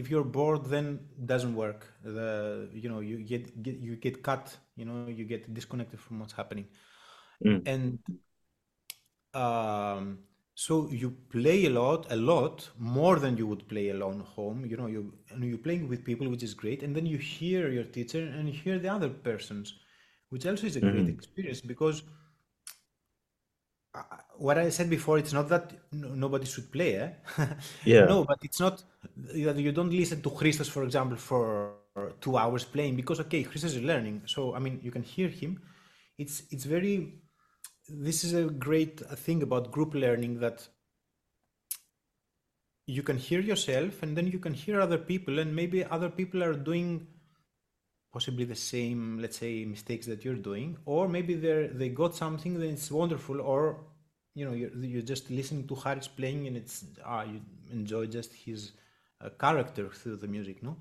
if 0.00 0.10
you're 0.10 0.24
bored 0.38 0.64
then 0.74 0.86
it 1.18 1.26
doesn't 1.32 1.54
work 1.54 1.80
the 2.04 2.68
you 2.82 2.88
know 2.92 3.00
you 3.00 3.16
get, 3.32 3.44
get 3.62 3.76
you 3.88 3.96
get 3.96 4.22
cut 4.22 4.56
you 4.76 4.84
know 4.86 4.96
you 5.10 5.24
get 5.24 5.52
disconnected 5.54 6.00
from 6.00 6.20
what's 6.20 6.34
happening 6.40 6.66
Mm. 7.44 7.66
and 7.66 7.98
um 9.34 10.18
So 10.60 10.76
you 11.00 11.08
play 11.32 11.66
a 11.66 11.70
lot, 11.74 12.06
a 12.14 12.16
lot 12.30 12.56
more 12.94 13.16
than 13.24 13.36
you 13.40 13.46
would 13.50 13.60
play 13.72 13.82
alone 13.90 14.20
home. 14.36 14.64
You 14.70 14.76
know, 14.80 14.88
you 14.94 15.02
and 15.30 15.44
you're 15.50 15.62
playing 15.66 15.84
with 15.92 16.00
people, 16.08 16.28
which 16.32 16.42
is 16.48 16.54
great, 16.62 16.82
and 16.86 16.96
then 16.96 17.06
you 17.12 17.18
hear 17.26 17.68
your 17.76 17.84
teacher 17.96 18.22
and 18.38 18.48
you 18.50 18.54
hear 18.64 18.78
the 18.86 18.90
other 18.96 19.10
persons, 19.28 19.74
which 20.34 20.46
also 20.52 20.66
is 20.70 20.76
a 20.80 20.84
great 20.88 21.08
hmm 21.08 21.14
experience 21.14 21.60
because 21.72 22.02
what 24.38 24.58
I 24.58 24.70
said 24.70 24.88
before, 24.88 25.18
it's 25.18 25.32
not 25.32 25.48
that 25.48 25.72
no, 25.92 26.08
nobody 26.14 26.46
should 26.46 26.70
play, 26.70 26.96
eh? 26.96 27.10
Yeah. 27.84 28.04
no, 28.04 28.24
but 28.24 28.38
it's 28.42 28.60
not 28.60 28.82
that 29.16 29.56
you 29.56 29.72
don't 29.72 29.90
listen 29.90 30.22
to 30.22 30.30
Christos, 30.30 30.68
for 30.68 30.84
example, 30.84 31.16
for 31.16 31.74
two 32.20 32.36
hours 32.36 32.64
playing 32.64 32.96
because 32.96 33.20
okay, 33.20 33.42
Christos 33.42 33.74
is 33.74 33.82
learning, 33.82 34.22
so 34.26 34.54
I 34.54 34.58
mean 34.58 34.80
you 34.82 34.90
can 34.90 35.02
hear 35.02 35.28
him. 35.28 35.60
It's 36.18 36.42
it's 36.50 36.64
very. 36.64 37.14
This 37.88 38.22
is 38.22 38.34
a 38.34 38.44
great 38.44 39.00
thing 39.00 39.42
about 39.42 39.72
group 39.72 39.94
learning 39.94 40.40
that 40.40 40.68
you 42.86 43.02
can 43.02 43.16
hear 43.16 43.40
yourself 43.40 44.02
and 44.02 44.16
then 44.16 44.26
you 44.26 44.38
can 44.38 44.54
hear 44.54 44.80
other 44.80 44.98
people 44.98 45.38
and 45.38 45.54
maybe 45.54 45.84
other 45.84 46.08
people 46.08 46.42
are 46.42 46.54
doing 46.54 47.06
possibly 48.18 48.44
the 48.54 48.62
same 48.74 49.00
let's 49.22 49.38
say 49.44 49.52
mistakes 49.76 50.04
that 50.10 50.24
you're 50.24 50.42
doing 50.50 50.76
or 50.92 51.02
maybe 51.16 51.34
they're 51.44 51.68
they 51.80 51.88
got 52.02 52.12
something 52.24 52.52
that's 52.62 52.90
wonderful 53.02 53.40
or 53.52 53.60
you 54.38 54.44
know 54.46 54.54
you're, 54.60 54.74
you're 54.92 55.08
just 55.14 55.24
listening 55.38 55.64
to 55.70 55.74
Haris 55.82 56.08
playing 56.18 56.40
and 56.48 56.56
it's 56.60 56.76
ah 57.12 57.22
you 57.32 57.40
enjoy 57.78 58.04
just 58.18 58.30
his 58.44 58.60
uh, 59.20 59.28
character 59.44 59.86
through 59.98 60.16
the 60.24 60.30
music 60.36 60.62
no? 60.62 60.76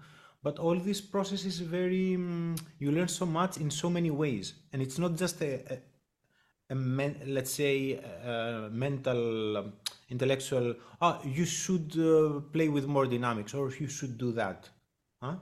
But 0.46 0.60
all 0.60 0.78
this 0.90 1.02
process 1.02 1.42
is 1.52 1.58
very 1.60 2.16
um, 2.16 2.56
you 2.80 2.90
learn 2.98 3.10
so 3.22 3.26
much 3.26 3.58
in 3.58 3.70
so 3.72 3.90
many 3.90 4.12
ways. 4.12 4.54
And 4.72 4.82
it's 4.86 5.00
not 5.04 5.16
just 5.24 5.42
a, 5.42 5.52
a, 5.74 5.78
a 6.74 6.76
men, 6.76 7.12
let's 7.36 7.52
say 7.62 7.74
a 7.96 8.70
mental 8.72 9.58
um, 9.58 9.74
intellectual 10.10 10.76
ah 11.02 11.16
you 11.38 11.46
should 11.46 11.90
uh, 11.98 12.40
play 12.56 12.70
with 12.76 12.86
more 12.96 13.06
dynamics 13.16 13.54
or 13.54 13.64
you 13.84 13.90
should 13.98 14.18
do 14.26 14.32
that 14.32 14.60
huh 15.22 15.36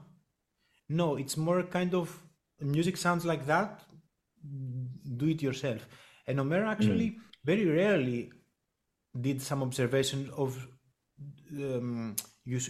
no, 0.88 1.16
it's 1.16 1.36
more 1.36 1.62
kind 1.62 1.94
of 1.94 2.22
music 2.60 2.96
sounds 2.96 3.24
like 3.24 3.46
that, 3.46 3.82
do 5.16 5.26
it 5.28 5.42
yourself. 5.42 5.86
And 6.26 6.40
Omer 6.40 6.64
Mm. 6.80 7.06
actually 7.06 7.18
very 7.44 7.66
rarely 7.66 8.32
did 9.20 9.42
some 9.42 9.62
observation 9.62 10.30
of 10.36 10.66
um, 11.52 12.16
you 12.44 12.60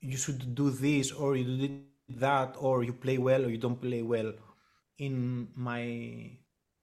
you 0.00 0.16
should 0.16 0.54
do 0.54 0.70
this 0.70 1.12
or 1.12 1.36
you 1.36 1.44
did 1.58 1.72
that 1.80 2.56
or 2.58 2.84
you 2.84 2.92
play 2.92 3.18
well 3.18 3.44
or 3.44 3.48
you 3.50 3.58
don't 3.58 3.80
play 3.80 4.02
well. 4.02 4.32
In 4.98 5.48
my 5.56 6.30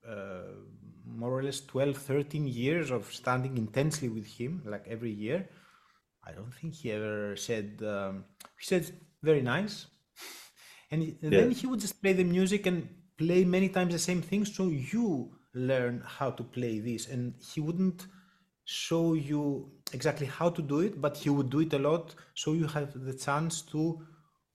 uh, 0.07 0.53
more 1.05 1.31
or 1.31 1.43
less 1.43 1.61
12, 1.61 1.97
13 1.97 2.47
years 2.47 2.91
of 2.91 3.11
standing 3.13 3.57
intensely 3.57 4.09
with 4.09 4.25
him, 4.25 4.61
like 4.65 4.87
every 4.87 5.11
year, 5.11 5.47
I 6.25 6.31
don't 6.31 6.53
think 6.53 6.75
he 6.75 6.91
ever 6.91 7.35
said, 7.35 7.81
um, 7.85 8.25
he 8.59 8.65
said, 8.65 8.91
very 9.23 9.41
nice 9.41 9.87
and 10.91 11.15
then 11.21 11.51
he 11.51 11.67
would 11.67 11.79
just 11.79 12.01
play 12.01 12.13
the 12.13 12.23
music 12.23 12.65
and 12.65 12.87
play 13.17 13.43
many 13.45 13.69
times 13.69 13.93
the 13.93 13.99
same 13.99 14.21
thing 14.21 14.43
so 14.45 14.63
you 14.67 15.31
learn 15.53 16.01
how 16.05 16.29
to 16.31 16.43
play 16.43 16.79
this 16.79 17.07
and 17.07 17.33
he 17.53 17.59
wouldn't 17.61 18.07
show 18.65 19.13
you 19.13 19.69
exactly 19.93 20.27
how 20.27 20.49
to 20.49 20.61
do 20.61 20.79
it 20.79 21.01
but 21.01 21.17
he 21.17 21.29
would 21.29 21.49
do 21.49 21.59
it 21.61 21.73
a 21.73 21.79
lot 21.79 22.15
so 22.35 22.53
you 22.53 22.67
have 22.67 22.89
the 23.05 23.13
chance 23.13 23.61
to 23.61 23.81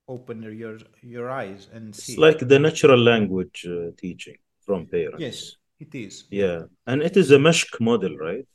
open 0.07 0.41
your 0.63 0.77
your 1.01 1.29
eyes 1.29 1.67
and 1.73 1.95
see 1.95 2.13
it 2.13 2.19
like 2.19 2.39
the 2.39 2.59
natural 2.59 2.99
language 2.99 3.67
uh, 3.69 3.91
teaching 3.97 4.37
from 4.65 4.85
parents. 4.85 5.21
yes 5.21 5.55
it 5.79 5.93
is 5.93 6.13
yeah 6.29 6.45
Yeah. 6.45 6.59
And 6.87 7.01
it 7.03 7.15
is 7.17 7.31
a 7.31 7.37
Meshk 7.37 7.79
model, 7.79 8.13
right? 8.17 8.45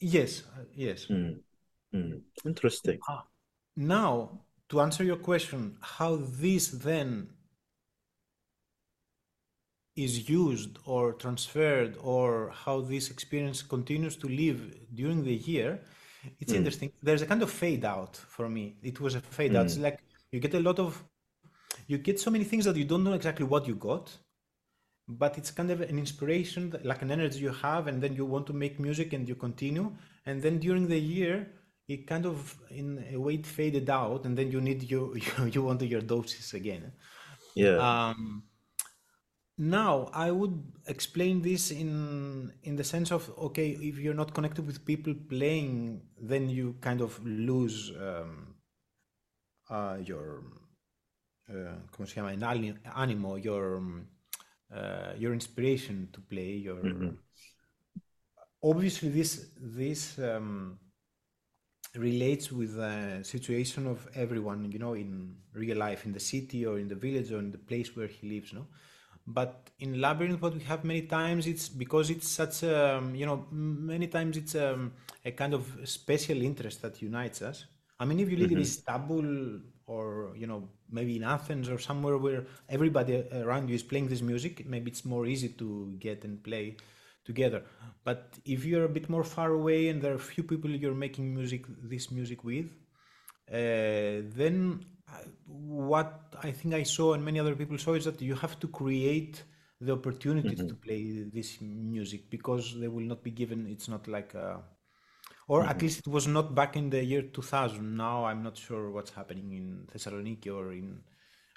yes 0.00 0.42
uh, 0.56 0.64
yes 0.74 1.06
Mm. 1.06 1.34
Mm. 1.94 2.20
Interesting. 2.46 2.98
ah. 3.08 3.22
now 3.76 4.40
to 4.70 4.80
answer 4.80 5.04
your 5.04 5.16
question 5.16 5.76
how 5.80 6.16
this 6.16 6.68
then 6.68 7.28
is 9.96 10.28
used 10.28 10.78
or 10.86 11.12
transferred 11.14 11.96
or 12.00 12.50
how 12.64 12.80
this 12.80 13.10
experience 13.10 13.60
continues 13.62 14.16
to 14.16 14.28
live 14.28 14.60
during 14.94 15.24
the 15.24 15.34
year 15.52 15.80
it's 16.40 16.52
Mm. 16.52 16.58
interesting 16.58 16.92
there's 17.02 17.22
a 17.22 17.26
kind 17.26 17.42
of 17.42 17.50
fade 17.50 17.84
out 17.84 18.16
for 18.16 18.48
me 18.48 18.64
it 18.82 19.00
was 19.00 19.14
a 19.14 19.20
fade 19.20 19.54
out 19.56 19.66
it's 19.66 19.76
Mm. 19.78 19.82
like 19.86 19.98
you 20.32 20.38
get 20.40 20.54
a 20.54 20.60
lot 20.68 20.78
of 20.78 20.90
you 21.88 21.98
get 21.98 22.20
so 22.20 22.30
many 22.30 22.44
things 22.44 22.64
that 22.64 22.76
you 22.76 22.84
don't 22.84 23.04
know 23.04 23.14
exactly 23.20 23.46
what 23.52 23.66
you 23.66 23.74
got 23.74 24.06
but 25.08 25.36
it's 25.38 25.50
kind 25.50 25.70
of 25.74 25.80
an 25.80 25.98
inspiration 25.98 26.62
like 26.90 27.02
an 27.02 27.10
energy 27.10 27.40
you 27.40 27.52
have 27.66 27.82
and 27.88 28.00
then 28.02 28.12
you 28.14 28.24
want 28.24 28.46
to 28.46 28.52
make 28.52 28.74
music 28.78 29.12
and 29.12 29.28
you 29.28 29.34
continue 29.34 29.86
and 30.26 30.40
then 30.44 30.58
during 30.58 30.86
the 30.88 31.00
year 31.16 31.36
it 31.92 32.06
kind 32.06 32.24
of 32.26 32.36
in 32.70 33.04
a 33.12 33.18
way 33.18 33.34
it 33.34 33.46
faded 33.46 33.88
out 33.90 34.24
and 34.26 34.36
then 34.38 34.50
you 34.50 34.60
need 34.60 34.80
you 34.90 35.00
you, 35.24 35.46
you 35.54 35.62
want 35.62 35.82
your 35.82 36.00
doses 36.02 36.54
again 36.54 36.92
Yeah. 37.56 37.78
um, 37.86 38.44
now 39.58 40.08
I 40.14 40.30
would 40.30 40.56
explain 40.86 41.42
this 41.42 41.70
in 41.70 42.52
in 42.62 42.76
the 42.76 42.84
sense 42.84 43.10
of 43.12 43.30
okay, 43.36 43.68
if 43.90 43.98
you're 43.98 44.14
not 44.14 44.32
connected 44.32 44.66
with 44.66 44.86
people 44.86 45.12
playing, 45.28 46.00
then 46.18 46.48
you 46.48 46.76
kind 46.80 47.02
of 47.02 47.20
lose 47.26 47.92
um, 48.00 48.54
uh, 49.68 49.98
your 50.02 50.44
uh, 51.50 51.76
¿cómo 51.92 52.06
se 52.08 52.14
llama? 52.16 52.32
El 52.32 52.44
ani- 52.44 52.78
Animo, 52.96 53.36
your 53.36 53.76
um, 53.76 54.06
uh, 54.74 55.12
your 55.18 55.34
inspiration 55.34 56.08
to 56.12 56.20
play. 56.22 56.56
Your 56.56 56.80
Mhm. 56.82 57.18
obviously 58.62 59.10
this 59.10 59.52
this 59.60 60.18
um, 60.18 60.78
relates 61.96 62.52
with 62.52 62.76
the 62.76 63.20
situation 63.22 63.86
of 63.86 64.06
everyone, 64.14 64.70
you 64.70 64.78
know, 64.78 64.94
in 64.94 65.36
real 65.54 65.76
life, 65.76 66.04
in 66.06 66.12
the 66.12 66.20
city 66.20 66.64
or 66.64 66.78
in 66.78 66.88
the 66.88 66.94
village 66.94 67.32
or 67.32 67.38
in 67.38 67.50
the 67.50 67.58
place 67.58 67.96
where 67.96 68.06
he 68.06 68.28
lives, 68.28 68.52
no? 68.52 68.66
But 69.26 69.70
in 69.80 70.00
Labyrinth, 70.00 70.40
what 70.40 70.54
we 70.54 70.60
have 70.64 70.84
many 70.84 71.02
times, 71.02 71.46
it's 71.46 71.68
because 71.68 72.10
it's 72.10 72.28
such 72.28 72.62
a, 72.62 72.96
um, 72.98 73.14
you 73.14 73.26
know, 73.26 73.46
many 73.50 74.06
times 74.08 74.36
it's 74.36 74.54
um, 74.54 74.92
a 75.24 75.30
kind 75.32 75.54
of 75.54 75.64
special 75.84 76.40
interest 76.42 76.82
that 76.82 77.00
unites 77.02 77.42
us. 77.42 77.66
I 78.00 78.04
mean, 78.06 78.18
if 78.20 78.30
you 78.30 78.36
live 78.36 78.50
in 78.52 78.60
Mhm. 78.60 78.60
Istanbul 78.60 79.60
or, 79.86 80.32
you 80.36 80.46
know, 80.46 80.68
maybe 80.90 81.16
in 81.16 81.22
Athens 81.24 81.68
or 81.68 81.78
somewhere 81.78 82.16
where 82.18 82.46
everybody 82.68 83.24
around 83.32 83.68
you 83.68 83.74
is 83.74 83.82
playing 83.82 84.08
this 84.08 84.22
music, 84.22 84.66
maybe 84.66 84.90
it's 84.90 85.04
more 85.04 85.26
easy 85.26 85.50
to 85.50 85.94
get 85.98 86.24
and 86.24 86.42
play 86.42 86.76
together. 87.30 87.60
But 88.08 88.22
if 88.54 88.60
you're 88.68 88.86
a 88.90 88.94
bit 88.98 89.06
more 89.14 89.24
far 89.36 89.50
away 89.60 89.80
and 89.90 89.96
there 90.02 90.14
are 90.16 90.22
few 90.34 90.44
people 90.50 90.70
you're 90.70 91.02
making 91.06 91.26
music, 91.38 91.62
this 91.92 92.06
music 92.18 92.40
with, 92.50 92.68
uh, 93.58 94.16
then 94.40 94.56
what 95.46 96.10
I 96.48 96.50
think 96.58 96.72
I 96.82 96.84
saw 96.96 97.06
and 97.14 97.22
many 97.30 97.38
other 97.44 97.56
people 97.60 97.78
saw 97.78 97.94
is 98.00 98.04
that 98.08 98.20
you 98.30 98.34
have 98.44 98.54
to 98.62 98.68
create 98.80 99.36
the 99.86 99.92
opportunity 99.98 100.56
to 100.56 100.64
Mhm. 100.64 100.78
play 100.86 101.02
this 101.36 101.50
music 101.94 102.20
because 102.36 102.64
they 102.80 102.88
will 102.94 103.08
not 103.12 103.20
be 103.28 103.32
given. 103.42 103.60
It's 103.74 103.88
not 103.94 104.02
like, 104.16 104.32
uh, 104.46 104.58
or 105.48 105.64
at 105.66 105.78
Mhm. 105.78 105.82
least 105.82 105.98
it 106.06 106.08
was 106.08 106.26
not 106.26 106.54
back 106.54 106.76
in 106.76 106.90
the 106.90 107.02
year 107.04 107.22
2000. 107.22 107.96
Now 107.96 108.24
I'm 108.28 108.42
not 108.42 108.56
sure 108.56 108.90
what's 108.90 109.12
happening 109.20 109.52
in 109.52 109.66
Thessaloniki 109.92 110.48
or 110.58 110.72
in 110.72 110.88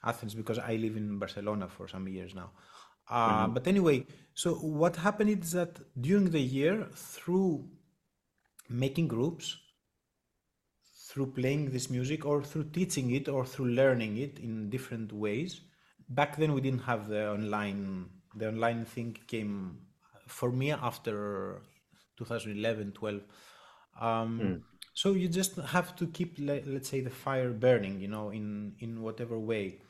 Athens 0.03 0.35
because 0.35 0.59
I 0.59 0.75
live 0.75 0.97
in 0.97 1.19
Barcelona 1.19 1.67
for 1.69 1.87
some 1.87 2.07
years 2.07 2.33
now. 2.35 2.51
Uh, 3.09 3.47
Mhm. 3.47 3.49
but 3.49 3.67
anyway, 3.67 4.05
so 4.33 4.55
what 4.55 4.95
happened 4.97 5.29
is 5.29 5.51
that 5.51 5.79
during 6.01 6.31
the 6.31 6.41
year, 6.41 6.89
through 6.93 7.69
making 8.69 9.07
groups, 9.07 9.57
through 11.07 11.31
playing 11.33 11.71
this 11.71 11.89
music, 11.89 12.25
or 12.25 12.43
through 12.43 12.69
teaching 12.71 13.11
it, 13.11 13.27
or 13.27 13.45
through 13.45 13.67
learning 13.67 14.17
it 14.17 14.39
in 14.39 14.69
different 14.69 15.11
ways. 15.11 15.61
Back 16.09 16.37
then, 16.37 16.53
we 16.53 16.61
didn't 16.61 16.83
have 16.91 17.07
the 17.07 17.29
online. 17.31 18.09
The 18.35 18.47
online 18.49 18.85
thing 18.85 19.17
came 19.27 19.79
for 20.27 20.51
me 20.51 20.71
after 20.71 21.61
2011, 22.17 22.91
12. 22.93 23.21
Um, 23.99 24.31
Mm. 24.39 24.63
so 24.93 25.13
you 25.13 25.27
just 25.27 25.55
have 25.57 25.95
to 25.97 26.07
keep, 26.07 26.37
let's 26.39 26.89
say, 26.89 27.01
the 27.01 27.09
fire 27.09 27.51
burning, 27.51 27.99
you 27.99 28.07
know, 28.07 28.29
in 28.29 28.75
in 28.79 29.01
whatever 29.01 29.37
way. 29.39 29.81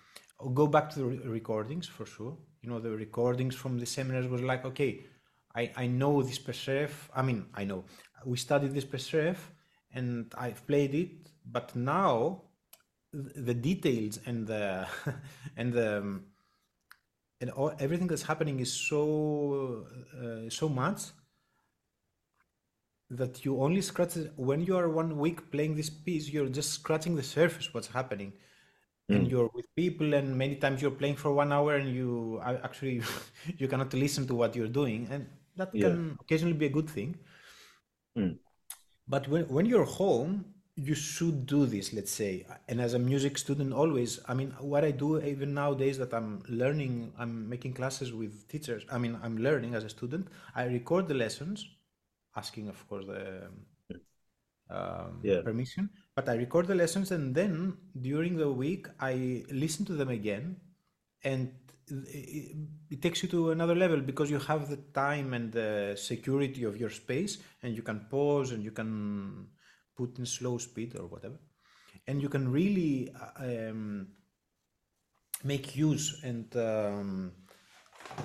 Go 0.53 0.67
back 0.67 0.89
to 0.91 0.99
the 0.99 1.05
re- 1.05 1.19
recordings 1.39 1.87
for 1.87 2.05
sure. 2.05 2.37
You 2.63 2.69
know, 2.69 2.79
the 2.79 2.91
recordings 2.91 3.55
from 3.55 3.77
the 3.77 3.85
seminars 3.85 4.27
was 4.27 4.41
like, 4.41 4.65
okay, 4.65 5.05
I 5.55 5.71
I 5.75 5.87
know 5.87 6.23
this 6.23 6.39
Pesref. 6.39 6.91
I 7.13 7.21
mean, 7.21 7.45
I 7.53 7.63
know 7.65 7.83
we 8.25 8.37
studied 8.37 8.73
this 8.73 8.85
Pesref, 8.85 9.37
and 9.91 10.33
I've 10.37 10.65
played 10.65 10.95
it, 10.95 11.29
but 11.45 11.75
now 11.75 12.43
the 13.13 13.53
details 13.53 14.19
and 14.25 14.47
the 14.47 14.87
and 15.57 15.73
the 15.73 15.97
um, 15.99 16.25
and 17.41 17.51
all, 17.51 17.73
everything 17.79 18.07
that's 18.07 18.23
happening 18.23 18.59
is 18.59 18.71
so 18.71 19.85
uh, 20.21 20.49
so 20.49 20.69
much 20.69 21.01
that 23.09 23.45
you 23.45 23.61
only 23.61 23.81
scratch 23.81 24.15
when 24.37 24.61
you 24.61 24.75
are 24.75 24.89
one 24.89 25.17
week 25.19 25.51
playing 25.51 25.75
this 25.75 25.89
piece 25.89 26.29
you're 26.29 26.49
just 26.49 26.71
scratching 26.71 27.15
the 27.15 27.21
surface 27.21 27.73
what's 27.73 27.87
happening 27.87 28.33
and 29.13 29.27
Mm. 29.27 29.31
you're 29.31 29.49
with 29.53 29.67
people 29.75 30.13
and 30.13 30.37
many 30.37 30.55
times 30.55 30.81
you're 30.81 30.97
playing 31.01 31.15
for 31.15 31.33
one 31.33 31.51
hour 31.53 31.75
and 31.75 31.89
you 31.93 32.39
actually 32.43 33.01
you 33.57 33.67
cannot 33.67 33.93
listen 33.93 34.27
to 34.27 34.35
what 34.35 34.55
you're 34.55 34.73
doing 34.81 35.07
and 35.11 35.27
that 35.55 35.71
Yeah. 35.73 35.79
can 35.79 36.17
occasionally 36.21 36.53
be 36.53 36.65
a 36.65 36.75
good 36.79 36.89
thing 36.89 37.15
Mm. 38.17 38.37
but 39.07 39.27
when, 39.27 39.43
when 39.47 39.65
you're 39.65 39.85
home 39.85 40.45
you 40.75 40.95
should 40.95 41.45
do 41.45 41.65
this 41.65 41.93
let's 41.93 42.11
say 42.11 42.45
and 42.67 42.81
as 42.81 42.93
a 42.95 42.99
music 42.99 43.37
student 43.37 43.71
always 43.71 44.19
i 44.27 44.33
mean 44.33 44.49
what 44.59 44.83
i 44.83 44.89
do 44.91 45.21
even 45.21 45.53
nowadays 45.53 45.97
that 45.99 46.13
i'm 46.13 46.41
learning 46.49 47.13
i'm 47.19 47.47
making 47.47 47.73
classes 47.73 48.11
with 48.11 48.47
teachers 48.47 48.83
i 48.91 48.97
mean 48.97 49.19
i'm 49.23 49.37
learning 49.37 49.75
as 49.75 49.83
a 49.83 49.89
student 49.89 50.27
i 50.55 50.63
record 50.65 51.07
the 51.07 51.13
lessons 51.13 51.67
asking 52.35 52.67
of 52.69 52.87
course 52.89 53.05
the 53.05 53.49
um, 54.69 55.23
Yeah. 55.23 55.43
permission 55.43 55.89
but 56.15 56.29
i 56.29 56.35
record 56.35 56.67
the 56.67 56.75
lessons 56.75 57.11
and 57.11 57.33
then 57.33 57.75
during 58.01 58.37
the 58.37 58.51
week 58.51 58.87
i 58.99 59.43
listen 59.51 59.85
to 59.85 59.93
them 59.93 60.09
again. 60.09 60.57
And 61.25 61.53
it, 61.89 63.01
takes 63.01 63.23
you 63.23 63.29
to 63.29 63.51
another 63.51 63.75
level 63.75 63.99
because 63.99 64.29
you 64.29 64.39
have 64.39 64.69
the 64.69 64.77
time 64.93 65.33
and 65.33 65.51
the 65.51 65.95
security 65.97 66.63
of 66.63 66.77
your 66.77 66.89
space 66.89 67.39
and 67.61 67.75
you 67.75 67.81
can 67.81 68.07
pause 68.09 68.51
and 68.51 68.63
you 68.63 68.71
can 68.71 69.47
put 69.95 70.17
in 70.17 70.25
slow 70.25 70.57
speed 70.57 70.95
or 70.97 71.07
whatever. 71.07 71.39
And 72.07 72.21
you 72.21 72.29
can 72.29 72.51
really 72.51 73.13
uh, 73.19 73.69
um, 73.69 74.07
make 75.43 75.75
use 75.75 76.21
and 76.23 76.55
um, 76.55 77.31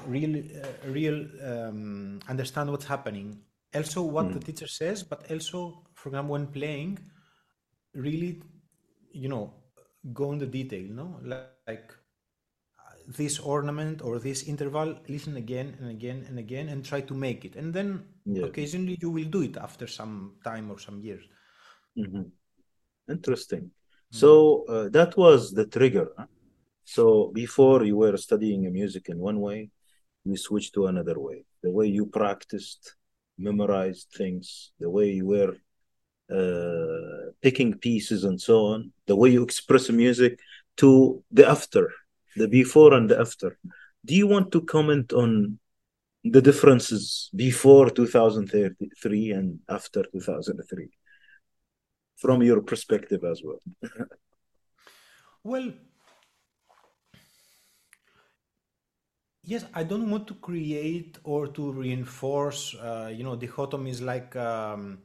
real 0.06 0.38
uh, 0.38 0.90
real 0.90 1.26
um, 1.44 2.20
understand 2.28 2.70
what's 2.70 2.86
happening. 2.86 3.40
Also 3.74 4.02
what 4.02 4.32
the 4.32 4.40
teacher 4.40 4.66
says 4.66 5.02
but 5.02 5.30
also 5.30 5.84
for 5.94 6.08
example 6.08 6.32
when 6.32 6.46
playing 6.46 6.98
really 7.94 8.42
you 9.12 9.28
know 9.28 9.52
go 10.12 10.32
in 10.32 10.38
the 10.38 10.46
detail 10.46 10.84
no 10.90 11.18
like, 11.22 11.48
like 11.68 11.92
this 13.06 13.38
ornament 13.38 14.02
or 14.02 14.18
this 14.18 14.42
interval 14.44 14.94
listen 15.08 15.36
again 15.36 15.76
and 15.80 15.90
again 15.90 16.24
and 16.28 16.38
again 16.38 16.68
and 16.68 16.84
try 16.84 17.00
to 17.00 17.14
make 17.14 17.44
it 17.44 17.56
and 17.56 17.72
then 17.74 18.04
Yeah. 18.26 18.44
occasionally 18.44 18.98
you 19.00 19.10
will 19.10 19.24
do 19.24 19.42
it 19.42 19.56
after 19.56 19.86
some 19.86 20.34
time 20.44 20.70
or 20.70 20.78
some 20.78 21.00
years 21.00 21.24
Mhm. 21.96 22.30
Interesting. 23.08 23.70
So 24.10 24.64
uh, 24.68 24.88
that 24.90 25.16
was 25.16 25.52
the 25.52 25.66
trigger. 25.66 26.08
huh? 26.16 26.26
So 26.84 27.30
before 27.34 27.84
you 27.84 27.96
were 27.96 28.16
studying 28.16 28.70
music 28.72 29.08
in 29.08 29.18
one 29.18 29.40
way, 29.40 29.70
you 30.24 30.36
switched 30.36 30.74
to 30.74 30.86
another 30.86 31.18
way. 31.18 31.44
The 31.62 31.70
way 31.70 31.86
you 31.86 32.06
practiced, 32.06 32.96
memorized 33.38 34.08
things, 34.16 34.72
the 34.78 34.90
way 34.90 35.10
you 35.12 35.26
were 35.26 35.54
uh, 36.30 37.32
picking 37.42 37.74
pieces 37.78 38.24
and 38.24 38.40
so 38.40 38.66
on, 38.66 38.92
the 39.06 39.16
way 39.16 39.30
you 39.30 39.42
express 39.42 39.90
music 39.90 40.38
to 40.76 41.22
the 41.30 41.48
after, 41.48 41.90
the 42.36 42.48
before 42.48 42.94
and 42.94 43.08
the 43.08 43.18
after. 43.18 43.58
Do 44.04 44.14
you 44.14 44.26
want 44.26 44.52
to 44.52 44.60
comment 44.62 45.12
on 45.12 45.58
the 46.24 46.42
differences 46.42 47.30
before 47.34 47.90
2003 47.90 49.30
and 49.30 49.58
after 49.68 50.04
2003 50.12 50.88
from 52.16 52.42
your 52.42 52.60
perspective 52.62 53.24
as 53.24 53.42
well? 53.42 53.60
well 55.44 55.72
Yes, 59.48 59.64
I 59.72 59.82
don't 59.82 60.10
want 60.10 60.26
to 60.26 60.34
create 60.34 61.16
or 61.24 61.46
to 61.46 61.72
reinforce, 61.72 62.74
uh, 62.74 63.10
you 63.10 63.24
know, 63.24 63.34
dichotomies 63.34 64.02
like 64.02 64.36
um, 64.36 64.98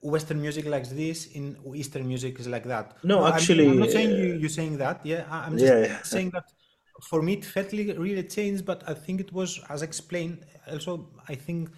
Western 0.00 0.40
music 0.40 0.66
like 0.66 0.88
this, 0.88 1.26
in 1.26 1.56
Eastern 1.74 2.06
music 2.06 2.38
is 2.40 2.46
like 2.48 2.64
that. 2.64 2.96
No, 3.02 3.24
actually, 3.24 3.66
I'm, 3.66 3.68
I'm 3.68 3.78
not 3.78 3.90
saying 3.90 4.12
you, 4.12 4.26
uh, 4.34 4.38
you 4.42 4.48
saying 4.48 4.78
that. 4.78 5.04
Yeah, 5.04 5.24
I'm 5.30 5.58
just 5.58 5.74
yeah, 5.74 5.98
saying 6.02 6.30
that 6.34 6.44
for 7.02 7.22
me 7.22 7.34
it 7.34 7.44
felt 7.44 7.72
really 7.72 8.22
changed, 8.24 8.64
but 8.66 8.82
I 8.88 8.94
think 8.94 9.20
it 9.20 9.32
was, 9.32 9.60
as 9.68 9.82
explained, 9.82 10.44
also 10.70 11.10
I 11.28 11.34
think 11.34 11.70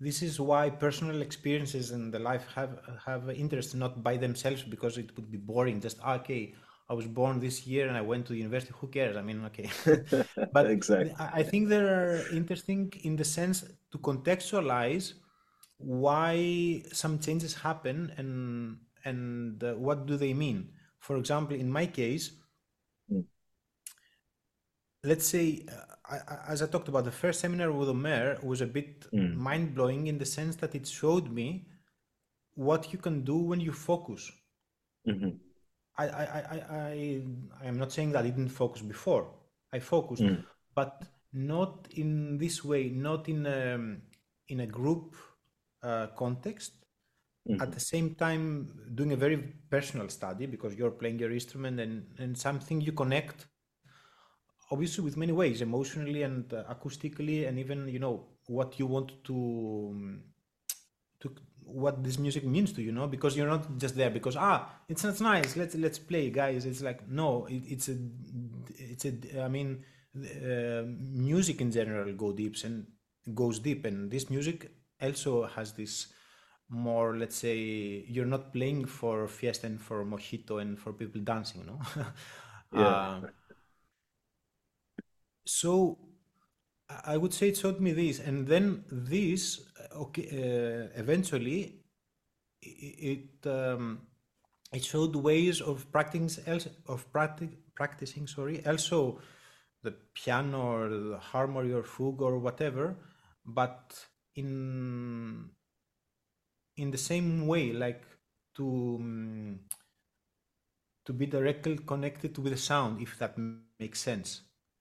this 0.00 0.22
is 0.22 0.40
why 0.40 0.70
personal 0.70 1.22
experiences 1.22 1.90
in 1.90 2.10
the 2.10 2.18
life 2.20 2.44
have 2.54 2.78
have 3.06 3.28
interest 3.30 3.74
not 3.74 4.02
by 4.02 4.16
themselves 4.16 4.62
because 4.62 4.98
it 4.98 5.14
would 5.16 5.30
be 5.30 5.38
boring. 5.38 5.80
Just 5.80 5.98
"Ah, 6.02 6.14
okay, 6.16 6.54
I 6.88 6.94
was 6.94 7.06
born 7.06 7.40
this 7.40 7.66
year 7.66 7.88
and 7.88 7.96
I 7.96 8.00
went 8.02 8.26
to 8.26 8.34
university. 8.34 8.72
Who 8.80 8.86
cares? 8.88 9.16
I 9.16 9.22
mean, 9.22 9.44
okay. 9.46 9.68
But 10.52 10.66
exactly. 10.66 11.14
I 11.18 11.40
I 11.40 11.42
think 11.50 11.68
they're 11.68 12.26
interesting 12.40 12.92
in 13.08 13.16
the 13.16 13.24
sense 13.38 13.58
to 13.92 13.98
contextualize 14.08 15.06
why 15.78 16.82
some 16.92 17.18
changes 17.18 17.54
happen 17.54 18.12
and 18.16 18.78
and 19.04 19.62
uh, 19.64 19.74
what 19.74 20.06
do 20.06 20.16
they 20.16 20.34
mean. 20.34 20.70
For 21.00 21.16
example, 21.16 21.56
in 21.56 21.70
my 21.70 21.86
case, 21.86 22.32
Mm, 23.10 23.24
let's 25.04 25.26
say, 25.26 25.64
uh, 25.70 25.94
I, 26.10 26.52
as 26.52 26.62
I 26.62 26.66
talked 26.66 26.88
about, 26.88 27.04
the 27.04 27.10
first 27.12 27.40
seminar 27.40 27.72
with 27.72 27.88
Omer 27.88 28.38
was 28.42 28.60
a 28.60 28.66
bit 28.66 29.06
mm, 29.12 29.42
mind 29.46 29.74
blowing 29.74 30.06
in 30.06 30.18
the 30.18 30.24
sense 30.26 30.56
that 30.56 30.74
it 30.74 30.86
showed 30.86 31.30
me 31.30 31.66
what 32.54 32.92
you 32.92 32.98
can 33.00 33.24
do 33.24 33.36
when 33.38 33.60
you 33.60 33.72
focus. 33.72 34.32
mhm, 35.04 35.40
I, 35.98 36.06
I, 36.08 36.22
I, 36.24 36.40
I, 36.40 36.60
I 36.70 37.22
I 37.62 37.66
am 37.66 37.78
not 37.78 37.92
saying 37.92 38.12
that 38.12 38.24
I 38.24 38.28
didn't 38.30 38.50
focus 38.50 38.82
before. 38.82 39.30
I 39.72 39.80
focused, 39.80 40.26
mm, 40.28 40.44
but 40.74 41.02
not 41.32 41.88
in 41.90 42.38
this 42.38 42.64
way, 42.64 42.88
not 42.88 43.28
in 43.28 43.46
a, 43.46 43.96
in 44.48 44.60
a 44.60 44.66
group 44.66 45.16
uh, 45.82 46.08
context. 46.16 46.72
At 47.60 47.70
mhm, 47.70 47.74
the 47.74 47.80
same 47.80 48.14
time, 48.14 48.90
doing 48.94 49.12
a 49.12 49.16
very 49.16 49.36
personal 49.70 50.08
study 50.08 50.46
because 50.46 50.74
you're 50.76 50.92
playing 50.92 51.18
your 51.20 51.32
instrument 51.32 51.80
and, 51.80 52.06
and 52.18 52.38
something 52.38 52.80
you 52.80 52.92
connect 52.92 53.46
obviously 54.70 55.04
with 55.04 55.16
many 55.16 55.32
ways 55.32 55.62
emotionally 55.62 56.22
and 56.22 56.52
uh, 56.52 56.64
acoustically 56.74 57.48
and 57.48 57.58
even 57.58 57.88
you 57.88 57.98
know 57.98 58.26
what 58.46 58.78
you 58.78 58.86
want 58.86 59.12
to 59.24 59.34
um, 59.92 60.22
to 61.20 61.32
what 61.64 62.02
this 62.02 62.18
music 62.18 62.44
means 62.44 62.72
to 62.72 62.82
you, 62.82 62.92
know, 62.92 63.06
because 63.06 63.36
you're 63.36 63.48
not 63.48 63.78
just 63.78 63.96
there 63.96 64.10
because 64.10 64.36
ah, 64.36 64.70
it's 64.88 65.04
not 65.04 65.20
nice. 65.20 65.56
Let's 65.56 65.74
let's 65.74 65.98
play, 65.98 66.30
guys. 66.30 66.64
It's 66.64 66.82
like 66.82 67.08
no, 67.08 67.46
it, 67.46 67.62
it's 67.66 67.88
a 67.88 67.96
it's 68.78 69.04
a. 69.04 69.42
I 69.42 69.48
mean, 69.48 69.84
uh, 70.16 70.82
music 70.86 71.60
in 71.60 71.70
general 71.70 72.12
go 72.14 72.32
deep 72.32 72.56
and 72.64 72.86
goes 73.34 73.58
deep, 73.58 73.84
and 73.84 74.10
this 74.10 74.30
music 74.30 74.70
also 75.00 75.46
has 75.46 75.72
this 75.72 76.08
more. 76.68 77.16
Let's 77.16 77.36
say 77.36 78.04
you're 78.08 78.26
not 78.26 78.52
playing 78.52 78.86
for 78.86 79.26
fiesta 79.28 79.66
and 79.66 79.80
for 79.80 80.04
mojito 80.04 80.60
and 80.60 80.78
for 80.78 80.92
people 80.92 81.20
dancing, 81.20 81.66
no. 81.66 81.80
yeah. 82.72 82.86
uh, 82.86 83.20
so 85.44 85.98
I 86.88 87.14
I 87.14 87.16
would 87.16 87.34
say 87.34 87.48
it 87.48 87.56
showed 87.56 87.80
me 87.80 87.92
this, 87.92 88.18
and 88.18 88.46
then 88.46 88.84
this, 88.90 89.60
uh, 89.78 89.98
okay, 90.04 90.26
uh, 90.32 91.00
eventually, 91.00 91.82
it 92.62 93.46
um, 93.46 94.00
it 94.72 94.84
showed 94.84 95.16
ways 95.16 95.60
of 95.60 95.90
practicing 95.92 96.44
else 96.46 96.68
of 96.86 97.10
practic, 97.12 97.50
practicing. 97.74 98.26
Sorry, 98.26 98.64
also 98.66 99.20
the 99.82 99.92
piano 100.14 100.60
or 100.60 100.88
the 100.88 101.18
harmony 101.18 101.72
or 101.72 101.82
fugue 101.82 102.20
or 102.22 102.38
whatever, 102.38 102.96
but 103.46 104.06
in 104.38 105.50
in 106.76 106.90
the 106.90 106.98
same 106.98 107.46
way, 107.46 107.72
like 107.72 108.02
to 108.56 108.96
um, 109.00 109.60
to 111.04 111.12
be 111.12 111.26
directly 111.26 111.76
connected 111.78 112.36
with 112.38 112.52
the 112.52 112.58
sound, 112.58 113.00
if 113.02 113.18
that 113.18 113.36
makes 113.38 113.64
sense. 113.70 114.02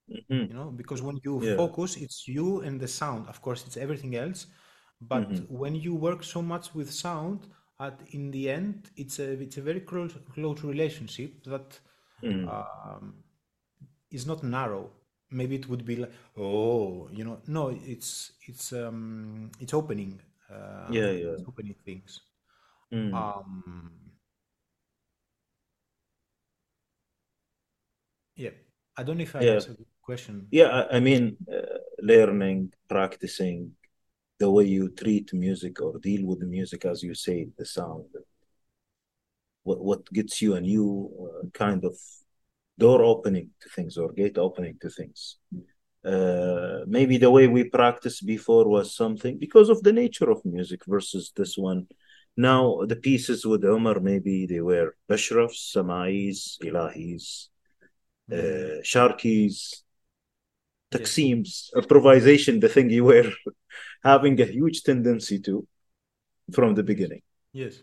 Mhm, 0.08 0.50
you 0.50 0.56
know 0.58 0.70
because 0.82 1.02
when 1.02 1.18
you 1.26 1.40
Yeah. 1.40 1.58
focus 1.58 1.72
it's 1.78 2.00
you 2.10 2.40
and 2.42 2.66
the 2.66 2.72
sound. 2.88 3.14
Of 3.18 3.28
course 3.28 3.62
it's 3.68 3.78
everything 3.78 4.14
else 4.16 4.40
but 5.02 5.30
mhm, 5.30 5.48
when 5.62 5.76
you 5.76 5.94
work 5.96 6.22
so 6.24 6.42
much 6.42 6.66
with 6.76 6.90
sound 7.06 7.40
at 7.80 7.96
in 8.18 8.32
the 8.32 8.44
end 8.60 8.76
it's 9.04 9.18
a 9.20 9.28
it's 9.46 9.58
a 9.58 9.62
very 9.70 9.82
close 9.92 10.14
close 10.36 10.62
relationship 10.64 11.32
that 11.54 11.80
mm, 12.22 12.56
um, 12.56 13.06
is 14.12 14.26
not 14.26 14.44
narrow 14.44 14.92
maybe 15.32 15.56
it 15.56 15.68
would 15.70 15.86
be 15.86 15.96
like 15.98 16.12
oh 16.38 17.10
you 17.12 17.24
know 17.24 17.40
no 17.48 17.70
it's 17.86 18.32
it's 18.48 18.74
um 18.74 19.52
it's 19.60 19.74
opening 19.74 20.20
uh 20.52 21.00
Yeah, 21.00 21.12
yeah. 21.12 21.36
it's 21.36 21.48
opening 21.48 21.76
things 21.86 22.22
mm, 22.92 23.24
um 23.24 23.64
yeah 28.36 28.52
i 28.98 29.04
don't 29.04 29.18
know 29.18 29.24
if 29.24 29.36
i 29.36 29.40
Yeah. 29.40 29.62
answered 29.62 29.78
the 29.78 29.86
question 30.02 30.48
Yeah. 30.52 30.70
I, 30.92 30.98
I 30.98 31.00
mean, 31.00 31.38
uh, 31.52 31.80
learning, 32.02 32.74
practicing, 32.90 33.74
the 34.40 34.50
way 34.52 34.66
you 34.66 34.90
treat 34.92 35.34
music 35.34 35.82
or 35.82 36.00
deal 36.00 36.26
with 36.28 36.42
the 36.42 36.48
music, 36.48 36.86
as 36.86 37.04
you 37.04 37.16
say, 37.16 37.48
the 37.58 37.66
sound, 37.66 38.06
what 39.64 39.80
what 39.84 40.06
gets 40.14 40.42
you 40.42 40.56
a 40.56 40.62
new 40.62 41.10
uh, 41.24 41.48
kind 41.54 41.84
of 41.86 41.96
door 42.78 43.04
opening 43.04 43.50
to 43.62 43.70
things 43.70 43.98
or 43.98 44.12
gate 44.12 44.38
opening 44.38 44.78
to 44.82 44.90
things. 44.90 45.38
Uh, 46.06 46.80
maybe 46.88 47.18
the 47.18 47.30
way 47.30 47.48
we 47.48 47.64
practiced 47.66 48.26
before 48.26 48.68
was 48.68 48.96
something 48.96 49.38
because 49.38 49.70
of 49.70 49.82
the 49.84 49.92
nature 49.92 50.30
of 50.30 50.46
music 50.46 50.82
versus 50.86 51.32
this 51.36 51.58
one. 51.58 51.88
Now 52.38 52.82
the 52.86 52.96
pieces 52.96 53.46
with 53.46 53.64
Umar, 53.66 54.00
maybe 54.00 54.46
they 54.46 54.62
were 54.62 54.96
Bashrafs, 55.10 55.74
Samais, 55.76 56.58
Ilahis, 56.64 57.48
uh, 58.32 58.82
Sharkis, 58.84 59.58
yes 59.60 59.82
Taqsims, 60.92 61.70
improvisation, 61.76 62.60
the 62.60 62.70
thing 62.70 62.90
you 62.90 63.04
were 63.04 63.30
having 64.04 64.40
a 64.40 64.46
huge 64.46 64.84
tendency 64.84 65.40
to 65.42 65.68
from 66.54 66.76
the 66.76 66.84
beginning. 66.84 67.22
yes 67.52 67.82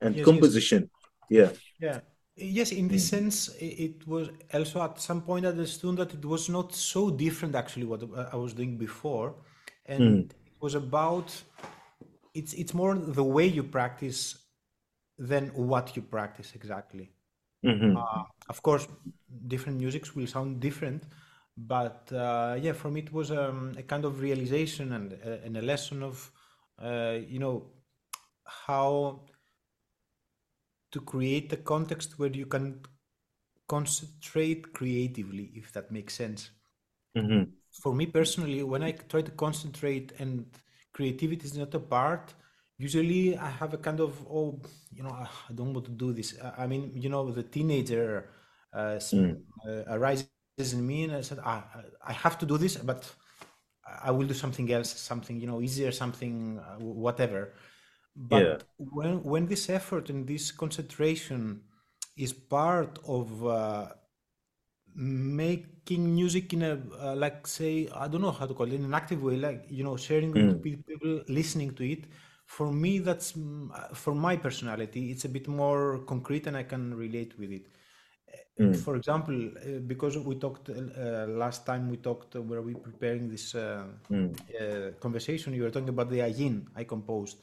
and 0.00 0.16
Yes, 0.16 0.18
yes. 0.18 0.24
composition. 0.24 0.90
Yeah. 1.28 1.50
Yeah. 1.78 2.00
Yes, 2.40 2.72
in 2.72 2.88
this 2.88 3.04
Mm. 3.04 3.08
sense, 3.08 3.50
it 3.60 4.06
was 4.06 4.30
also 4.54 4.82
at 4.82 5.00
some 5.00 5.20
point 5.22 5.44
I 5.44 5.50
understood 5.50 5.96
that 5.98 6.14
it 6.14 6.24
was 6.24 6.48
not 6.48 6.74
so 6.74 7.10
different 7.10 7.54
actually 7.54 7.84
what 7.86 8.02
uh, 8.02 8.30
I 8.32 8.36
was 8.36 8.54
doing 8.54 8.78
before, 8.78 9.34
Mm. 9.98 10.24
and 10.24 10.32
it 10.46 10.54
was 10.60 10.74
about 10.74 11.30
it's 12.34 12.52
it's 12.54 12.74
more 12.74 12.94
the 12.96 13.24
way 13.24 13.46
you 13.46 13.62
practice 13.62 14.36
than 15.18 15.48
what 15.54 15.96
you 15.96 16.02
practice 16.02 16.54
exactly. 16.54 17.10
Mhm. 17.62 18.04
Uh, 18.04 18.24
of 18.48 18.62
course, 18.62 18.86
different 19.48 19.78
musics 19.78 20.14
will 20.16 20.26
sound 20.26 20.60
different, 20.60 21.04
but 21.56 22.10
uh, 22.12 22.56
yeah, 22.60 22.72
for 22.72 22.90
me 22.90 23.00
it 23.00 23.12
was 23.12 23.30
um, 23.30 23.74
a 23.78 23.82
kind 23.82 24.04
of 24.04 24.20
realization 24.20 24.92
and, 24.92 25.12
uh, 25.14 25.44
and 25.44 25.56
a 25.56 25.62
lesson 25.62 26.02
of 26.02 26.30
uh, 26.82 27.18
you 27.28 27.38
know 27.38 27.64
how 28.44 29.20
to 30.92 31.00
create 31.00 31.52
a 31.52 31.56
context 31.56 32.18
where 32.18 32.30
you 32.30 32.46
can 32.46 32.80
concentrate 33.68 34.72
creatively, 34.72 35.52
if 35.54 35.72
that 35.72 35.90
makes 35.92 36.14
sense. 36.14 36.50
Mhm. 37.14 37.60
For 37.82 37.94
me 37.94 38.06
personally, 38.06 38.62
when 38.62 38.82
I 38.82 38.92
try 38.92 39.22
to 39.22 39.30
concentrate 39.30 40.12
and 40.18 40.46
creativity 40.92 41.44
is 41.46 41.56
not 41.56 41.74
a 41.74 41.78
part, 41.80 42.34
usually 42.78 43.36
I 43.36 43.48
have 43.48 43.72
a 43.74 43.78
kind 43.78 44.00
of, 44.00 44.14
oh, 44.28 44.60
you 44.92 45.02
know, 45.02 45.10
ah, 45.12 45.46
I 45.48 45.52
don't 45.52 45.72
want 45.72 45.86
to 45.86 45.92
do 45.92 46.12
this. 46.12 46.34
I 46.58 46.66
mean, 46.66 46.92
you 46.94 47.08
know, 47.08 47.30
the 47.30 47.42
teenager 47.44 48.28
uh, 48.72 48.98
Mm. 49.12 49.44
uh, 49.66 49.82
arises 49.88 50.34
in 50.36 50.46
me 50.46 51.04
and 51.04 51.12
I 51.16 51.20
said, 51.22 51.38
ah, 51.44 51.64
I 51.74 52.10
I 52.10 52.12
have 52.12 52.38
to 52.40 52.46
do 52.46 52.58
this, 52.58 52.76
but 52.76 52.78
I 53.84 54.10
will 54.10 54.10
do 54.10 54.14
something 54.16 54.54
else, 54.54 54.90
something, 54.90 55.40
you 55.40 55.46
know, 55.46 55.60
easier, 55.60 55.90
something, 55.92 56.58
uh, 56.58 56.76
whatever. 56.78 57.54
But 58.16 58.46
Yeah. 58.46 58.58
when 58.78 59.22
when 59.24 59.46
this 59.46 59.68
effort 59.70 60.10
and 60.10 60.26
this 60.26 60.50
concentration 60.52 61.62
is 62.16 62.32
part 62.32 62.98
of 63.06 63.46
uh, 63.46 63.88
making 64.94 66.14
music 66.14 66.52
in 66.52 66.62
a 66.62 66.72
uh, 67.00 67.14
like 67.16 67.46
say 67.46 67.88
I 67.94 68.08
don't 68.08 68.20
know 68.22 68.32
how 68.32 68.46
to 68.46 68.54
call 68.54 68.66
it 68.66 68.74
in 68.74 68.84
an 68.84 68.94
active 68.94 69.22
way, 69.22 69.36
like 69.36 69.64
you 69.68 69.84
know, 69.84 69.96
sharing 69.96 70.34
Mm. 70.34 70.62
pe- 70.62 70.76
people, 70.88 71.22
listening 71.28 71.74
to 71.76 71.90
it. 71.90 72.04
For 72.46 72.72
me, 72.72 72.98
that's 72.98 73.32
mm, 73.32 73.70
uh, 73.72 73.94
for 73.94 74.14
my 74.14 74.36
personality. 74.36 75.10
It's 75.10 75.24
a 75.24 75.28
bit 75.28 75.46
more 75.48 76.00
concrete, 76.06 76.46
and 76.46 76.56
I 76.56 76.64
can 76.64 76.94
relate 76.94 77.38
with 77.38 77.50
it. 77.52 77.66
Mm. 78.58 78.84
For 78.84 78.96
example, 78.96 79.50
uh, 79.56 79.78
because 79.86 80.16
we 80.18 80.34
talked 80.36 80.68
uh, 80.70 81.26
last 81.28 81.66
time, 81.66 81.88
we 81.90 81.96
talked 81.96 82.36
uh, 82.36 82.42
where 82.42 82.62
we 82.62 82.74
preparing 82.74 83.28
this 83.28 83.54
uh, 83.54 83.84
Mm. 84.10 84.34
uh, 84.60 84.90
conversation. 85.00 85.54
You 85.54 85.62
were 85.62 85.70
talking 85.70 85.88
about 85.88 86.10
the 86.10 86.20
ayin 86.20 86.66
I 86.76 86.84
composed. 86.84 87.38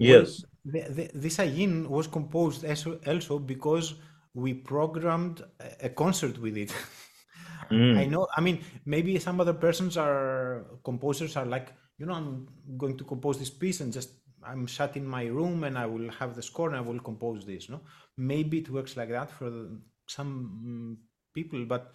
Well, 0.00 0.22
Yes. 0.22 0.44
the, 0.64 0.80
the, 0.90 1.10
this 1.14 1.38
ayin 1.38 1.86
was 1.88 2.06
composed 2.06 2.64
also, 2.64 3.00
also 3.06 3.38
because 3.38 3.94
we 4.34 4.54
programmed 4.54 5.42
a, 5.80 5.88
concert 5.88 6.38
with 6.38 6.56
it. 6.56 6.72
I 7.94 8.04
Mm. 8.04 8.06
know. 8.06 8.26
I 8.36 8.40
mean, 8.40 8.64
maybe 8.84 9.18
some 9.18 9.40
other 9.40 9.54
persons 9.54 9.96
are 9.96 10.66
composers 10.84 11.36
are 11.36 11.46
like, 11.46 11.72
you 11.98 12.06
know, 12.06 12.14
I'm 12.14 12.48
going 12.76 12.96
to 12.98 13.04
compose 13.04 13.38
this 13.38 13.50
piece 13.50 13.80
and 13.80 13.92
just 13.92 14.10
I'm 14.44 14.66
shut 14.66 14.96
in 14.96 15.04
my 15.06 15.24
room 15.26 15.64
and 15.64 15.76
I 15.76 15.86
will 15.86 16.10
have 16.12 16.36
the 16.36 16.42
score 16.42 16.68
and 16.68 16.76
I 16.76 16.80
will 16.80 17.00
compose 17.00 17.44
this. 17.44 17.68
No, 17.68 17.80
maybe 18.16 18.58
it 18.58 18.70
works 18.70 18.96
like 18.96 19.08
that 19.10 19.30
for 19.30 19.50
the- 19.50 19.80
some 20.06 20.30
mm, 20.64 21.04
people, 21.34 21.64
but 21.66 21.94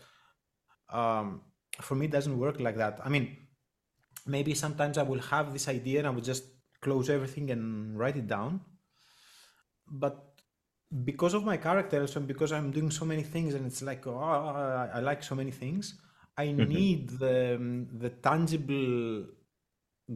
um, 0.89 1.41
for 1.81 1.95
me, 1.95 2.05
it 2.05 2.11
doesn't 2.11 2.37
work 2.37 2.59
like 2.59 2.77
that. 2.77 2.99
I 3.03 3.09
mean, 3.09 3.37
maybe 4.25 4.53
sometimes 4.53 4.97
I 4.97 5.03
will 5.03 5.19
have 5.21 5.53
this 5.53 5.67
idea 5.67 5.99
and 5.99 6.07
I 6.07 6.11
will 6.11 6.21
just 6.21 6.45
close 6.88 7.09
everything 7.09 7.51
and 7.51 7.97
write 7.99 8.17
it 8.17 8.27
down. 8.27 8.61
But 9.89 10.41
because 11.03 11.34
of 11.34 11.43
my 11.43 11.57
characters 11.57 12.15
and 12.15 12.27
because 12.27 12.51
I'm 12.51 12.72
doing 12.72 12.91
so 12.91 13.05
many 13.05 13.23
things 13.23 13.53
and 13.53 13.65
it's 13.65 13.81
like, 13.81 14.05
oh, 14.07 14.18
I, 14.93 14.99
like 14.99 15.23
so 15.23 15.35
many 15.35 15.51
things, 15.51 15.95
I 16.38 16.51
Mhm. 16.57 16.73
need 16.73 17.10
the, 17.10 17.88
the 17.99 18.10
tangible 18.10 19.26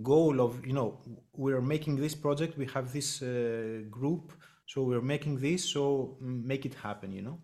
goal 0.03 0.41
of, 0.41 0.65
you 0.65 0.73
know, 0.73 0.99
we're 1.34 1.61
making 1.61 1.98
this 1.98 2.15
project, 2.15 2.57
we 2.57 2.65
have 2.68 2.91
this 2.94 3.22
uh, 3.22 3.81
group, 3.89 4.34
so 4.65 4.84
we're 4.84 5.02
making 5.02 5.39
this, 5.39 5.64
so 5.65 6.18
make 6.22 6.65
it 6.65 6.76
happen, 6.76 7.11
you 7.11 7.22
know? 7.22 7.39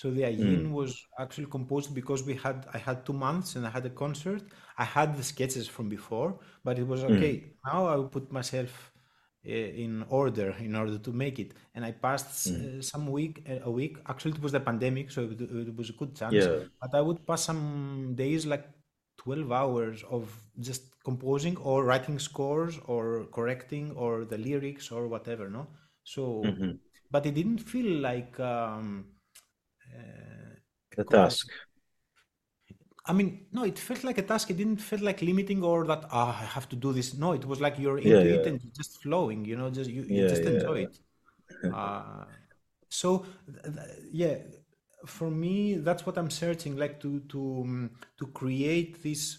So 0.00 0.04
the 0.16 0.22
Ayin 0.30 0.64
Mm. 0.64 0.72
was 0.80 0.90
actually 1.24 1.48
composed 1.56 1.90
because 2.00 2.20
we 2.30 2.34
had 2.44 2.58
I 2.76 2.78
had 2.88 2.98
two 3.08 3.16
months 3.26 3.48
and 3.56 3.62
I 3.66 3.70
had 3.76 3.84
a 3.92 3.94
concert. 4.04 4.42
I 4.84 4.84
had 4.96 5.08
the 5.18 5.24
sketches 5.32 5.66
from 5.74 5.86
before, 5.88 6.30
but 6.64 6.74
it 6.82 6.86
was 6.92 7.02
Mm. 7.08 7.14
okay. 7.16 7.34
Now 7.66 7.80
I 7.92 7.94
will 7.96 8.12
put 8.16 8.26
myself 8.40 8.72
uh, 9.46 9.50
in 9.84 9.92
order 10.20 10.48
in 10.68 10.74
order 10.82 10.98
to 11.06 11.12
make 11.24 11.36
it. 11.44 11.50
And 11.74 11.84
I 11.84 11.92
passed 11.92 12.30
Mm. 12.46 12.82
some 12.92 13.06
week 13.18 13.34
uh, 13.50 13.60
a 13.70 13.70
week. 13.80 13.94
Actually, 14.12 14.32
it 14.38 14.42
was 14.46 14.52
the 14.52 14.60
pandemic, 14.60 15.10
so 15.10 15.20
it, 15.24 15.40
it 15.40 15.76
was 15.76 15.90
a 15.90 15.94
good 16.00 16.14
chance. 16.14 16.42
Yeah. 16.42 16.64
But 16.80 16.94
I 16.94 17.00
would 17.00 17.26
pass 17.26 17.42
some 17.44 18.14
days 18.14 18.46
like 18.46 18.66
12 19.16 19.50
hours 19.50 20.04
of 20.16 20.24
just 20.60 20.82
composing 21.04 21.56
or 21.58 21.84
writing 21.84 22.18
scores 22.20 22.78
or 22.86 23.26
correcting 23.32 23.90
or 23.92 24.24
the 24.24 24.38
lyrics 24.38 24.92
or 24.92 25.08
whatever, 25.08 25.50
no? 25.50 25.66
So, 26.04 26.22
Mhm. 26.42 26.78
but 27.10 27.26
it 27.26 27.34
didn't 27.34 27.58
feel 27.58 28.00
like 28.00 28.38
um, 28.40 29.06
The 30.96 31.04
uh, 31.04 31.04
task. 31.04 31.50
I 33.06 33.12
mean, 33.14 33.46
no, 33.52 33.64
it 33.64 33.78
felt 33.78 34.04
like 34.04 34.18
a 34.18 34.22
task. 34.22 34.50
It 34.50 34.58
didn't 34.58 34.78
feel 34.78 35.00
like 35.00 35.22
limiting 35.22 35.62
or 35.64 35.86
that 35.86 36.04
ah, 36.12 36.38
I 36.42 36.44
have 36.44 36.68
to 36.70 36.76
do 36.76 36.92
this. 36.92 37.14
No, 37.14 37.32
it 37.32 37.44
was 37.46 37.60
like 37.60 37.78
you're 37.78 37.98
Yeah, 38.02 38.20
into 38.20 38.28
it 38.28 38.44
yeah, 38.44 38.46
and 38.46 38.60
you're 38.62 38.72
just 38.76 39.02
flowing. 39.02 39.44
You 39.46 39.56
know, 39.56 39.70
just 39.70 39.88
you, 39.90 40.02
you 40.02 40.22
yeah, 40.22 40.24
just 40.24 40.46
enjoy 40.46 40.80
it. 40.80 40.98
Uh, 41.70 42.26
so 42.88 43.26
yeah, 44.12 44.38
for 45.06 45.30
me, 45.30 45.76
that's 45.76 46.06
what 46.06 46.18
I'm 46.18 46.30
searching, 46.30 46.76
like 46.76 47.00
to 47.00 47.20
to 47.30 47.62
um, 47.64 47.90
to 48.18 48.26
create 48.28 49.02
this 49.02 49.38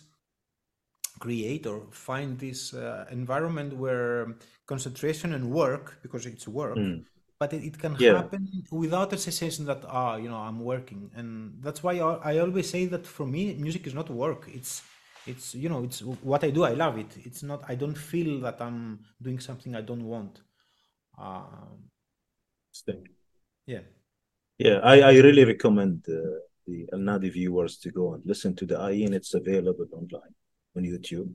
create 1.19 1.65
or 1.67 1.87
find 1.91 2.39
this 2.39 2.73
uh, 2.73 3.05
environment 3.11 3.73
where 3.75 4.35
concentration 4.65 5.33
and 5.33 5.51
work, 5.51 5.99
because 6.01 6.25
it's 6.25 6.47
work, 6.47 6.79
Mm. 6.79 7.05
But 7.39 7.53
it, 7.53 7.63
it 7.63 7.79
can 7.79 7.95
Yeah. 7.97 8.13
happen 8.17 8.47
without 8.71 9.13
a 9.13 9.17
sensation 9.17 9.65
that 9.65 9.81
ah, 9.87 10.15
you 10.17 10.29
know, 10.29 10.37
I'm 10.37 10.59
working, 10.59 11.09
and 11.15 11.27
that's 11.63 11.81
why 11.83 11.93
I, 11.99 12.33
I 12.33 12.37
always 12.39 12.69
say 12.69 12.85
that 12.87 13.05
for 13.07 13.25
me, 13.25 13.55
music 13.55 13.87
is 13.87 13.93
not 13.93 14.09
work. 14.09 14.47
It's 14.53 14.81
it's 15.27 15.55
you 15.55 15.69
know, 15.69 15.83
it's 15.83 16.01
what 16.31 16.43
I 16.43 16.49
do. 16.51 16.63
I 16.63 16.73
love 16.73 16.97
it. 16.97 17.11
It's 17.25 17.43
not. 17.43 17.63
I 17.67 17.75
don't 17.75 17.97
feel 17.97 18.39
that 18.41 18.61
I'm 18.61 18.99
doing 19.21 19.39
something 19.39 19.75
I 19.75 19.81
don't 19.81 20.03
want. 20.05 20.41
Um, 21.17 21.89
yeah. 23.65 23.81
Yeah, 24.57 24.79
I, 24.83 24.99
I 25.01 25.13
really 25.19 25.45
recommend 25.45 26.05
uh, 26.09 26.39
the 26.67 26.87
Al 26.93 26.99
Nadi 26.99 27.31
viewers 27.31 27.77
to 27.79 27.91
go 27.91 28.13
and 28.13 28.23
listen 28.25 28.55
to 28.57 28.65
the 28.65 28.75
Ayin. 28.75 29.13
It's 29.13 29.33
available 29.33 29.87
online 29.93 30.35
on 30.75 30.83
YouTube, 30.83 31.33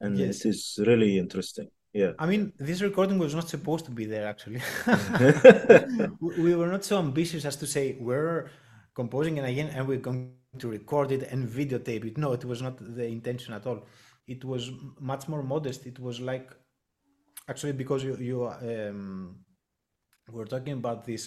and 0.00 0.18
Yes. 0.18 0.44
it 0.44 0.46
is 0.46 0.78
really 0.86 1.18
interesting. 1.18 1.68
Yeah. 1.94 2.12
I 2.18 2.26
mean, 2.26 2.52
this 2.58 2.82
recording 2.82 3.18
was 3.18 3.36
not 3.36 3.48
supposed 3.48 3.84
to 3.84 3.92
be 3.92 4.04
there 4.04 4.26
actually. 4.26 4.60
we 6.20 6.42
we 6.46 6.54
were 6.56 6.66
not 6.66 6.84
so 6.84 6.98
ambitious 6.98 7.44
as 7.44 7.56
to 7.56 7.66
say 7.66 7.96
we're 8.00 8.50
composing 8.94 9.36
it 9.38 9.48
again 9.48 9.68
and 9.68 9.86
we're 9.86 10.04
going 10.08 10.32
to 10.58 10.68
record 10.68 11.12
it 11.12 11.22
and 11.30 11.48
videotape 11.48 12.04
it. 12.04 12.18
No, 12.18 12.32
it 12.32 12.44
was 12.44 12.60
not 12.60 12.76
the 12.78 13.06
intention 13.06 13.54
at 13.54 13.64
all. 13.64 13.86
It 14.26 14.44
was 14.44 14.72
much 14.98 15.28
more 15.28 15.44
modest. 15.44 15.86
It 15.86 16.00
was 16.00 16.18
like 16.20 16.50
actually 17.48 17.74
because 17.74 18.02
you 18.02 18.16
you 18.16 18.38
um, 18.48 19.36
were 20.28 20.46
talking 20.46 20.72
about 20.72 21.04
this 21.04 21.22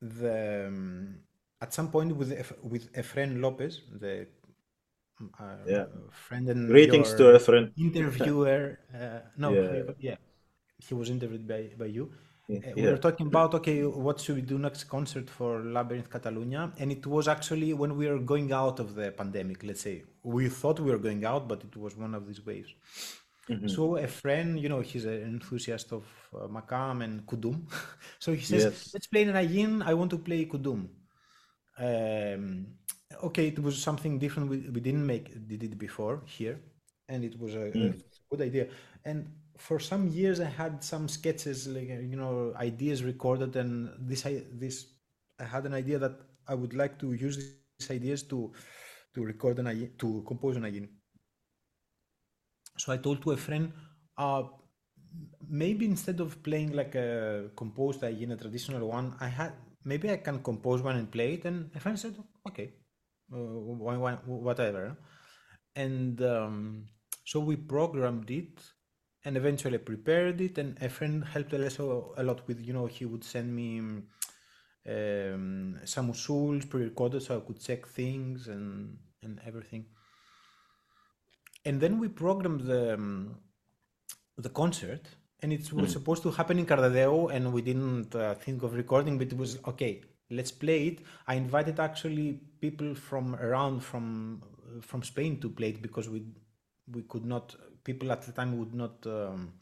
the 0.00 0.66
um, 0.66 1.20
at 1.60 1.72
some 1.72 1.92
point 1.92 2.16
with 2.16 2.30
with 2.62 2.92
Efren 2.94 3.40
Lopez, 3.40 3.82
the 4.00 4.26
uh, 5.38 5.56
Yeah. 5.66 5.86
friend 6.10 6.48
and 6.48 6.68
Greetings 6.68 7.10
to 7.18 7.24
Efren 7.38 7.64
interviewer. 7.86 8.78
Uh, 8.94 9.20
no, 9.36 9.48
Yeah. 9.52 9.72
he- 9.72 10.08
yeah, 10.08 10.16
he 10.86 10.92
was 11.00 11.08
interviewed 11.16 11.46
by 11.52 11.62
by 11.82 11.86
you. 11.96 12.04
Yeah. 12.48 12.58
Uh, 12.66 12.72
we 12.76 12.82
were 12.92 12.98
talking 13.06 13.26
about 13.32 13.50
okay, 13.58 13.78
what 14.06 14.16
should 14.22 14.36
we 14.40 14.42
do 14.54 14.58
next 14.58 14.82
concert 14.96 15.26
for 15.38 15.50
Labyrinth 15.76 16.10
Catalunya, 16.14 16.62
and 16.80 16.88
it 16.96 17.04
was 17.06 17.24
actually 17.28 17.70
when 17.80 17.92
we 18.00 18.04
were 18.12 18.22
going 18.32 18.48
out 18.62 18.76
of 18.84 18.88
the 18.98 19.06
pandemic. 19.20 19.58
Let's 19.68 19.82
say 19.88 19.96
we 20.36 20.48
thought 20.58 20.76
we 20.80 20.90
were 20.94 21.02
going 21.08 21.22
out, 21.32 21.44
but 21.50 21.58
it 21.68 21.74
was 21.84 21.92
one 21.96 22.14
of 22.18 22.22
these 22.28 22.42
waves. 22.50 22.72
Mhm. 23.48 23.68
So 23.76 23.82
a 23.96 24.06
friend, 24.22 24.48
you 24.62 24.68
know, 24.72 24.80
he's 24.90 25.04
an 25.14 25.20
enthusiast 25.34 25.88
of 25.98 26.04
uh, 26.34 26.46
Makam 26.56 26.96
and 27.06 27.14
Kudum. 27.30 27.56
so 28.24 28.28
he 28.40 28.44
says, 28.50 28.64
Yes. 28.64 28.90
"Let's 28.94 29.08
play 29.12 29.22
an 29.22 29.34
ayin. 29.44 29.72
I 29.90 29.94
want 29.94 30.10
to 30.14 30.18
play 30.28 30.40
Kudum." 30.52 30.80
Um, 31.86 32.66
okay, 33.22 33.48
it 33.48 33.58
was 33.62 33.80
something 33.82 34.18
different. 34.18 34.48
We, 34.50 34.58
we 34.70 34.80
didn't 34.80 35.06
make 35.06 35.46
did 35.48 35.62
it 35.62 35.78
before 35.78 36.22
here, 36.26 36.60
and 37.08 37.24
it 37.24 37.38
was 37.38 37.54
a, 37.54 37.66
a 37.90 37.90
Mm. 37.90 38.02
good 38.30 38.40
idea. 38.42 38.68
And 39.04 39.30
for 39.58 39.78
some 39.78 40.08
years, 40.08 40.40
I 40.40 40.46
had 40.46 40.82
some 40.84 41.08
sketches, 41.08 41.66
like 41.68 41.90
uh, 41.90 42.00
you 42.00 42.16
know, 42.16 42.52
ideas 42.56 43.02
recorded, 43.04 43.56
and 43.56 43.90
this 43.98 44.26
I 44.26 44.42
this 44.52 44.86
I 45.40 45.44
had 45.44 45.66
an 45.66 45.74
idea 45.74 45.98
that 45.98 46.16
I 46.48 46.54
would 46.54 46.74
like 46.74 46.98
to 47.00 47.12
use 47.12 47.36
these 47.38 47.90
ideas 47.90 48.22
to 48.24 48.52
to 49.14 49.24
record 49.24 49.58
an 49.58 49.92
to 49.98 50.22
compose 50.26 50.56
an 50.56 50.62
ayin. 50.64 50.88
So 52.78 52.92
I 52.92 52.96
told 52.98 53.22
to 53.22 53.30
Efren, 53.30 53.72
uh, 54.18 54.42
maybe 55.48 55.84
instead 55.86 56.20
of 56.20 56.42
playing 56.42 56.72
like 56.72 56.94
a 56.94 57.50
composed 57.56 58.02
in 58.04 58.32
a 58.32 58.36
traditional 58.36 58.88
one, 58.88 59.14
I 59.20 59.28
had 59.28 59.52
maybe 59.84 60.10
I 60.10 60.16
can 60.18 60.42
compose 60.42 60.82
one 60.82 60.96
and 60.96 61.10
play 61.10 61.34
it. 61.34 61.44
And 61.44 61.72
Efren 61.72 61.98
said, 61.98 62.14
okay, 62.48 62.72
whatever. 63.32 64.96
And 65.74 66.20
um, 66.22 66.88
so 67.24 67.40
we 67.40 67.56
programmed 67.56 68.30
it 68.30 68.60
and 69.24 69.36
eventually 69.36 69.78
prepared 69.78 70.40
it. 70.40 70.58
And 70.58 70.78
Efren 70.80 71.26
helped 71.26 71.54
also 71.54 72.14
a 72.16 72.22
lot 72.22 72.46
with, 72.46 72.60
you 72.60 72.72
know, 72.72 72.86
he 72.86 73.04
would 73.04 73.24
send 73.24 73.54
me 73.54 73.80
um, 74.88 75.78
some 75.84 76.12
tools 76.12 76.64
pre-recorded 76.64 77.22
so 77.22 77.36
I 77.36 77.40
could 77.40 77.60
check 77.60 77.86
things 77.86 78.48
and 78.48 78.98
and 79.22 79.40
everything. 79.46 79.86
And 81.64 81.80
then 81.80 81.98
we 81.98 82.08
programmed 82.08 82.62
the 82.62 82.94
um, 82.94 83.36
the 84.36 84.48
concert, 84.48 85.06
and 85.40 85.52
it 85.52 85.72
was 85.72 85.90
mm. 85.90 85.92
supposed 85.92 86.22
to 86.24 86.30
happen 86.32 86.58
in 86.58 86.66
Cardedeu, 86.66 87.32
and 87.32 87.52
we 87.52 87.62
didn't 87.62 88.14
uh, 88.14 88.34
think 88.34 88.62
of 88.64 88.74
recording, 88.74 89.18
but 89.18 89.28
it 89.28 89.36
was 89.36 89.58
okay. 89.66 90.02
Let's 90.30 90.50
play 90.50 90.88
it. 90.88 91.00
I 91.28 91.34
invited 91.34 91.78
actually 91.78 92.40
people 92.62 92.94
from 92.94 93.34
around 93.46 93.80
from 93.80 94.06
from 94.80 95.02
Spain 95.02 95.32
to 95.40 95.48
play 95.50 95.70
it 95.74 95.82
because 95.82 96.08
we 96.08 96.20
we 96.94 97.02
could 97.02 97.26
not. 97.26 97.54
People 97.84 98.12
at 98.12 98.22
the 98.22 98.32
time 98.32 98.56
would 98.58 98.74
not 98.82 98.94
um, 99.06 99.52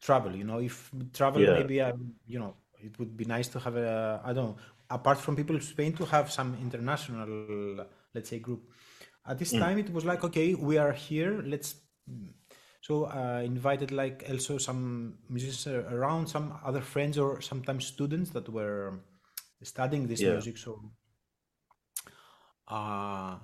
travel. 0.00 0.34
You 0.34 0.44
know, 0.44 0.58
if 0.58 0.90
travel, 1.12 1.42
yeah. 1.42 1.58
maybe 1.58 1.82
I, 1.82 1.90
um, 1.90 2.14
you 2.26 2.38
know, 2.38 2.54
it 2.80 2.98
would 2.98 3.16
be 3.16 3.26
nice 3.26 3.48
to 3.48 3.58
have 3.60 3.76
a 3.76 4.20
I 4.24 4.32
don't 4.32 4.46
know. 4.50 4.56
Apart 4.88 5.18
from 5.18 5.36
people 5.36 5.56
in 5.56 5.62
Spain, 5.62 5.92
to 5.94 6.04
have 6.06 6.32
some 6.32 6.56
international, 6.66 7.86
let's 8.14 8.30
say, 8.30 8.38
group. 8.38 8.62
At 9.28 9.38
this 9.38 9.52
mm. 9.52 9.58
time, 9.58 9.78
it 9.78 9.92
was 9.92 10.04
like, 10.04 10.22
okay, 10.24 10.54
we 10.54 10.78
are 10.78 10.92
here. 10.92 11.42
Let's. 11.44 11.74
So 12.80 13.06
I 13.06 13.38
uh, 13.38 13.40
invited 13.42 13.90
like 13.90 14.24
also 14.30 14.58
some 14.58 15.18
musicians 15.28 15.66
around, 15.66 16.28
some 16.28 16.46
other 16.64 16.80
friends 16.80 17.18
or 17.18 17.40
sometimes 17.40 17.84
students 17.84 18.30
that 18.30 18.48
were 18.48 19.00
studying 19.62 20.06
this 20.06 20.20
yeah. 20.20 20.30
music. 20.34 20.56
So, 20.56 20.80
uh, 22.68 23.36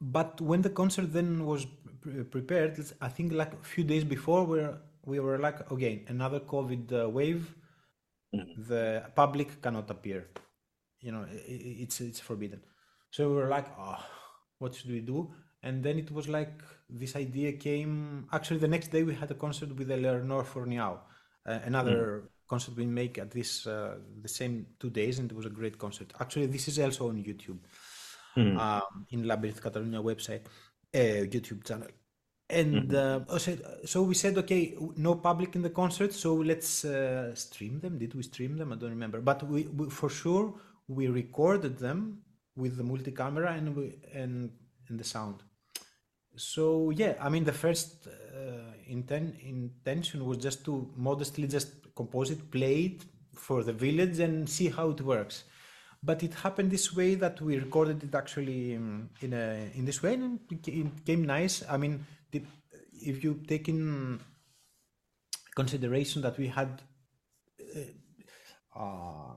but 0.00 0.40
when 0.40 0.62
the 0.62 0.70
concert 0.70 1.12
then 1.12 1.44
was 1.44 1.66
pre- 2.00 2.24
prepared, 2.24 2.78
I 3.00 3.08
think 3.08 3.32
like 3.32 3.52
a 3.54 3.64
few 3.64 3.84
days 3.84 4.04
before, 4.04 4.44
we 4.44 4.58
were, 4.58 4.78
we 5.04 5.20
were 5.20 5.38
like, 5.38 5.70
okay, 5.72 6.04
another 6.08 6.40
COVID 6.40 6.92
uh, 6.92 7.08
wave. 7.08 7.54
Mm-hmm. 8.34 8.68
The 8.68 9.04
public 9.14 9.62
cannot 9.62 9.90
appear. 9.90 10.28
You 11.00 11.12
know, 11.12 11.24
it, 11.30 11.60
it's 11.84 12.00
it's 12.00 12.20
forbidden. 12.20 12.60
So 13.10 13.28
we 13.28 13.36
were 13.36 13.48
like, 13.48 13.66
oh, 13.78 14.04
what 14.58 14.74
should 14.74 14.90
we 14.90 15.00
do? 15.00 15.32
And 15.62 15.82
then 15.82 15.98
it 15.98 16.10
was 16.10 16.28
like 16.28 16.62
this 16.88 17.16
idea 17.16 17.52
came. 17.52 18.28
Actually, 18.32 18.60
the 18.60 18.68
next 18.68 18.88
day 18.88 19.02
we 19.02 19.14
had 19.14 19.30
a 19.30 19.34
concert 19.34 19.74
with 19.74 19.88
Eléonore 19.88 20.44
Fourniau, 20.44 20.98
uh, 21.46 21.58
another 21.64 22.24
mm. 22.24 22.28
concert 22.48 22.76
we 22.76 22.86
make 22.86 23.18
at 23.18 23.30
this 23.30 23.66
uh, 23.66 23.96
the 24.20 24.28
same 24.28 24.66
two 24.78 24.90
days, 24.90 25.18
and 25.18 25.30
it 25.30 25.36
was 25.36 25.46
a 25.46 25.50
great 25.50 25.78
concert. 25.78 26.12
Actually, 26.20 26.46
this 26.46 26.68
is 26.68 26.78
also 26.78 27.08
on 27.08 27.16
YouTube, 27.16 27.58
mm. 28.36 28.58
um, 28.58 29.06
in 29.10 29.26
Labyrinth 29.26 29.62
Catalonia 29.62 30.00
website, 30.00 30.46
uh, 30.94 31.24
YouTube 31.26 31.64
channel. 31.64 31.88
And 32.50 32.90
mm-hmm. 32.90 33.30
uh, 33.30 33.86
so 33.86 34.02
we 34.02 34.14
said, 34.14 34.38
okay, 34.38 34.74
no 34.96 35.16
public 35.16 35.54
in 35.54 35.62
the 35.62 35.70
concert, 35.70 36.14
so 36.14 36.34
let's 36.34 36.84
uh, 36.84 37.34
stream 37.34 37.78
them. 37.80 37.98
Did 37.98 38.14
we 38.14 38.22
stream 38.22 38.56
them? 38.56 38.72
I 38.72 38.76
don't 38.76 38.90
remember, 38.90 39.20
but 39.20 39.42
we, 39.46 39.64
we 39.64 39.90
for 39.90 40.08
sure 40.08 40.54
we 40.86 41.08
recorded 41.08 41.78
them 41.78 42.22
with 42.56 42.78
the 42.78 42.82
multi-camera 42.82 43.52
and 43.52 43.76
we, 43.76 43.98
and 44.14 44.50
and 44.88 44.98
the 44.98 45.04
sound. 45.04 45.42
So 46.36 46.90
yeah, 46.90 47.14
I 47.20 47.28
mean 47.28 47.44
the 47.44 47.52
first 47.52 48.06
uh, 48.06 48.72
inten- 48.90 49.38
intention 49.44 50.24
was 50.24 50.38
just 50.38 50.64
to 50.64 50.90
modestly 50.96 51.46
just 51.46 51.94
compose 51.94 52.30
it, 52.30 52.50
play 52.50 52.80
it 52.82 53.04
for 53.34 53.62
the 53.62 53.74
village, 53.74 54.20
and 54.20 54.48
see 54.48 54.68
how 54.68 54.90
it 54.90 55.02
works. 55.02 55.44
But 56.02 56.22
it 56.22 56.34
happened 56.34 56.70
this 56.70 56.94
way 56.94 57.16
that 57.16 57.40
we 57.40 57.58
recorded 57.58 58.04
it 58.04 58.14
actually 58.14 58.74
in, 58.74 59.10
in 59.20 59.32
a 59.32 59.70
in 59.74 59.84
this 59.84 60.02
way, 60.02 60.14
and 60.14 60.38
it 60.50 61.04
came 61.04 61.24
nice. 61.24 61.64
I 61.68 61.76
mean, 61.76 62.06
the, 62.30 62.42
if 62.92 63.24
you 63.24 63.42
take 63.46 63.68
in 63.68 64.20
consideration 65.54 66.22
that 66.22 66.38
we 66.38 66.46
had 66.46 66.82
uh, 67.76 68.78
uh, 68.78 69.34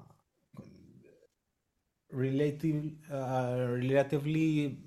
relative, 2.12 2.92
uh, 3.12 3.66
relatively 3.70 4.78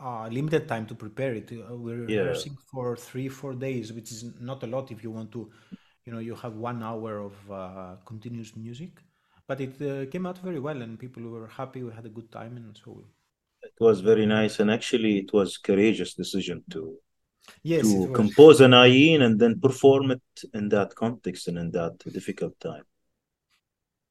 uh, 0.00 0.28
limited 0.28 0.68
time 0.68 0.86
to 0.86 0.94
prepare 0.94 1.34
it. 1.34 1.50
Uh, 1.52 1.76
we're 1.76 2.08
yeah. 2.08 2.20
rehearsing 2.20 2.56
for 2.70 2.96
three, 2.96 3.28
four 3.28 3.54
days, 3.54 3.92
which 3.92 4.10
is 4.10 4.24
not 4.40 4.62
a 4.62 4.66
lot 4.66 4.90
if 4.90 5.02
you 5.02 5.10
want 5.10 5.30
to, 5.32 5.50
you 6.04 6.12
know, 6.12 6.18
you 6.18 6.34
have 6.34 6.54
one 6.56 6.82
hour 6.82 7.18
of 7.18 7.34
uh, 7.50 7.96
continuous 8.04 8.56
music. 8.56 9.00
But 9.46 9.60
it 9.60 9.82
uh, 9.82 10.10
came 10.10 10.26
out 10.26 10.38
very 10.38 10.60
well, 10.60 10.80
and 10.82 10.98
people 10.98 11.22
were 11.24 11.48
happy. 11.48 11.82
We 11.82 11.92
had 11.92 12.06
a 12.06 12.08
good 12.08 12.30
time, 12.30 12.56
and 12.56 12.78
so 12.82 13.04
it 13.62 13.74
was 13.80 14.00
very 14.00 14.26
nice. 14.26 14.60
And 14.60 14.70
actually, 14.70 15.18
it 15.18 15.32
was 15.32 15.58
courageous 15.58 16.14
decision 16.14 16.62
to 16.70 16.98
yes, 17.62 17.82
to 17.82 18.08
compose 18.12 18.60
an 18.60 18.72
Ayin 18.72 19.22
and 19.22 19.38
then 19.38 19.60
perform 19.60 20.12
it 20.12 20.22
in 20.54 20.68
that 20.70 20.94
context 20.94 21.48
and 21.48 21.58
in 21.58 21.70
that 21.72 21.98
difficult 22.12 22.58
time. 22.60 22.84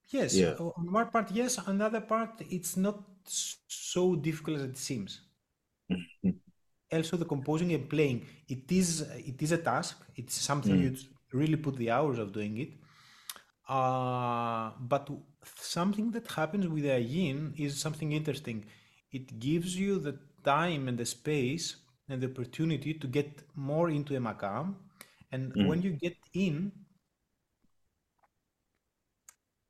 Yes, 0.09 0.35
yeah. 0.35 0.53
on 0.59 0.91
one 0.91 1.09
part, 1.09 1.31
yes. 1.31 1.57
On 1.59 1.77
the 1.77 1.85
other 1.85 2.01
part, 2.01 2.41
it's 2.49 2.75
not 2.75 2.99
so 3.23 4.15
difficult 4.15 4.57
as 4.57 4.63
it 4.63 4.77
seems. 4.77 5.21
Mm-hmm. 5.89 6.29
also, 6.93 7.17
the 7.17 7.25
composing 7.25 7.73
and 7.73 7.89
playing, 7.89 8.25
it 8.47 8.71
is 8.71 9.01
it 9.01 9.41
is 9.41 9.51
a 9.51 9.57
task. 9.57 9.97
It's 10.15 10.35
something 10.35 10.75
mm. 10.75 10.83
you 10.83 10.95
really 11.33 11.55
put 11.55 11.75
the 11.77 11.91
hours 11.91 12.19
of 12.19 12.33
doing 12.33 12.57
it. 12.57 12.71
Uh, 13.71 14.71
but 14.81 15.09
something 15.45 16.11
that 16.11 16.27
happens 16.27 16.67
with 16.67 16.83
the 16.83 16.89
Ayin 16.89 17.57
is 17.57 17.79
something 17.79 18.11
interesting. 18.11 18.65
It 19.13 19.39
gives 19.39 19.77
you 19.77 19.97
the 19.97 20.19
time 20.43 20.89
and 20.89 20.97
the 20.97 21.05
space 21.05 21.77
and 22.09 22.21
the 22.21 22.27
opportunity 22.27 22.93
to 22.93 23.07
get 23.07 23.43
more 23.55 23.89
into 23.89 24.13
a 24.13 24.19
makam. 24.19 24.75
And 25.31 25.53
mm. 25.53 25.67
when 25.67 25.81
you 25.81 25.91
get 25.91 26.17
in, 26.33 26.73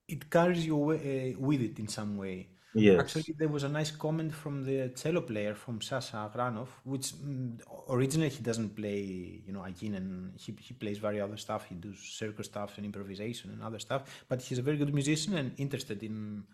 it 0.08 0.32
carries 0.32 0.66
you 0.66 0.76
away, 0.76 1.36
uh, 1.36 1.40
with 1.40 1.62
it 1.62 1.78
in 1.78 1.88
some 1.88 2.18
way. 2.18 2.51
Yes. 2.74 3.00
Actually, 3.02 3.36
there 3.38 3.50
was 3.50 3.64
a 3.64 3.70
nice 3.70 3.92
comment 3.92 4.34
from 4.34 4.64
the 4.64 4.90
cello 4.96 5.22
player 5.22 5.56
from 5.56 5.82
Sasha 5.82 6.32
Granov, 6.34 6.70
which 6.86 7.08
mm, 7.14 7.60
originally 7.90 8.30
he 8.30 8.42
doesn't 8.42 8.76
play, 8.76 9.42
you 9.46 9.52
know, 9.52 9.60
Ayin, 9.60 9.98
and 9.98 10.40
he, 10.40 10.56
he 10.62 10.74
plays 10.74 10.98
very 10.98 11.20
other 11.20 11.36
stuff. 11.36 11.66
He 11.68 11.76
does 11.76 12.00
circus 12.00 12.46
stuff 12.46 12.78
and 12.78 12.86
improvisation 12.86 13.52
and 13.52 13.62
other 13.62 13.80
stuff. 13.80 14.24
But 14.30 14.42
he's 14.42 14.58
a 14.58 14.62
very 14.62 14.78
good 14.78 14.94
musician 14.94 15.36
and 15.36 15.54
interested 15.58 16.02
in 16.02 16.46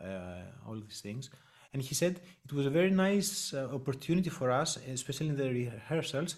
uh, 0.00 0.42
all 0.66 0.80
these 0.80 1.00
things. 1.02 1.28
And 1.74 1.82
he 1.82 1.94
said 1.94 2.18
it 2.44 2.52
was 2.52 2.64
a 2.64 2.70
very 2.70 2.90
nice 2.90 3.52
uh, 3.52 3.68
opportunity 3.70 4.30
for 4.30 4.50
us, 4.50 4.78
especially 4.90 5.28
in 5.28 5.36
the 5.36 5.50
rehearsals, 5.50 6.36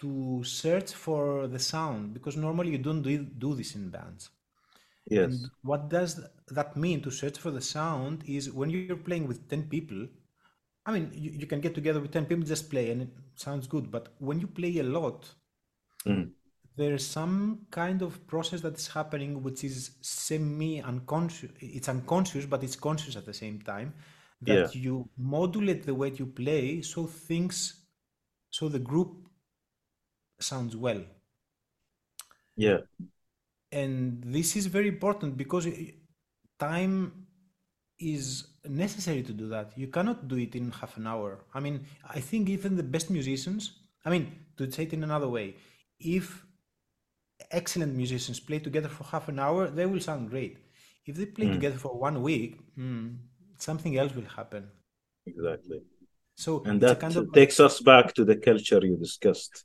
to 0.00 0.44
search 0.44 0.92
for 0.92 1.46
the 1.46 1.58
sound 1.58 2.12
because 2.12 2.36
normally 2.36 2.72
you 2.72 2.78
don't 2.78 3.00
do, 3.00 3.16
do 3.18 3.54
this 3.54 3.74
in 3.74 3.88
bands. 3.88 4.28
Yes. 5.06 5.32
And 5.32 5.50
what 5.62 5.88
does 5.88 6.20
that 6.48 6.76
mean 6.76 7.02
to 7.02 7.10
search 7.10 7.38
for 7.38 7.50
the 7.50 7.60
sound 7.60 8.24
is 8.26 8.50
when 8.50 8.70
you're 8.70 8.96
playing 8.96 9.28
with 9.28 9.48
10 9.48 9.64
people, 9.64 10.06
I 10.86 10.92
mean, 10.92 11.10
you, 11.14 11.30
you 11.30 11.46
can 11.46 11.60
get 11.60 11.74
together 11.74 12.00
with 12.00 12.12
10 12.12 12.26
people, 12.26 12.44
just 12.44 12.70
play, 12.70 12.90
and 12.90 13.02
it 13.02 13.08
sounds 13.34 13.66
good. 13.66 13.90
But 13.90 14.08
when 14.18 14.40
you 14.40 14.46
play 14.46 14.78
a 14.78 14.82
lot, 14.82 15.28
mm. 16.06 16.30
there's 16.76 17.06
some 17.06 17.66
kind 17.70 18.02
of 18.02 18.26
process 18.26 18.60
that 18.62 18.78
is 18.78 18.88
happening 18.88 19.42
which 19.42 19.64
is 19.64 19.92
semi 20.00 20.80
unconscious. 20.80 21.50
It's 21.60 21.88
unconscious, 21.88 22.46
but 22.46 22.62
it's 22.62 22.76
conscious 22.76 23.16
at 23.16 23.26
the 23.26 23.34
same 23.34 23.60
time. 23.60 23.94
That 24.42 24.74
yeah. 24.74 24.80
you 24.80 25.08
modulate 25.16 25.86
the 25.86 25.94
way 25.94 26.12
you 26.14 26.26
play 26.26 26.82
so 26.82 27.06
things, 27.06 27.86
so 28.50 28.68
the 28.68 28.78
group 28.78 29.16
sounds 30.38 30.76
well. 30.76 31.02
Yeah 32.56 32.78
and 33.74 34.22
this 34.36 34.56
is 34.56 34.66
very 34.66 34.88
important 34.88 35.36
because 35.36 35.66
time 36.58 37.26
is 37.98 38.24
necessary 38.64 39.22
to 39.22 39.32
do 39.32 39.48
that. 39.48 39.72
You 39.76 39.88
cannot 39.88 40.28
do 40.28 40.36
it 40.36 40.54
in 40.54 40.70
half 40.70 40.96
an 40.96 41.06
hour. 41.12 41.30
I 41.56 41.60
mean 41.64 41.76
i 42.16 42.20
think 42.28 42.42
even 42.56 42.70
the 42.82 42.88
best 42.94 43.08
musicians 43.18 43.62
i 44.06 44.08
mean 44.14 44.24
to 44.58 44.70
say 44.74 44.82
it 44.86 44.92
in 44.96 45.02
another 45.10 45.30
way 45.36 45.46
if 46.18 46.26
excellent 47.50 47.92
musicians 48.02 48.38
play 48.48 48.60
together 48.66 48.90
for 48.96 49.04
half 49.12 49.28
an 49.28 49.38
hour 49.38 49.60
they 49.68 49.86
will 49.86 50.00
sound 50.00 50.30
great. 50.30 50.56
If 51.06 51.16
they 51.16 51.26
play 51.26 51.48
mm. 51.48 51.54
together 51.56 51.78
for 51.84 51.92
one 52.08 52.22
week 52.22 52.52
mm, 52.78 53.16
something 53.58 53.94
else 54.00 54.12
will 54.18 54.30
happen. 54.40 54.62
Exactly. 55.26 55.80
So 56.36 56.50
and 56.68 56.80
that 56.80 57.00
kind 57.00 57.16
of... 57.16 57.32
takes 57.32 57.58
us 57.60 57.80
back 57.80 58.06
to 58.16 58.22
the 58.24 58.36
culture 58.48 58.80
you 58.90 58.96
discussed 58.96 59.64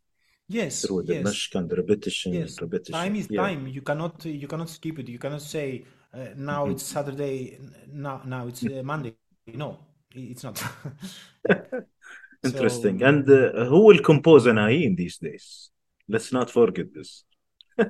yes 0.49 0.81
through 0.81 1.03
the 1.03 1.15
yes. 1.15 1.26
mashkan 1.27 1.65
repetition 1.81 2.34
yes. 2.34 2.59
repetition 2.61 2.93
time 2.93 3.15
is 3.15 3.27
yeah. 3.30 3.41
time 3.41 3.67
you 3.67 3.81
cannot 3.81 4.26
you 4.26 4.47
cannot 4.47 4.69
skip 4.69 4.99
it 4.99 5.07
you 5.07 5.19
cannot 5.19 5.41
say 5.41 5.85
uh, 6.13 6.17
now 6.35 6.63
mm-hmm. 6.63 6.73
it's 6.73 6.84
saturday 6.84 7.57
now 8.07 8.21
now 8.26 8.47
it's 8.47 8.63
uh, 8.65 8.81
monday 8.84 9.13
no 9.63 9.77
it's 10.13 10.43
not 10.43 10.57
interesting 12.43 12.99
so, 12.99 13.05
and 13.05 13.30
uh, 13.30 13.65
who 13.71 13.85
will 13.88 14.01
compose 14.11 14.47
an 14.47 14.57
ayin 14.57 14.97
these 14.97 15.17
days 15.17 15.69
Let's 16.09 16.34
not 16.34 16.49
forget 16.49 16.88
this. 16.91 17.23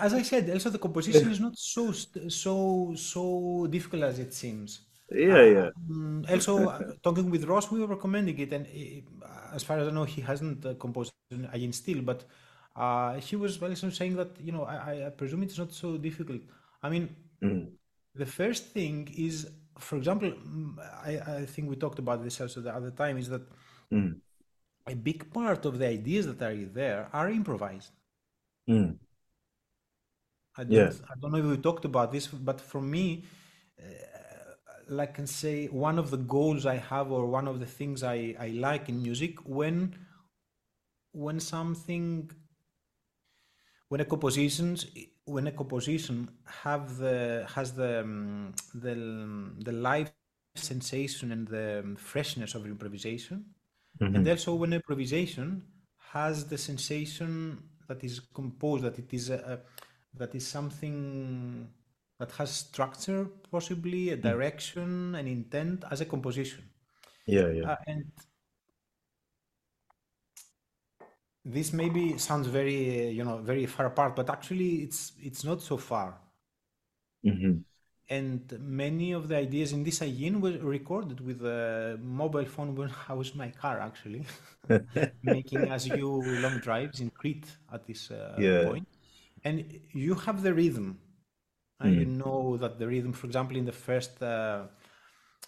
As 0.00 0.14
I 0.14 0.22
said, 0.22 0.48
also 0.50 0.70
the 0.70 0.78
composition 0.78 1.30
is 1.30 1.40
not 1.40 1.58
so 1.58 1.92
so 1.92 2.94
so 2.96 3.66
difficult 3.68 4.04
as 4.04 4.18
it 4.18 4.32
seems. 4.32 4.86
Yeah, 5.14 5.42
yeah. 5.42 5.70
Um, 5.90 6.24
also, 6.28 6.68
uh, 6.68 6.92
talking 7.02 7.30
with 7.30 7.44
Ross, 7.44 7.70
we 7.70 7.80
were 7.80 7.86
recommending 7.86 8.38
it, 8.38 8.52
and 8.52 8.66
uh, 9.22 9.54
as 9.54 9.62
far 9.62 9.78
as 9.78 9.88
I 9.88 9.90
know, 9.90 10.04
he 10.04 10.20
hasn't 10.20 10.64
uh, 10.66 10.74
composed 10.74 11.12
again 11.30 11.72
still, 11.72 12.02
but 12.02 12.24
uh, 12.76 13.14
he 13.14 13.36
was 13.36 13.60
also 13.62 13.90
saying 13.90 14.16
that 14.16 14.30
you 14.40 14.52
know 14.52 14.64
I, 14.64 15.06
I 15.06 15.10
presume 15.10 15.42
it's 15.42 15.58
not 15.58 15.72
so 15.72 15.96
difficult. 15.96 16.42
I 16.82 16.90
mean, 16.90 17.08
Mm. 17.42 17.72
the 18.14 18.26
first 18.26 18.66
thing 18.66 19.08
is, 19.16 19.48
for 19.78 19.96
example, 19.96 20.30
mm, 20.30 20.78
I, 21.04 21.38
I 21.42 21.46
think 21.46 21.68
we 21.70 21.76
talked 21.76 21.98
about 21.98 22.22
this 22.24 22.40
also 22.40 22.60
the 22.60 22.74
other 22.74 22.90
time, 22.90 23.18
is 23.18 23.28
that 23.28 23.42
Mm. 23.90 24.20
a 24.86 24.94
big 24.94 25.32
part 25.32 25.64
of 25.64 25.78
the 25.80 25.86
ideas 25.88 26.26
that 26.26 26.40
are 26.40 26.54
there 26.66 27.08
are 27.12 27.28
improvised. 27.30 27.90
Mm. 28.68 28.98
I 30.56 30.64
don't, 30.64 30.76
Yeah. 30.76 30.92
I 31.10 31.14
don't 31.20 31.32
know 31.32 31.38
if 31.38 31.44
we 31.46 31.56
talked 31.56 31.84
about 31.84 32.12
this, 32.12 32.26
but 32.26 32.60
for 32.60 32.80
me, 32.80 33.24
uh, 33.80 33.84
like 34.88 35.14
can 35.14 35.26
say 35.26 35.66
one 35.66 35.98
of 35.98 36.10
the 36.10 36.16
goals 36.18 36.66
I 36.66 36.76
have 36.76 37.10
or 37.12 37.26
one 37.26 37.48
of 37.48 37.60
the 37.60 37.66
things 37.66 38.02
I, 38.02 38.34
I 38.38 38.48
like 38.48 38.88
in 38.88 39.02
music 39.02 39.38
when 39.44 39.94
when 41.12 41.40
something 41.40 42.30
when 43.88 44.00
a 44.00 44.04
compositions 44.04 44.86
when 45.24 45.46
a 45.46 45.52
composition 45.52 46.28
have 46.64 46.96
the 46.98 47.46
has 47.54 47.72
the 47.74 48.00
um, 48.00 48.52
the 48.74 48.94
the 49.66 49.72
live 49.72 50.10
sensation 50.14 50.86
and 51.32 51.48
the 51.48 51.80
um, 51.84 51.96
freshness 51.96 52.10
of 52.10 52.20
improvisation 52.22 53.06
and 53.86 53.94
Mhm. 54.00 54.26
also 54.28 54.54
when 54.54 54.72
improvisation 54.72 55.62
has 56.12 56.46
the 56.46 56.58
sensation 56.58 57.58
that 57.88 58.02
is 58.04 58.20
composed 58.34 58.82
that 58.84 58.98
it 58.98 59.12
is 59.12 59.30
a, 59.30 59.38
a 59.52 59.58
that 60.18 60.34
is 60.34 60.46
something 60.46 61.68
that 62.22 62.32
has 62.38 62.50
structure 62.52 63.26
possibly 63.50 64.10
a 64.10 64.16
direction 64.16 65.14
an 65.16 65.26
intent 65.26 65.84
as 65.90 66.00
a 66.00 66.06
composition 66.06 66.64
Yeah, 67.26 67.48
yeah. 67.48 67.68
uh, 67.68 67.76
and 67.86 68.04
this 71.44 71.72
maybe 71.72 72.18
sounds 72.18 72.46
very 72.48 73.08
uh, 73.08 73.10
you 73.10 73.24
know 73.24 73.38
very 73.38 73.66
far 73.66 73.86
apart 73.86 74.14
but 74.16 74.30
actually 74.30 74.76
it's 74.84 75.12
it's 75.20 75.44
not 75.44 75.60
so 75.60 75.76
far 75.76 76.18
hmm 77.24 77.64
and 78.08 78.58
many 78.60 79.12
of 79.12 79.28
the 79.28 79.36
ideas 79.36 79.72
in 79.72 79.84
this 79.84 80.02
again 80.02 80.40
were 80.40 80.58
recorded 80.58 81.20
with 81.20 81.42
a 81.44 81.98
mobile 82.02 82.44
phone 82.44 82.74
when 82.74 82.90
I 83.08 83.14
was 83.14 83.30
in 83.30 83.38
my 83.38 83.50
car 83.50 83.80
actually 83.80 84.24
making 85.22 85.68
as 85.70 85.88
you 85.88 86.08
long 86.10 86.58
drives 86.60 87.00
in 87.00 87.10
Crete 87.10 87.50
at 87.72 87.86
this 87.86 88.10
uh, 88.10 88.46
Yeah. 88.46 88.62
point. 88.62 88.88
and 89.44 89.64
you 89.92 90.14
have 90.14 90.42
the 90.42 90.54
rhythm 90.54 90.98
and 91.82 91.98
you 91.98 92.06
Mm. 92.06 92.18
know 92.22 92.56
that 92.56 92.78
the 92.78 92.86
rhythm 92.86 93.12
for 93.12 93.26
example 93.26 93.56
in 93.56 93.64
the 93.64 93.72
first 93.72 94.22
uh, 94.22 94.64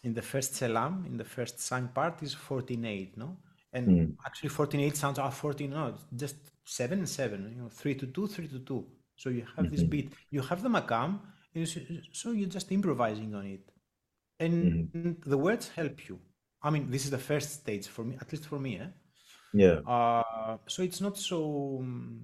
in 0.03 0.15
the 0.15 0.23
first 0.23 0.55
selam 0.55 1.05
in 1.07 1.17
the 1.17 1.25
first 1.25 1.61
sang 1.61 1.89
part 1.89 2.23
is 2.23 2.35
14-8 2.35 3.17
no 3.17 3.37
and 3.73 3.87
Mm. 3.89 4.17
actually 4.27 4.49
14-8 4.51 4.97
sounds 4.97 5.19
ah 5.19 5.31
14 5.31 5.71
no 5.71 5.95
just 6.15 6.37
7 6.65 6.99
and 6.99 7.09
7 7.09 7.51
you 7.51 7.63
know 7.63 7.69
3 7.69 7.95
to 7.95 8.07
2 8.07 8.27
3 8.27 8.49
to 8.49 8.59
2 8.61 8.87
so 9.17 9.29
you 9.31 9.45
have 9.57 9.71
this 9.71 9.83
Mhm. 9.83 9.91
beat 9.93 10.13
you 10.31 10.43
have 10.43 10.63
the 10.63 10.69
makam 10.69 11.21
so 12.13 12.33
you're 12.33 12.49
just 12.49 12.73
improvising 12.73 13.35
on 13.35 13.47
it 13.47 13.71
and 14.41 14.89
the 15.25 15.39
words 15.39 15.69
help 15.69 16.09
you 16.09 16.19
i 16.63 16.71
mean 16.71 16.91
this 16.91 17.05
is 17.05 17.11
the 17.11 17.19
first 17.31 17.53
stage 17.61 17.87
for 17.87 18.05
me 18.05 18.17
at 18.21 18.31
least 18.33 18.47
for 18.47 18.59
me 18.59 18.79
eh? 18.79 18.89
Yeah. 19.53 19.81
uh, 19.87 20.57
so 20.67 20.83
it's 20.83 21.01
not 21.01 21.17
so 21.17 21.79
um, 21.81 22.21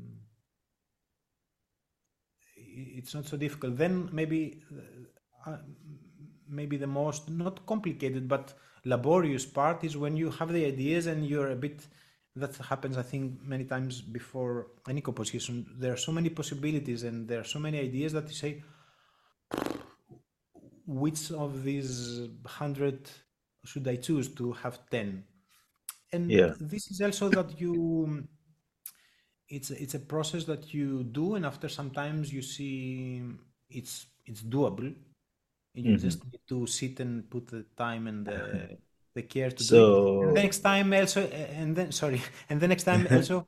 it's 2.98 3.14
not 3.14 3.26
so 3.26 3.36
difficult. 3.36 3.76
Then 3.76 4.08
maybe 4.12 4.62
uh, 5.46 5.56
maybe 6.48 6.76
the 6.76 6.86
most 6.86 7.28
not 7.30 7.64
complicated 7.66 8.28
but 8.28 8.54
laborious 8.84 9.46
part 9.46 9.84
is 9.84 9.96
when 9.96 10.16
you 10.16 10.30
have 10.30 10.52
the 10.52 10.64
ideas 10.66 11.06
and 11.06 11.26
you're 11.26 11.50
a 11.50 11.56
bit 11.56 11.86
that 12.36 12.54
happens 12.56 12.96
i 12.96 13.02
think 13.02 13.40
many 13.42 13.64
times 13.64 14.00
before 14.00 14.68
any 14.88 15.00
composition. 15.00 15.66
There 15.78 15.92
are 15.92 15.96
so 16.08 16.12
many 16.12 16.30
possibilities 16.30 17.02
and 17.02 17.28
there 17.28 17.40
are 17.40 17.44
so 17.56 17.58
many 17.58 17.78
ideas 17.80 18.12
that 18.12 18.26
you 18.28 18.34
say 18.34 18.62
which 20.86 21.30
of 21.30 21.62
these 21.62 22.20
100 22.20 23.08
should 23.64 23.86
i 23.86 23.96
choose 23.96 24.28
to 24.34 24.52
have 24.52 24.78
10 24.90 25.24
and 26.12 26.24
Yeah. 26.28 26.54
this 26.58 26.90
is 26.90 27.00
also 27.00 27.28
that 27.28 27.60
you 27.60 28.26
it's 29.50 29.70
it's 29.70 29.94
a 29.94 30.00
process 30.00 30.44
that 30.44 30.72
you 30.74 31.04
do 31.04 31.34
and 31.36 31.44
after 31.46 31.68
sometimes 31.68 32.32
you 32.32 32.42
see 32.42 33.22
it's 33.70 34.06
it's 34.26 34.42
doable 34.42 34.94
and 35.76 35.86
you 35.86 35.96
Mhm. 35.96 35.98
just 35.98 36.24
need 36.32 36.40
to 36.48 36.66
sit 36.66 37.00
and 37.00 37.30
put 37.30 37.46
the 37.48 37.64
time 37.76 38.06
and 38.06 38.26
the 38.26 38.70
the 39.14 39.22
care 39.22 39.50
to 39.50 39.64
do 39.64 39.76
it 39.76 39.88
So 39.88 40.00
and 40.20 40.36
the 40.36 40.42
next 40.42 40.60
time 40.60 40.92
also 40.94 41.22
and 41.28 41.76
then 41.76 41.92
sorry 41.92 42.22
and 42.50 42.60
the 42.60 42.68
next 42.68 42.84
time 42.84 43.08
also 43.12 43.46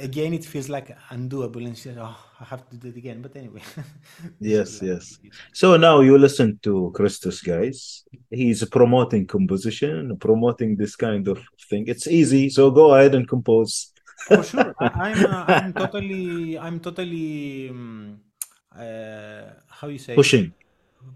again 0.00 0.34
it 0.34 0.44
feels 0.44 0.68
like 0.68 0.96
undoable 1.10 1.58
and 1.66 1.70
you 1.70 1.74
say 1.76 1.94
oh 1.98 2.16
i 2.40 2.44
have 2.44 2.68
to 2.70 2.76
do 2.76 2.88
it 2.88 2.96
again 2.96 3.22
but 3.22 3.34
anyway 3.36 3.62
yes, 4.40 4.80
yes. 4.82 5.18
So 5.52 5.76
now 5.76 6.00
you 6.00 6.18
listen 6.18 6.58
to 6.62 6.90
Christos, 6.94 7.40
guys. 7.42 8.04
He's 8.30 8.64
promoting 8.68 9.26
composition, 9.26 10.16
promoting 10.18 10.76
this 10.76 10.96
kind 10.96 11.26
of 11.28 11.40
thing. 11.70 11.84
It's 11.86 12.06
easy. 12.06 12.50
So 12.50 12.70
go 12.70 12.94
ahead 12.94 13.14
and 13.14 13.28
compose. 13.28 13.92
For 14.26 14.42
sure, 14.42 14.74
I, 14.80 14.90
I'm 15.08 15.24
uh, 15.24 15.44
I'm 15.48 15.72
totally 15.72 16.58
I'm 16.58 16.80
totally 16.80 17.70
um, 17.70 18.20
uh, 18.76 19.42
how 19.68 19.88
you 19.88 19.98
say 19.98 20.14
Pushing, 20.14 20.52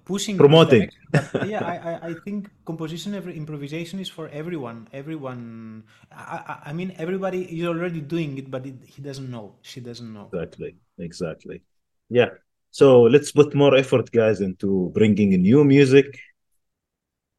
pushing 0.04 0.36
promoting. 0.36 0.88
But 1.10 1.48
yeah, 1.48 1.64
I, 1.64 1.76
I, 1.76 2.08
I 2.10 2.14
think 2.14 2.48
composition, 2.64 3.14
every 3.14 3.36
improvisation 3.36 3.98
is 4.00 4.08
for 4.08 4.28
everyone. 4.28 4.88
Everyone, 4.92 5.84
I, 6.10 6.40
I, 6.46 6.70
I 6.70 6.72
mean, 6.72 6.94
everybody 6.98 7.42
is 7.60 7.66
already 7.66 8.00
doing 8.00 8.38
it, 8.38 8.50
but 8.50 8.66
it, 8.66 8.76
he 8.86 9.02
doesn't 9.02 9.30
know. 9.30 9.56
She 9.62 9.80
doesn't 9.80 10.12
know. 10.12 10.30
Exactly, 10.32 10.76
exactly. 10.98 11.62
Yeah. 12.08 12.30
So 12.70 13.02
let's 13.02 13.32
put 13.32 13.54
more 13.54 13.76
effort, 13.76 14.10
guys, 14.10 14.40
into 14.40 14.90
bringing 14.94 15.30
new 15.42 15.64
music 15.64 16.18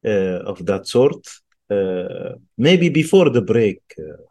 uh, 0.04 0.44
of 0.46 0.64
that 0.66 0.86
sort. 0.86 1.26
Uh, 1.68 2.34
maybe 2.56 2.88
before 2.90 3.30
the 3.30 3.42
break, 3.42 3.80
uh, 3.98 4.22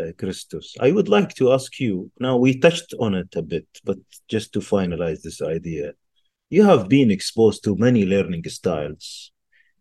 uh, 0.00 0.12
Christos, 0.18 0.74
I 0.80 0.92
would 0.92 1.08
like 1.08 1.34
to 1.34 1.52
ask 1.52 1.80
you. 1.80 2.10
Now 2.20 2.36
we 2.36 2.58
touched 2.58 2.94
on 3.00 3.14
it 3.14 3.34
a 3.36 3.42
bit, 3.42 3.66
but 3.84 3.98
just 4.28 4.52
to 4.52 4.60
finalize 4.60 5.22
this 5.22 5.40
idea, 5.42 5.92
you 6.50 6.64
have 6.64 6.88
been 6.88 7.10
exposed 7.10 7.64
to 7.64 7.76
many 7.76 8.04
learning 8.04 8.44
styles, 8.44 9.32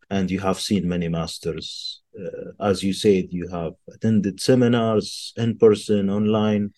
and 0.10 0.30
you 0.32 0.40
have 0.40 0.60
seen 0.60 0.88
many 0.88 1.08
masters. 1.08 2.02
Uh, 2.18 2.52
as 2.60 2.84
you 2.84 2.94
said, 2.94 3.26
you 3.32 3.48
have 3.50 3.74
attended 3.94 4.40
seminars 4.40 5.34
in 5.38 5.58
person, 5.58 6.10
online. 6.10 6.74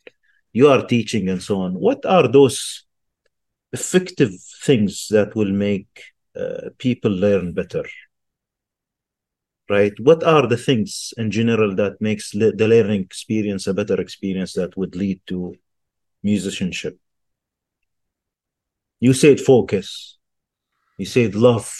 You 0.53 0.69
are 0.69 0.85
teaching 0.85 1.29
and 1.29 1.41
so 1.41 1.61
on. 1.61 1.73
What 1.73 2.05
are 2.05 2.27
those 2.27 2.85
effective 3.73 4.31
things 4.63 5.07
that 5.09 5.35
will 5.35 5.51
make 5.51 6.03
uh, 6.35 6.69
people 6.77 7.11
learn 7.11 7.53
better? 7.53 7.83
Right? 9.69 9.93
What 9.99 10.23
are 10.23 10.47
the 10.47 10.57
things 10.57 11.13
in 11.17 11.31
general 11.31 11.75
that 11.75 12.01
makes 12.01 12.33
le- 12.33 12.53
the 12.53 12.67
learning 12.67 13.01
experience 13.01 13.67
a 13.67 13.73
better 13.73 13.99
experience 13.99 14.53
that 14.53 14.77
would 14.77 14.95
lead 14.95 15.21
to 15.27 15.55
musicianship? 16.23 16.97
You 18.99 19.13
said 19.13 19.39
focus. 19.39 20.17
You 20.97 21.05
said 21.05 21.35
love. 21.35 21.73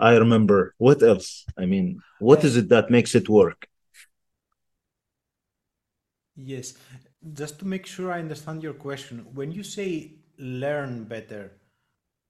I 0.00 0.16
remember. 0.16 0.74
What 0.78 1.02
else? 1.02 1.46
I 1.58 1.66
mean, 1.66 2.02
what 2.18 2.44
Uh, 2.44 2.48
it 2.56 2.68
that 2.70 2.90
makes 2.90 3.14
it 3.14 3.28
work? 3.28 3.68
yes, 6.36 6.74
just 7.32 7.58
to 7.60 7.64
make 7.64 7.86
sure 7.86 8.12
I 8.12 8.18
understand 8.20 8.62
your 8.62 8.74
question, 8.74 9.26
when 9.34 9.52
you 9.52 9.62
say 9.62 10.12
learn 10.38 11.04
better, 11.04 11.52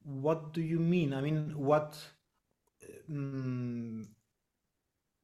what 0.05 0.52
do 0.52 0.62
you 0.62 0.78
mean? 0.78 1.12
I 1.14 1.20
mean, 1.20 1.52
what 1.56 1.97
um, 3.09 4.06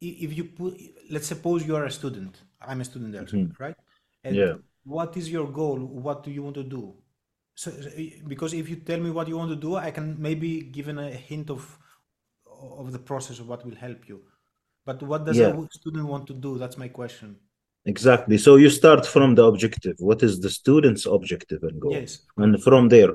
if 0.01 0.37
you 0.37 0.45
put 0.45 0.73
let's 1.11 1.27
suppose 1.27 1.67
you 1.67 1.77
are 1.77 1.85
a 1.85 1.91
student 1.91 2.35
i'm 2.69 2.81
a 2.81 2.85
student 2.85 3.15
also 3.17 3.37
Mhm. 3.37 3.53
right 3.65 3.77
and 4.25 4.37
Yeah. 4.37 4.55
what 4.85 5.17
is 5.17 5.27
your 5.31 5.47
goal 5.61 5.79
what 6.07 6.19
do 6.25 6.31
you 6.31 6.43
want 6.47 6.57
to 6.63 6.65
do 6.79 6.83
so 7.55 7.71
so, 7.71 7.89
because 8.33 8.53
if 8.55 8.69
you 8.71 8.77
tell 8.77 9.01
me 9.07 9.11
what 9.11 9.29
you 9.29 9.37
want 9.37 9.51
to 9.57 9.61
do 9.69 9.77
i 9.77 9.91
can 9.91 10.17
maybe 10.19 10.51
give 10.77 10.89
an, 10.89 10.99
a 10.99 11.11
hint 11.31 11.51
of 11.51 11.63
of 12.83 12.93
the 12.93 12.99
process 13.11 13.39
of 13.41 13.47
what 13.49 13.65
will 13.67 13.77
help 13.87 14.09
you 14.09 14.19
but 14.87 15.03
what 15.03 15.25
does 15.27 15.37
Yeah. 15.39 15.53
a 15.57 15.69
student 15.81 16.07
want 16.15 16.27
to 16.31 16.35
do 16.47 16.59
that's 16.59 16.79
my 16.85 16.89
question 17.01 17.31
Exactly. 17.87 18.37
So 18.37 18.57
you 18.57 18.69
start 18.69 19.07
from 19.07 19.35
the 19.35 19.43
objective. 19.53 19.97
What 20.01 20.23
is 20.23 20.39
the 20.39 20.51
student's 20.51 21.07
objective 21.07 21.61
and 21.69 21.81
goal? 21.81 21.93
yes 21.99 22.11
and 22.37 22.53
from 22.67 22.89
there 22.95 23.13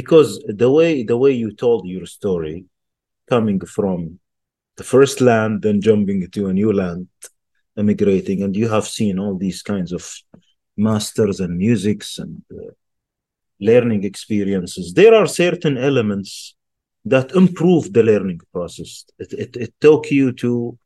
because 0.00 0.28
the 0.62 0.70
way 0.78 0.90
the 1.12 1.16
way 1.16 1.32
you 1.42 1.50
told 1.64 1.82
your 1.94 2.04
story 2.18 2.56
coming 3.32 3.58
from 3.76 3.98
the 4.82 4.88
first 4.88 5.20
land 5.20 5.62
then 5.62 5.80
jumping 5.80 6.20
to 6.36 6.48
a 6.48 6.52
new 6.60 6.72
land 6.72 7.06
emigrating, 7.82 8.42
and 8.42 8.56
you 8.56 8.68
have 8.68 8.86
seen 8.98 9.18
all 9.22 9.36
these 9.38 9.62
kinds 9.62 9.92
of 9.92 10.04
masters 10.76 11.38
and 11.44 11.56
musics 11.56 12.18
and 12.18 12.42
uh, 12.50 12.72
learning 13.60 14.02
experiences, 14.02 14.92
there 14.92 15.14
are 15.14 15.26
certain 15.44 15.76
elements 15.78 16.56
that 17.04 17.30
improve 17.42 17.92
the 17.92 18.02
learning 18.02 18.40
process. 18.52 19.04
It, 19.18 19.32
it, 19.44 19.56
it 19.64 19.72
took 19.80 20.10
you 20.10 20.32
to 20.44 20.76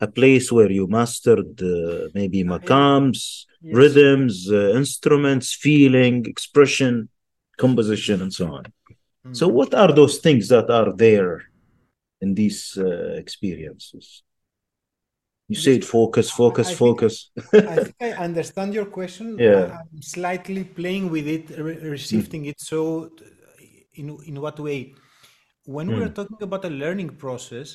a 0.00 0.08
place 0.08 0.50
where 0.50 0.72
you 0.78 0.86
mastered 0.88 1.54
uh, 1.62 2.08
maybe 2.14 2.42
maqams, 2.44 3.18
yes. 3.62 3.76
rhythms, 3.80 4.34
uh, 4.50 4.74
instruments, 4.82 5.54
feeling, 5.54 6.26
expression, 6.26 7.08
composition, 7.56 8.22
and 8.22 8.32
so 8.32 8.46
on. 8.56 8.64
Mm. 9.26 9.36
So, 9.36 9.48
what 9.48 9.72
are 9.72 9.92
those 9.92 10.18
things 10.18 10.48
that 10.48 10.68
are 10.68 10.92
there 10.92 11.44
in 12.26 12.34
these 12.34 12.60
uh, 12.78 13.14
experiences? 13.22 14.22
You 15.48 15.58
said 15.66 15.84
focus, 15.84 16.28
focus, 16.30 16.68
I 16.70 16.74
focus. 16.74 17.30
Think, 17.50 17.66
I 17.68 17.76
think 17.84 17.96
I 18.00 18.10
understand 18.28 18.74
your 18.74 18.86
question. 18.98 19.38
Yeah. 19.38 19.78
I'm 19.78 20.02
slightly 20.02 20.64
playing 20.64 21.10
with 21.14 21.26
it, 21.36 21.44
re- 21.66 21.82
reshifting 21.94 22.42
mm. 22.44 22.50
it. 22.50 22.60
So, 22.60 22.82
in 24.00 24.06
in 24.26 24.40
what 24.44 24.58
way? 24.58 24.94
When 25.76 25.88
mm. 25.88 25.98
we're 25.98 26.14
talking 26.20 26.42
about 26.48 26.64
a 26.64 26.72
learning 26.82 27.10
process, 27.24 27.68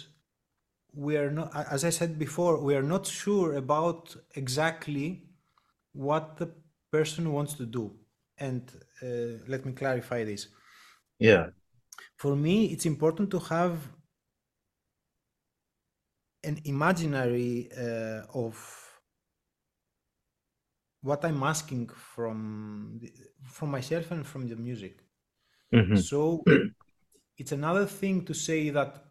we 0.94 1.14
are 1.22 1.32
not, 1.32 1.48
as 1.76 1.86
I 1.86 1.92
said 1.92 2.20
before, 2.20 2.54
we 2.62 2.76
are 2.76 2.88
not 2.96 3.08
sure 3.08 3.56
about 3.56 4.16
exactly 4.36 5.08
what 5.94 6.38
the 6.38 6.50
person 6.92 7.32
wants 7.32 7.54
to 7.56 7.66
do. 7.66 7.84
And 8.38 8.64
uh, 9.02 9.44
let 9.48 9.66
me 9.66 9.72
clarify 9.72 10.26
this. 10.26 10.48
Yeah. 11.20 11.48
For 12.18 12.36
me, 12.36 12.66
it's 12.74 12.86
important 12.86 13.32
to 13.32 13.40
have 13.40 13.78
an 16.44 16.60
imaginary 16.66 17.70
uh, 17.78 18.24
of 18.34 18.56
what 21.02 21.26
I'm 21.26 21.44
asking 21.44 21.90
from 21.90 23.00
the, 23.02 23.12
from 23.44 23.72
myself 23.72 24.12
and 24.12 24.26
from 24.26 24.48
the 24.48 24.56
music. 24.56 25.00
Mm-hmm. 25.74 25.96
So 25.98 26.44
it's 27.38 27.52
another 27.52 27.86
thing 27.86 28.26
to 28.26 28.34
say 28.34 28.70
that 28.70 29.04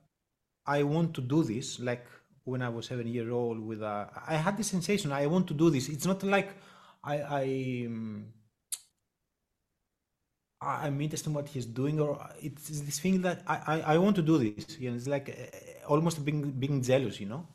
I 0.66 0.82
want 0.82 1.14
to 1.14 1.20
do 1.20 1.42
this, 1.42 1.80
like 1.80 2.06
when 2.44 2.62
I 2.62 2.68
was 2.68 2.86
seven 2.86 3.06
years 3.08 3.30
old. 3.30 3.58
With 3.60 3.82
a, 3.82 4.08
I 4.26 4.36
had 4.36 4.56
the 4.56 4.64
sensation 4.64 5.12
I 5.12 5.26
want 5.26 5.46
to 5.48 5.54
do 5.54 5.70
this. 5.70 5.88
It's 5.88 6.06
not 6.06 6.22
like 6.22 6.50
I, 7.02 7.16
I 7.18 7.84
um, 7.86 8.26
I'm 10.62 11.00
interested 11.00 11.30
in 11.30 11.34
what 11.34 11.48
he's 11.48 11.64
doing, 11.64 12.00
or 12.00 12.20
it's 12.40 12.68
this 12.68 12.98
thing 12.98 13.22
that 13.22 13.42
I, 13.46 13.56
I, 13.66 13.94
I 13.94 13.98
want 13.98 14.16
to 14.16 14.22
do 14.22 14.36
this. 14.36 14.78
You 14.78 14.90
know, 14.90 14.96
it's 14.96 15.06
like 15.06 15.30
uh, 15.30 15.88
almost 15.88 16.22
being 16.24 16.50
being 16.50 16.82
jealous, 16.82 17.18
you 17.18 17.26
know. 17.26 17.46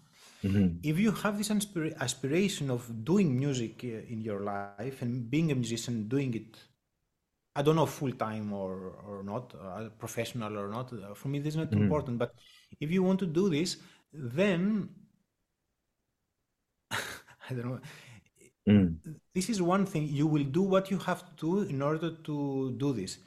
Mm-hmm. 0.44 0.78
If 0.84 1.00
you 1.00 1.12
have 1.12 1.38
this 1.38 1.52
aspiration 2.00 2.72
of 2.72 3.06
doing 3.06 3.38
music 3.38 3.82
uh, 3.84 4.12
in 4.14 4.22
your 4.22 4.42
life 4.42 5.02
and 5.02 5.30
being 5.30 5.52
a 5.52 5.56
musician, 5.56 6.08
doing 6.08 6.34
it, 6.34 6.58
I 7.56 7.62
don't 7.62 7.76
know 7.76 7.86
full 7.86 8.12
time 8.12 8.54
or 8.54 8.74
or 9.08 9.24
not, 9.24 9.54
uh, 9.54 9.90
professional 10.00 10.58
or 10.58 10.70
not. 10.70 10.92
Uh, 10.92 11.14
for 11.14 11.28
me, 11.28 11.38
this 11.40 11.54
is 11.54 11.58
not 11.58 11.70
mm-hmm. 11.70 11.84
important. 11.84 12.18
But 12.18 12.34
if 12.80 12.90
you 12.92 13.04
want 13.04 13.20
to 13.20 13.28
do 13.28 13.50
this, 13.50 13.78
then 14.12 14.90
I 16.92 17.54
don't 17.54 17.66
know 17.66 17.80
Mm. 18.68 18.98
This 19.34 19.50
is 19.50 19.62
one 19.62 19.86
thing. 19.86 20.08
You 20.08 20.28
will 20.28 20.44
do 20.44 20.62
what 20.62 20.90
you 20.90 20.98
have 21.00 21.24
to 21.26 21.34
do 21.38 21.70
in 21.70 21.82
order 21.82 22.12
to 22.12 22.76
do 22.78 22.94
this, 22.94 23.20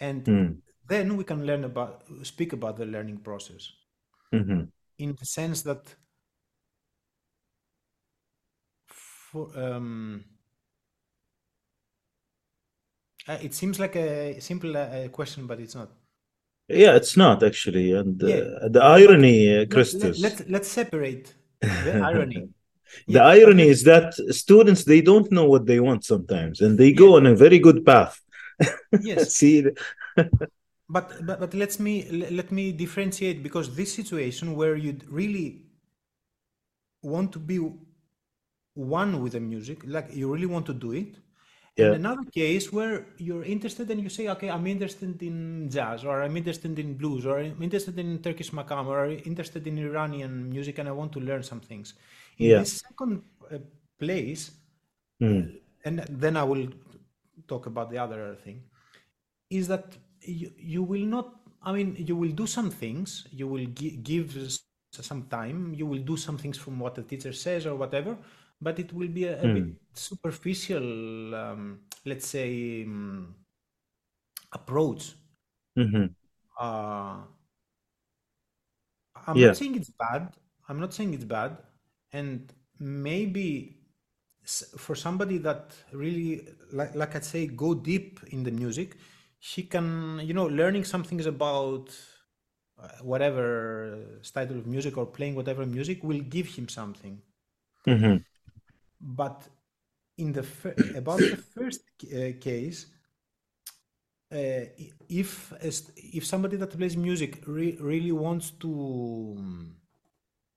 and 0.00 0.24
mm. 0.24 0.56
then 0.88 1.16
we 1.16 1.24
can 1.24 1.44
learn 1.44 1.64
about 1.64 2.04
speak 2.22 2.52
about 2.52 2.78
the 2.78 2.86
learning 2.86 3.18
process. 3.18 3.72
Mm-hmm. 4.34 4.62
In 4.98 5.16
the 5.18 5.26
sense 5.26 5.62
that, 5.62 5.94
for 8.86 9.50
um, 9.54 10.24
uh, 13.28 13.38
it 13.42 13.52
seems 13.52 13.78
like 13.78 13.96
a 13.96 14.40
simple 14.40 14.76
uh, 14.76 15.08
question, 15.08 15.46
but 15.46 15.60
it's 15.60 15.74
not. 15.74 15.90
Yeah, 16.68 16.96
it's 16.96 17.16
not 17.16 17.42
actually, 17.42 17.92
and 17.92 18.20
uh, 18.22 18.26
yeah. 18.26 18.68
the 18.70 18.82
irony, 18.82 19.58
uh, 19.58 19.66
Christos. 19.66 20.18
Let, 20.18 20.40
let, 20.40 20.50
let's 20.50 20.68
separate 20.68 21.34
the 21.60 22.00
irony 22.02 22.48
the 23.06 23.14
yeah, 23.14 23.24
irony 23.24 23.68
is 23.68 23.82
that 23.84 24.14
students 24.34 24.84
they 24.84 25.00
don't 25.00 25.30
know 25.30 25.44
what 25.44 25.66
they 25.66 25.80
want 25.80 26.04
sometimes 26.04 26.60
and 26.60 26.78
they 26.78 26.92
go 26.92 27.10
yeah. 27.10 27.16
on 27.16 27.26
a 27.26 27.34
very 27.34 27.58
good 27.58 27.84
path 27.84 28.20
yes 29.00 29.34
see 29.38 29.64
but, 30.88 31.26
but 31.26 31.40
but 31.40 31.54
let 31.54 31.78
me 31.80 31.94
let 32.40 32.50
me 32.52 32.72
differentiate 32.72 33.42
because 33.42 33.74
this 33.74 33.92
situation 33.92 34.54
where 34.54 34.76
you 34.76 34.96
really 35.08 35.62
want 37.02 37.32
to 37.32 37.38
be 37.38 37.58
one 38.74 39.22
with 39.22 39.32
the 39.32 39.40
music 39.40 39.82
like 39.84 40.08
you 40.12 40.32
really 40.32 40.46
want 40.46 40.66
to 40.66 40.74
do 40.74 40.92
it 40.92 41.16
yeah. 41.76 41.92
And 41.92 41.96
another 41.96 42.24
case 42.30 42.72
where 42.72 43.06
you're 43.18 43.44
interested 43.44 43.90
and 43.90 44.00
you 44.00 44.08
say, 44.08 44.28
okay, 44.28 44.48
I'm 44.48 44.66
interested 44.66 45.22
in 45.22 45.68
jazz, 45.68 46.04
or 46.04 46.22
I'm 46.22 46.34
interested 46.34 46.78
in 46.78 46.94
blues, 46.94 47.26
or 47.26 47.38
I'm 47.38 47.62
interested 47.62 47.98
in 47.98 48.18
Turkish 48.20 48.50
makam, 48.50 48.86
or 48.86 49.04
I'm 49.04 49.20
interested 49.26 49.66
in 49.66 49.78
Iranian 49.78 50.48
music, 50.48 50.78
and 50.78 50.88
I 50.88 50.92
want 50.92 51.12
to 51.12 51.20
learn 51.20 51.42
some 51.42 51.60
things. 51.60 51.92
In 52.38 52.50
yeah. 52.50 52.58
the 52.58 52.66
second 52.66 53.22
uh, 53.50 53.58
place, 53.98 54.50
mm. 55.22 55.56
and 55.84 56.04
then 56.10 56.36
I 56.36 56.42
will 56.44 56.68
talk 57.48 57.66
about 57.66 57.90
the 57.90 57.98
other 57.98 58.36
thing, 58.44 58.62
is 59.48 59.68
that 59.68 59.96
you, 60.20 60.52
you 60.58 60.82
will 60.82 61.06
not, 61.06 61.40
I 61.62 61.72
mean, 61.72 61.96
you 61.98 62.14
will 62.14 62.32
do 62.32 62.46
some 62.46 62.70
things, 62.70 63.26
you 63.30 63.48
will 63.48 63.64
gi- 63.66 63.96
give 64.02 64.36
some 64.90 65.22
time, 65.24 65.72
you 65.74 65.86
will 65.86 66.02
do 66.02 66.16
some 66.16 66.36
things 66.36 66.58
from 66.58 66.78
what 66.78 66.94
the 66.94 67.02
teacher 67.02 67.32
says 67.32 67.66
or 67.66 67.74
whatever, 67.74 68.18
but 68.60 68.78
it 68.78 68.92
will 68.92 69.08
be 69.08 69.24
a, 69.24 69.40
a 69.40 69.44
mm. 69.44 69.54
bit 69.54 69.74
superficial, 69.94 71.34
um, 71.34 71.80
let's 72.04 72.26
say, 72.26 72.84
um, 72.84 73.34
approach. 74.52 75.14
Mm-hmm. 75.78 76.06
Uh, 76.60 77.18
I'm 79.26 79.36
yeah. 79.36 79.46
not 79.46 79.56
saying 79.56 79.76
it's 79.76 79.90
bad. 79.90 80.34
I'm 80.68 80.80
not 80.80 80.92
saying 80.92 81.14
it's 81.14 81.24
bad 81.24 81.56
and 82.16 82.52
maybe 82.78 83.48
for 84.84 84.94
somebody 84.94 85.38
that 85.38 85.62
really 85.92 86.46
like, 86.72 86.94
like 86.94 87.16
i'd 87.16 87.24
say 87.24 87.46
go 87.46 87.74
deep 87.74 88.20
in 88.28 88.44
the 88.44 88.50
music 88.50 88.96
he 89.38 89.62
can 89.64 90.20
you 90.28 90.34
know 90.34 90.46
learning 90.46 90.84
something 90.84 91.18
is 91.18 91.26
about 91.26 91.86
uh, 92.82 92.88
whatever 93.02 93.98
style 94.22 94.50
of 94.50 94.66
music 94.66 94.96
or 94.96 95.06
playing 95.06 95.34
whatever 95.34 95.66
music 95.66 96.02
will 96.04 96.20
give 96.36 96.46
him 96.46 96.68
something 96.68 97.20
mm-hmm. 97.86 98.16
but 99.00 99.48
in 100.18 100.32
the 100.32 100.42
fir- 100.42 100.76
about 101.02 101.18
the 101.18 101.42
first 101.56 101.82
uh, 102.04 102.32
case 102.40 102.86
uh, 104.32 104.64
if 105.08 105.52
if 105.96 106.24
somebody 106.24 106.56
that 106.56 106.76
plays 106.76 106.96
music 106.96 107.42
re- 107.46 107.78
really 107.80 108.12
wants 108.12 108.50
to 108.50 108.70
um, 109.38 109.76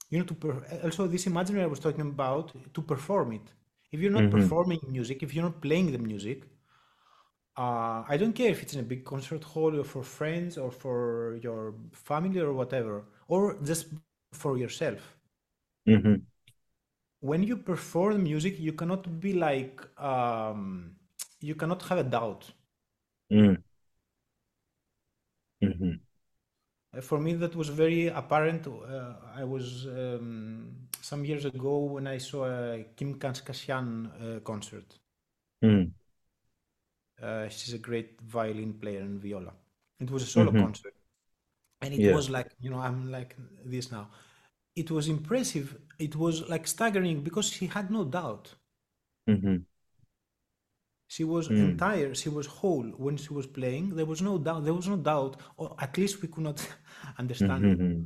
you 0.09 0.19
know 0.19 0.25
to 0.25 0.33
per- 0.33 0.63
also 0.83 1.07
this 1.07 1.27
imaginary 1.27 1.63
I 1.63 1.67
was 1.67 1.79
talking 1.79 2.01
about 2.01 2.51
to 2.73 2.81
perform 2.81 3.33
it. 3.33 3.47
If 3.91 3.99
you're 3.99 4.11
not 4.11 4.23
mm-hmm. 4.23 4.39
performing 4.39 4.79
music, 4.87 5.23
if 5.23 5.33
you're 5.33 5.43
not 5.43 5.61
playing 5.61 5.91
the 5.91 5.97
music, 5.97 6.43
uh, 7.57 8.03
I 8.07 8.17
don't 8.17 8.33
care 8.33 8.51
if 8.51 8.61
it's 8.61 8.73
in 8.73 8.79
a 8.79 8.83
big 8.83 9.03
concert 9.03 9.43
hall 9.43 9.79
or 9.79 9.83
for 9.83 10.03
friends 10.03 10.57
or 10.57 10.71
for 10.71 11.39
your 11.41 11.73
family 11.91 12.39
or 12.39 12.53
whatever, 12.53 13.05
or 13.27 13.57
just 13.63 13.87
for 14.31 14.57
yourself. 14.57 15.17
Mm-hmm. 15.87 16.15
When 17.21 17.43
you 17.43 17.57
perform 17.57 18.23
music, 18.23 18.59
you 18.59 18.73
cannot 18.73 19.19
be 19.19 19.33
like 19.33 19.81
um, 19.99 20.95
you 21.41 21.55
cannot 21.55 21.81
have 21.83 21.97
a 21.97 22.03
doubt. 22.03 22.51
Mm. 23.31 23.57
Mm-hmm. 25.63 25.89
Uh, 25.89 25.95
for 27.01 27.19
me, 27.19 27.33
that 27.35 27.55
was 27.55 27.69
very 27.69 28.07
apparent. 28.07 28.67
Uh, 28.67 29.13
I 29.35 29.43
was 29.43 29.85
um, 29.85 30.71
some 31.01 31.23
years 31.23 31.45
ago 31.45 31.79
when 31.79 32.07
I 32.07 32.17
saw 32.17 32.45
a 32.45 32.85
Kim 32.95 33.15
Kashkashian 33.19 34.37
uh, 34.37 34.39
concert. 34.39 34.97
Mm. 35.63 35.91
she's 37.49 37.73
a 37.73 37.77
great 37.77 38.21
violin 38.21 38.73
player 38.73 39.01
and 39.01 39.21
viola. 39.21 39.53
It 39.99 40.09
was 40.09 40.23
a 40.23 40.25
solo 40.25 40.51
mm-hmm. 40.51 40.63
concert, 40.63 40.93
and 41.81 41.93
it 41.93 41.99
yeah. 41.99 42.15
was 42.15 42.29
like 42.29 42.49
you 42.61 42.69
know 42.69 42.79
I'm 42.79 43.11
like 43.11 43.35
this 43.65 43.91
now. 43.91 44.09
It 44.75 44.89
was 44.89 45.09
impressive. 45.09 45.77
It 45.99 46.15
was 46.15 46.47
like 46.47 46.65
staggering 46.65 47.21
because 47.21 47.49
she 47.49 47.67
had 47.67 47.91
no 47.91 48.05
doubt. 48.05 48.55
Mm-hmm. 49.29 49.57
She 51.09 51.23
was 51.23 51.49
mm. 51.49 51.57
entire. 51.57 52.13
She 52.13 52.29
was 52.29 52.45
whole 52.45 52.87
when 53.05 53.17
she 53.17 53.33
was 53.33 53.47
playing. 53.47 53.95
There 53.95 54.05
was 54.05 54.21
no 54.21 54.37
doubt. 54.37 54.63
There 54.63 54.75
was 54.75 54.87
no 54.87 54.95
doubt, 54.95 55.41
or 55.57 55.75
at 55.79 55.97
least 55.97 56.21
we 56.21 56.27
could 56.27 56.43
not 56.43 56.59
understand 57.17 57.63
mm-hmm. 57.65 57.91
it. 57.91 57.97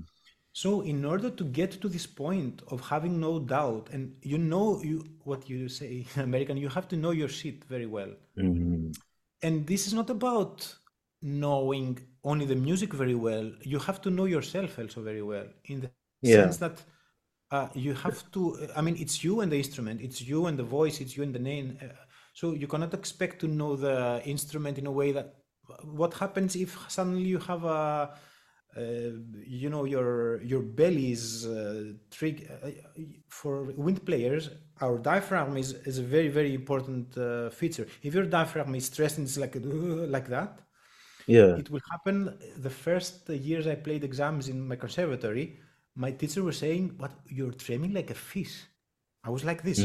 So, 0.53 0.81
in 0.81 1.03
order 1.03 1.30
to 1.30 1.43
get 1.43 1.71
to 1.81 1.89
this 1.89 2.07
point 2.07 2.61
of 2.69 2.80
having 2.93 3.19
no 3.19 3.39
doubt, 3.39 3.89
and 3.91 4.15
you 4.21 4.38
know 4.38 4.81
you 4.81 5.03
what 5.25 5.49
you 5.49 5.67
say, 5.67 6.07
American, 6.15 6.55
you 6.55 6.69
have 6.69 6.88
to 6.91 6.95
know 6.95 7.11
your 7.11 7.27
shit 7.27 7.65
very 7.65 7.88
well. 7.88 8.11
Mm-hmm. 8.38 8.91
And 9.41 9.67
this 9.67 9.85
is 9.85 9.93
not 9.93 10.09
about 10.09 10.73
knowing 11.21 11.99
only 12.23 12.45
the 12.45 12.55
music 12.55 12.93
very 12.93 13.15
well. 13.15 13.51
You 13.63 13.80
have 13.80 13.99
to 14.03 14.09
know 14.11 14.25
yourself 14.35 14.80
also 14.80 15.01
very 15.01 15.23
well, 15.23 15.47
in 15.65 15.81
the 15.81 15.91
yeah. 16.21 16.43
sense 16.43 16.57
that 16.57 16.81
uh, 17.51 17.67
you 17.73 17.95
have 17.95 18.31
to. 18.31 18.69
I 18.77 18.81
mean, 18.81 18.95
it's 18.97 19.25
you 19.25 19.41
and 19.41 19.51
the 19.51 19.57
instrument. 19.57 19.99
It's 19.99 20.21
you 20.21 20.45
and 20.45 20.57
the 20.57 20.69
voice. 20.80 21.01
It's 21.01 21.17
you 21.17 21.23
and 21.23 21.35
the 21.35 21.45
name. 21.51 21.77
Uh, 21.81 21.88
So 22.34 22.53
you 22.53 22.68
cannot 22.68 22.93
expect 22.93 23.39
to 23.41 23.47
know 23.47 23.76
the 23.76 24.22
instrument 24.26 24.77
in 24.77 24.88
a 24.88 24.91
way 24.91 25.11
that 25.11 25.35
what 25.84 26.14
happens 26.15 26.55
if 26.55 26.77
suddenly 26.89 27.23
you 27.23 27.39
have 27.39 27.64
a 27.64 28.10
uh, 28.76 28.81
you 29.45 29.69
know 29.69 29.85
your 29.85 30.41
your 30.41 30.61
belly 30.61 31.11
is 31.11 31.45
uh, 31.45 31.93
trig 32.10 32.49
uh, 32.64 32.69
for 33.30 33.65
wind 33.77 34.03
players 34.03 34.49
our 34.81 34.97
diaphragm 34.97 35.55
is, 35.57 35.73
is 35.85 35.99
a 35.99 36.03
very 36.03 36.27
very 36.27 36.53
important 36.55 37.15
uh, 37.18 37.49
feature. 37.51 37.88
If 38.01 38.15
your 38.15 38.26
diaphragm 38.26 38.73
is 38.76 38.85
stressed 38.88 39.19
and 39.19 39.27
it's 39.27 39.38
like 39.38 39.55
like 40.15 40.27
that 40.30 40.60
Yeah. 41.27 41.57
it 41.57 41.69
will 41.69 41.81
happen. 41.91 42.38
The 42.57 42.69
first 42.69 43.30
years 43.30 43.68
i 43.68 43.76
played 43.76 44.03
exams 44.03 44.47
in 44.49 44.68
my 44.68 44.76
conservatory 44.76 45.60
my 45.95 46.11
teacher 46.11 46.43
was 46.43 46.57
saying 46.57 46.95
what 46.97 47.11
you're 47.27 47.51
training 47.65 47.93
like 47.93 48.10
a 48.10 48.15
fish 48.15 48.55
i 49.23 49.29
was 49.29 49.43
like 49.43 49.63
this. 49.63 49.79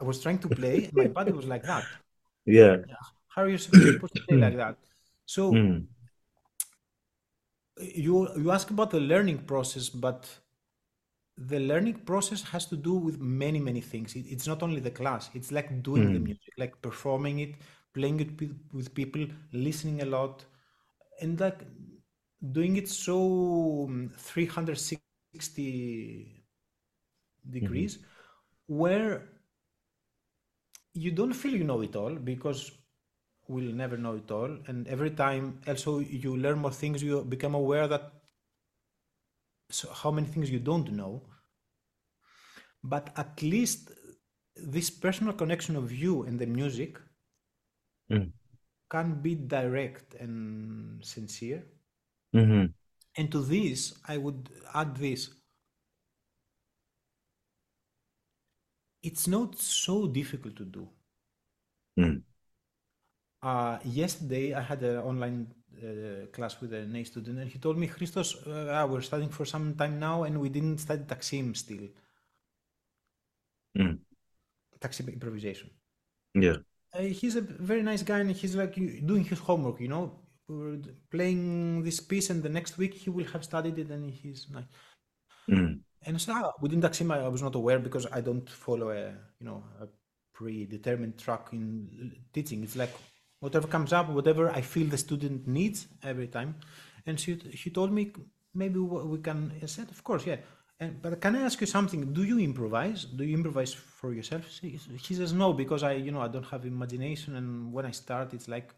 I 0.00 0.04
was 0.04 0.20
trying 0.20 0.38
to 0.40 0.48
play 0.48 0.90
my 0.92 1.06
body 1.06 1.32
was 1.32 1.46
like 1.46 1.62
that. 1.64 1.84
Yeah. 2.46 2.76
how 3.34 3.42
are 3.42 3.48
you 3.48 3.58
supposed 3.58 4.14
to 4.14 4.20
play 4.26 4.36
like 4.46 4.56
that? 4.56 4.76
So 5.26 5.52
Mm. 5.52 5.86
you 7.78 8.28
you 8.42 8.50
ask 8.50 8.70
about 8.70 8.90
the 8.90 9.00
learning 9.00 9.38
process 9.38 9.88
but 9.88 10.20
the 11.36 11.58
learning 11.58 11.94
process 12.10 12.42
has 12.42 12.66
to 12.66 12.76
do 12.76 12.94
with 12.94 13.18
many 13.20 13.58
many 13.58 13.80
things. 13.80 14.14
It, 14.14 14.26
it's 14.34 14.46
not 14.46 14.62
only 14.62 14.80
the 14.80 14.90
class. 14.90 15.30
It's 15.34 15.50
like 15.50 15.82
doing 15.82 16.12
the 16.12 16.20
music 16.20 16.52
like 16.58 16.80
performing 16.82 17.40
it 17.40 17.54
playing 17.94 18.20
it 18.20 18.40
with, 18.40 18.54
with 18.72 18.94
people 18.94 19.26
listening 19.52 20.02
a 20.02 20.04
lot 20.04 20.44
and 21.20 21.38
like 21.40 21.60
doing 22.52 22.76
it 22.76 22.88
so 22.88 23.86
um, 23.88 24.12
360 24.18 26.44
degrees 27.50 27.98
where 28.66 29.22
you 30.94 31.10
don't 31.10 31.32
feel 31.32 31.52
you 31.52 31.64
know 31.64 31.80
it 31.82 31.96
all 31.96 32.14
because 32.14 32.70
we'll 33.48 33.72
never 33.82 33.96
know 33.96 34.14
it 34.16 34.30
all 34.30 34.56
and 34.68 34.86
every 34.88 35.10
time 35.10 35.60
also 35.68 35.98
you 35.98 36.36
learn 36.36 36.58
more 36.58 36.70
things 36.72 37.02
you 37.02 37.22
become 37.24 37.54
aware 37.54 37.86
that 37.88 38.12
so 39.70 39.90
how 39.92 40.10
many 40.10 40.26
things 40.26 40.50
you 40.50 40.58
don't 40.58 40.90
know. 40.92 41.22
But 42.84 43.12
at 43.16 43.42
least 43.42 43.90
this 44.56 44.88
personal 44.90 45.32
connection 45.32 45.74
of 45.76 45.90
you 45.92 46.22
and 46.22 46.38
the 46.38 46.46
music 46.46 46.98
Mm. 48.10 48.32
can 48.90 49.20
be 49.20 49.34
direct 49.34 50.14
and 50.14 51.04
sincere. 51.04 51.64
Hmm 52.32 52.66
and 53.16 53.30
to 53.30 53.40
this 53.42 53.94
i 54.08 54.16
would 54.16 54.48
add 54.74 54.96
this 54.96 55.30
it's 59.08 59.26
not 59.28 59.50
so 59.58 60.06
difficult 60.06 60.56
to 60.56 60.64
do 60.64 60.88
Mm. 61.98 62.22
Uh, 63.42 63.78
yesterday, 63.84 64.54
I 64.54 64.60
had 64.60 64.82
an 64.82 64.98
online 64.98 65.46
uh, 65.78 66.26
class 66.32 66.60
with 66.60 66.72
an 66.72 66.96
A 66.96 67.04
student, 67.04 67.38
and 67.38 67.50
he 67.50 67.58
told 67.58 67.78
me, 67.78 67.86
Christos, 67.86 68.34
uh, 68.46 68.70
ah, 68.72 68.86
we're 68.86 69.02
studying 69.02 69.30
for 69.30 69.44
some 69.44 69.74
time 69.74 69.98
now, 69.98 70.24
and 70.24 70.40
we 70.40 70.48
didn't 70.48 70.78
study 70.78 71.04
Taksim 71.04 71.54
still. 71.56 71.86
Mm. 73.78 73.98
Taksim 74.80 75.12
improvisation. 75.12 75.70
Yeah. 76.34 76.56
Uh, 76.94 77.02
he's 77.02 77.36
a 77.36 77.42
very 77.42 77.82
nice 77.82 78.02
guy, 78.02 78.20
and 78.20 78.30
he's 78.30 78.56
like 78.56 78.74
doing 78.74 79.24
his 79.24 79.38
homework, 79.38 79.80
you 79.80 79.88
know, 79.88 80.20
We're 80.48 80.80
playing 81.10 81.84
this 81.84 82.00
piece, 82.00 82.30
and 82.30 82.42
the 82.42 82.50
next 82.50 82.76
week 82.76 82.94
he 82.94 83.08
will 83.10 83.26
have 83.32 83.44
studied 83.44 83.78
it, 83.78 83.90
and 83.90 84.10
he's 84.10 84.48
nice. 84.50 84.68
Mm. 85.48 85.83
And 86.06 86.20
so 86.20 86.32
ah, 86.34 86.52
within 86.60 86.80
Taksim, 86.80 87.12
I 87.12 87.28
was 87.28 87.42
not 87.42 87.54
aware 87.54 87.78
because 87.78 88.06
I 88.12 88.20
don't 88.20 88.48
follow 88.48 88.90
a 88.90 89.12
you 89.38 89.46
know 89.46 89.64
a 89.80 89.86
predetermined 90.32 91.18
track 91.18 91.48
in 91.52 92.12
teaching. 92.32 92.62
It's 92.62 92.76
like 92.76 92.92
whatever 93.40 93.66
comes 93.66 93.92
up, 93.92 94.08
whatever 94.08 94.50
I 94.50 94.60
feel 94.60 94.86
the 94.86 94.98
student 94.98 95.46
needs 95.46 95.86
every 96.02 96.28
time. 96.28 96.56
And 97.06 97.18
she 97.18 97.38
she 97.54 97.70
told 97.70 97.92
me 97.92 98.12
maybe 98.54 98.78
we 98.78 99.18
can. 99.18 99.52
I 99.62 99.66
said, 99.66 99.88
of 99.90 100.02
course, 100.04 100.26
yeah. 100.26 100.36
And 100.80 101.00
but 101.00 101.20
can 101.20 101.36
I 101.36 101.42
ask 101.42 101.60
you 101.60 101.66
something? 101.66 102.12
Do 102.12 102.24
you 102.24 102.38
improvise? 102.38 103.04
Do 103.04 103.24
you 103.24 103.34
improvise 103.36 103.72
for 103.72 104.12
yourself? 104.12 104.50
She, 104.50 104.78
he 105.06 105.14
says 105.14 105.32
no 105.32 105.52
because 105.52 105.82
I 105.82 105.92
you 105.92 106.12
know 106.12 106.20
I 106.20 106.28
don't 106.28 106.46
have 106.46 106.66
imagination, 106.66 107.36
and 107.36 107.72
when 107.72 107.86
I 107.86 107.92
start, 107.92 108.34
it's 108.34 108.48
like. 108.48 108.74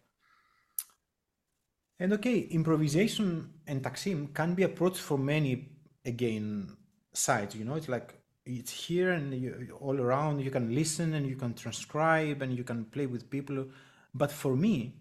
And 1.98 2.12
okay, 2.12 2.40
improvisation 2.40 3.54
and 3.66 3.82
Taksim 3.82 4.34
can 4.34 4.54
be 4.54 4.64
approached 4.64 5.00
for 5.00 5.16
many 5.16 5.70
again 6.04 6.76
sides. 7.16 7.54
You 7.54 7.64
know, 7.64 7.74
it's 7.74 7.88
like 7.88 8.14
it's 8.44 8.70
here 8.72 9.12
and 9.12 9.32
you, 9.34 9.76
all 9.80 10.00
around. 10.00 10.40
You 10.40 10.50
can 10.50 10.74
listen 10.74 11.14
and 11.14 11.26
you 11.26 11.36
can 11.36 11.54
transcribe 11.54 12.42
and 12.42 12.56
you 12.56 12.64
can 12.64 12.84
play 12.86 13.06
with 13.06 13.30
people. 13.30 13.66
But 14.14 14.32
for 14.32 14.56
me, 14.56 14.94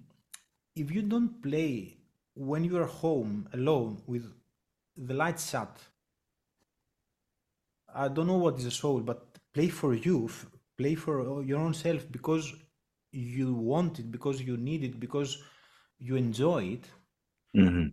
if 0.75 0.91
you 0.91 1.01
don't 1.01 1.41
play 1.41 1.97
when 2.35 2.63
you 2.63 2.77
are 2.77 2.85
home 2.87 3.49
alone 3.53 4.01
with 4.07 4.31
the 4.97 5.13
lights 5.13 5.49
shut, 5.49 5.79
I 7.95 8.09
don't 8.09 8.27
know 8.27 8.37
what 8.37 8.59
is 8.59 8.65
a 8.65 8.71
soul, 8.71 8.99
but 8.99 9.39
play 9.53 9.69
for 9.69 9.95
you, 9.95 10.29
play 10.77 10.93
for 10.95 11.41
your 11.43 11.59
own 11.59 11.73
self 11.73 12.11
because 12.11 12.53
you 13.11 13.53
want 13.55 13.99
it, 13.99 14.11
because 14.11 14.41
you 14.41 14.55
need 14.57 14.83
it, 14.83 14.99
because 14.99 15.41
you 15.97 16.15
enjoy 16.15 16.63
it. 16.63 16.85
hmm 17.53 17.87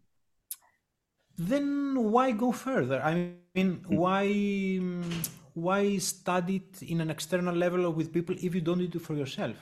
Then 1.36 2.10
why 2.10 2.32
go 2.32 2.52
further? 2.52 3.00
I 3.02 3.32
mean, 3.54 3.84
why 3.88 4.26
mm, 4.26 5.28
why 5.54 5.98
study 5.98 6.56
it 6.56 6.82
in 6.82 7.00
an 7.00 7.10
external 7.10 7.54
level 7.54 7.86
or 7.86 7.90
with 7.90 8.12
people 8.12 8.34
if 8.40 8.54
you 8.54 8.60
don't 8.60 8.78
do 8.78 8.98
it 8.98 9.02
for 9.02 9.14
yourself? 9.14 9.56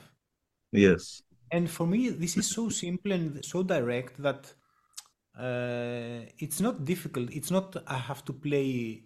Yes. 0.71 1.21
And 1.51 1.69
for 1.69 1.85
me, 1.85 2.09
this 2.09 2.37
is 2.37 2.49
so 2.49 2.69
simple 2.69 3.11
and 3.11 3.43
so 3.43 3.63
direct 3.63 4.21
that 4.21 4.53
uh, 5.37 6.25
it's 6.39 6.61
not 6.61 6.85
difficult. 6.85 7.29
It's 7.31 7.51
not 7.51 7.75
I 7.87 7.97
have 7.97 8.23
to 8.25 8.33
play 8.33 9.03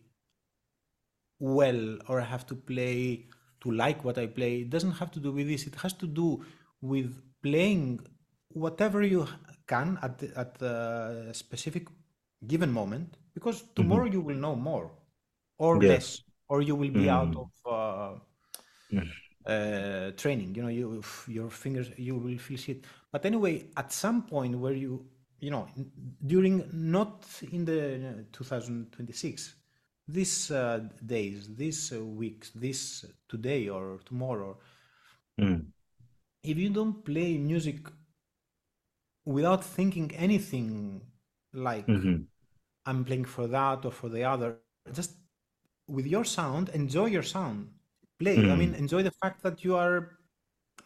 well 1.40 1.98
or 2.08 2.22
I 2.22 2.26
have 2.26 2.46
to 2.48 2.56
play 2.56 3.28
to 3.62 3.72
like 3.72 4.04
what 4.04 4.18
I 4.18 4.28
play. 4.28 4.62
It 4.62 4.70
doesn't 4.70 4.92
have 4.92 5.12
to 5.12 5.20
do 5.20 5.32
with 5.32 5.48
this. 5.48 5.66
It 5.66 5.76
has 5.76 5.94
to 5.94 6.08
do 6.08 6.44
with 6.82 7.22
playing 7.42 8.00
whatever 8.50 9.02
you 9.02 9.28
can 9.68 9.98
at 10.02 10.22
at 10.36 10.56
the 10.60 11.30
specific 11.34 11.88
given 12.48 12.72
moment 12.72 13.18
because 13.34 13.64
tomorrow 13.76 14.06
you 14.06 14.22
will 14.22 14.36
know 14.38 14.56
more 14.56 14.92
or 15.58 15.82
Yes. 15.82 15.84
less 15.84 16.24
or 16.50 16.62
you 16.62 16.76
will 16.76 16.92
be 16.92 17.10
out 17.10 17.36
Mm. 17.36 17.44
of 17.44 17.50
uh, 17.72 18.20
uh, 19.46 20.12
training. 20.18 20.56
You 20.56 20.64
know, 20.64 20.70
you 20.70 21.04
your 21.28 21.50
fingers 21.50 21.90
you 21.98 22.16
will 22.16 22.38
feel 22.38 22.58
shit. 22.58 22.84
But 23.12 23.26
anyway, 23.26 23.66
at 23.78 23.92
some 23.92 24.24
point 24.24 24.58
where 24.58 24.74
you 24.74 25.06
you 25.40 25.52
know 25.52 25.68
during 26.26 26.64
not 26.74 27.26
in 27.52 27.66
the 27.66 27.96
uh, 27.96 28.24
2026 28.32 29.56
these 30.08 30.52
uh, 30.52 30.80
days, 31.06 31.50
these 31.56 31.92
uh, 31.94 32.04
weeks, 32.04 32.52
this 32.56 33.06
today 33.28 33.70
or 33.70 34.00
tomorrow, 34.06 34.58
Mm. 35.40 35.72
if 36.44 36.58
you 36.58 36.70
don't 36.70 37.04
play 37.04 37.38
music 37.38 37.80
without 39.26 39.64
thinking 39.64 40.12
anything 40.16 41.02
like 41.54 41.88
hmm 41.88 42.28
I'm 42.86 43.04
playing 43.04 43.26
for 43.26 43.48
that 43.48 43.86
or 43.86 43.92
for 43.92 44.10
the 44.10 44.24
other. 44.24 44.58
Just 44.94 45.12
with 45.88 46.06
your 46.06 46.24
sound, 46.24 46.70
enjoy 46.70 47.06
your 47.06 47.24
sound. 47.24 47.70
Play. 48.20 48.38
I 48.38 48.56
mean, 48.56 48.70
hmm. 48.70 48.84
enjoy 48.84 49.04
the 49.04 49.12
fact 49.12 49.44
that 49.44 49.64
you 49.64 49.76
are. 49.76 50.18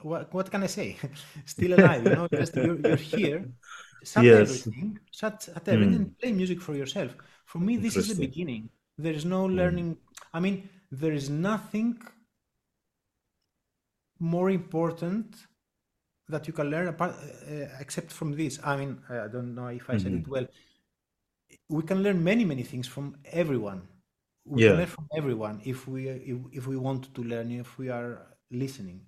What, 0.02 0.34
what 0.34 0.50
can 0.50 0.64
I 0.64 0.68
say? 0.68 0.98
Still 1.46 1.74
alive. 1.78 2.04
You 2.06 2.16
know, 2.16 2.28
just 2.34 2.56
you're, 2.56 2.80
you're 2.80 2.96
here. 2.96 3.50
Shut 4.04 4.24
Yes. 4.24 4.40
everything. 4.42 5.00
Shut 5.12 5.50
at 5.56 5.68
everything 5.68 5.96
and 5.96 6.18
play 6.18 6.32
music 6.32 6.62
for 6.62 6.74
yourself. 6.74 7.12
For 7.46 7.60
me, 7.60 7.78
this 7.78 7.96
is 7.98 8.08
the 8.08 8.28
beginning. 8.28 8.70
There 8.98 9.14
is 9.14 9.26
no 9.26 9.48
hmm. 9.48 9.56
learning. 9.56 9.98
I 10.34 10.40
mean, 10.40 10.70
there 10.92 11.14
is 11.14 11.30
nothing 11.30 12.00
more 14.20 14.50
important 14.50 15.36
that 16.28 16.48
you 16.48 16.54
can 16.54 16.70
learn 16.70 16.88
apart, 16.88 17.16
uh, 17.16 17.66
except 17.80 18.12
from 18.12 18.36
this. 18.36 18.60
I 18.64 18.78
mean, 18.78 19.02
I 19.10 19.28
don't 19.28 19.56
know 19.56 19.68
if 19.68 19.90
I 19.90 19.98
said 19.98 20.14
it 20.14 20.28
well. 20.28 20.48
We 21.70 21.84
can 21.84 22.04
learn 22.04 22.24
many, 22.24 22.46
many 22.46 22.64
things 22.64 22.88
from 22.88 23.18
everyone. 23.26 23.88
We 24.46 24.62
Yeah. 24.62 24.68
can 24.68 24.78
learn 24.78 24.88
from 24.88 25.08
everyone 25.16 25.62
if 25.64 25.88
we 25.88 26.10
if, 26.10 26.38
if 26.52 26.68
we 26.68 26.78
want 26.78 27.14
to 27.16 27.24
learn, 27.24 27.52
if 27.52 27.78
we 27.78 27.90
are 27.90 28.36
listening. 28.52 29.06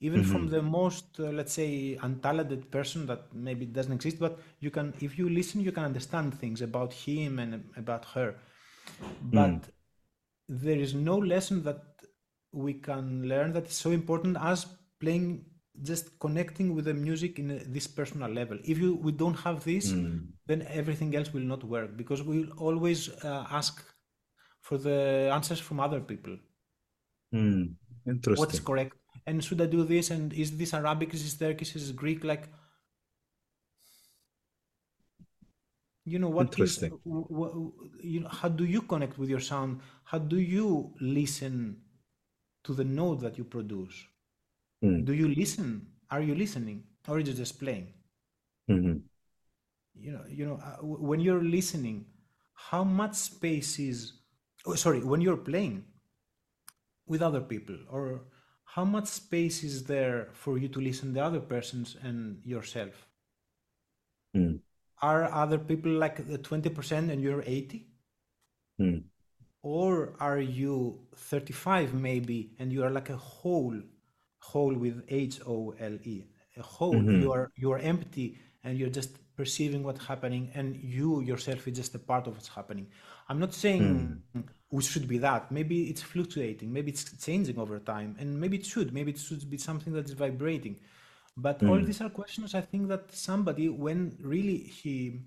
Even 0.00 0.22
from 0.22 0.48
the 0.48 0.62
most, 0.62 1.18
uh, 1.18 1.24
let's 1.24 1.52
say, 1.52 1.96
untalented 2.00 2.70
person 2.70 3.06
that 3.06 3.34
maybe 3.34 3.66
doesn't 3.66 3.92
exist, 3.92 4.20
but 4.20 4.38
you 4.60 4.70
can, 4.70 4.94
if 5.00 5.18
you 5.18 5.28
listen, 5.28 5.60
you 5.60 5.72
can 5.72 5.84
understand 5.84 6.32
things 6.38 6.62
about 6.62 6.92
him 6.92 7.38
and 7.40 7.64
about 7.76 8.04
her. 8.14 8.36
But 9.20 9.68
there 10.48 10.78
is 10.78 10.94
no 10.94 11.16
lesson 11.18 11.62
that 11.64 11.82
we 12.52 12.74
can 12.74 13.28
learn 13.28 13.52
that 13.52 13.66
is 13.66 13.74
so 13.74 13.90
important 13.90 14.36
as 14.40 14.66
playing 15.00 15.44
just 15.82 16.18
connecting 16.18 16.74
with 16.74 16.86
the 16.86 16.94
music 16.94 17.38
in 17.38 17.62
this 17.72 17.86
personal 17.86 18.30
level. 18.30 18.58
If 18.64 18.78
you 18.78 18.96
we 18.96 19.12
don't 19.12 19.38
have 19.46 19.64
this 19.64 19.90
then 20.46 20.66
everything 20.68 21.14
else 21.14 21.32
will 21.32 21.48
not 21.54 21.62
work 21.64 21.96
because 21.96 22.22
we 22.22 22.40
will 22.40 22.52
always 22.58 23.08
uh, 23.24 23.46
ask 23.50 23.84
for 24.60 24.78
the 24.78 25.30
answers 25.32 25.60
from 25.60 25.80
other 25.80 26.00
people. 26.00 26.36
Mm. 27.34 27.74
what's 28.36 28.60
correct? 28.60 28.96
And 29.26 29.44
should 29.44 29.60
i 29.60 29.66
do 29.66 29.84
this? 29.84 30.10
And 30.10 30.32
is 30.32 30.56
this 30.56 30.72
arabic? 30.74 31.12
Is 31.14 31.22
this 31.22 31.36
turkish? 31.36 31.76
Is 31.76 31.88
this 31.88 31.96
greek? 31.96 32.24
Like 32.24 32.48
you 36.04 36.18
know 36.18 36.30
what 36.30 36.46
is 36.46 36.52
Interesting. 36.52 36.98
w- 37.04 37.28
w- 37.28 37.72
you 38.02 38.20
know 38.20 38.28
how 38.28 38.48
do 38.48 38.64
you 38.64 38.82
connect 38.82 39.18
with 39.18 39.28
your 39.28 39.40
sound? 39.40 39.80
How 40.04 40.18
do 40.18 40.38
you 40.38 40.94
listen 41.00 41.82
to 42.64 42.74
the 42.74 42.84
note 42.84 43.20
that 43.20 43.36
you 43.38 43.44
produce 43.44 44.06
Mm, 44.84 45.04
do 45.04 45.12
you 45.12 45.28
listen? 45.28 45.86
Are 46.10 46.22
you 46.22 46.34
listening? 46.34 46.84
Or 47.06 47.16
are 47.16 47.18
you 47.20 47.32
just 47.32 47.58
playing? 47.58 47.94
Mhm, 48.68 49.08
you 49.94 50.12
know 50.12 50.24
you 50.28 50.46
know 50.46 50.58
uh, 50.62 50.76
when 50.82 51.20
you're 51.20 51.42
listening 51.42 52.06
how 52.54 52.84
much 52.84 53.14
space 53.14 53.78
is 53.78 54.12
oh, 54.66 54.74
sorry 54.74 55.00
when 55.02 55.20
you're 55.20 55.36
playing 55.36 55.84
with 57.06 57.22
other 57.22 57.40
people 57.40 57.76
or 57.88 58.22
how 58.64 58.84
much 58.84 59.06
space 59.06 59.64
is 59.64 59.84
there 59.84 60.28
for 60.32 60.58
you 60.58 60.68
to 60.68 60.80
listen 60.80 61.12
the 61.12 61.20
other 61.24 61.40
persons 61.40 61.96
and 62.02 62.44
yourself? 62.44 63.06
Mm, 64.36 64.60
are 65.02 65.24
other 65.32 65.58
people 65.58 65.90
like 65.92 66.26
the 66.26 66.38
20% 66.38 67.10
and 67.10 67.22
you're 67.22 67.42
80 67.46 67.88
mm, 68.78 69.02
or 69.62 70.14
are 70.20 70.40
you 70.40 71.06
35 71.14 71.94
maybe 71.94 72.54
and 72.58 72.72
you 72.72 72.82
are 72.84 72.90
like 72.90 73.10
a 73.10 73.16
whole 73.16 73.80
whole 74.40 74.74
with 74.74 75.02
h 75.08 75.40
o 75.46 75.74
l 75.78 75.98
e. 76.04 76.26
A 76.56 76.62
whole 76.62 77.04
mhm, 77.06 77.20
you 77.20 77.32
are 77.32 77.50
you 77.56 77.70
are 77.72 77.78
empty 77.78 78.38
and 78.64 78.78
you're 78.78 78.90
just 79.00 79.12
perceiving 79.36 79.82
what's 79.84 80.04
happening 80.04 80.50
and 80.54 80.76
you 80.76 81.20
yourself 81.20 81.66
is 81.68 81.76
just 81.76 81.94
a 81.94 81.98
part 81.98 82.26
of 82.26 82.34
what's 82.34 82.48
happening. 82.48 82.86
I'm 83.28 83.38
not 83.38 83.54
saying 83.54 84.20
mm, 84.34 84.48
we 84.70 84.82
should 84.82 85.08
be 85.08 85.18
that. 85.18 85.50
Maybe 85.50 85.84
it's 85.90 86.02
fluctuating. 86.02 86.72
Maybe 86.72 86.90
it's 86.90 87.04
changing 87.24 87.58
over 87.58 87.78
time 87.78 88.16
and 88.18 88.38
maybe 88.40 88.56
it 88.58 88.66
should. 88.66 88.92
Maybe 88.92 89.12
it 89.12 89.18
should 89.18 89.48
be 89.48 89.58
something 89.58 89.92
that 89.94 90.06
is 90.06 90.12
vibrating. 90.12 90.80
But 91.36 91.62
all 91.64 91.80
mm, 91.80 91.88
these 91.88 92.00
are 92.00 92.10
questions 92.10 92.54
i 92.54 92.60
think 92.60 92.88
that 92.88 93.12
somebody 93.12 93.68
when 93.68 94.16
really 94.20 94.58
he 94.58 95.22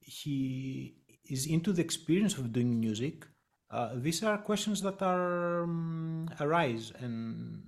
he 0.00 0.96
is 1.26 1.46
into 1.46 1.72
the 1.72 1.82
experience 1.82 2.38
of 2.38 2.52
doing 2.52 2.78
music 2.80 3.26
uh, 3.70 3.90
these 3.96 4.22
are 4.22 4.38
questions 4.38 4.80
that 4.82 5.02
are 5.02 5.64
um, 5.64 6.28
arise 6.40 6.92
and 7.00 7.62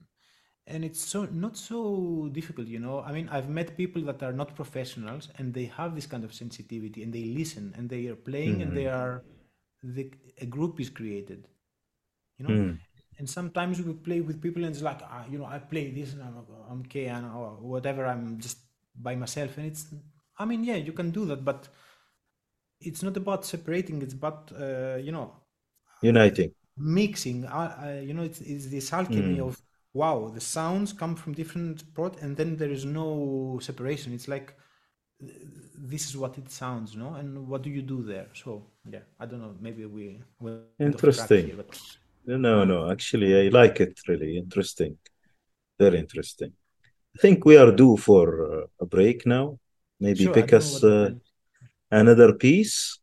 and 0.70 0.84
it's 0.84 1.00
so 1.00 1.24
not 1.32 1.56
so 1.56 2.28
difficult 2.32 2.68
you 2.68 2.78
know? 2.78 3.00
I 3.00 3.12
mean 3.12 3.28
i've 3.30 3.48
met 3.48 3.76
people 3.76 4.02
that 4.02 4.22
are 4.22 4.32
not 4.32 4.54
professionals 4.56 5.28
and 5.38 5.54
they 5.54 5.66
have 5.66 5.94
this 5.94 6.06
kind 6.06 6.24
of 6.24 6.34
sensitivity 6.34 7.02
and 7.02 7.12
they 7.12 7.24
listen 7.24 7.74
and 7.76 7.88
they 7.90 8.06
are 8.08 8.16
playing 8.16 8.62
and 8.62 8.74
they 8.74 8.86
mm, 8.86 9.00
are 9.00 9.24
the, 9.82 10.10
a 10.40 10.46
group 10.46 10.80
is 10.80 10.90
created 10.90 11.48
you 12.38 12.44
know? 12.44 12.58
Mm, 12.58 12.80
and 13.18 13.28
sometimes 13.28 13.80
we 13.82 13.92
play 13.94 14.20
with 14.20 14.40
people 14.42 14.64
and 14.64 14.74
it's 14.74 14.82
like 14.82 15.00
ah, 15.04 15.24
you 15.30 15.38
know 15.38 15.44
i 15.46 15.58
play 15.58 15.90
this 15.90 16.14
and 16.14 16.22
i'm, 16.22 16.36
I'm 16.70 16.80
okay 16.82 17.06
and 17.06 17.26
or 17.26 17.50
whatever 17.60 18.06
i'm 18.06 18.40
just 18.40 18.58
by 18.96 19.14
myself 19.14 19.58
and 19.58 19.66
it's 19.66 19.86
i 20.38 20.44
mean 20.46 20.64
yeah 20.64 20.76
you 20.76 20.92
can 20.92 21.10
do 21.10 21.26
that 21.26 21.44
but 21.44 21.68
it's 22.80 23.02
not 23.02 23.16
about 23.16 23.44
separating 23.44 24.02
it's 24.02 24.14
about 24.14 24.50
uh, 24.60 24.96
you 24.96 25.12
know 25.12 25.32
Uniting. 26.02 26.54
mixing. 26.76 27.44
Uh, 27.44 27.76
uh, 27.98 28.00
you 28.00 28.14
know 28.14 28.22
it's, 28.22 28.40
it's 28.40 28.66
this 28.68 28.92
alchemy 28.92 29.38
Mm, 29.38 29.40
of 29.40 29.56
wow 29.92 30.28
the 30.28 30.40
sounds 30.40 30.92
come 30.92 31.16
from 31.16 31.32
different 31.32 31.92
prod 31.94 32.16
and 32.22 32.36
then 32.36 32.56
there 32.56 32.70
is 32.70 32.84
no 32.84 33.58
separation 33.62 34.12
it's 34.12 34.28
like 34.28 34.54
this 35.76 36.08
is 36.08 36.16
what 36.16 36.38
it 36.38 36.50
sounds 36.50 36.96
no 36.96 37.14
and 37.14 37.48
what 37.48 37.62
do 37.62 37.70
you 37.70 37.82
do 37.82 38.02
there 38.02 38.26
so 38.32 38.62
yeah 38.88 39.00
i 39.18 39.26
don't 39.26 39.40
know 39.40 39.54
maybe 39.60 39.84
we 39.84 40.20
Interesting. 40.78 41.46
here 41.46 41.56
but 41.56 41.78
No, 42.26 42.64
no, 42.64 42.90
actually, 42.90 43.46
I 43.46 43.48
like 43.48 43.80
it 43.80 43.98
really. 44.06 44.36
Interesting. 44.36 44.98
Very 45.78 45.98
interesting. 45.98 46.52
I 47.16 47.18
think 47.18 47.44
we 47.44 47.56
are 47.56 47.72
due 47.72 47.96
for 47.96 48.26
uh, 48.44 48.66
a 48.80 48.86
break 48.86 49.26
now. 49.26 49.58
Maybe 49.98 50.24
sure 50.24 50.34
pick 50.34 50.52
us 50.52 50.84
uh, 50.84 51.10
another 51.90 52.34
piece, 52.34 53.00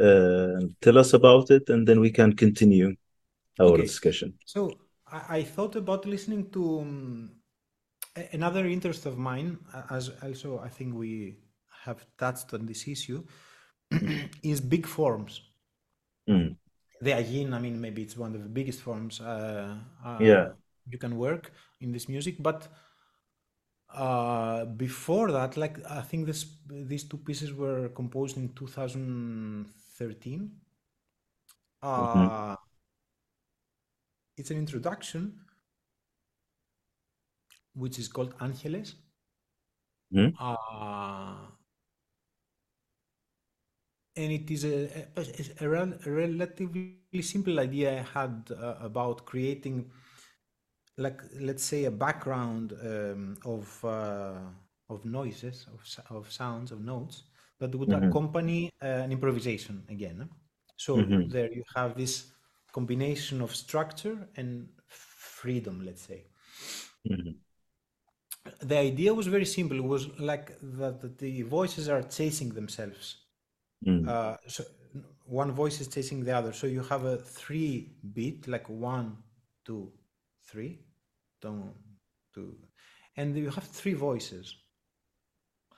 uh, 0.00 0.60
tell 0.80 0.98
us 0.98 1.12
about 1.12 1.50
it, 1.50 1.68
and 1.70 1.86
then 1.86 2.00
we 2.00 2.10
can 2.10 2.34
continue 2.34 2.94
our 3.58 3.68
okay 3.68 3.82
discussion. 3.82 4.34
so 4.44 4.78
i, 5.12 5.38
I 5.38 5.42
thought 5.42 5.76
about 5.76 6.06
listening 6.06 6.50
to 6.50 6.80
um, 6.80 7.30
another 8.32 8.66
interest 8.66 9.06
of 9.06 9.18
mine 9.18 9.58
as 9.90 10.10
also 10.22 10.58
i 10.60 10.68
think 10.68 10.94
we 10.94 11.36
have 11.84 12.04
touched 12.18 12.52
on 12.54 12.66
this 12.66 12.86
issue 12.88 13.24
is 14.42 14.60
big 14.60 14.86
forms 14.86 15.40
Mm, 16.28 16.56
the 17.00 17.10
Ayin, 17.12 17.52
I 17.52 17.58
mean, 17.58 17.80
maybe 17.80 18.02
it's 18.02 18.16
one 18.16 18.34
of 18.34 18.42
the 18.42 18.48
biggest 18.48 18.80
forms 18.80 19.20
uh, 19.20 19.74
Yeah. 20.18 20.46
uh, 20.46 20.52
you 20.88 20.98
can 20.98 21.16
work 21.18 21.52
in 21.80 21.92
this 21.92 22.08
music. 22.08 22.36
But 22.40 22.68
uh, 23.94 24.64
before 24.64 25.30
that, 25.32 25.56
like 25.56 25.78
I 25.90 26.00
think 26.02 26.26
this 26.26 26.46
these 26.68 27.04
two 27.04 27.18
pieces 27.18 27.52
were 27.52 27.88
composed 27.90 28.36
in 28.36 28.48
2013. 28.54 30.50
mhm, 31.96 32.32
Uh, 32.34 32.56
it's 34.36 34.50
an 34.50 34.58
introduction 34.58 35.40
which 37.74 37.98
is 37.98 38.08
called 38.08 38.34
Angeles. 38.40 38.94
mhm, 40.10 40.38
Uh, 40.38 41.48
and 44.16 44.32
it 44.32 44.50
is 44.50 44.64
a, 44.64 45.06
a, 45.16 45.64
a, 45.64 45.68
rel- 45.68 45.98
a 46.06 46.10
relatively 46.10 46.88
simple 47.22 47.58
idea 47.60 48.00
I 48.00 48.18
had 48.18 48.50
uh, 48.50 48.74
about 48.80 49.24
creating, 49.26 49.90
like 50.98 51.20
let's 51.40 51.64
say, 51.64 51.84
a 51.84 51.90
background 51.90 52.72
um, 52.82 53.36
of 53.44 53.84
uh, 53.84 54.34
of 54.90 55.04
noises, 55.04 55.66
of 55.72 56.16
of 56.16 56.30
sounds, 56.32 56.70
of 56.72 56.80
notes 56.82 57.24
that 57.58 57.74
would 57.74 57.92
mhm, 57.92 57.92
accompany 57.92 58.70
uh, 58.82 58.86
an 58.86 59.12
improvisation 59.12 59.84
again. 59.88 60.28
So 60.76 60.92
mhm, 60.94 61.28
there 61.28 61.50
you 61.52 61.62
have 61.76 61.96
this 61.96 62.31
combination 62.72 63.40
of 63.42 63.54
structure 63.54 64.28
and 64.36 64.68
freedom, 64.88 65.84
let's 65.84 66.02
say 66.02 66.24
mhm, 67.04 67.40
the 68.60 68.76
idea 68.78 69.12
was 69.14 69.26
very 69.26 69.44
simple. 69.44 69.76
It 69.76 69.84
was 69.84 70.08
like 70.18 70.46
that 70.80 71.00
that 71.00 71.18
the 71.18 71.42
voices 71.42 71.88
are 71.88 72.02
chasing 72.02 72.50
themselves. 72.50 73.16
mm, 73.86 74.14
Uh, 74.14 74.36
so 74.48 74.64
one 75.24 75.52
voice 75.52 75.80
is 75.80 75.88
chasing 75.88 76.24
the 76.24 76.36
other. 76.36 76.52
So 76.52 76.66
you 76.66 76.82
have 76.84 77.04
a 77.04 77.16
three 77.18 77.92
beat, 78.14 78.48
like 78.48 78.68
one, 78.68 79.18
two, 79.64 79.92
three, 80.44 80.80
dun, 81.42 81.72
two, 82.34 82.56
and 83.16 83.36
you 83.36 83.50
have 83.50 83.64
three 83.64 83.94
voices, 83.94 84.56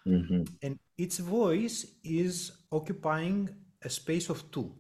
mhm, 0.07 0.57
and 0.63 0.79
each 0.97 1.19
voice 1.19 1.87
is 2.03 2.51
occupying 2.73 3.49
a 3.83 3.89
space 3.91 4.29
of 4.31 4.51
two. 4.51 4.75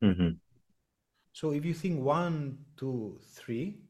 mhm, 0.00 0.38
So 1.34 1.52
if 1.52 1.66
you 1.66 1.74
think 1.74 2.00
one, 2.00 2.58
two, 2.78 3.20
three, 3.38 3.82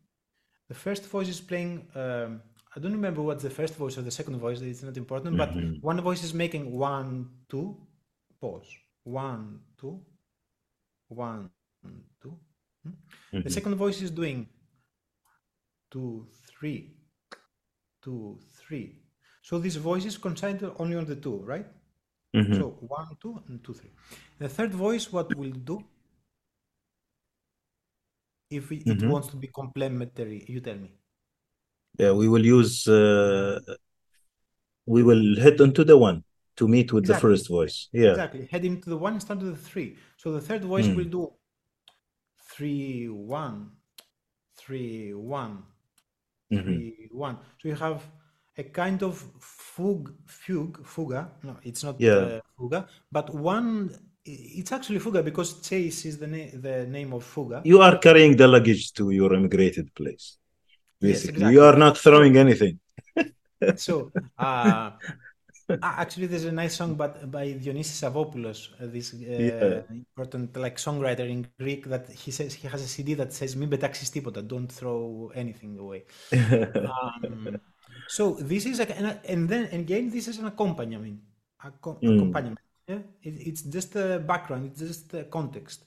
the 0.69 0.75
first 0.75 1.07
voice 1.09 1.29
is 1.29 1.41
playing. 1.41 1.89
Um, 1.95 2.43
I 2.77 2.81
don't 2.81 2.93
remember 2.93 3.23
what's 3.23 3.45
the 3.45 3.51
first 3.51 3.77
voice 3.77 3.99
or 3.99 4.03
the 4.03 4.11
second 4.11 4.39
voice. 4.39 4.61
It's 4.63 4.83
not 4.83 4.97
important, 4.97 5.37
but 5.37 5.53
mhm, 5.55 5.81
one 5.81 6.01
voice 6.03 6.25
is 6.25 6.35
making 6.35 6.73
one, 6.73 7.31
two, 7.49 7.77
pause. 8.41 8.69
One, 9.05 9.61
two, 9.79 10.01
one, 11.09 11.51
two. 12.23 12.39
Hmm? 12.85 12.93
The 13.45 13.51
mhm, 13.51 13.51
second 13.51 13.77
voice 13.77 14.03
is 14.03 14.11
doing 14.11 14.49
two, 15.91 16.27
three, 16.47 16.97
two, 18.03 18.39
three. 18.59 19.03
So 19.43 19.59
this 19.59 19.77
voice 19.77 20.05
is 20.05 20.17
concentrated 20.19 20.73
only 20.79 20.97
on 20.97 21.07
the 21.07 21.17
two, 21.17 21.39
right? 21.39 21.67
mhm. 22.35 22.55
So 22.59 22.79
one, 22.81 23.17
two, 23.21 23.43
and 23.49 23.65
two, 23.65 23.75
three. 23.75 23.93
The 24.39 24.49
third 24.49 24.73
voice, 24.75 25.13
what 25.13 25.35
will 25.35 25.53
do 25.53 25.85
if 28.57 28.71
it, 28.73 28.87
it 28.87 28.99
Mhm. 28.99 29.09
wants 29.09 29.29
to 29.29 29.37
be 29.37 29.49
complementary? 29.49 30.45
You 30.49 30.61
tell 30.61 30.77
me. 30.77 30.91
Yeah, 31.99 32.13
we 32.13 32.27
will 32.29 32.45
use, 32.45 32.89
uh, 32.89 33.61
we 34.87 35.03
will 35.03 35.37
hit 35.37 35.61
into 35.61 35.85
the 35.85 35.97
one 35.97 36.25
to 36.57 36.69
meet 36.69 36.93
with 36.93 37.07
the 37.07 37.15
first 37.15 37.49
voice. 37.49 37.89
Yeah. 37.93 38.11
Exactly. 38.11 38.47
Head 38.47 38.65
into 38.65 38.91
the 38.91 38.97
one 38.97 39.21
start 39.21 39.41
with 39.41 39.53
the 39.57 39.63
three. 39.71 39.97
So 40.17 40.33
the 40.33 40.41
third 40.41 40.65
voice 40.65 40.87
Mm. 40.87 40.97
will 40.97 41.11
do 41.19 41.33
three, 42.53 43.09
one, 43.09 43.71
three, 44.57 45.13
one, 45.15 45.65
Mhm. 46.51 46.63
three, 46.65 47.09
one. 47.13 47.37
So 47.61 47.69
you 47.69 47.75
have 47.77 48.03
a 48.57 48.63
kind 48.65 49.03
of 49.03 49.19
fug 49.41 50.13
fugue, 50.27 50.85
fuga. 50.87 51.31
No, 51.43 51.57
it's 51.63 51.83
not 51.83 52.01
Yeah. 52.01 52.13
uh, 52.15 52.41
fuga, 52.57 52.89
but 53.11 53.35
one. 53.35 53.91
It's 54.27 54.73
actually 54.73 55.01
Fuga 55.01 55.23
because 55.23 55.61
Chase 55.61 56.07
is 56.07 56.19
the, 56.19 56.27
na- 56.27 56.55
the 56.55 56.87
name 56.87 57.13
of 57.13 57.25
Fuga. 57.25 57.61
You 57.65 57.83
are 57.83 57.99
carrying 57.99 58.37
the 58.37 58.49
luggage 58.49 58.93
to 58.95 59.11
your 59.11 59.35
immigrated 59.35 59.95
place. 59.95 60.39
Basically, 60.99 61.11
yes, 61.11 61.25
exactly. 61.25 61.53
you 61.53 61.63
are 61.63 61.77
not 61.77 61.99
throwing 61.99 62.37
anything. 62.39 62.81
so, 63.77 64.11
uh, 64.39 64.93
ah, 65.83 65.95
actually, 66.01 66.27
there's 66.27 66.45
a 66.45 66.53
nice 66.53 66.75
song 66.75 66.95
but 66.95 67.31
by 67.31 67.53
Dionysios 67.53 68.01
Savvopoulos, 68.01 68.71
uh, 68.81 68.87
this 68.87 69.13
uh, 69.13 69.17
yeah. 69.19 69.83
important 69.91 70.57
like 70.57 70.79
songwriter 70.79 71.29
in 71.29 71.47
Greek, 71.61 71.85
that 71.87 72.09
he 72.09 72.31
says 72.31 72.55
he 72.55 72.67
has 72.67 72.81
a 72.81 72.89
CD 72.89 73.13
that 73.15 73.33
says 73.33 73.55
"Μην 73.57 73.69
πετάξεις 73.69 74.11
τίποτα," 74.11 74.43
don't 74.43 74.71
throw 74.71 75.31
anything 75.35 75.79
away. 75.79 76.05
um, 76.33 77.61
so 78.09 78.33
this 78.41 78.65
is 78.65 78.81
a, 78.81 78.87
and 79.29 79.49
then 79.49 79.69
again, 79.73 80.11
this 80.11 80.29
is 80.29 80.39
an 80.39 80.47
accompaniment. 80.47 81.21
Accom- 81.63 82.01
mm. 82.01 82.15
Accompaniment 82.17 82.64
yeah, 82.89 82.99
it, 83.23 83.35
it's 83.49 83.63
just 83.63 83.97
a 83.97 84.19
background, 84.19 84.67
it's 84.67 84.81
just 84.81 85.15
a 85.15 85.25
context. 85.25 85.85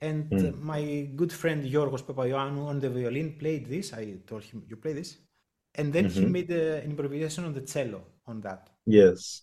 And 0.00 0.30
mm, 0.30 0.54
my 0.60 1.08
good 1.14 1.32
friend 1.32 1.64
Yorgos 1.64 2.02
Papaioannou 2.02 2.66
on 2.66 2.80
the 2.80 2.88
violin 2.90 3.36
played 3.38 3.66
this. 3.68 3.92
I 3.92 4.16
told 4.26 4.44
him 4.44 4.64
you 4.68 4.76
play 4.76 4.94
this, 4.94 5.18
and 5.74 5.92
then 5.92 6.08
he 6.08 6.24
mhm. 6.24 6.34
made 6.36 6.50
uh, 6.50 6.80
an 6.82 6.90
improvisation 6.90 7.44
on 7.44 7.52
the 7.54 7.60
cello 7.62 8.02
on 8.26 8.40
that. 8.40 8.70
Yes. 8.86 9.42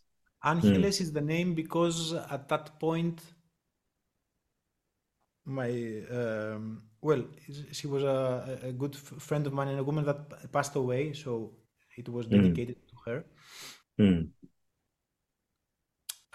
Mm, 0.64 0.84
Angeles 0.84 1.00
is 1.00 1.12
the 1.14 1.22
name 1.22 1.54
because 1.54 2.12
at 2.14 2.50
that 2.50 2.80
point, 2.80 3.22
my 5.46 5.70
um, 6.12 6.84
well, 7.02 7.24
she 7.72 7.88
was 7.88 8.04
a, 8.04 8.60
a 8.64 8.72
good 8.72 8.96
f- 8.96 9.22
friend 9.22 9.48
of 9.48 9.54
mine 9.54 9.70
and 9.70 9.80
a 9.80 9.84
woman 9.84 10.06
that 10.06 10.52
passed 10.52 10.76
away, 10.76 11.14
so 11.14 11.52
it 11.98 12.10
was 12.10 12.28
mm, 12.30 12.68
dedicated 12.68 12.76
to 12.90 12.96
her. 13.12 13.24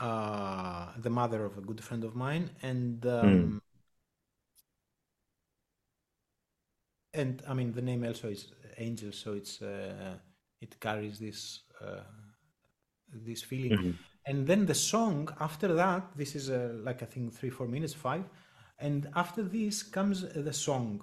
Mm, 0.03 0.09
Uh, 0.09 0.93
the 0.99 1.11
mother 1.11 1.45
of 1.45 1.57
a 1.59 1.61
good 1.61 1.81
friend 1.83 2.05
of 2.05 2.15
mine, 2.17 2.51
and 2.63 3.07
mm, 3.23 3.53
um, 3.53 3.63
and 7.15 7.43
I 7.49 7.55
mean 7.55 7.73
the 7.73 7.83
name 7.83 8.05
also 8.05 8.29
is 8.29 8.53
Angel, 8.79 9.13
so 9.13 9.35
it's 9.35 9.61
uh, 9.63 10.17
it 10.61 10.81
carries 10.81 11.19
this 11.19 11.61
uh, 11.81 12.03
this 13.13 13.43
feeling. 13.43 13.75
mhm, 13.75 13.99
And 14.27 14.47
then 14.47 14.67
the 14.67 14.75
song 14.75 15.29
after 15.41 15.75
that, 15.75 16.17
this 16.17 16.35
is 16.37 16.51
uh, 16.51 16.73
like 16.85 17.03
I 17.03 17.07
think 17.07 17.33
three 17.35 17.51
four 17.51 17.67
minutes 17.69 17.95
five, 17.95 18.25
and 18.79 19.09
after 19.15 19.43
this 19.43 19.83
comes 19.83 20.23
the 20.35 20.53
song. 20.53 21.03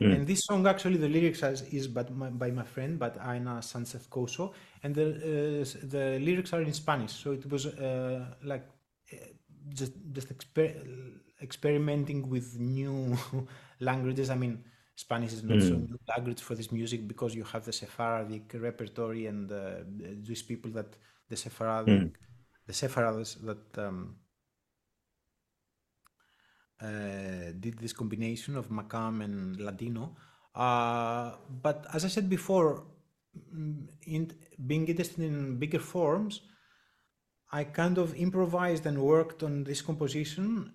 Mm, 0.00 0.14
And 0.14 0.26
this 0.26 0.44
song 0.44 0.66
actually 0.66 0.96
the 0.96 1.08
lyrics 1.08 1.42
is, 1.42 1.62
is 1.62 1.88
but 1.88 2.14
my, 2.14 2.30
by 2.30 2.50
my 2.50 2.64
friend, 2.64 2.98
but 2.98 3.16
Aina 3.24 3.62
Sanchez 3.62 4.06
Coso, 4.08 4.52
and 4.82 4.94
the 4.94 5.06
uh, 5.06 5.86
the 5.94 6.18
lyrics 6.20 6.52
are 6.52 6.62
in 6.62 6.72
Spanish. 6.72 7.12
So 7.12 7.32
it 7.32 7.48
was 7.50 7.66
uh, 7.66 8.24
like 8.42 8.66
uh, 9.12 9.16
just 9.74 9.92
just 10.12 10.28
exper- 10.36 10.76
experimenting 11.42 12.28
with 12.28 12.58
new 12.58 13.16
languages. 13.80 14.30
I 14.30 14.36
mean, 14.36 14.64
Spanish 14.94 15.32
is 15.32 15.44
not 15.44 15.62
so 15.62 15.76
mm, 15.76 15.88
new 15.88 15.98
language 16.08 16.40
for 16.40 16.54
this 16.54 16.72
music 16.72 17.06
because 17.06 17.34
you 17.34 17.44
have 17.44 17.64
the 17.64 17.72
Sephardic 17.72 18.54
repertory 18.54 19.26
and 19.26 19.50
uh, 19.52 19.76
these 20.26 20.42
people 20.42 20.70
that 20.72 20.96
the 21.28 21.36
Sephardic 21.36 22.00
mm, 22.00 22.12
the 22.66 22.72
Sephardics 22.72 23.40
that 23.44 23.78
um, 23.78 24.16
did 26.80 27.78
this 27.78 27.92
combination 27.92 28.56
of 28.56 28.68
Makam 28.68 29.24
and 29.24 29.58
Ladino. 29.58 30.16
Uh, 30.54 31.32
but 31.62 31.86
as 31.92 32.04
I 32.04 32.08
said 32.08 32.28
before, 32.28 32.84
mm, 33.54 33.86
in 34.06 34.32
being 34.66 34.86
interested 34.86 35.24
in 35.24 35.58
bigger 35.58 35.78
forms, 35.78 36.40
I 37.50 37.64
kind 37.64 37.98
of 37.98 38.14
improvised 38.14 38.86
and 38.86 38.98
worked 39.02 39.42
on 39.42 39.64
this 39.64 39.82
composition 39.82 40.72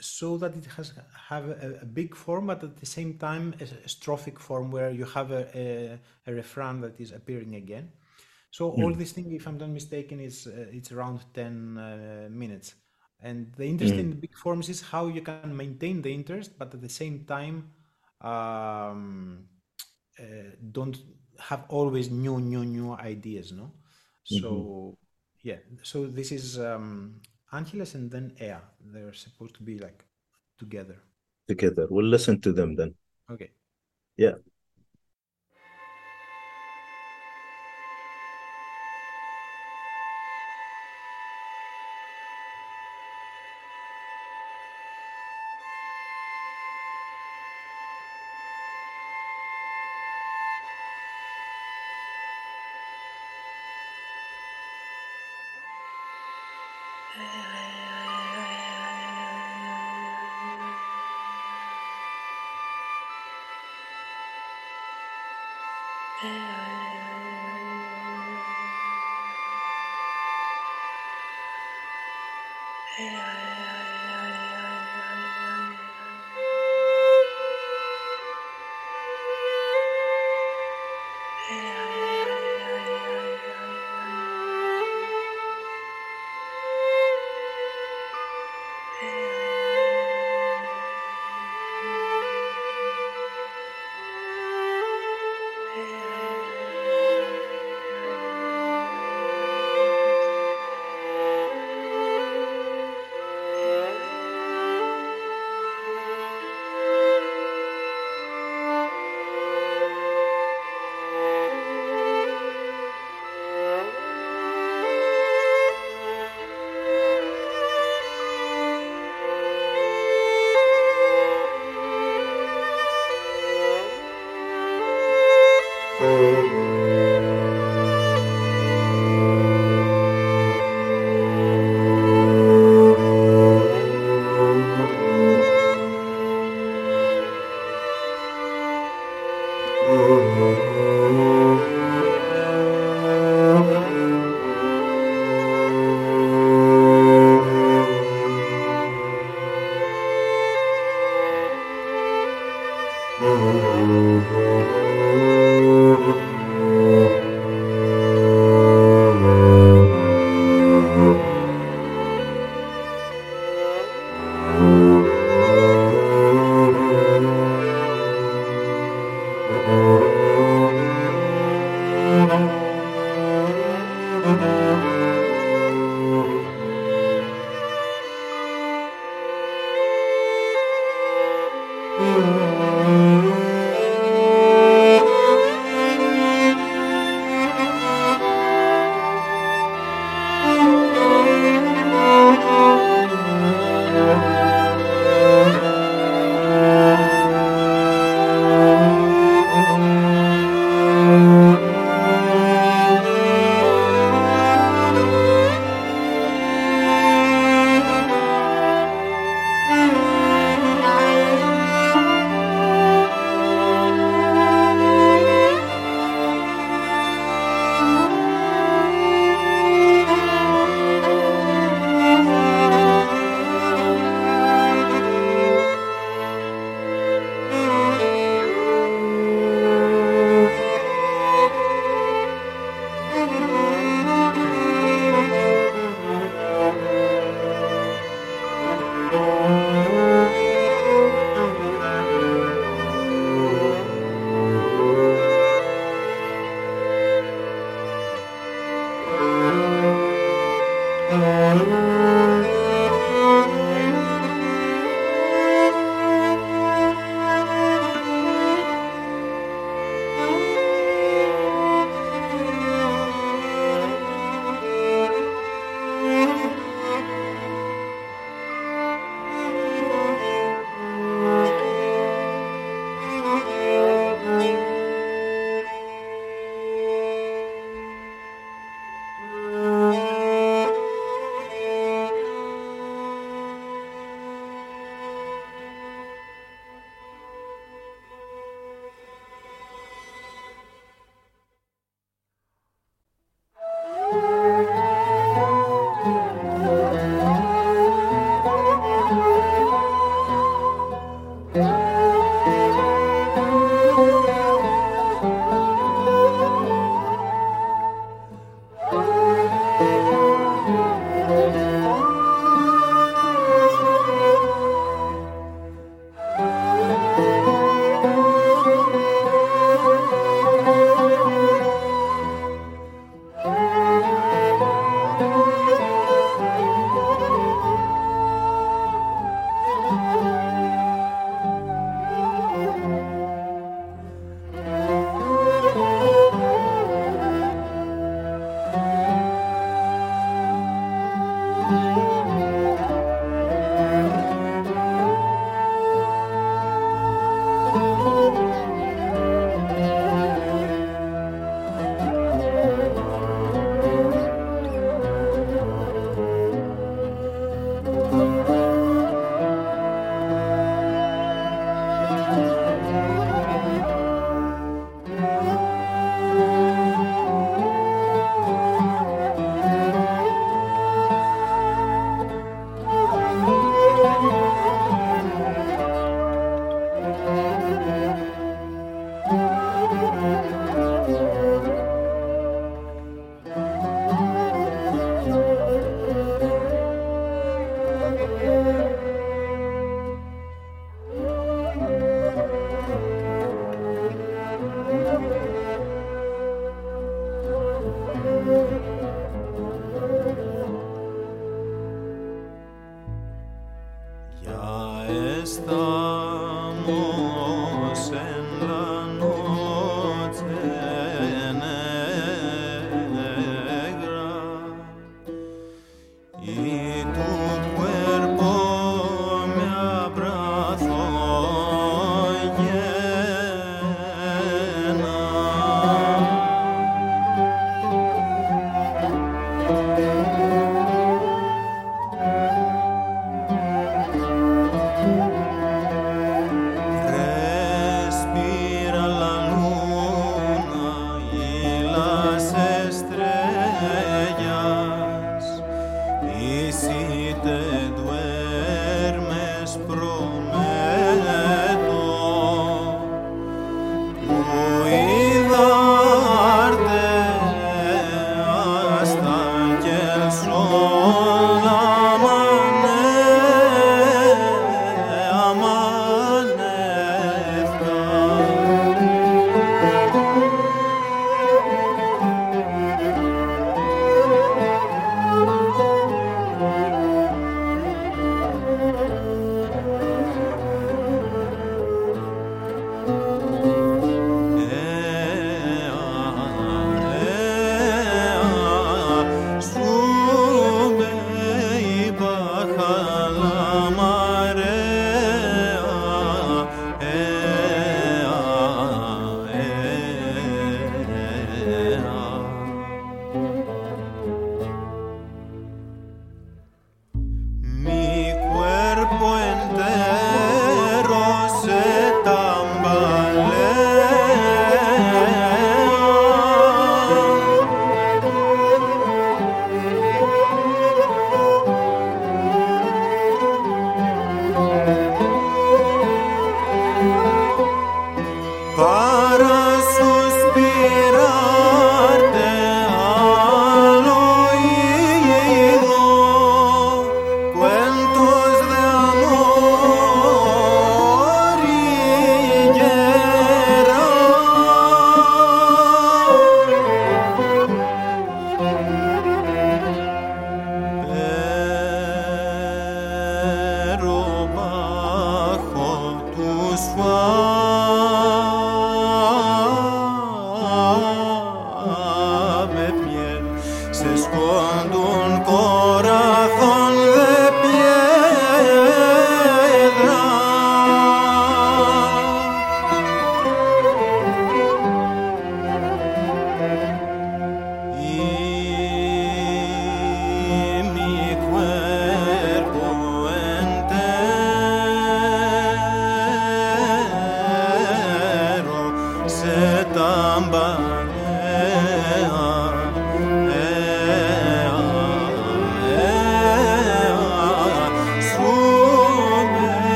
so 0.00 0.36
that 0.38 0.56
it 0.56 0.66
has 0.76 0.92
have 1.28 1.48
a, 1.48 1.78
a 1.82 1.84
big 1.84 2.14
form, 2.16 2.46
but 2.46 2.62
at 2.64 2.76
the 2.76 2.86
same 2.86 3.18
time 3.18 3.54
a, 3.60 3.64
a 3.64 3.88
strophic 3.88 4.38
form 4.38 4.70
where 4.70 4.90
you 4.90 5.04
have 5.04 5.30
a, 5.30 5.46
a, 5.56 5.98
a 6.26 6.34
refrain 6.34 6.80
that 6.80 7.00
is 7.00 7.12
appearing 7.12 7.54
again. 7.54 7.92
So 8.50 8.70
all 8.70 8.92
mm, 8.92 8.98
this 8.98 9.12
thing, 9.12 9.32
if 9.32 9.46
I'm 9.48 9.58
not 9.58 9.70
mistaken, 9.70 10.20
is 10.20 10.46
uh, 10.46 10.66
it's 10.72 10.92
around 10.92 11.20
ten 11.32 11.78
uh, 11.78 12.28
minutes. 12.30 12.74
And 13.24 13.52
the 13.56 13.66
interest 13.66 13.98
in 13.98 14.06
mm, 14.06 14.12
the 14.12 14.16
big 14.16 14.36
forms 14.36 14.68
is 14.70 14.82
how 14.82 15.08
you 15.08 15.22
can 15.22 15.56
maintain 15.56 16.02
the 16.02 16.12
interest, 16.14 16.58
but 16.58 16.74
at 16.74 16.82
the 16.82 16.90
same 16.90 17.24
time, 17.26 17.72
um, 18.20 19.48
uh, 20.20 20.24
don't 20.72 20.98
have 21.40 21.64
always 21.70 22.10
new, 22.10 22.40
new, 22.40 22.64
new 22.64 22.92
ideas. 22.94 23.52
No. 23.52 23.72
mhm. 24.30 24.64
So 24.64 24.98
yeah. 25.42 25.58
So 25.82 26.06
this 26.06 26.32
is 26.32 26.58
um, 26.60 27.20
Angeles 27.52 27.94
and 27.94 28.10
then 28.10 28.36
Ea. 28.40 28.58
They're 28.92 29.14
supposed 29.14 29.56
to 29.56 29.64
be 29.64 29.78
like 29.80 30.04
together. 30.58 30.98
Together. 31.48 31.86
We'll 31.90 32.04
listen 32.04 32.38
to 32.42 32.52
them 32.52 32.76
then. 32.76 32.96
Okay. 33.30 33.52
Yeah. 34.16 34.34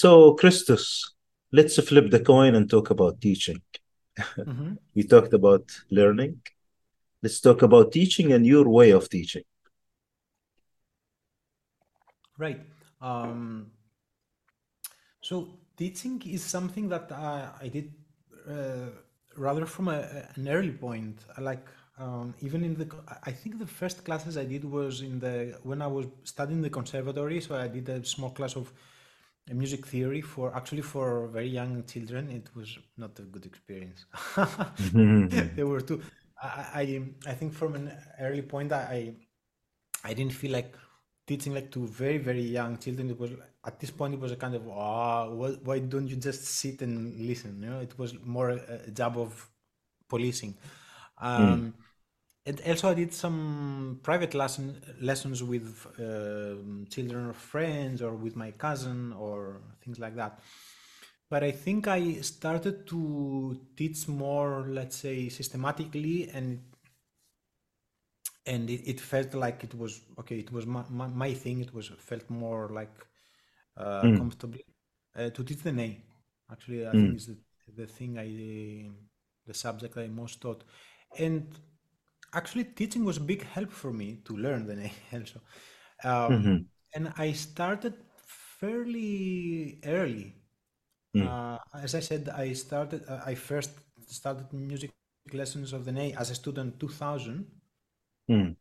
So, 0.00 0.34
Christos, 0.34 1.14
let's 1.50 1.76
flip 1.88 2.10
the 2.12 2.20
coin 2.20 2.54
and 2.54 2.70
talk 2.70 2.90
about 2.90 3.20
teaching. 3.20 3.60
hmm 4.44 4.78
We 4.94 5.02
talked 5.04 5.32
about 5.34 5.64
learning. 5.90 6.42
Let's 7.22 7.40
talk 7.40 7.62
about 7.62 7.92
teaching 7.92 8.32
and 8.32 8.46
your 8.46 8.68
way 8.68 8.90
of 8.90 9.08
teaching. 9.10 9.44
Right. 12.38 12.60
Um, 13.00 13.70
so 15.20 15.48
teaching 15.76 16.22
is 16.26 16.42
something 16.42 16.88
that 16.88 17.10
I, 17.12 17.48
I 17.62 17.68
did 17.68 17.92
uh, 18.48 18.90
rather 19.36 19.66
from 19.66 19.88
a, 19.88 20.26
an 20.34 20.48
early 20.48 20.72
point. 20.72 21.18
Like 21.38 21.66
um, 21.98 22.34
even 22.40 22.64
in 22.64 22.74
the, 22.74 22.88
I 23.24 23.32
think 23.32 23.58
the 23.58 23.66
first 23.66 24.04
classes 24.04 24.36
I 24.36 24.44
did 24.44 24.64
was 24.64 25.02
in 25.02 25.18
the 25.18 25.58
when 25.62 25.82
I 25.82 25.86
was 25.86 26.06
studying 26.24 26.62
the 26.62 26.70
conservatory. 26.70 27.40
So 27.40 27.56
I 27.56 27.68
did 27.68 27.88
a 27.88 28.04
small 28.04 28.30
class 28.30 28.56
of 28.56 28.68
uh, 28.68 28.72
music 29.54 29.86
theory 29.86 30.20
for 30.20 30.54
actually 30.56 30.82
for 30.82 31.28
very 31.28 31.48
young 31.48 31.84
children. 31.84 32.30
It 32.30 32.48
was 32.54 32.78
not 32.96 33.18
a 33.18 33.22
good 33.22 33.46
experience. 33.46 34.06
Mhm. 34.78 35.32
They 35.54 35.64
were 35.64 35.80
too. 35.80 36.02
I, 36.42 36.82
I 36.82 37.30
I 37.30 37.34
think 37.34 37.52
from 37.52 37.74
an 37.74 37.92
early 38.20 38.42
point 38.42 38.72
I 38.72 38.82
I 38.96 40.10
I 40.10 40.14
didn't 40.14 40.32
feel 40.34 40.52
like 40.52 40.74
teaching 41.26 41.54
like 41.54 41.70
to 41.72 41.86
very 41.86 42.18
very 42.18 42.42
young 42.42 42.78
children. 42.78 43.10
It 43.10 43.18
was 43.18 43.32
at 43.64 43.80
this 43.80 43.90
point 43.90 44.14
it 44.14 44.20
was 44.20 44.32
a 44.32 44.36
kind 44.36 44.54
of 44.54 44.68
ah 44.68 45.28
why, 45.30 45.50
why 45.68 45.78
don't 45.80 46.08
you 46.08 46.16
just 46.16 46.44
sit 46.44 46.82
and 46.82 47.20
listen? 47.26 47.62
You 47.62 47.70
know, 47.70 47.80
it 47.80 47.98
was 47.98 48.14
more 48.24 48.50
a, 48.50 48.80
a 48.88 48.90
job 48.90 49.18
of 49.18 49.48
policing. 50.08 50.56
Mm, 51.38 51.58
Um, 51.58 51.74
and 52.48 52.60
also 52.66 52.90
I 52.90 52.94
did 52.94 53.12
some 53.14 54.00
private 54.02 54.34
lesson 54.34 54.66
lessons 55.00 55.42
with 55.42 55.66
um 55.98 56.86
children 56.94 57.30
of 57.30 57.36
friends 57.36 58.02
or 58.02 58.12
with 58.24 58.36
my 58.36 58.50
cousin 58.52 59.12
or 59.12 59.60
things 59.84 59.98
like 59.98 60.16
that. 60.16 60.40
But 61.30 61.44
I 61.44 61.52
think 61.52 61.88
I 61.88 62.00
started 62.22 62.86
to 62.88 63.60
teach 63.76 64.08
more, 64.08 64.66
let's 64.68 64.96
say, 64.96 65.28
systematically, 65.30 66.30
and 66.30 66.60
and 68.46 68.70
it, 68.70 68.82
it 68.88 69.00
felt 69.00 69.34
like 69.34 69.64
it 69.64 69.74
was 69.74 70.00
okay. 70.18 70.38
It 70.38 70.52
was 70.52 70.66
my, 70.66 70.84
my, 70.90 71.06
my 71.08 71.34
thing. 71.34 71.60
It 71.60 71.74
was 71.74 71.88
felt 71.98 72.28
more 72.30 72.68
like 72.68 72.94
uh, 73.76 74.08
mm, 74.08 74.18
comfortably 74.18 74.64
uh, 75.16 75.30
to 75.30 75.44
teach 75.44 75.62
the 75.62 75.72
ney. 75.72 76.02
Actually, 76.50 76.86
I 76.88 76.96
think 76.96 77.14
mm, 77.14 77.16
is 77.16 77.26
the, 77.26 77.36
the 77.76 77.86
thing 77.86 78.18
I 78.18 78.90
the 79.46 79.54
subject 79.54 79.96
I 79.96 80.08
most 80.08 80.40
taught, 80.40 80.64
and 81.18 81.46
actually 82.34 82.64
teaching 82.64 83.04
was 83.04 83.16
a 83.18 83.20
big 83.20 83.42
help 83.44 83.70
for 83.72 83.92
me 83.92 84.20
to 84.24 84.36
learn 84.36 84.66
the 84.66 84.76
ney 84.76 84.92
also. 85.12 85.40
Um, 86.04 86.48
mhm, 86.48 86.68
and 86.94 87.12
I 87.18 87.32
started 87.32 87.94
fairly 88.60 89.80
early. 89.84 90.34
mm, 91.14 91.28
Uh, 91.28 91.58
as 91.82 91.94
I 91.94 92.00
said, 92.00 92.28
I 92.30 92.52
started. 92.54 93.04
Uh, 93.08 93.20
I 93.26 93.34
first 93.34 93.72
started 94.06 94.52
music 94.52 94.92
lessons 95.32 95.72
of 95.72 95.84
the 95.84 95.92
ney 95.92 96.14
as 96.14 96.30
a 96.30 96.34
student 96.34 96.80
2000 96.80 97.46
mm, 98.28 98.56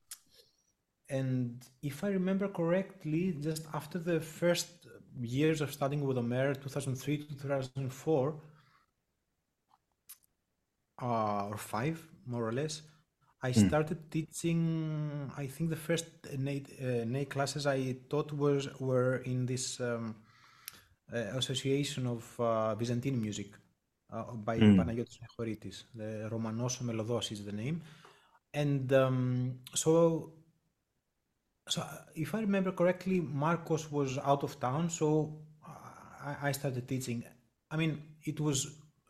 And 1.09 1.65
if 1.81 2.03
I 2.03 2.09
remember 2.09 2.47
correctly, 2.47 3.33
just 3.41 3.63
after 3.73 3.99
the 3.99 4.19
first 4.21 4.87
years 5.21 5.59
of 5.61 5.71
studying 5.73 6.05
with 6.05 6.17
Omer, 6.17 6.55
2003 6.55 7.17
to 7.17 7.35
2004, 7.37 8.39
uh, 11.01 11.47
or 11.47 11.57
five, 11.57 12.07
more 12.25 12.47
or 12.47 12.51
less, 12.51 12.81
I 13.47 13.51
mm, 13.51 13.67
started 13.67 13.99
teaching. 14.11 15.31
I 15.37 15.45
think 15.47 15.69
the 15.69 15.81
first 15.87 16.07
ney, 16.37 16.63
uh, 16.81 17.25
classes 17.33 17.65
I 17.65 17.79
taught 18.09 18.31
was 18.33 18.67
were 18.79 19.17
in 19.31 19.45
this 19.45 19.79
um, 19.79 20.15
uh, 21.13 21.39
association 21.41 22.07
of 22.07 22.23
uh, 22.39 22.75
Byzantine 22.75 23.19
music 23.21 23.51
uh, 24.11 24.23
by 24.47 24.57
mm, 24.59 24.75
Panagiotis 24.77 25.19
Nechoritis. 25.23 25.77
The 25.95 26.27
Romanos 26.29 26.79
Melodos 26.79 27.31
is 27.31 27.45
the 27.45 27.53
name. 27.63 27.81
And 28.53 28.91
um, 28.91 29.59
so 29.73 30.33
so 31.69 31.81
uh, 31.81 31.85
if 32.15 32.35
I 32.35 32.39
remember 32.41 32.71
correctly, 32.71 33.19
Marcos 33.21 33.91
was 33.91 34.17
out 34.17 34.43
of 34.43 34.59
town, 34.59 34.89
so 34.89 35.07
I, 36.29 36.49
I 36.49 36.51
started 36.51 36.87
teaching. 36.87 37.23
I 37.71 37.75
mean, 37.77 38.01
it 38.23 38.39
was 38.39 38.59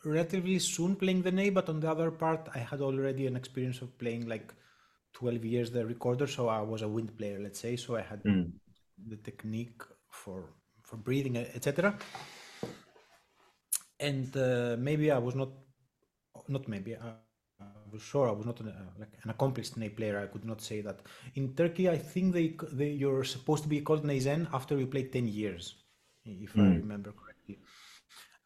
relatively 0.05 0.59
soon 0.59 0.95
playing 0.95 1.21
the 1.23 1.31
ney, 1.31 1.49
but 1.49 1.69
on 1.69 1.79
the 1.79 1.89
other 1.89 2.11
part, 2.11 2.49
I 2.55 2.59
had 2.59 2.81
already 2.81 3.27
an 3.27 3.35
experience 3.35 3.81
of 3.81 3.97
playing 3.97 4.27
like 4.27 4.53
12 5.13 5.45
years 5.45 5.71
the 5.71 5.85
recorder, 5.85 6.27
so 6.27 6.47
I 6.49 6.61
was 6.61 6.81
a 6.81 6.87
wind 6.87 7.17
player, 7.17 7.39
let's 7.39 7.59
say, 7.59 7.75
so 7.75 7.95
I 7.95 8.01
had 8.01 8.21
mm, 8.25 8.51
the 9.07 9.17
technique 9.17 9.81
for 10.09 10.53
for 10.83 10.97
breathing, 10.97 11.37
etc. 11.37 11.97
And 13.99 14.35
uh, 14.37 14.75
maybe 14.79 15.11
I 15.11 15.17
was 15.17 15.35
not 15.35 15.49
not 16.47 16.67
maybe 16.67 16.95
I, 16.95 17.09
I 17.61 17.65
was 17.91 18.01
sure 18.01 18.29
I 18.29 18.31
was 18.31 18.45
not 18.45 18.59
an, 18.61 18.69
uh, 18.69 18.91
like 18.99 19.13
an 19.23 19.29
accomplished 19.29 19.77
ney 19.77 19.89
player. 19.89 20.19
I 20.19 20.27
could 20.27 20.45
not 20.45 20.61
say 20.61 20.81
that. 20.81 20.99
In 21.35 21.55
Turkey, 21.55 21.89
I 21.89 21.97
think 21.97 22.33
they, 22.33 22.55
they 22.71 22.89
you're 22.91 23.23
supposed 23.23 23.63
to 23.63 23.69
be 23.69 23.81
called 23.81 24.03
neyzen 24.03 24.47
after 24.53 24.77
you 24.77 24.87
play 24.87 25.03
ten 25.03 25.27
years, 25.27 25.75
if 26.25 26.59
I 26.59 26.67
mm, 26.67 26.83
remember 26.83 27.11
correctly. 27.11 27.59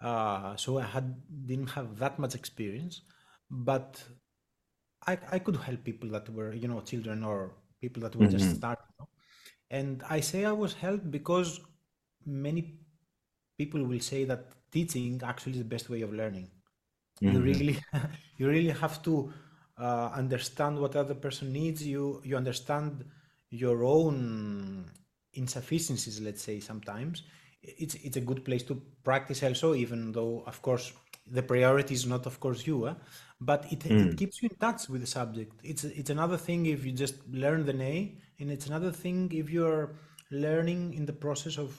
Uh, 0.02 0.56
so 0.57 0.80
I 0.80 0.84
had 0.86 1.15
didn't 1.48 1.69
have 1.72 1.98
that 1.99 2.19
much 2.19 2.36
experience, 2.36 3.02
but 3.49 4.03
I 5.07 5.18
I 5.36 5.40
could 5.40 5.57
help 5.57 5.84
people 5.84 6.10
that 6.15 6.30
were 6.30 6.53
you 6.53 6.68
know 6.68 6.82
children 6.82 7.23
or 7.23 7.40
people 7.82 8.02
that 8.03 8.15
were 8.15 8.28
just 8.28 8.49
mhm, 8.49 8.57
starting. 8.57 8.86
you 8.91 8.95
know. 8.99 9.10
And 9.80 10.03
I 10.10 10.19
say 10.22 10.45
I 10.45 10.52
was 10.52 10.73
helped 10.73 11.10
because 11.11 11.60
many 12.26 12.61
people 13.57 13.84
will 13.86 13.99
say 13.99 14.26
that 14.26 14.44
teaching 14.72 15.22
actually 15.23 15.53
is 15.53 15.60
the 15.60 15.72
best 15.76 15.90
way 15.90 16.02
of 16.02 16.14
learning 16.14 16.49
you 17.28 17.41
mhm, 17.41 17.41
really 17.41 17.78
you 18.38 18.48
really 18.49 18.72
have 18.84 19.02
to 19.03 19.34
uh, 19.78 20.10
understand 20.22 20.80
what 20.80 20.95
other 20.95 21.15
person 21.15 21.52
needs 21.53 21.86
you 21.88 22.22
you 22.23 22.36
understand 22.38 23.06
your 23.49 23.84
own 23.84 24.86
insufficiencies 25.34 26.19
let's 26.22 26.41
say 26.41 26.60
sometimes 26.60 27.23
it's 27.64 27.96
it's 27.96 28.18
a 28.18 28.22
good 28.22 28.44
place 28.46 28.64
to 28.64 28.76
practice 29.04 29.44
also 29.44 29.74
even 29.76 30.12
though 30.12 30.44
of 30.48 30.62
course 30.62 30.94
the 31.28 31.44
priority 31.44 31.94
is 31.94 32.06
not 32.08 32.26
of 32.26 32.40
course 32.40 32.66
you 32.66 32.88
eh? 32.88 32.94
but 33.40 33.66
it 33.72 33.86
it 33.86 34.16
mm, 34.16 34.18
keeps 34.18 34.42
you 34.42 34.50
in 34.52 34.58
touch 34.58 34.90
with 34.90 35.02
the 35.02 35.08
subject. 35.08 35.54
It's 35.64 35.84
it's 35.84 36.10
another 36.10 36.38
thing 36.38 36.66
if 36.66 36.86
you 36.86 36.92
just 36.92 37.16
learn 37.30 37.66
the 37.66 37.74
ney 37.74 38.18
and 38.40 38.52
it's 38.52 38.68
another 38.68 38.92
thing 38.92 39.32
if 39.34 39.50
you're 39.50 39.96
learning 40.32 40.94
in 40.94 41.06
the 41.06 41.14
process 41.14 41.58
of 41.58 41.78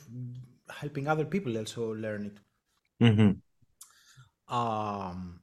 helping 0.70 1.08
other 1.08 1.24
people 1.24 1.56
also 1.58 1.92
learn 1.94 2.26
it. 2.26 2.38
Mhm, 3.00 3.42
um 4.48 5.40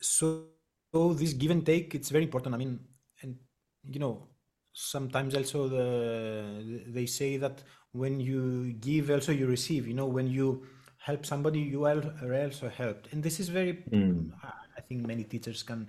so, 0.00 0.44
so 0.92 1.14
this 1.14 1.32
give 1.32 1.50
and 1.50 1.64
take 1.64 1.94
it's 1.94 2.10
very 2.10 2.24
important. 2.24 2.54
I 2.54 2.58
mean 2.58 2.80
and 3.22 3.36
you 3.84 3.98
know 4.00 4.26
sometimes 4.72 5.34
also 5.34 5.68
the 5.68 6.84
they 6.88 7.06
say 7.06 7.36
that 7.38 7.62
when 7.92 8.20
you 8.20 8.72
give 8.74 9.10
also 9.10 9.32
you 9.32 9.46
receive 9.46 9.86
you 9.86 9.94
know 9.94 10.06
when 10.06 10.26
you 10.26 10.66
help 10.98 11.24
somebody 11.24 11.60
you 11.60 11.84
are 11.86 12.02
also 12.44 12.68
helped. 12.68 13.12
And 13.12 13.22
this 13.22 13.38
is 13.40 13.48
very 13.48 13.72
mm, 13.90 14.30
i 14.78 14.80
think 14.80 15.06
many 15.06 15.24
teachers 15.24 15.62
can 15.62 15.88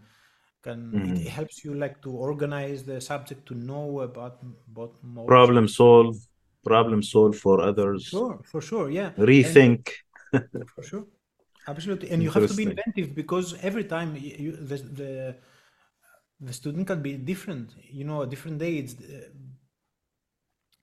can 0.64 0.80
it 0.94 1.08
mhm. 1.08 1.28
helps 1.38 1.64
you 1.64 1.74
like 1.74 2.02
to 2.06 2.12
organize 2.12 2.80
the 2.84 3.00
subject 3.12 3.42
to 3.50 3.54
know 3.70 4.02
about 4.02 4.34
Problem 5.38 5.68
solve, 5.68 6.16
problem 6.64 7.02
solve 7.04 7.36
for 7.46 7.62
others, 7.62 8.04
sure 8.04 8.40
for 8.52 8.62
sure 8.62 8.90
yeah. 8.90 9.10
And 9.16 9.28
rethink. 9.28 9.82
for 10.76 10.84
sure. 10.84 11.06
Absolutely. 11.68 12.10
And 12.12 12.24
you 12.24 12.30
have 12.32 12.48
to 12.48 12.58
be 12.62 12.64
inventive 12.64 13.14
because 13.14 13.48
every 13.70 13.84
time 13.84 14.10
you, 14.16 14.52
the, 14.72 14.78
the 15.00 15.12
the 16.40 16.54
student 16.54 16.86
can 16.88 17.02
be 17.02 17.14
different 17.18 17.74
you 18.00 18.06
know 18.10 18.22
a 18.22 18.28
different 18.28 18.62
age 18.62 18.92
uh, 18.94 19.30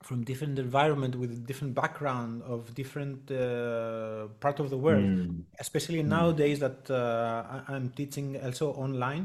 from 0.04 0.24
different 0.24 0.58
environment 0.58 1.14
with 1.16 1.46
different 1.46 1.74
background 1.74 2.42
of 2.42 2.74
different 2.74 3.30
uh, 3.30 4.28
part 4.40 4.60
of 4.60 4.70
the 4.70 4.78
world. 4.78 5.08
Mm, 5.10 5.44
especially 5.60 6.02
mm, 6.04 6.14
nowadays 6.16 6.58
that 6.58 6.90
uh, 6.90 7.44
I, 7.68 7.74
i'm 7.74 7.90
teaching 7.90 8.26
also 8.46 8.72
online 8.84 9.24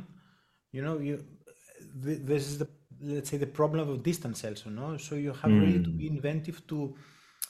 you 0.71 0.81
know 0.85 0.99
you 0.99 1.15
th- 2.03 2.21
this 2.23 2.43
is 2.47 2.57
the 2.59 2.67
let's 3.01 3.29
say 3.29 3.37
the 3.37 3.47
problem 3.47 3.89
of 3.89 4.03
distance 4.03 4.43
also 4.45 4.69
no? 4.69 4.97
So 4.97 5.15
you 5.15 5.33
have 5.33 5.57
really 5.57 5.79
to 5.79 5.91
be 5.91 6.07
mm, 6.07 6.15
inventive 6.15 6.65
to 6.67 6.95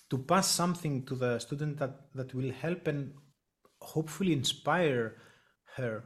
to 0.09 0.17
pass 0.17 0.47
something 0.51 1.05
to 1.05 1.15
the 1.15 1.39
student 1.39 1.77
that 1.79 1.93
that 2.15 2.33
will 2.33 2.51
help 2.51 2.87
and 2.87 3.13
hopefully 3.81 4.33
inspire 4.33 5.15
her 5.75 6.03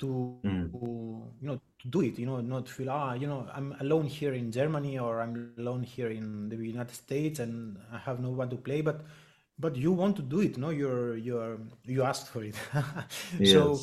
to 0.00 0.08
mm, 0.44 0.72
you 1.40 1.46
know 1.48 1.60
do 1.90 2.00
it 2.02 2.18
you 2.18 2.26
know 2.26 2.40
not 2.40 2.68
feel 2.68 2.90
ah 2.90 3.12
you 3.14 3.26
know 3.26 3.46
i'm 3.54 3.74
alone 3.80 4.04
here 4.04 4.34
in 4.34 4.52
germany 4.52 4.98
or 4.98 5.20
i'm 5.20 5.52
alone 5.58 5.82
here 5.82 6.10
in 6.10 6.48
the 6.48 6.56
united 6.56 6.94
states 6.94 7.40
and 7.40 7.76
i 7.92 7.98
have 7.98 8.20
no 8.20 8.30
one 8.30 8.48
to 8.48 8.56
play 8.56 8.80
but 8.80 9.04
but 9.58 9.76
you 9.76 9.92
want 9.92 10.16
to 10.16 10.22
do 10.22 10.40
it 10.40 10.58
no? 10.58 10.70
You're 10.70 11.16
you're 11.16 11.58
you 11.84 12.02
asked 12.02 12.28
for 12.28 12.42
it. 12.44 12.56
So 13.52 13.78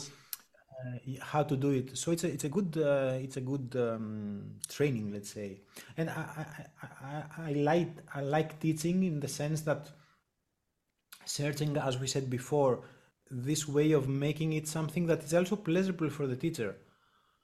uh, 0.79 0.97
how 1.21 1.43
to 1.43 1.55
do 1.55 1.71
it. 1.71 1.97
So 1.97 2.11
it's 2.11 2.23
a 2.23 2.27
it's 2.35 2.43
a 2.43 2.49
good 2.49 2.77
uh, 2.77 3.25
it's 3.25 3.37
a 3.37 3.41
good 3.41 3.75
um, 3.75 4.55
training 4.67 5.11
let's 5.13 5.31
say. 5.31 5.61
And 5.97 6.09
I 6.09 6.45
i 6.83 6.87
i 7.11 7.49
I 7.49 7.51
like 7.53 7.91
i 8.13 8.21
like 8.21 8.59
teaching 8.59 9.03
in 9.03 9.19
the 9.19 9.27
sense 9.27 9.61
that 9.61 9.89
searching, 11.25 11.77
as 11.77 11.97
we 11.99 12.07
said 12.07 12.29
before, 12.29 12.81
this 13.29 13.67
way 13.67 13.91
of 13.91 14.07
making 14.09 14.53
it 14.53 14.67
something 14.67 15.05
that 15.07 15.23
is 15.23 15.33
also 15.33 15.55
pleasurable 15.55 16.09
for 16.09 16.25
the 16.27 16.35
teacher. 16.35 16.75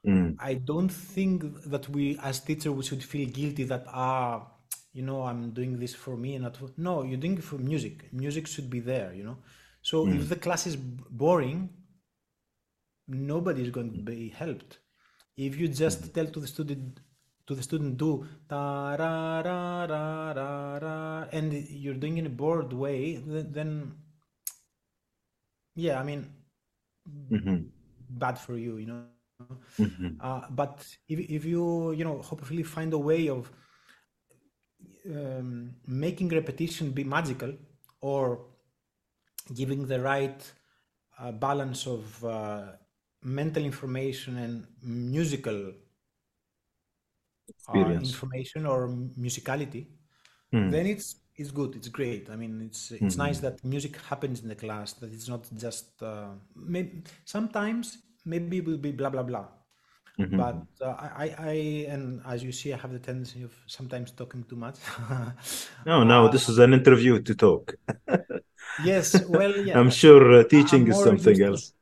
Mm. 0.06 0.36
I 0.40 0.56
don't 0.56 0.90
think 0.90 1.44
that 1.66 1.90
we, 1.90 2.18
as 2.22 2.40
teacher, 2.40 2.72
we 2.72 2.84
should 2.84 3.04
feel 3.04 3.30
guilty 3.30 3.64
that 3.66 3.86
ah, 3.88 4.48
you 4.94 5.02
know, 5.04 5.24
I'm 5.24 5.52
doing 5.52 5.80
this 5.80 5.94
for 5.94 6.16
me 6.18 6.36
and 6.36 6.44
not 6.44 6.58
for. 6.58 6.70
No, 6.78 7.04
you're 7.04 7.18
doing 7.18 7.38
it 7.38 7.44
for 7.44 7.58
music. 7.58 8.12
Music 8.14 8.48
should 8.48 8.70
be 8.70 8.80
there, 8.80 9.14
you 9.14 9.24
know. 9.24 9.38
So 9.82 10.08
if 10.08 10.30
the 10.30 10.36
class 10.36 10.68
is 10.68 10.76
boring, 10.76 11.70
nobody 13.08 13.64
is 13.64 13.70
going 13.72 13.94
to 13.94 14.02
be 14.02 14.30
helped. 14.30 14.80
If 15.38 15.58
you 15.58 15.68
just 15.68 16.14
tell 16.14 16.28
to 16.28 16.40
the 16.40 16.48
student 16.48 17.00
to 17.48 17.54
the 17.56 17.62
student 17.62 17.98
do 17.98 18.26
ta 18.50 18.96
ra 18.96 19.42
ra 19.42 19.86
ra 19.86 20.32
ra 20.34 20.78
ra 20.78 21.28
and 21.32 21.54
you're 21.54 21.94
doing 22.06 22.18
in 22.18 22.26
a 22.26 22.30
bored 22.30 22.74
way, 22.74 23.18
then 23.26 23.94
yeah, 25.76 26.00
I 26.00 26.04
mean, 26.04 26.30
Mhm. 27.30 27.70
bad 28.10 28.40
for 28.40 28.58
you, 28.58 28.78
you 28.78 28.86
know. 28.88 29.04
Mhm. 29.78 30.22
Uh, 30.22 30.42
but 30.50 30.86
if 31.08 31.20
if 31.20 31.46
you 31.46 31.92
you 31.92 32.04
know 32.04 32.22
hopefully 32.22 32.64
find 32.64 32.94
a 32.94 32.98
way 32.98 33.30
of 33.30 33.52
um, 35.10 35.76
making 35.88 36.30
repetition 36.30 36.92
be 36.92 37.04
magical 37.04 37.54
or 38.02 38.40
giving 39.54 39.86
the 39.88 40.00
right 40.00 40.42
uh, 41.20 41.32
balance 41.32 41.88
of 41.88 42.24
uh, 42.26 42.72
mental 43.24 43.64
information 43.64 44.38
and 44.38 44.68
musical 44.84 45.74
uh, 47.68 47.94
information 48.02 48.66
or 48.66 48.88
musicality, 49.18 49.88
Mm. 50.54 50.72
then 50.72 50.86
it's 50.88 51.16
it's 51.38 51.52
good. 51.52 51.76
It's 51.76 51.90
great. 51.90 52.30
I 52.30 52.36
mean, 52.36 52.62
it's 52.62 52.92
it's 52.92 53.18
nice 53.18 53.40
that 53.40 53.64
music 53.64 53.98
happens 54.10 54.42
in 54.42 54.48
the 54.50 54.56
class. 54.56 54.94
That 54.94 55.14
it's 55.14 55.28
not 55.28 55.48
just 55.56 56.02
uh, 56.02 56.30
maybe 56.56 57.04
sometimes 57.26 57.98
maybe 58.26 58.58
it 58.58 58.66
will 58.68 58.78
be 58.78 58.92
blah 58.92 59.10
blah 59.10 59.24
blah. 59.24 59.48
Mhm. 60.20 60.38
But 60.38 60.68
uh, 60.82 60.96
I, 60.98 61.08
I 61.18 61.36
I 61.54 61.56
and 61.94 62.22
as 62.26 62.44
you 62.44 62.52
see, 62.52 62.74
I 62.74 62.78
have 62.78 62.94
the 62.94 63.00
tendency 63.00 63.44
of 63.44 63.54
sometimes 63.68 64.12
talking 64.12 64.44
too 64.46 64.56
much. 64.56 64.78
No, 65.86 66.04
no, 66.04 66.30
this 66.30 66.50
is 66.50 66.58
an 66.60 66.74
interview 66.74 67.22
to 67.22 67.36
talk. 67.36 67.76
yes, 68.78 69.22
well, 69.28 69.56
yeah. 69.68 69.78
I'm 69.80 69.90
sure 69.90 70.40
uh, 70.40 70.44
teaching 70.44 70.84
I'm 70.84 70.92
is 70.92 71.02
something 71.04 71.36
to- 71.38 71.46
else. 71.46 71.74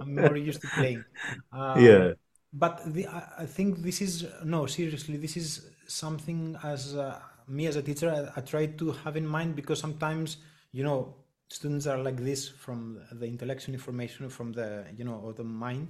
I'm 0.00 0.14
more 0.14 0.36
used 0.36 0.62
to 0.62 0.68
playing. 0.68 1.04
Um, 1.52 1.78
Yeah. 1.84 2.12
But 2.52 2.82
the, 2.94 3.06
I, 3.08 3.22
I 3.44 3.46
think 3.46 3.82
this 3.82 4.00
is 4.00 4.26
no 4.44 4.66
seriously. 4.66 5.16
This 5.16 5.36
is 5.36 5.70
something 5.88 6.56
as 6.62 6.94
uh, 6.94 7.18
me 7.48 7.66
as 7.66 7.76
a 7.76 7.82
teacher, 7.82 8.08
I, 8.10 8.38
I 8.38 8.42
try 8.42 8.66
to 8.66 8.92
have 9.04 9.16
in 9.16 9.26
mind 9.26 9.56
because 9.56 9.78
sometimes 9.80 10.38
you 10.72 10.84
know 10.84 11.14
students 11.50 11.86
are 11.86 11.98
like 11.98 12.16
this 12.16 12.48
from 12.48 13.00
the 13.12 13.26
intellectual 13.26 13.74
information 13.74 14.28
from 14.28 14.52
the 14.52 14.84
you 14.96 15.04
know 15.04 15.20
of 15.28 15.36
the 15.36 15.44
mind, 15.44 15.88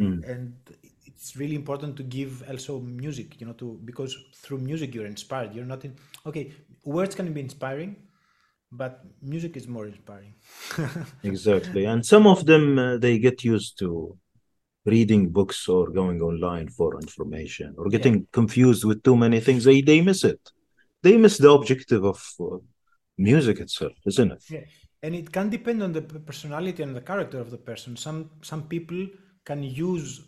Mm. 0.00 0.28
and 0.28 0.54
it's 1.06 1.36
really 1.36 1.54
important 1.54 1.96
to 1.96 2.02
give 2.02 2.42
also 2.50 2.80
music. 2.80 3.40
You 3.40 3.46
know, 3.46 3.52
to 3.54 3.78
because 3.84 4.16
through 4.34 4.58
music 4.58 4.92
you're 4.94 5.06
inspired. 5.06 5.54
You're 5.54 5.64
not 5.74 5.84
in 5.84 5.94
okay. 6.26 6.52
Words 6.84 7.14
can 7.14 7.32
be 7.32 7.40
inspiring, 7.40 7.94
but 8.72 9.04
music 9.22 9.56
is 9.56 9.68
more 9.68 9.86
inspiring. 9.86 10.34
Exactly. 11.22 11.84
And 11.84 12.04
some 12.04 12.26
of 12.26 12.44
them, 12.44 12.78
uh, 12.78 12.96
they 12.98 13.18
get 13.18 13.44
used 13.44 13.78
to 13.78 14.18
reading 14.84 15.30
books 15.30 15.68
or 15.68 15.90
going 15.90 16.20
online 16.20 16.68
for 16.68 17.00
information 17.00 17.74
or 17.78 17.88
getting 17.88 18.26
confused 18.32 18.84
with 18.84 19.02
too 19.02 19.16
many 19.16 19.40
things. 19.40 19.64
They, 19.64 19.80
they 19.80 20.00
miss 20.02 20.24
it. 20.24 20.40
They 21.02 21.16
miss 21.16 21.38
the 21.38 21.50
objective 21.50 22.04
of 22.04 22.20
uh, 22.40 22.58
music 23.16 23.60
itself, 23.60 23.92
isn't 24.06 24.32
it? 24.32 24.42
Yeah, 24.50 24.64
and 25.02 25.14
it 25.14 25.30
can 25.32 25.50
depend 25.50 25.82
on 25.82 25.92
the 25.92 26.02
personality 26.02 26.82
and 26.82 26.94
the 26.96 27.00
character 27.00 27.38
of 27.38 27.50
the 27.50 27.58
person. 27.58 27.96
Some 27.96 28.30
some 28.42 28.62
people 28.64 29.06
can 29.44 29.62
use 29.62 30.22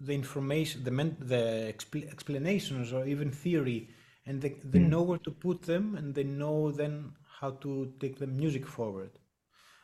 the 0.00 0.14
information, 0.14 0.82
the 0.82 0.90
men, 0.90 1.16
the 1.20 1.72
expl- 1.74 2.10
explanations 2.10 2.92
or 2.92 3.06
even 3.06 3.30
theory, 3.30 3.88
and 4.26 4.40
they, 4.40 4.56
they 4.64 4.78
hmm. 4.78 4.88
know 4.88 5.02
where 5.02 5.18
to 5.18 5.30
put 5.30 5.62
them, 5.62 5.94
and 5.96 6.14
they 6.14 6.24
know 6.24 6.70
then 6.70 7.12
how 7.40 7.50
to 7.50 7.92
take 8.00 8.18
the 8.18 8.26
music 8.26 8.66
forward. 8.66 9.10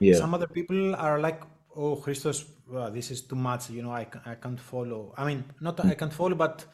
Yeah. 0.01 0.15
Some 0.15 0.35
other 0.35 0.47
people 0.47 0.95
are 0.97 1.19
like, 1.21 1.43
oh, 1.75 1.97
Christos, 1.97 2.47
this 2.93 3.11
is 3.11 3.23
too 3.23 3.37
much. 3.37 3.71
You 3.71 3.83
know, 3.83 3.91
I, 3.91 4.07
I 4.25 4.35
can't 4.35 4.61
follow. 4.61 5.15
I 5.17 5.27
mean, 5.27 5.45
not 5.61 5.77
that 5.79 5.87
I 5.87 5.91
hmm. 5.91 5.99
can't 5.99 6.13
follow, 6.13 6.35
but 6.35 6.65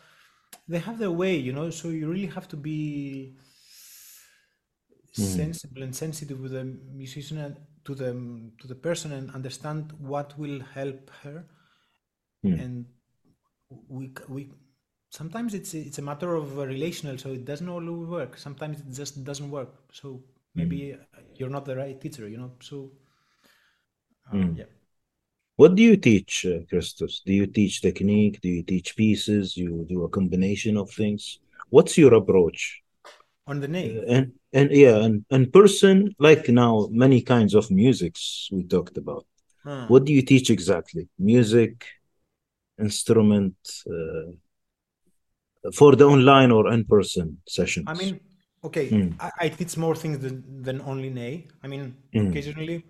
they 0.69 0.79
have 0.79 0.99
their 0.99 1.11
way. 1.11 1.37
You 1.37 1.53
know, 1.53 1.71
so 1.71 1.89
you 1.89 2.09
really 2.09 2.27
have 2.27 2.49
to 2.49 2.57
be 2.57 3.35
sensible 5.13 5.83
and 5.83 5.95
sensitive 5.95 6.41
with 6.41 6.53
the 6.53 6.65
musician 6.65 7.39
and 7.39 7.57
to 7.85 7.95
the 7.95 8.13
to 8.61 8.67
the 8.69 8.75
person 8.75 9.13
and 9.13 9.31
understand 9.35 9.93
what 9.99 10.39
will 10.39 10.61
help 10.75 11.11
her 11.23 11.45
Hmm. 12.43 12.63
and 12.63 12.87
we 13.89 14.13
we 14.29 14.51
sometimes 15.11 15.55
it's 15.55 15.75
it's 15.75 15.99
a 15.99 16.03
matter 16.03 16.35
of 16.35 16.59
uh, 16.59 16.67
relational 16.67 17.19
so 17.19 17.31
it 17.33 17.45
doesn't 17.45 17.69
always 17.69 18.09
work 18.09 18.37
sometimes 18.39 18.81
it 18.81 18.91
just 18.95 19.25
doesn't 19.25 19.51
work 19.51 19.73
so 19.93 20.23
maybe 20.55 20.95
uh, 20.95 21.21
you're 21.37 21.51
not 21.57 21.65
the 21.65 21.77
right 21.77 22.01
teacher 22.01 22.29
you 22.29 22.39
know 22.39 22.53
so 22.61 22.91
um, 24.31 24.51
yeah 24.55 24.67
What 25.57 25.77
do 25.77 25.83
you 25.83 25.97
teach, 25.97 26.45
uh, 26.47 26.61
Christos? 26.69 27.23
Do 27.25 27.33
you 27.33 27.47
teach 27.47 27.81
technique? 27.81 28.41
Do 28.43 28.49
you 28.51 28.63
teach 28.63 28.97
pieces? 28.97 29.57
You 29.57 29.87
do 29.89 30.05
a 30.05 30.09
combination 30.11 30.77
of 30.77 30.91
things? 30.91 31.39
What's 31.71 31.97
your 31.99 32.15
approach? 32.15 32.83
on 33.47 33.61
the 33.61 33.69
ney 33.69 33.89
Uh, 33.89 34.03
and 34.09 34.33
and 34.53 34.71
yeah, 34.71 34.97
and, 35.05 35.25
and 35.31 35.53
person 35.53 36.15
like 36.19 36.49
now 36.49 36.89
many 36.91 37.23
kinds 37.23 37.55
of 37.55 37.71
musics 37.71 38.49
we 38.53 38.63
talked 38.65 38.97
about. 38.97 39.27
Huh. 39.65 39.87
What 39.89 40.05
do 40.05 40.13
you 40.13 40.23
teach 40.23 40.51
exactly? 40.51 41.09
Music, 41.19 41.87
instrument, 42.79 43.57
uh, 43.87 44.33
for 45.73 45.95
the 45.97 46.05
online 46.05 46.51
or 46.51 46.73
in-person 46.73 47.39
sessions? 47.49 47.89
I 47.89 47.95
mean, 47.95 48.21
okay, 48.65 48.91
Mm. 48.91 49.15
I, 49.21 49.31
I 49.45 49.49
teach 49.49 49.77
more 49.77 49.95
things 49.95 50.19
than, 50.19 50.63
than 50.63 50.81
only 50.81 51.11
ney. 51.11 51.47
I 51.63 51.69
mean, 51.69 51.95
Mm. 52.15 52.31
occasionally, 52.31 52.85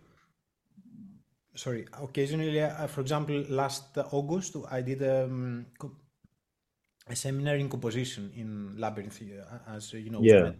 sorry, 1.54 1.86
occasionally, 2.00 2.60
uh, 2.60 2.86
for 2.86 3.00
example, 3.02 3.44
last 3.48 3.96
August, 4.10 4.56
I 4.70 4.80
did 4.80 5.02
um, 5.02 5.66
a 7.06 7.16
seminar 7.16 7.56
in 7.56 7.68
composition 7.68 8.32
in 8.36 8.78
Labyrinth, 8.78 9.20
uh, 9.22 9.74
as 9.76 9.92
you 9.92 10.10
know. 10.10 10.22
Yeah. 10.22 10.52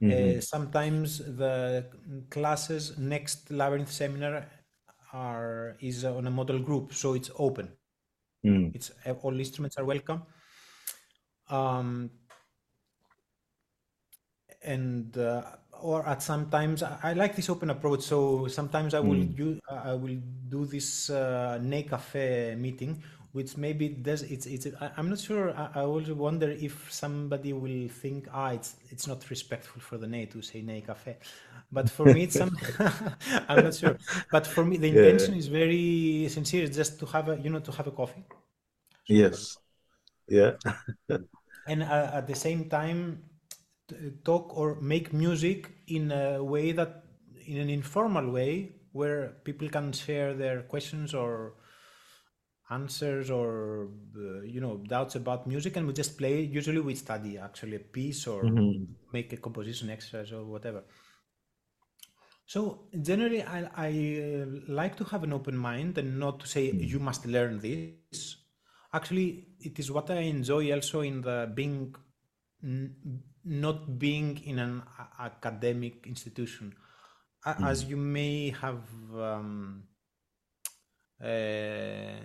Uh, 0.00 0.06
Mhm. 0.06 0.42
sometimes 0.42 1.18
the 1.18 1.84
classes 2.30 2.96
next 2.98 3.50
Labyrinth 3.50 3.90
seminar 3.90 4.46
are 5.12 5.76
is 5.80 6.04
on 6.04 6.26
a 6.26 6.30
model 6.30 6.60
group, 6.60 6.92
so 6.94 7.14
it's 7.14 7.30
open. 7.36 7.76
Mm. 8.44 8.74
It's 8.74 8.92
uh, 9.04 9.12
all 9.22 9.36
instruments 9.38 9.76
are 9.76 9.84
welcome. 9.84 10.22
Um, 11.50 12.10
and 14.62 15.16
uh, 15.16 15.42
or 15.80 16.06
at 16.06 16.22
sometimes 16.22 16.82
I, 16.82 16.98
I 17.02 17.12
like 17.14 17.34
this 17.34 17.48
open 17.50 17.70
approach. 17.70 18.02
So 18.02 18.46
sometimes 18.48 18.94
I 18.94 19.00
will 19.00 19.22
do 19.24 19.58
I 19.70 19.94
will 19.94 20.20
do 20.48 20.66
this 20.66 21.10
uh, 21.10 21.58
Ney 21.62 21.82
Cafe 21.84 22.54
meeting, 22.56 23.02
which 23.38 23.56
maybe 23.56 23.86
does 23.88 24.22
it's 24.34 24.46
it's 24.46 24.66
I, 24.80 24.90
I'm 24.96 25.08
not 25.12 25.20
sure. 25.20 25.46
I, 25.62 25.64
I 25.80 25.82
also 25.84 26.14
wonder 26.14 26.50
if 26.50 26.74
somebody 27.02 27.52
will 27.52 27.86
think 28.02 28.20
ah 28.40 28.50
it's 28.58 28.70
it's 28.92 29.06
not 29.06 29.20
respectful 29.30 29.80
for 29.88 29.96
the 30.02 30.08
Ney 30.14 30.26
to 30.34 30.42
say 30.42 30.60
Ney 30.60 30.80
Cafe, 30.88 31.16
but 31.70 31.86
for 31.96 32.06
me 32.14 32.20
it's 32.26 32.36
some 32.42 32.52
I'm 33.48 33.62
not 33.68 33.74
sure. 33.82 33.96
But 34.34 34.44
for 34.54 34.64
me 34.64 34.76
the 34.84 34.88
intention 34.94 35.34
is 35.42 35.46
very 35.46 36.26
sincere. 36.36 36.64
It's 36.64 36.76
just 36.82 36.98
to 37.00 37.06
have 37.14 37.26
a 37.28 37.36
you 37.44 37.50
know 37.50 37.62
to 37.68 37.72
have 37.78 37.86
a 37.86 37.94
coffee. 38.00 38.24
Yes. 39.06 39.56
Yeah. 40.38 40.52
and 41.70 41.80
uh, 41.84 42.18
at 42.18 42.26
the 42.26 42.38
same 42.46 42.68
time 42.68 42.98
talk 44.24 44.46
or 44.60 44.68
make 44.80 45.12
music 45.12 45.70
in 45.86 46.10
a 46.10 46.42
way 46.42 46.72
that 46.72 47.04
in 47.46 47.58
an 47.58 47.70
informal 47.70 48.26
way 48.38 48.52
where 48.90 49.20
people 49.46 49.68
can 49.68 49.92
share 49.92 50.34
their 50.34 50.62
questions 50.62 51.14
or 51.14 51.54
answers 52.70 53.30
or 53.30 53.88
uh, 54.16 54.40
you 54.42 54.60
know 54.60 54.76
doubts 54.78 55.14
about 55.16 55.46
music 55.46 55.76
and 55.76 55.86
we 55.86 55.92
just 55.92 56.16
play 56.18 56.40
usually 56.42 56.80
we 56.80 56.94
study 56.94 57.38
actually 57.38 57.76
a 57.76 57.80
piece 57.80 58.26
or 58.26 58.40
Mhm. 58.42 58.96
make 59.12 59.32
a 59.32 59.36
composition 59.36 59.90
exercise 59.90 60.32
or 60.32 60.44
whatever. 60.44 60.84
So 62.46 62.88
generally 63.02 63.42
i, 63.42 63.58
I 63.88 63.90
uh, 64.42 64.46
like 64.68 64.96
to 64.96 65.04
have 65.04 65.22
an 65.24 65.32
open 65.32 65.56
mind 65.56 65.98
and 65.98 66.18
not 66.18 66.40
to 66.40 66.46
say 66.48 66.72
you 66.80 66.98
must 66.98 67.26
learn 67.26 67.60
this. 67.60 68.36
Actually 68.92 69.48
it 69.60 69.78
is 69.78 69.90
what 69.90 70.10
i 70.10 70.20
enjoy 70.20 70.72
also 70.72 71.00
in 71.00 71.20
the 71.20 71.50
being 71.54 71.94
n- 72.62 73.22
not 73.44 73.98
being 73.98 74.38
in 74.44 74.58
an 74.58 74.82
a- 74.98 75.22
academic 75.24 76.06
institution. 76.06 76.74
A- 77.44 77.58
as 77.64 77.84
you 77.84 77.96
may 77.96 78.50
have 78.50 78.82
um, 79.14 79.84
uh, 81.22 82.20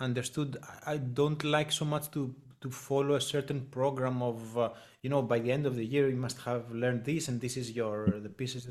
understood 0.00 0.56
I- 0.86 0.98
don't 0.98 1.42
like 1.44 1.72
so 1.72 1.84
much 1.84 2.10
to 2.12 2.34
to 2.62 2.70
follow 2.70 3.14
a 3.16 3.20
certain 3.20 3.66
program 3.66 4.22
of 4.22 4.56
uh, 4.58 4.70
you 5.02 5.10
know 5.10 5.22
by 5.22 5.38
the 5.38 5.52
end 5.52 5.66
of 5.66 5.76
the 5.76 5.84
year 5.84 6.08
you 6.08 6.16
must 6.16 6.38
have 6.42 6.70
learned 6.72 7.04
this 7.04 7.28
and 7.28 7.40
this 7.40 7.56
is 7.56 7.72
your 7.72 8.20
the 8.20 8.28
pieces 8.30 8.70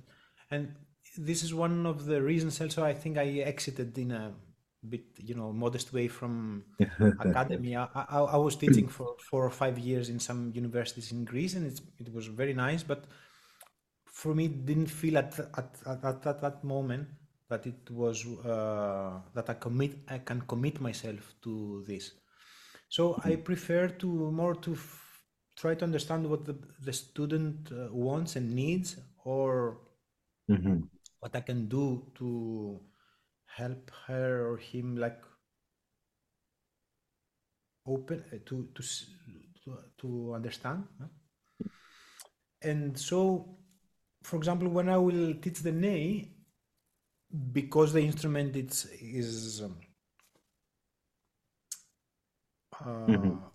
and 0.52 0.76
this 1.18 1.44
is 1.44 1.54
one 1.54 1.86
of 1.86 2.06
the 2.06 2.22
reasons 2.22 2.60
also 2.62 2.84
I 2.84 2.94
think 2.94 3.18
I 3.18 3.28
exited 3.52 3.98
in 3.98 4.12
a 4.12 4.34
bit 4.88 5.06
you 5.18 5.36
know 5.36 5.52
modest 5.54 5.94
way 5.94 6.08
from 6.08 6.66
academy. 7.20 7.76
I, 7.76 7.88
I, 7.96 8.20
I 8.20 8.38
was 8.38 8.56
teaching 8.56 8.88
for 8.88 9.16
four 9.30 9.46
or 9.46 9.50
five 9.50 9.80
years 9.80 10.10
in 10.10 10.20
some 10.20 10.52
universities 10.54 11.12
in 11.12 11.26
Greece, 11.26 11.56
and 11.56 11.66
it's, 11.66 11.82
it 12.00 12.14
was 12.14 12.28
very 12.28 12.54
nice. 12.54 12.84
But 12.84 13.06
for 14.06 14.34
me, 14.34 14.46
it 14.46 14.66
didn't 14.66 14.88
feel 14.88 15.18
at 15.18 15.38
at, 15.40 15.78
at, 15.86 16.26
at 16.26 16.42
that 16.42 16.64
moment 16.64 17.08
that 17.50 17.66
it 17.68 17.90
was 17.92 18.26
uh, 18.46 19.20
that 19.34 19.50
I 19.50 19.54
commit 19.56 20.00
I 20.08 20.20
can 20.20 20.42
commit 20.42 20.82
myself 20.82 21.34
to 21.44 21.84
this. 21.88 22.12
So 22.90 23.20
I 23.24 23.36
prefer 23.38 23.88
to 23.90 24.08
more 24.32 24.56
to 24.56 24.74
f- 24.74 25.22
try 25.58 25.76
to 25.76 25.86
understand 25.86 26.30
what 26.30 26.46
the, 26.46 26.58
the 26.84 26.94
student 26.94 27.72
uh, 27.72 27.88
wants 27.92 28.36
and 28.36 28.54
needs, 28.54 28.98
or 29.24 29.80
hmm 30.50 30.88
what 31.20 31.36
I 31.36 31.42
can 31.42 31.68
do 31.68 32.12
to 32.16 32.80
help 33.46 33.92
her 34.08 34.48
or 34.52 34.58
him 34.58 34.96
like 34.98 35.22
open 37.94 38.24
uh, 38.34 38.38
to 38.46 38.56
to 38.76 38.84
to, 39.64 39.78
to 39.98 40.34
understand. 40.36 40.84
huh? 41.00 41.08
And 42.62 42.98
so, 43.00 43.58
for 44.24 44.38
example, 44.38 44.68
when 44.70 44.90
I 44.90 44.98
will 44.98 45.36
teach 45.36 45.60
the 45.60 45.72
ney, 45.72 46.35
because 47.54 47.94
the 47.94 48.02
instrument 48.02 48.56
it's 48.56 48.86
is 48.86 49.62
um, 49.64 49.76
hmm 53.08 53.36
uh, 53.36 53.50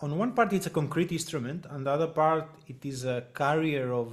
on 0.00 0.16
one 0.18 0.32
part 0.34 0.52
it's 0.52 0.66
a 0.66 0.70
concrete 0.70 1.12
instrument, 1.12 1.66
and 1.70 1.86
the 1.86 1.90
other 1.90 2.06
part 2.08 2.48
it 2.68 2.84
is 2.84 3.04
a 3.04 3.26
carrier 3.34 3.92
of 3.92 4.12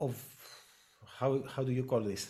of 0.00 0.14
how 1.18 1.42
how 1.54 1.62
do 1.62 1.72
you 1.72 1.84
call 1.84 2.00
this? 2.00 2.28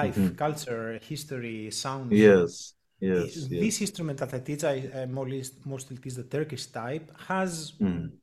Hmm 0.00 0.28
life, 0.28 0.32
culture, 0.36 0.98
history, 1.02 1.70
sound. 1.70 2.22
Yes, 2.22 2.74
yes, 3.00 3.48
this 3.50 3.50
yes. 3.50 3.82
instrument 3.82 4.18
that 4.18 4.34
I 4.34 4.40
teach, 4.40 4.64
I, 4.64 4.90
I 5.02 5.06
mostly 5.06 5.42
mostly 5.64 5.96
teach 5.98 6.14
the 6.14 6.24
Turkish 6.24 6.66
type, 6.66 7.10
has 7.28 7.72
Mm, 7.80 8.18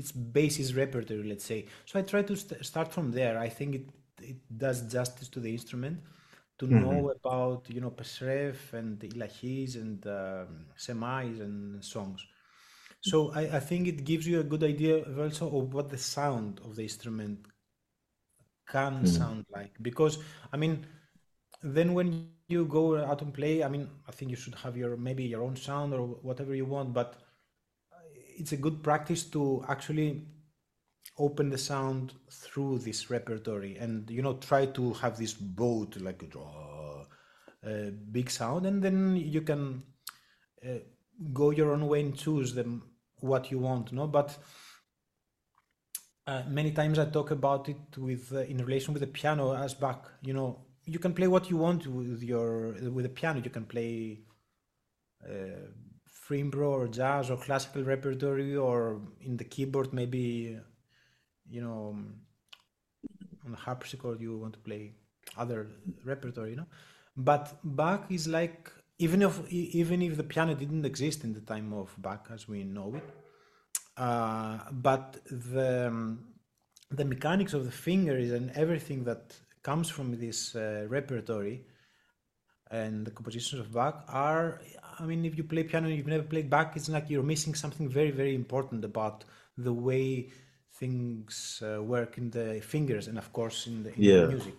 its 0.00 0.12
basis 0.12 0.68
repertory, 0.74 1.24
let's 1.32 1.44
say. 1.44 1.60
So 1.86 2.00
I 2.00 2.02
try 2.02 2.22
to 2.22 2.36
st- 2.36 2.64
start 2.64 2.92
from 2.92 3.12
there. 3.12 3.38
I 3.38 3.50
think 3.58 3.70
it 3.80 3.86
it 4.32 4.38
does 4.64 4.78
justice 4.96 5.28
to 5.34 5.40
the 5.40 5.52
instrument 5.58 5.98
to 6.60 6.66
hmm 6.70 6.82
know 6.82 7.10
about 7.18 7.68
you 7.74 7.80
know 7.80 7.90
Pesref 7.90 8.72
and 8.80 8.98
Ilahis 9.00 9.76
and 9.76 9.98
um, 10.06 10.66
Semais 10.86 11.40
and 11.46 11.84
songs. 11.84 12.26
So 13.00 13.32
I, 13.32 13.42
I 13.58 13.60
think 13.60 13.88
it 13.88 14.04
gives 14.04 14.26
you 14.26 14.40
a 14.40 14.44
good 14.52 14.64
idea 14.64 14.94
also 15.22 15.46
of 15.58 15.74
what 15.74 15.88
the 15.90 15.98
sound 15.98 16.60
of 16.64 16.76
the 16.76 16.82
instrument 16.82 17.38
can 18.66 19.04
mm, 19.04 19.06
sound 19.06 19.44
like. 19.50 19.72
Because 19.82 20.18
I 20.52 20.56
mean, 20.56 20.86
then 21.62 21.94
when 21.94 22.12
you 22.12 22.30
go 22.30 22.62
out 22.64 22.82
and 22.82 23.00
play, 23.00 23.26
I 23.26 23.32
mean, 23.32 23.46
I 23.68 23.76
think 23.76 23.96
you 23.96 23.98
should 23.98 24.24
have 24.26 24.46
your 24.48 24.68
maybe 24.68 25.00
your 25.00 25.18
own 25.18 25.36
sound 25.38 25.74
or 25.76 25.90
whatever 26.00 26.54
you 26.54 26.64
want, 26.64 26.92
but 26.92 27.14
it's 28.40 28.52
a 28.52 28.56
good 28.56 28.82
practice 28.82 29.24
to 29.24 29.64
actually 29.68 30.26
open 31.18 31.50
the 31.50 31.58
sound 31.58 32.14
through 32.30 32.78
this 32.78 33.10
repertory 33.10 33.76
and 33.76 34.10
you 34.10 34.22
know 34.22 34.34
try 34.34 34.66
to 34.66 34.92
have 34.94 35.18
this 35.18 35.34
boat 35.34 35.96
like 36.00 36.24
uh, 36.34 37.04
a 37.68 37.90
big 37.90 38.30
sound 38.30 38.66
and 38.66 38.82
then 38.82 39.16
you 39.16 39.42
can 39.42 39.82
uh, 40.66 40.78
go 41.32 41.50
your 41.50 41.72
own 41.72 41.86
way 41.86 42.00
and 42.00 42.16
choose 42.16 42.54
them 42.54 42.82
what 43.20 43.50
you 43.50 43.58
want 43.58 43.92
no? 43.92 44.06
But 44.06 44.36
uh, 46.26 46.42
many 46.48 46.70
times 46.70 46.98
i 46.98 47.04
talk 47.06 47.30
about 47.32 47.68
it 47.68 47.98
with 47.98 48.32
uh, 48.32 48.40
in 48.40 48.58
relation 48.58 48.94
with 48.94 49.00
the 49.00 49.06
piano 49.06 49.52
as 49.54 49.74
back 49.74 50.04
you 50.22 50.32
know 50.32 50.64
you 50.90 50.98
can 50.98 51.12
play 51.12 51.28
what 51.28 51.50
you 51.50 51.56
want 51.56 51.86
with 51.86 52.22
your 52.22 52.72
with 52.90 53.04
the 53.04 53.08
piano. 53.08 53.40
You 53.40 53.50
can 53.50 53.64
play 53.64 54.20
uh, 56.30 56.56
or 56.58 56.88
jazz 56.88 57.30
or 57.30 57.36
classical 57.36 57.82
repertory 57.82 58.56
or 58.56 59.00
in 59.20 59.36
the 59.36 59.44
keyboard 59.44 59.92
maybe 59.92 60.58
you 61.48 61.60
know 61.60 61.96
on 63.44 63.50
the 63.50 63.56
harpsichord 63.56 64.20
you 64.20 64.38
want 64.38 64.52
to 64.52 64.60
play 64.60 64.92
other 65.36 65.68
repertory 66.04 66.50
you 66.50 66.56
know? 66.56 66.66
But 67.16 67.58
bach 67.62 68.10
is 68.10 68.28
like 68.28 68.70
even 68.98 69.22
if 69.22 69.50
even 69.50 70.02
if 70.02 70.16
the 70.16 70.24
piano 70.24 70.54
didn't 70.54 70.84
exist 70.84 71.24
in 71.24 71.32
the 71.32 71.40
time 71.40 71.72
of 71.72 71.94
bach 71.98 72.28
as 72.32 72.48
we 72.48 72.64
know 72.64 72.94
it 72.94 73.08
uh, 73.96 74.58
but 74.70 75.18
the 75.30 75.88
um, 75.88 76.30
the 76.90 77.04
mechanics 77.04 77.54
of 77.54 77.64
the 77.64 77.70
fingers 77.70 78.30
and 78.32 78.50
everything 78.52 79.04
that 79.04 79.34
comes 79.62 79.88
from 79.88 80.18
this 80.18 80.56
uh, 80.56 80.86
repertory 80.88 81.64
and 82.70 83.06
the 83.06 83.10
compositions 83.10 83.60
of 83.60 83.72
Bach 83.72 84.04
are, 84.08 84.60
I 85.00 85.06
mean, 85.06 85.24
if 85.24 85.36
you 85.36 85.44
play 85.44 85.64
piano 85.64 85.88
and 85.88 85.96
you've 85.96 86.06
never 86.06 86.24
played 86.24 86.50
Bach, 86.50 86.72
it's 86.76 86.88
like 86.88 87.10
you're 87.10 87.22
missing 87.22 87.54
something 87.54 87.88
very, 87.88 88.10
very 88.10 88.34
important 88.34 88.84
about 88.84 89.24
the 89.56 89.72
way 89.72 90.30
things 90.74 91.62
uh, 91.64 91.82
work 91.82 92.18
in 92.18 92.30
the 92.30 92.60
fingers 92.62 93.08
and, 93.08 93.18
of 93.18 93.32
course, 93.32 93.66
in 93.66 93.82
the 93.82 93.94
in 93.94 94.12
the 94.12 94.20
Yeah. 94.20 94.32
music. 94.32 94.56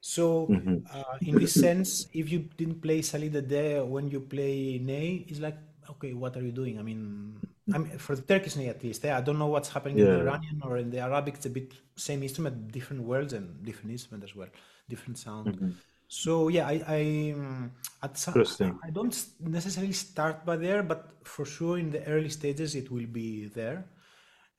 So, 0.00 0.26
hmm 0.48 0.92
uh, 0.92 1.18
in 1.24 1.38
this 1.38 1.56
sense, 1.58 2.06
if 2.12 2.30
you 2.32 2.40
didn't 2.56 2.80
play 2.82 3.02
Salida 3.02 3.42
De 3.42 3.84
when 3.84 4.08
you 4.10 4.20
play 4.20 4.78
Ney, 4.78 5.26
it's 5.28 5.40
like, 5.40 5.58
okay, 5.90 6.12
what 6.14 6.36
are 6.36 6.42
you 6.42 6.52
doing? 6.52 6.78
I 6.78 6.82
mean, 6.82 7.40
I 7.72 7.78
mean, 7.78 7.98
for 7.98 8.16
the 8.16 8.22
Turkish 8.22 8.56
Ney 8.56 8.68
at 8.68 8.82
least, 8.82 9.04
eh, 9.04 9.16
I 9.16 9.20
don't 9.20 9.38
know 9.38 9.46
what's 9.46 9.68
happening 9.70 9.98
in 10.00 10.08
the 10.08 10.18
Iranian 10.18 10.60
or 10.64 10.76
in 10.78 10.90
the 10.90 10.98
Arabic. 11.00 11.34
It's 11.36 11.46
a 11.46 11.50
bit 11.50 11.72
same 11.96 12.22
instrument, 12.22 12.72
different 12.72 13.02
words 13.04 13.32
and 13.32 13.62
different 13.64 13.90
instrument 13.92 14.24
as 14.24 14.34
well, 14.34 14.48
different 14.88 15.18
sound. 15.18 15.56
hmm 15.60 15.82
So 16.12 16.48
yeah, 16.48 16.68
I 16.68 16.82
I 16.86 17.32
um, 17.34 17.72
at 18.02 18.18
some, 18.18 18.34
Interesting. 18.34 18.78
I 18.84 18.90
don't 18.90 19.16
necessarily 19.40 19.94
start 19.94 20.44
by 20.44 20.56
there, 20.56 20.82
but 20.82 21.08
for 21.24 21.46
sure 21.46 21.78
in 21.78 21.90
the 21.90 22.04
early 22.04 22.28
stages 22.28 22.74
it 22.74 22.90
will 22.90 23.06
be 23.06 23.46
there. 23.46 23.86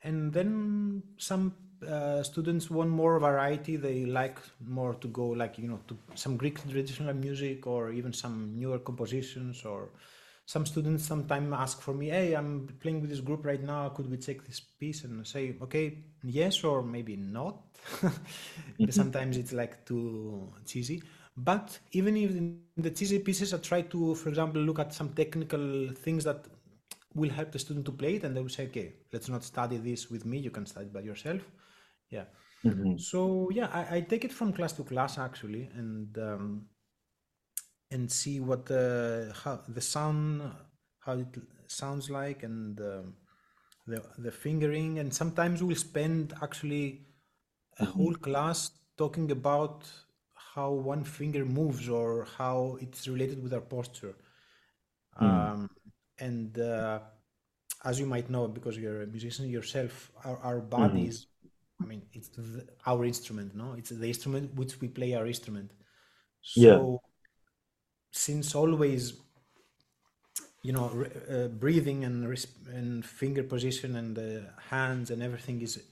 And 0.01 0.33
then 0.33 1.03
some 1.17 1.53
uh, 1.87 2.23
students 2.23 2.71
want 2.71 2.89
more 2.89 3.19
variety. 3.19 3.75
They 3.75 4.05
like 4.05 4.39
more 4.65 4.95
to 4.95 5.07
go 5.07 5.27
like 5.27 5.59
you 5.59 5.67
know 5.67 5.79
to 5.89 5.97
some 6.15 6.37
Greek 6.37 6.59
traditional 6.67 7.13
music 7.13 7.67
or 7.67 7.91
even 7.91 8.13
some 8.13 8.57
newer 8.57 8.79
compositions. 8.79 9.63
Or 9.63 9.91
some 10.47 10.65
students 10.65 11.05
sometimes 11.05 11.53
ask 11.53 11.81
for 11.81 11.93
me, 11.93 12.09
"Hey, 12.09 12.33
I'm 12.33 12.67
playing 12.81 13.01
with 13.01 13.11
this 13.11 13.21
group 13.21 13.45
right 13.45 13.61
now. 13.61 13.89
Could 13.89 14.09
we 14.09 14.17
take 14.17 14.43
this 14.43 14.59
piece?" 14.59 15.03
And 15.03 15.21
I 15.21 15.23
say, 15.23 15.55
"Okay, 15.61 15.99
yes, 16.23 16.63
or 16.63 16.81
maybe 16.81 17.15
not." 17.15 17.61
Hmm 18.79 18.89
sometimes 18.89 19.37
it's 19.37 19.53
like 19.53 19.85
too 19.85 20.51
cheesy. 20.65 21.01
But 21.35 21.79
even 21.91 22.15
if 22.17 22.31
in 22.31 22.45
the 22.45 22.55
cheesy 22.55 22.83
pieces, 23.19 23.53
I 23.53 23.57
try 23.57 23.81
to, 23.81 24.15
for 24.15 24.29
example, 24.29 24.61
look 24.61 24.79
at 24.79 24.93
some 24.93 25.09
technical 25.13 25.59
things 25.67 26.05
that 26.05 26.25
will 26.97 27.29
help 27.29 27.51
the 27.51 27.59
student 27.59 27.85
to 27.85 27.91
play 27.91 28.15
it 28.15 28.23
and 28.23 28.35
they 28.35 28.41
will 28.41 28.49
say 28.49 28.65
okay 28.67 28.93
let's 29.11 29.29
not 29.29 29.43
study 29.43 29.77
this 29.77 30.09
with 30.09 30.25
me 30.25 30.37
you 30.39 30.49
can 30.49 30.65
study 30.65 30.87
by 30.87 31.01
yourself. 31.01 31.41
Yeah. 32.09 32.25
Hmm 32.63 32.95
so 32.95 33.49
yeah 33.51 33.69
i, 33.73 33.97
I 33.97 34.01
take 34.01 34.23
it 34.25 34.31
from 34.33 34.53
class 34.53 34.73
to 34.73 34.83
class 34.83 35.17
actually 35.17 35.69
and 35.75 36.17
um, 36.17 36.65
and 37.91 38.11
see 38.11 38.39
what 38.39 38.65
the 38.65 39.33
how 39.43 39.61
the 39.67 39.81
sound 39.81 40.41
how 40.99 41.13
it 41.13 41.27
sounds 41.67 42.09
like 42.09 42.43
and 42.43 42.79
um, 42.81 43.13
the 43.87 44.01
the 44.17 44.31
fingering. 44.31 44.99
And 44.99 45.13
sometimes 45.13 45.63
we'll 45.63 45.75
spend 45.75 46.33
actually 46.41 47.01
a 47.79 47.83
hmm 47.83 48.05
whole 48.05 48.15
class 48.15 48.71
talking 48.97 49.31
about 49.31 49.89
how 50.53 50.71
one 50.71 51.03
finger 51.03 51.45
moves 51.45 51.89
or 51.89 52.27
how 52.37 52.77
it's 52.81 53.07
related 53.07 53.41
with 53.43 53.53
our 53.53 53.61
posture 53.61 54.15
mm 55.19 55.53
um, 55.53 55.69
and 56.19 56.59
uh, 56.59 56.99
as 57.83 57.99
you 57.99 58.05
might 58.05 58.29
know, 58.29 58.47
because 58.47 58.77
you're 58.77 59.01
a 59.01 59.07
musician 59.07 59.49
yourself, 59.49 60.11
our, 60.23 60.37
our 60.37 60.59
bodies, 60.59 61.27
I 61.81 61.85
mean, 61.85 62.03
it's 62.13 62.29
the, 62.29 62.65
our 62.85 63.03
instrument, 63.05 63.55
no? 63.55 63.73
It's 63.77 63.89
the 63.89 64.07
instrument 64.07 64.55
which 64.55 64.79
we 64.79 64.87
play 64.87 65.15
our 65.15 65.27
instrument. 65.27 65.71
Yeah. 66.55 66.75
So, 66.75 67.01
since 68.11 68.55
always, 68.55 69.13
you 70.61 70.71
know, 70.71 70.91
r- 70.95 71.35
uh, 71.35 71.47
breathing 71.49 72.05
and, 72.05 72.45
and 72.73 73.05
finger 73.05 73.43
position 73.43 73.95
and 73.95 74.15
the 74.15 74.49
hands 74.69 75.11
and 75.11 75.21
everything 75.21 75.61
is 75.61 75.83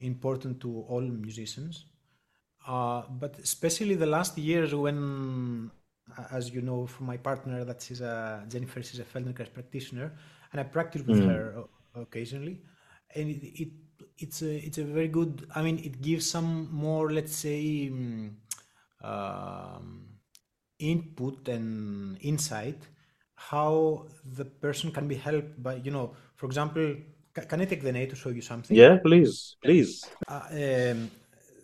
important 0.00 0.60
to 0.62 0.84
all 0.88 1.00
musicians. 1.00 1.84
Uh, 2.66 3.02
but 3.10 3.38
especially 3.38 3.94
the 3.94 4.06
last 4.06 4.38
years 4.38 4.74
when, 4.74 5.70
as 6.30 6.50
you 6.50 6.62
know 6.62 6.86
from 6.86 7.06
my 7.06 7.16
partner, 7.16 7.64
that 7.64 7.82
she's 7.82 8.00
a 8.00 8.44
Jennifer, 8.48 8.82
she's 8.82 9.00
a 9.00 9.04
Feldenkrais 9.04 9.52
practitioner, 9.52 10.12
and 10.52 10.60
I 10.60 10.64
practice 10.64 11.02
with 11.02 11.18
Mm. 11.18 11.28
her 11.28 11.64
occasionally, 11.94 12.60
and 13.14 13.30
it, 13.30 13.42
it 13.62 13.68
it's 14.18 14.42
a 14.42 14.56
it's 14.66 14.78
a 14.78 14.84
very 14.84 15.08
good. 15.08 15.46
I 15.54 15.62
mean, 15.62 15.78
it 15.78 16.00
gives 16.00 16.28
some 16.30 16.68
more, 16.72 17.10
let's 17.12 17.34
say, 17.36 17.90
mm, 17.92 18.30
um, 19.02 20.06
input 20.78 21.48
and 21.48 22.18
insight 22.20 22.80
how 23.36 24.06
the 24.36 24.44
person 24.44 24.90
can 24.90 25.06
be 25.08 25.14
helped 25.16 25.62
by 25.62 25.74
you 25.76 25.90
know 25.90 26.14
for 26.36 26.46
example 26.46 26.96
ca- 27.34 27.42
can 27.46 27.60
I 27.60 27.64
take 27.66 27.82
the 27.82 27.92
name 27.92 28.08
to 28.10 28.16
show 28.16 28.30
you 28.30 28.40
something? 28.42 28.80
Yeah, 28.80 28.98
please, 28.98 29.56
please. 29.62 30.14
Uh, 30.28 30.42
um, 30.50 31.10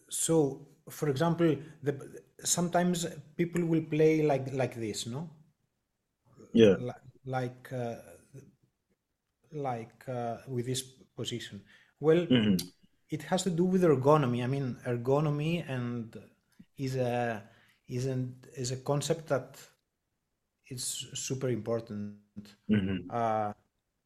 so, 0.08 0.66
for 0.90 1.08
example, 1.08 1.56
the, 1.82 2.22
sometimes 2.44 3.06
people 3.36 3.64
will 3.64 3.82
play 3.82 4.22
like 4.22 4.52
like 4.52 4.74
this, 4.76 5.06
no? 5.06 5.30
Yeah. 6.52 6.76
Like 7.24 7.72
uh, 7.72 7.96
like 9.52 10.08
uh, 10.08 10.38
with 10.48 10.66
this 10.66 10.82
position. 11.16 11.62
Well, 12.00 12.26
hmm 12.28 12.70
it 13.10 13.22
has 13.24 13.42
to 13.44 13.50
do 13.50 13.64
with 13.64 13.82
ergonomy. 13.82 14.42
I 14.44 14.46
mean, 14.46 14.76
ergonomy 14.86 15.64
and 15.68 16.16
is 16.78 16.96
a 16.96 17.42
is 17.88 18.06
an 18.06 18.36
is 18.56 18.70
a 18.72 18.76
concept 18.78 19.28
that 19.28 19.58
is 20.70 20.84
super 21.14 21.48
important. 21.48 22.14
hmm 22.68 23.10
Uh, 23.10 23.52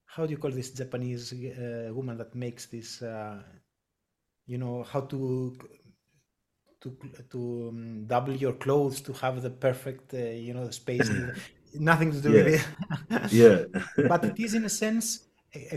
how 0.07 0.27
do 0.27 0.33
you 0.33 0.39
call 0.39 0.51
this 0.51 0.71
Japanese 0.73 1.33
uh, 1.33 1.91
woman 1.93 2.17
that 2.19 2.35
makes 2.35 2.67
this? 2.67 3.03
Uh, 3.03 3.43
you 4.47 4.59
know 4.59 4.83
how 4.85 5.01
to 5.01 5.57
to 6.85 6.91
to 7.33 7.41
um, 7.71 8.07
double 8.07 8.35
your 8.45 8.55
clothes 8.65 9.01
to 9.03 9.13
have 9.15 9.43
the 9.43 9.51
perfect 9.51 10.15
uh, 10.15 10.19
you 10.47 10.55
know 10.55 10.67
the 10.67 10.73
space. 10.85 11.11
Nothing 11.91 12.13
to 12.13 12.21
do 12.21 12.33
with 12.35 12.49
it. 12.49 12.63
Yeah. 13.31 13.65
but 14.03 14.25
it 14.25 14.39
is 14.47 14.55
in 14.55 14.65
a 14.65 14.69
sense 14.85 15.07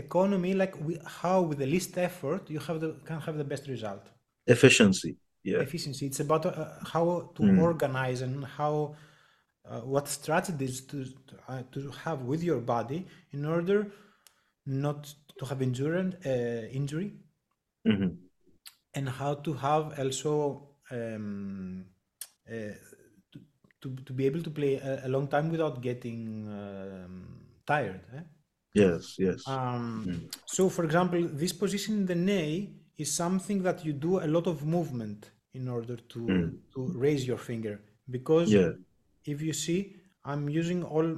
economy 0.04 0.54
like 0.54 0.74
we, 0.86 0.98
how 1.20 1.40
with 1.42 1.58
the 1.58 1.66
least 1.66 1.96
effort 1.98 2.50
you 2.50 2.60
have 2.60 2.80
the 2.80 2.90
can 3.06 3.20
have 3.20 3.36
the 3.38 3.44
best 3.44 3.68
result 3.68 4.04
Efficiency. 4.46 5.16
Yeah. 5.44 5.64
efficiency 5.64 6.06
it's 6.06 6.20
about 6.20 6.46
uh, 6.46 6.66
how 6.92 7.30
to 7.34 7.42
Mm. 7.42 7.58
organize 7.68 8.22
and 8.22 8.44
how 8.44 8.94
uh, 9.68 9.80
what 9.80 10.08
strategies 10.08 10.80
to 10.82 11.04
to, 11.04 11.34
uh, 11.48 11.62
to 11.72 11.90
have 12.04 12.22
with 12.22 12.42
your 12.42 12.60
body 12.60 13.06
in 13.32 13.44
order 13.44 13.90
not 14.66 15.14
to 15.38 15.44
have 15.46 15.62
injury 15.62 16.12
uh, 16.26 16.30
injury 16.80 17.12
hmm 17.86 18.28
and 18.94 19.08
how 19.08 19.34
to 19.34 19.54
have 19.54 19.98
also 19.98 20.67
um, 20.90 21.84
uh, 22.50 22.52
to, 23.32 23.38
to, 23.80 23.96
to 24.04 24.12
be 24.12 24.26
able 24.26 24.42
to 24.42 24.50
play 24.50 24.74
a, 24.76 25.06
a 25.06 25.08
long 25.08 25.26
time 25.28 25.50
without 25.50 25.80
getting 25.82 26.48
um, 26.48 27.14
tired 27.66 28.00
eh? 28.16 28.22
Yes. 28.74 29.16
Yes. 29.18 29.42
Um, 29.46 30.04
Mm. 30.06 30.28
So, 30.46 30.68
for 30.68 30.84
example, 30.84 31.20
this 31.42 31.52
position 31.52 31.92
in 32.00 32.06
the 32.06 32.14
knee 32.14 32.54
is 32.96 33.12
something 33.12 33.62
that 33.62 33.84
you 33.84 33.92
do 33.92 34.18
a 34.20 34.26
lot 34.26 34.46
of 34.46 34.64
movement 34.64 35.30
in 35.54 35.68
order 35.68 35.96
to 36.12 36.18
Mm. 36.18 36.50
to 36.74 36.80
raise 37.04 37.22
your 37.30 37.38
finger 37.50 37.74
because 38.16 38.48
Yeah. 38.52 38.72
if 39.32 39.40
you 39.42 39.52
see, 39.52 39.80
I'm 40.24 40.48
using 40.60 40.80
all. 40.94 41.08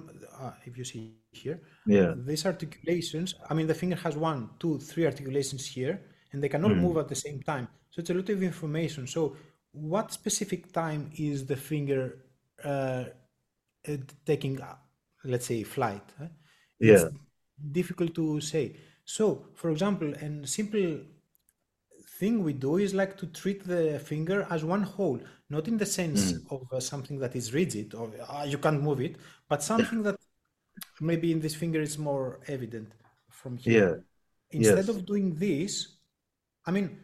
Uh, 0.42 0.52
if 0.68 0.72
you 0.78 0.84
see 0.84 1.02
here, 1.42 1.58
Yeah. 1.86 2.14
these 2.28 2.44
articulations. 2.46 3.28
I 3.50 3.54
mean, 3.56 3.66
the 3.66 3.74
finger 3.82 3.96
has 4.06 4.14
one, 4.16 4.40
two, 4.62 4.78
three 4.90 5.04
articulations 5.10 5.62
here, 5.76 5.94
and 6.32 6.36
they 6.42 6.48
cannot 6.54 6.72
Mm. 6.72 6.80
move 6.84 6.96
at 7.02 7.08
the 7.08 7.20
same 7.26 7.40
time. 7.52 7.66
So 7.90 7.96
it's 8.00 8.10
a 8.10 8.14
lot 8.20 8.28
of 8.36 8.40
information. 8.52 9.06
So, 9.06 9.20
what 9.72 10.12
specific 10.12 10.72
time 10.72 11.10
is 11.16 11.46
the 11.46 11.56
finger 11.56 12.18
uh, 12.64 13.04
uh, 13.88 13.96
taking, 14.26 14.60
uh, 14.60 14.76
let's 15.24 15.46
say, 15.46 15.62
flight? 15.62 16.02
eh? 16.22 16.26
Yeah. 16.78 17.08
difficult 17.72 18.14
to 18.14 18.40
say. 18.40 18.76
So, 19.04 19.46
for 19.54 19.70
example, 19.70 20.12
a 20.14 20.46
simple 20.46 21.00
thing 22.18 22.42
we 22.44 22.52
do 22.52 22.76
is 22.76 22.94
like 22.94 23.16
to 23.18 23.26
treat 23.26 23.64
the 23.66 23.98
finger 23.98 24.46
as 24.50 24.64
one 24.64 24.82
whole, 24.82 25.20
not 25.48 25.68
in 25.68 25.76
the 25.78 25.86
sense 25.86 26.32
Mm. 26.32 26.52
of 26.52 26.72
uh, 26.72 26.80
something 26.80 27.18
that 27.18 27.34
is 27.36 27.52
rigid 27.54 27.94
or 27.94 28.10
uh, 28.28 28.44
you 28.44 28.58
can't 28.58 28.82
move 28.82 29.00
it, 29.00 29.16
but 29.48 29.62
something 29.62 30.02
that 30.02 30.16
maybe 31.00 31.32
in 31.32 31.40
this 31.40 31.54
finger 31.54 31.80
is 31.80 31.98
more 31.98 32.40
evident 32.46 32.92
from 33.30 33.56
here. 33.56 34.04
Yeah. 34.52 34.58
Instead 34.58 34.86
Yes. 34.86 34.88
of 34.88 35.06
doing 35.06 35.34
this, 35.34 35.72
I 36.66 36.70
mean, 36.72 36.98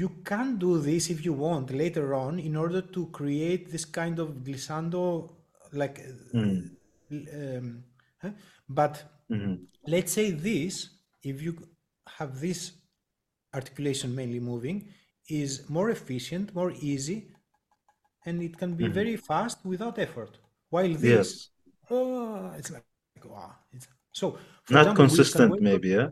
you 0.00 0.08
can 0.30 0.56
do 0.58 0.78
this 0.80 1.10
if 1.14 1.24
you 1.24 1.32
want 1.32 1.70
later 1.82 2.14
on 2.14 2.38
in 2.40 2.56
order 2.56 2.82
to 2.96 3.06
create 3.18 3.70
this 3.72 3.84
kind 3.84 4.18
of 4.18 4.28
glissando, 4.46 5.04
like, 5.72 6.00
Mm. 6.32 6.76
um, 7.10 7.84
huh? 8.22 8.30
but 8.68 9.04
hmm 9.28 9.66
let's 9.86 10.12
say 10.12 10.30
this 10.30 10.88
if 11.22 11.42
you 11.42 11.56
have 12.18 12.40
this 12.40 12.72
articulation 13.54 14.14
mainly 14.14 14.40
moving 14.40 14.88
is 15.28 15.68
more 15.68 15.90
efficient 15.90 16.54
more 16.54 16.72
easy 16.80 17.28
and 18.26 18.42
it 18.42 18.58
can 18.58 18.74
be 18.74 18.86
Mhm. 18.86 18.88
very 18.88 19.16
fast 19.16 19.58
without 19.64 19.98
effort 19.98 20.38
while 20.70 20.94
this 20.94 21.28
Yes. 21.28 21.50
oh 21.90 22.52
it's 22.58 22.70
like 22.70 22.84
wow 23.24 23.52
it's 23.72 23.88
so 24.12 24.38
for 24.64 24.76
Not 24.76 24.94
example, 24.94 25.16
consistent, 25.16 25.58
maybe. 25.60 25.88
Yeah. 25.88 26.10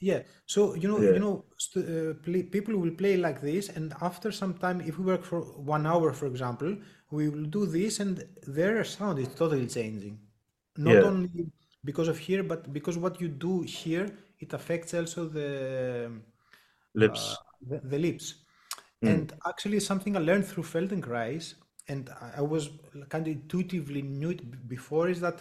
Yeah 0.00 0.20
so 0.46 0.74
you 0.74 0.88
know 0.88 1.00
Yeah. 1.00 1.12
you 1.14 1.20
know 1.20 1.44
st- 1.56 1.86
uh, 1.88 2.14
play, 2.24 2.42
people 2.42 2.76
will 2.76 2.90
play 3.02 3.16
like 3.16 3.40
this 3.40 3.68
and 3.70 3.94
after 4.00 4.30
some 4.30 4.54
time 4.54 4.80
if 4.82 4.98
we 4.98 5.04
work 5.04 5.24
for 5.24 5.40
one 5.74 5.86
hour 5.86 6.12
for 6.12 6.26
example 6.26 6.76
we 7.10 7.28
will 7.28 7.44
do 7.58 7.66
this 7.66 8.00
and 8.00 8.24
their 8.46 8.84
sound 8.84 9.18
is 9.18 9.28
totally 9.28 9.66
changing 9.66 10.18
not 10.76 10.96
Yeah. 10.96 11.06
only 11.10 11.46
because 11.84 12.08
of 12.08 12.18
here 12.18 12.42
but 12.42 12.72
because 12.72 12.98
what 12.98 13.20
you 13.20 13.28
do 13.28 13.62
here 13.62 14.06
it 14.40 14.52
affects 14.52 14.92
also 14.94 15.28
the 15.28 16.10
Lips. 16.94 17.20
uh, 17.20 17.34
the, 17.68 17.80
the 17.84 17.98
lips 17.98 18.34
Mm. 19.04 19.08
and 19.12 19.32
actually 19.50 19.80
something 19.80 20.16
i 20.16 20.20
learned 20.20 20.46
through 20.46 20.62
feldenkrais 20.72 21.46
and 21.88 22.08
i 22.26 22.28
I 22.40 22.42
was 22.54 22.64
kind 23.12 23.24
of 23.26 23.32
intuitively 23.38 24.02
knew 24.02 24.30
it 24.36 24.42
before 24.74 25.06
is 25.14 25.20
that 25.26 25.38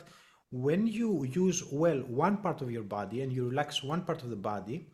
when 0.52 0.86
you 0.86 1.24
use 1.24 1.64
well 1.72 2.00
one 2.00 2.38
part 2.38 2.62
of 2.62 2.70
your 2.72 2.84
body 2.84 3.22
and 3.22 3.32
you 3.32 3.48
relax 3.50 3.84
one 3.84 4.02
part 4.02 4.22
of 4.24 4.30
the 4.30 4.36
body 4.36 4.88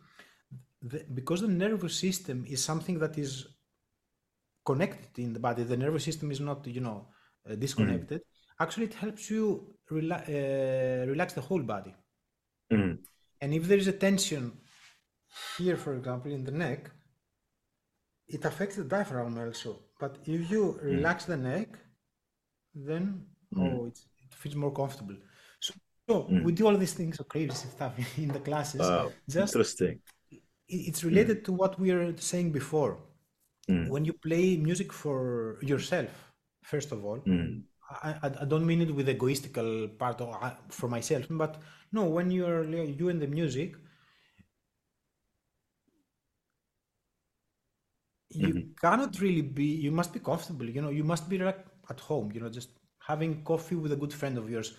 the, 0.82 1.04
because 1.14 1.40
the 1.40 1.48
nervous 1.48 1.94
system 1.98 2.44
is 2.48 2.62
something 2.62 2.98
that 2.98 3.18
is 3.18 3.46
connected 4.64 5.18
in 5.22 5.32
the 5.32 5.40
body 5.40 5.62
the 5.64 5.76
nervous 5.76 6.04
system 6.04 6.30
is 6.30 6.40
not 6.40 6.66
you 6.66 6.80
know 6.80 7.08
uh, 7.50 7.54
disconnected 7.56 8.20
actually 8.60 8.86
it 8.86 8.94
helps 8.94 9.30
you 9.30 9.74
rela- 9.90 10.22
uh, 10.28 11.06
relax 11.06 11.32
the 11.34 11.40
whole 11.40 11.62
body 11.62 11.94
Mm. 12.70 12.98
and 13.40 13.54
if 13.54 13.66
there 13.66 13.78
is 13.78 13.88
a 13.88 13.92
tension 13.92 14.52
here, 15.56 15.76
for 15.76 15.94
example, 15.94 16.30
in 16.32 16.44
the 16.44 16.50
neck, 16.50 16.90
it 18.26 18.44
affects 18.44 18.76
the 18.76 18.84
diaphragm 18.84 19.38
also. 19.38 19.78
But 19.98 20.18
if 20.26 20.50
you 20.50 20.78
relax 20.82 21.24
the 21.24 21.36
neck, 21.36 21.68
then 22.74 23.26
Mm. 23.54 23.62
oh, 23.62 23.86
it's, 23.86 24.02
it 24.24 24.34
feels 24.34 24.54
more 24.54 24.72
comfortable. 24.72 25.16
So, 26.08 26.24
Mm. 26.24 26.42
we 26.44 26.52
do 26.52 26.66
all 26.66 26.76
these 26.84 26.94
things, 26.94 27.16
so 27.18 27.24
crazy 27.24 27.68
stuff 27.76 27.92
in 28.24 28.28
the 28.36 28.40
classes. 28.40 28.80
Wow. 28.80 29.12
Just 29.28 29.54
Interesting. 29.54 30.00
it's 30.68 31.02
related 31.04 31.44
to 31.46 31.52
what 31.52 31.78
we 31.78 31.92
were 31.92 32.14
saying 32.16 32.50
before. 32.52 32.92
Mm. 33.70 33.88
When 33.92 34.04
you 34.08 34.14
play 34.14 34.56
music 34.56 34.92
for 34.92 35.58
yourself, 35.62 36.10
first 36.72 36.92
of 36.92 37.04
all, 37.04 37.18
Mm. 37.20 37.64
I, 37.90 38.10
I, 38.42 38.44
don't 38.44 38.66
mean 38.66 38.82
it 38.82 38.94
with 38.94 39.08
egoistical 39.08 39.68
part 39.98 40.20
I, 40.20 40.54
for 40.68 40.88
myself, 40.88 41.24
but 41.30 41.52
no, 41.90 42.02
when 42.04 42.30
you're 42.30 42.62
you 43.00 43.08
and 43.08 43.20
the 43.24 43.26
music, 43.40 43.70
you 48.30 48.48
Mhm. 48.54 48.76
cannot 48.82 49.18
really 49.24 49.40
be. 49.58 49.64
You 49.86 49.90
must 50.00 50.12
be 50.12 50.20
comfortable. 50.20 50.68
You 50.76 50.82
know, 50.82 50.90
you 50.90 51.04
must 51.12 51.24
be 51.32 51.38
like 51.38 51.60
at 51.92 52.00
home. 52.00 52.30
You 52.34 52.40
know, 52.42 52.50
just 52.50 52.70
having 53.10 53.42
coffee 53.42 53.76
with 53.82 53.92
a 53.92 53.96
good 54.02 54.12
friend 54.12 54.36
of 54.36 54.50
yours. 54.50 54.76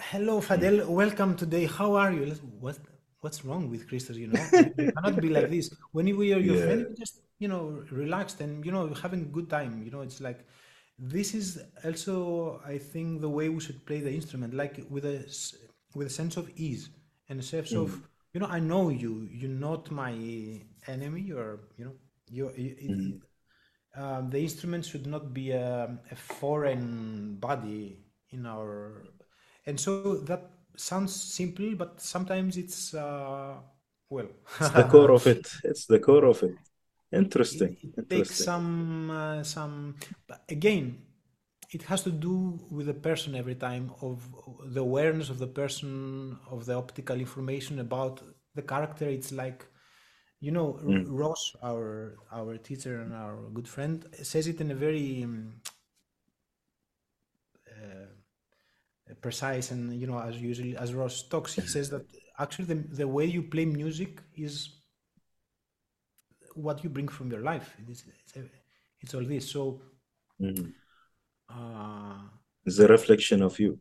Hello, 0.00 0.40
Fadil. 0.40 0.86
Welcome 0.86 1.36
today. 1.36 1.66
How 1.66 1.94
are 1.94 2.12
you? 2.12 2.32
What 2.60 2.78
What's 3.20 3.44
wrong 3.44 3.68
with 3.70 3.86
Christos? 3.88 4.16
You 4.16 4.28
know, 4.28 4.42
you 4.78 4.92
cannot 4.92 5.20
be 5.20 5.28
like 5.28 5.50
this. 5.50 5.70
When 5.92 6.06
you 6.06 6.18
are 6.20 6.38
your 6.48 6.56
friend, 6.64 6.80
Yeah. 6.80 6.88
you 6.88 6.94
just 6.96 7.20
you 7.38 7.48
know 7.48 7.84
relaxed 7.90 8.40
and 8.40 8.64
you 8.64 8.72
know 8.72 8.92
having 8.94 9.22
a 9.22 9.30
good 9.36 9.48
time. 9.50 9.82
You 9.84 9.90
know, 9.90 10.00
it's 10.00 10.20
like 10.20 10.40
this 10.98 11.34
is 11.34 11.62
also 11.84 12.60
I 12.64 12.78
think 12.78 13.20
the 13.20 13.28
way 13.28 13.48
we 13.48 13.60
should 13.60 13.84
play 13.86 14.00
the 14.00 14.12
instrument, 14.12 14.54
like 14.54 14.80
with 14.88 15.04
a 15.04 15.16
with 15.94 16.06
a 16.06 16.10
sense 16.10 16.36
of 16.36 16.50
ease 16.56 16.88
and 17.28 17.38
a 17.40 17.42
sense 17.42 17.72
of 17.72 18.00
you 18.32 18.40
know 18.40 18.46
I 18.46 18.60
know 18.60 18.88
you. 18.88 19.28
You're 19.30 19.50
not 19.68 19.90
my 19.90 20.12
enemy. 20.86 21.20
You're 21.22 21.60
you 21.76 21.84
know 21.86 21.94
you. 22.30 22.50
you 22.56 22.70
Mhm. 22.96 23.20
um, 24.02 24.30
the 24.30 24.40
instrument 24.40 24.84
should 24.86 25.06
not 25.06 25.34
be 25.34 25.50
a, 25.50 25.98
a 26.10 26.16
foreign 26.16 27.36
body 27.36 27.98
in 28.30 28.46
our 28.46 29.02
and 29.70 29.80
so 29.80 30.16
that 30.30 30.42
sounds 30.76 31.14
simple 31.14 31.74
but 31.76 32.00
sometimes 32.00 32.56
it's 32.56 32.94
uh, 32.94 33.54
well 34.10 34.28
It's 34.58 34.70
the 34.70 34.84
core 34.84 35.10
of 35.12 35.26
it. 35.26 35.48
It's 35.64 35.86
the 35.86 35.98
core 35.98 36.24
of 36.26 36.42
it. 36.44 36.58
Interesting. 37.12 37.76
it, 37.82 37.94
it 37.94 38.08
takes 38.08 38.36
some 38.36 39.10
uh, 39.10 39.42
some 39.42 39.96
but 40.28 40.42
again 40.48 40.98
it 41.72 41.82
has 41.84 42.02
to 42.02 42.10
do 42.10 42.58
with 42.70 42.86
the 42.86 42.94
person 42.94 43.34
every 43.34 43.54
time 43.54 43.92
of 44.02 44.28
the 44.74 44.80
awareness 44.80 45.30
of 45.30 45.38
the 45.38 45.46
person 45.46 46.38
of 46.50 46.66
the 46.66 46.74
optical 46.74 47.16
information 47.18 47.78
about 47.80 48.22
the 48.54 48.62
character 48.62 49.06
it's 49.08 49.32
like 49.32 49.66
you 50.40 50.52
know 50.52 50.78
Mm. 50.86 51.04
ross 51.06 51.56
our 51.62 52.16
our 52.32 52.56
teacher 52.58 53.00
and 53.02 53.14
our 53.14 53.36
good 53.54 53.68
friend 53.68 54.06
says 54.22 54.46
it 54.48 54.60
in 54.60 54.70
a 54.72 54.74
very 54.74 55.24
um, 55.24 55.54
uh, 57.70 58.06
precise 59.14 59.70
and 59.70 60.00
you 60.00 60.06
know 60.06 60.18
as 60.18 60.36
usually 60.40 60.76
as 60.76 60.94
ross 60.94 61.22
talks 61.22 61.54
he 61.54 61.62
says 61.62 61.90
that 61.90 62.02
actually 62.38 62.64
the, 62.66 62.74
the 62.74 63.06
way 63.08 63.24
you 63.24 63.42
play 63.42 63.64
music 63.64 64.20
is 64.36 64.70
what 66.54 66.82
you 66.84 66.90
bring 66.90 67.08
from 67.08 67.30
your 67.30 67.40
life. 67.40 67.76
It's, 67.88 68.04
it's, 68.34 68.48
it's 69.00 69.14
all 69.14 69.24
this. 69.24 69.50
So 69.50 69.80
Mhm. 70.40 70.72
uh, 71.48 72.22
It's 72.64 72.78
a 72.78 72.88
reflection 72.88 73.42
of 73.42 73.58
you. 73.58 73.78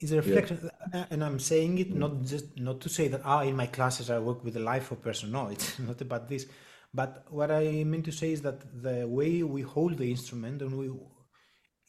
it's 0.00 0.12
a 0.12 0.16
reflection, 0.16 0.70
uh, 0.92 1.04
and 1.10 1.24
I'm 1.24 1.38
saying 1.40 1.78
it 1.78 1.94
not 1.94 2.22
just 2.22 2.46
not 2.58 2.80
to 2.82 2.88
say 2.88 3.08
that 3.08 3.22
ah 3.24 3.42
in 3.42 3.56
my 3.56 3.66
classes 3.66 4.10
I 4.10 4.18
work 4.18 4.44
with 4.44 4.56
a 4.56 4.60
life 4.72 4.90
of 4.92 5.02
person. 5.02 5.32
No, 5.32 5.48
it's 5.48 5.78
not 5.90 6.00
about 6.00 6.28
this. 6.28 6.46
But 6.94 7.26
what 7.30 7.50
I 7.50 7.84
meant 7.84 8.04
to 8.06 8.12
say 8.12 8.32
is 8.32 8.42
that 8.42 8.58
the 8.82 9.06
way 9.06 9.42
we 9.42 9.62
hold 9.62 9.98
the 9.98 10.10
instrument 10.10 10.62
and 10.62 10.72
we 10.78 10.88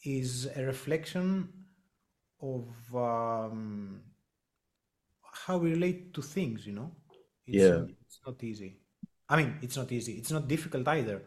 is 0.04 0.46
a 0.56 0.62
reflection 0.64 1.48
of 2.42 2.66
um, 2.94 4.00
how 5.46 5.58
we 5.58 5.70
relate 5.70 6.12
to 6.14 6.22
things. 6.22 6.66
You 6.66 6.72
know, 6.72 6.90
it's, 7.46 7.56
Yeah. 7.56 7.84
it's 8.06 8.20
not 8.26 8.42
easy. 8.42 8.76
I 9.28 9.36
mean, 9.36 9.58
it's 9.62 9.76
not 9.76 9.90
easy. 9.92 10.12
It's 10.14 10.32
not 10.32 10.48
difficult 10.48 10.88
either. 10.88 11.22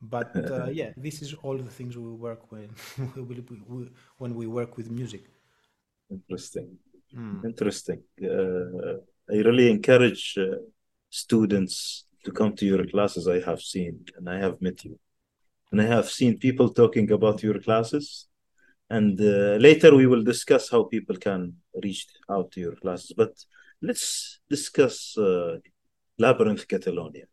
But 0.00 0.30
uh, 0.36 0.66
yeah, 0.80 0.92
this 0.96 1.22
is 1.22 1.34
all 1.42 1.56
the 1.58 1.70
things 1.70 1.96
we 1.96 2.12
work 2.12 2.52
with 2.52 2.70
when 4.18 4.34
we 4.34 4.46
work 4.46 4.76
with 4.76 4.90
music. 4.90 5.24
Interesting. 6.10 6.78
Mm. 7.14 7.44
Interesting. 7.44 8.02
Uh, 8.22 8.98
I 9.30 9.36
really 9.48 9.70
encourage 9.70 10.38
uh, 10.38 10.56
students 11.10 12.06
to 12.24 12.30
come 12.30 12.54
to 12.56 12.66
your 12.66 12.86
classes. 12.86 13.26
I 13.28 13.40
have 13.40 13.60
seen 13.60 14.04
and 14.16 14.28
I 14.28 14.38
have 14.38 14.60
met 14.60 14.84
you, 14.84 14.98
and 15.72 15.80
I 15.80 15.86
have 15.86 16.08
seen 16.08 16.38
people 16.38 16.68
talking 16.70 17.10
about 17.10 17.42
your 17.42 17.58
classes. 17.60 18.28
And 18.90 19.20
uh, 19.20 19.58
later 19.60 19.94
we 19.94 20.06
will 20.06 20.22
discuss 20.22 20.70
how 20.70 20.84
people 20.84 21.16
can 21.16 21.54
reach 21.82 22.06
out 22.30 22.50
to 22.52 22.60
your 22.60 22.76
classes. 22.76 23.12
But 23.16 23.32
let's 23.82 24.40
discuss 24.48 25.16
uh, 25.18 25.58
Labyrinth 26.18 26.66
Catalonia. 26.66 27.26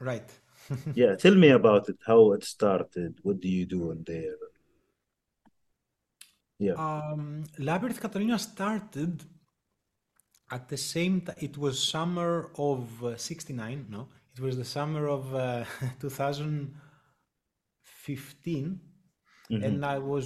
Right. 0.00 0.28
Yeah, 0.94 1.16
tell 1.16 1.34
me 1.34 1.48
about 1.48 1.88
it, 1.88 1.96
how 2.06 2.32
it 2.32 2.44
started. 2.44 3.18
What 3.22 3.40
do 3.40 3.48
you 3.48 3.64
do 3.64 3.90
in 3.90 4.04
there? 4.04 4.36
Yeah. 6.58 6.74
Um, 6.74 7.44
Labyrinth 7.58 8.00
Catalonia 8.00 8.38
started 8.38 9.24
at 10.50 10.68
the 10.68 10.76
same 10.76 11.22
time. 11.22 11.36
It 11.38 11.56
was 11.56 11.82
summer 11.82 12.50
of 12.58 13.02
uh, 13.04 13.16
69. 13.16 13.86
No, 13.88 14.08
it 14.36 14.40
was 14.40 14.58
the 14.58 14.64
summer 14.64 15.08
of 15.08 15.34
uh, 15.34 15.64
2015. 16.00 18.80
Mhm. 19.50 19.64
And 19.64 19.84
I 19.84 19.98
was 19.98 20.24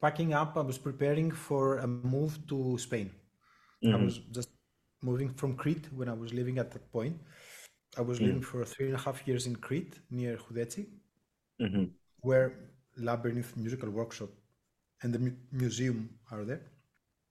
packing 0.00 0.32
up. 0.34 0.56
I 0.56 0.60
was 0.62 0.78
preparing 0.78 1.30
for 1.32 1.78
a 1.78 1.86
move 1.86 2.34
to 2.50 2.78
Spain. 2.78 3.10
I 3.82 3.86
Mhm. 3.86 4.04
was 4.04 4.18
just 4.36 4.50
moving 5.02 5.30
from 5.40 5.56
Crete 5.56 5.86
when 5.92 6.08
I 6.08 6.14
was 6.22 6.32
living 6.32 6.58
at 6.58 6.70
that 6.72 6.90
point. 6.92 7.16
I 7.96 8.02
was 8.02 8.18
Mm. 8.18 8.26
living 8.26 8.42
for 8.42 8.64
three 8.64 8.86
and 8.86 8.96
a 8.96 9.02
half 9.06 9.18
years 9.28 9.46
in 9.46 9.56
Crete 9.56 9.94
near 10.10 10.36
Houdetsi. 10.36 10.84
Mhm. 11.60 11.92
where 12.28 12.48
Labyrinth 12.96 13.54
Musical 13.56 13.90
Workshop 13.90 14.30
and 15.02 15.12
the 15.14 15.18
mu- 15.18 15.36
museum 15.52 16.18
are 16.32 16.44
there. 16.44 16.62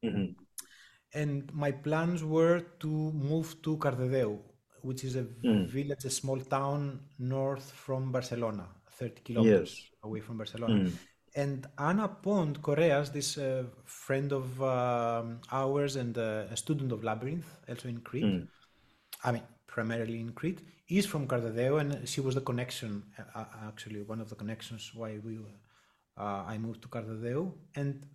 Mhm. 0.04 0.36
And 1.14 1.52
my 1.54 1.72
plans 1.72 2.24
were 2.24 2.60
to 2.80 2.88
move 3.32 3.50
to 3.64 3.78
Cardedeu, 3.78 4.40
which 4.82 5.04
is 5.04 5.16
a 5.16 5.24
Mm. 5.24 5.68
village, 5.68 6.06
a 6.06 6.10
small 6.10 6.40
town 6.40 7.00
north 7.18 7.72
from 7.72 8.12
Barcelona, 8.12 8.66
30 8.98 9.22
kilometers 9.24 9.74
Yes. 9.80 9.90
away 10.04 10.22
from 10.22 10.38
Barcelona. 10.38 10.76
Mm. 10.86 10.94
And 11.36 11.68
Anna 11.80 12.08
Pond 12.08 12.62
Correas, 12.62 13.10
this 13.10 13.38
uh, 13.38 13.64
friend 13.86 14.32
of 14.32 14.62
um, 14.62 15.42
ours 15.52 15.96
and 15.96 16.16
uh, 16.18 16.46
a 16.52 16.58
student 16.58 16.92
of 16.92 17.04
Labyrinth, 17.04 17.48
also 17.68 17.90
in 17.90 18.02
Crete, 18.02 18.24
Mm. 18.24 18.48
I 19.24 19.32
mean, 19.32 19.44
primarily 19.66 20.20
in 20.20 20.34
Crete, 20.34 20.62
is 20.90 21.06
from 21.06 21.28
Cardedeu, 21.28 21.80
and 21.80 22.08
she 22.08 22.22
was 22.22 22.36
the 22.36 22.42
connection, 22.42 23.04
uh, 23.18 23.40
uh, 23.40 23.46
actually, 23.68 24.02
one 24.04 24.22
of 24.22 24.30
the 24.30 24.36
connections 24.36 24.92
why 24.94 25.18
we, 25.24 25.40
uh, 26.18 26.44
I 26.46 26.58
moved 26.58 26.82
to 26.84 26.88
Cardedeu. 26.88 27.52
And 27.76 28.06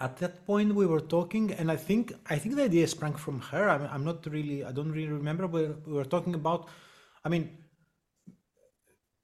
at 0.00 0.16
that 0.16 0.44
point, 0.46 0.74
we 0.74 0.86
were 0.86 1.00
talking, 1.00 1.52
and 1.52 1.70
I 1.70 1.76
think 1.76 2.12
I 2.28 2.38
think 2.38 2.56
the 2.56 2.64
idea 2.64 2.88
sprang 2.88 3.14
from 3.14 3.40
her. 3.40 3.68
I'm, 3.68 3.82
I'm 3.82 4.04
not 4.04 4.26
really, 4.26 4.64
I 4.64 4.72
don't 4.72 4.90
really 4.90 5.12
remember, 5.12 5.46
but 5.46 5.86
we 5.86 5.92
were 5.92 6.04
talking 6.04 6.34
about. 6.34 6.68
I 7.24 7.28
mean, 7.28 7.50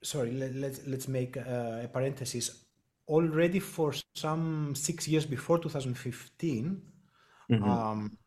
sorry, 0.02 0.32
let, 0.32 0.54
let's 0.54 0.86
let's 0.86 1.08
make 1.08 1.36
uh, 1.36 1.82
a 1.84 1.88
parenthesis. 1.92 2.64
Already 3.08 3.58
for 3.60 3.94
some 4.14 4.74
six 4.74 5.08
years 5.08 5.26
before 5.26 5.58
2015, 5.58 6.82
Mhm. 7.48 7.78
um, 7.86 8.18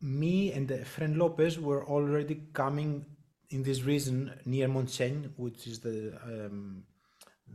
me 0.00 0.52
and 0.52 0.68
the 0.68 0.78
Efren 0.78 1.16
Lopez 1.16 1.58
were 1.58 1.84
already 1.86 2.42
coming 2.52 3.04
in 3.50 3.62
this 3.62 3.82
region 3.82 4.32
near 4.44 4.68
Montseny, 4.68 5.30
which 5.36 5.66
is 5.66 5.80
the 5.80 6.18
um, 6.24 6.82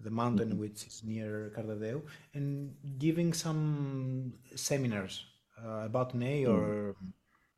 the 0.04 0.10
mountain 0.12 0.58
which 0.58 0.86
is 0.88 1.04
near 1.04 1.52
Cardedeu, 1.56 2.02
and 2.34 2.76
giving 3.00 3.34
some 3.34 4.34
seminars 4.56 5.26
uh, 5.64 5.84
about 5.86 6.14
Ney 6.16 6.46
or 6.46 6.96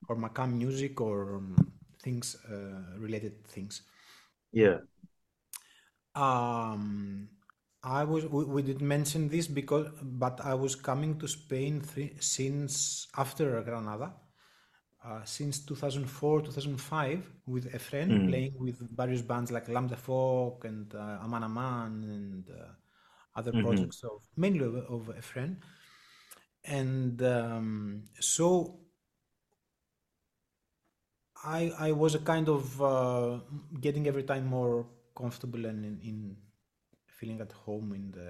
or 0.08 0.16
Makam 0.16 0.54
music 0.58 1.00
or 1.02 1.36
um, 1.38 1.56
things 2.02 2.36
uh, 2.52 2.98
related 2.98 3.46
things. 3.48 3.84
Yeah. 4.52 4.80
Um, 6.16 7.30
I 7.84 8.04
was 8.04 8.26
we, 8.26 8.44
we 8.46 8.62
did 8.62 8.82
mention 8.82 9.30
this 9.30 9.48
because 9.48 9.88
but 10.02 10.40
I 10.44 10.54
was 10.56 10.76
coming 10.76 11.18
to 11.20 11.28
Spain 11.28 11.82
th- 11.82 12.22
since 12.22 13.08
after 13.18 13.62
Granada, 13.62 14.14
uh, 15.06 15.24
since 15.26 15.66
2004 15.66 16.42
2005 16.42 17.30
with 17.48 17.72
Efren 17.74 18.10
Mm. 18.10 18.26
playing 18.26 18.54
with 18.60 18.78
various 18.96 19.22
bands 19.22 19.52
like 19.52 19.68
L'Ham 19.70 19.88
de 19.88 19.96
Foc 19.96 20.66
and 20.66 20.94
uh, 20.96 21.20
Aman 21.24 21.44
Aman 21.44 22.04
and 22.04 22.50
uh, 22.50 22.68
other 23.36 23.54
Mhm. 23.54 23.54
projects 23.54 24.04
of 24.04 24.22
mainly 24.38 24.66
of, 24.66 24.76
of 24.76 25.16
Efren, 25.18 25.58
and 26.66 27.22
um, 27.24 28.04
so 28.20 28.80
I 31.44 31.72
I 31.88 31.92
was 31.92 32.16
a 32.16 32.20
kind 32.20 32.48
of 32.50 32.82
uh, 32.82 33.40
getting 33.80 34.08
every 34.08 34.24
time 34.24 34.46
more 34.46 34.86
comfortable 35.16 35.66
and 35.66 35.86
in, 35.86 36.00
in 36.02 36.38
feeling 37.08 37.42
at 37.42 37.52
home 37.52 37.94
in 37.94 38.12
the 38.12 38.30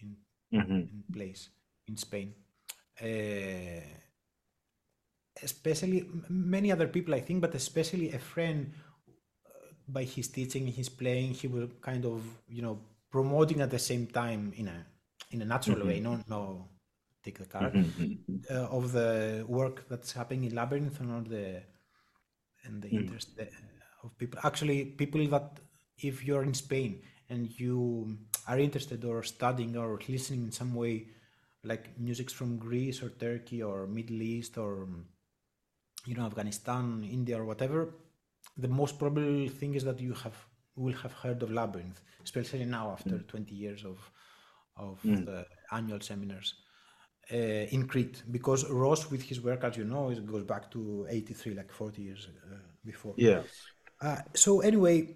in, 0.00 0.16
Mhm. 0.52 0.88
in 0.92 1.04
place 1.12 1.50
in 1.86 1.96
Spain. 1.96 2.34
Uh, 3.00 3.80
especially 5.42 6.04
many 6.28 6.70
other 6.72 6.88
people, 6.88 7.14
I 7.14 7.20
think, 7.20 7.40
but 7.40 7.54
especially 7.54 8.10
Efren 8.10 8.66
uh, 9.46 9.50
by 9.88 10.04
his 10.04 10.28
teaching, 10.28 10.66
his 10.66 10.88
playing, 10.88 11.34
he 11.34 11.48
was 11.48 11.68
kind 11.80 12.04
of 12.04 12.22
you 12.48 12.62
know 12.62 12.78
promoting 13.10 13.60
at 13.60 13.70
the 13.70 13.78
same 13.78 14.06
time 14.06 14.52
in 14.56 14.68
a 14.68 14.86
in 15.30 15.42
a 15.42 15.44
natural 15.44 15.86
way. 15.86 16.00
No, 16.00 16.20
no, 16.28 16.68
take 17.24 17.38
the 17.38 17.46
card 17.46 17.72
Mhm. 17.74 18.44
uh, 18.50 18.76
of 18.76 18.92
the 18.92 19.44
work 19.48 19.88
that's 19.88 20.12
happening 20.12 20.44
in 20.44 20.54
Labyrinth 20.54 21.00
and 21.00 21.12
all 21.12 21.22
the 21.22 21.62
and 22.64 22.82
the 22.82 22.88
Mm. 22.88 23.00
interest 23.00 23.38
of 24.02 24.16
people. 24.18 24.38
Actually, 24.44 24.84
people 24.84 25.26
that 25.28 25.60
if 26.02 26.24
you're 26.26 26.42
in 26.44 26.54
Spain 26.54 27.02
and 27.28 27.48
you 27.60 28.16
are 28.48 28.58
interested 28.58 29.04
or 29.04 29.22
studying 29.22 29.76
or 29.76 29.98
listening 30.08 30.42
in 30.44 30.52
some 30.52 30.74
way, 30.74 31.06
like 31.64 31.98
music 31.98 32.30
from 32.30 32.58
Greece 32.58 33.02
or 33.02 33.10
Turkey 33.10 33.62
or 33.62 33.86
Middle 33.86 34.22
East 34.22 34.58
or 34.58 34.88
you 36.06 36.14
know 36.14 36.24
Afghanistan, 36.26 37.04
India 37.10 37.38
or 37.40 37.44
whatever, 37.44 37.94
the 38.56 38.68
most 38.68 38.98
probable 38.98 39.48
thing 39.48 39.74
is 39.74 39.84
that 39.84 40.00
you 40.00 40.14
have 40.14 40.36
will 40.76 40.94
have 40.94 41.12
heard 41.12 41.42
of 41.42 41.50
Labyrinth, 41.52 42.00
especially 42.24 42.64
now 42.64 42.90
after 42.92 43.18
20 43.20 43.54
years 43.54 43.84
of 43.84 43.98
of 44.76 45.00
Mm. 45.04 45.26
the 45.26 45.46
annual 45.72 46.00
seminars 46.00 46.54
uh, 47.32 47.36
in 47.36 47.86
Crete, 47.86 48.22
because 48.30 48.68
Ross, 48.70 49.10
with 49.10 49.22
his 49.22 49.40
work, 49.40 49.64
as 49.64 49.76
you 49.76 49.84
know, 49.84 50.10
it 50.10 50.26
goes 50.26 50.44
back 50.44 50.70
to 50.72 51.06
83, 51.10 51.54
like 51.54 51.72
40 51.72 52.02
years 52.02 52.28
uh, 52.50 52.56
before. 52.84 53.14
Yeah. 53.16 53.42
Uh, 54.00 54.18
so 54.34 54.60
anyway, 54.60 55.08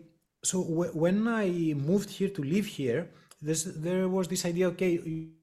so 0.44 0.60
when 0.60 1.26
I 1.26 1.48
moved 1.74 2.10
here 2.10 2.28
to 2.28 2.42
live 2.42 2.66
here, 2.66 3.08
there 3.40 4.08
was 4.08 4.28
this 4.28 4.44
idea. 4.44 4.68
Okay, 4.68 5.00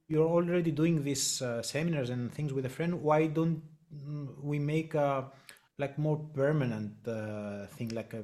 you're 0.07 0.27
already 0.27 0.71
doing 0.71 1.03
these 1.03 1.41
uh, 1.41 1.61
seminars 1.61 2.09
and 2.09 2.31
things 2.31 2.53
with 2.53 2.65
Efren. 2.65 2.93
Why 2.93 3.27
don't 3.27 3.61
mm, 3.93 4.43
we 4.43 4.59
make 4.59 4.93
a 4.93 5.31
like 5.77 5.97
more 5.97 6.17
permanent 6.33 7.07
uh, 7.07 7.65
thing, 7.67 7.89
like 7.89 8.13
a 8.13 8.23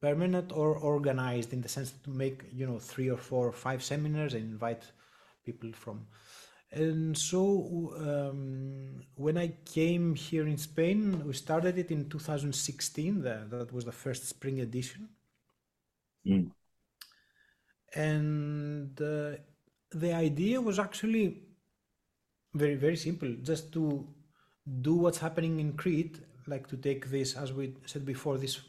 permanent 0.00 0.52
or 0.52 0.76
organized 0.76 1.52
in 1.52 1.62
the 1.62 1.68
sense 1.68 1.92
to 2.04 2.10
make 2.10 2.42
you 2.52 2.66
know 2.66 2.78
three 2.78 3.08
or 3.08 3.16
four 3.16 3.48
or 3.48 3.52
five 3.52 3.82
seminars 3.82 4.34
and 4.34 4.44
invite 4.44 4.84
people 5.44 5.70
from 5.72 6.06
and 6.74 7.16
so 7.16 7.40
um, 8.08 9.00
when 9.16 9.36
i 9.38 9.48
came 9.64 10.14
here 10.14 10.46
in 10.46 10.56
spain 10.58 11.24
we 11.26 11.32
started 11.32 11.78
it 11.78 11.90
in 11.90 12.08
2016 12.08 13.22
that, 13.22 13.50
that 13.50 13.72
was 13.72 13.84
the 13.84 13.92
first 13.92 14.28
spring 14.28 14.60
edition 14.60 15.08
Mm. 16.26 16.50
and 17.94 19.00
uh, 19.00 19.32
the 19.92 20.12
idea 20.14 20.60
was 20.60 20.78
actually 20.78 21.42
very 22.54 22.76
very 22.76 22.96
simple. 22.96 23.30
Just 23.42 23.72
to 23.74 24.08
do 24.80 24.94
what's 24.94 25.18
happening 25.18 25.60
in 25.60 25.74
Crete, 25.74 26.20
like 26.46 26.66
to 26.68 26.76
take 26.76 27.10
this, 27.10 27.34
as 27.36 27.52
we 27.52 27.74
said 27.86 28.04
before, 28.04 28.38
this 28.38 28.60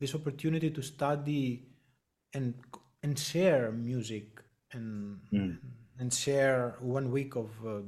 this 0.00 0.14
opportunity 0.14 0.70
to 0.70 0.82
study 0.82 1.68
and 2.34 2.54
and 3.02 3.18
share 3.18 3.70
music 3.72 4.40
and 4.72 5.20
Mm. 5.32 5.40
and 5.40 5.60
share 6.10 6.76
one 6.80 7.10
week 7.10 7.36
of 7.36 7.50
uh, 7.66 7.80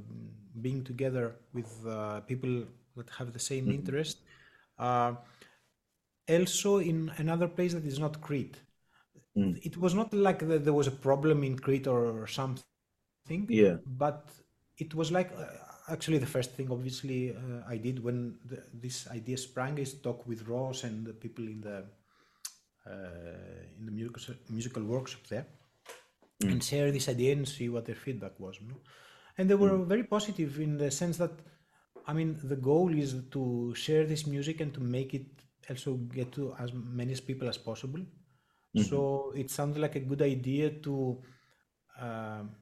being 0.60 0.84
together 0.84 1.36
with 1.52 1.70
uh, 1.86 2.20
people 2.20 2.64
that 2.96 3.10
have 3.10 3.32
the 3.32 3.38
same 3.38 3.66
Mhm. 3.66 3.74
interest. 3.74 4.18
Uh, 4.78 5.14
also, 6.28 6.78
in 6.78 7.10
another 7.18 7.48
place 7.48 7.74
that 7.74 7.84
is 7.84 7.98
not 7.98 8.20
Crete, 8.20 8.56
Mm. 9.36 9.58
it 9.62 9.76
was 9.76 9.94
not 9.94 10.12
like 10.12 10.40
that 10.46 10.64
there 10.64 10.72
was 10.72 10.86
a 10.86 10.92
problem 10.92 11.42
in 11.44 11.58
Crete 11.58 11.86
or 11.88 12.26
something, 12.28 13.48
Yeah. 13.48 13.78
but 13.86 14.30
it 14.78 14.94
was 14.94 15.10
like 15.10 15.32
uh, 15.32 15.46
actually 15.88 16.18
the 16.18 16.26
first 16.26 16.52
thing, 16.52 16.70
obviously, 16.70 17.34
uh, 17.36 17.62
I 17.66 17.76
did 17.78 17.98
when 18.02 18.38
the, 18.44 18.62
this 18.72 19.08
idea 19.08 19.36
sprang 19.36 19.78
is 19.78 19.94
talk 20.00 20.26
with 20.26 20.46
Ross 20.48 20.84
and 20.84 21.06
the 21.06 21.12
people 21.12 21.46
in 21.48 21.60
the 21.60 21.84
uh, 22.86 23.62
in 23.78 23.86
the 23.86 23.92
musical 23.92 24.34
musical 24.50 24.82
workshop 24.84 25.22
there 25.28 25.46
Mm. 26.44 26.52
and 26.52 26.62
share 26.64 26.90
this 26.92 27.08
idea 27.08 27.32
and 27.32 27.48
see 27.48 27.68
what 27.68 27.84
their 27.86 27.96
feedback 28.04 28.38
was. 28.40 28.58
no? 28.60 28.76
And 29.38 29.50
they 29.50 29.54
were 29.54 29.78
Mm. 29.78 29.86
very 29.86 30.04
positive 30.04 30.60
in 30.60 30.78
the 30.78 30.90
sense 30.90 31.16
that, 31.18 31.32
I 32.06 32.12
mean, 32.12 32.38
the 32.42 32.56
goal 32.56 32.94
is 32.94 33.14
to 33.32 33.74
share 33.74 34.04
this 34.06 34.26
music 34.26 34.60
and 34.60 34.72
to 34.74 34.80
make 34.80 35.14
it 35.14 35.26
also 35.70 35.94
get 35.96 36.32
to 36.32 36.54
as 36.58 36.72
many 36.72 37.14
people 37.16 37.48
as 37.48 37.58
possible. 37.58 38.00
Mhm. 38.74 38.84
So 38.88 39.32
it 39.36 39.50
sounded 39.50 39.80
like 39.80 39.96
a 39.96 40.00
good 40.00 40.22
idea 40.22 40.70
to. 40.86 41.22
um 42.00 42.56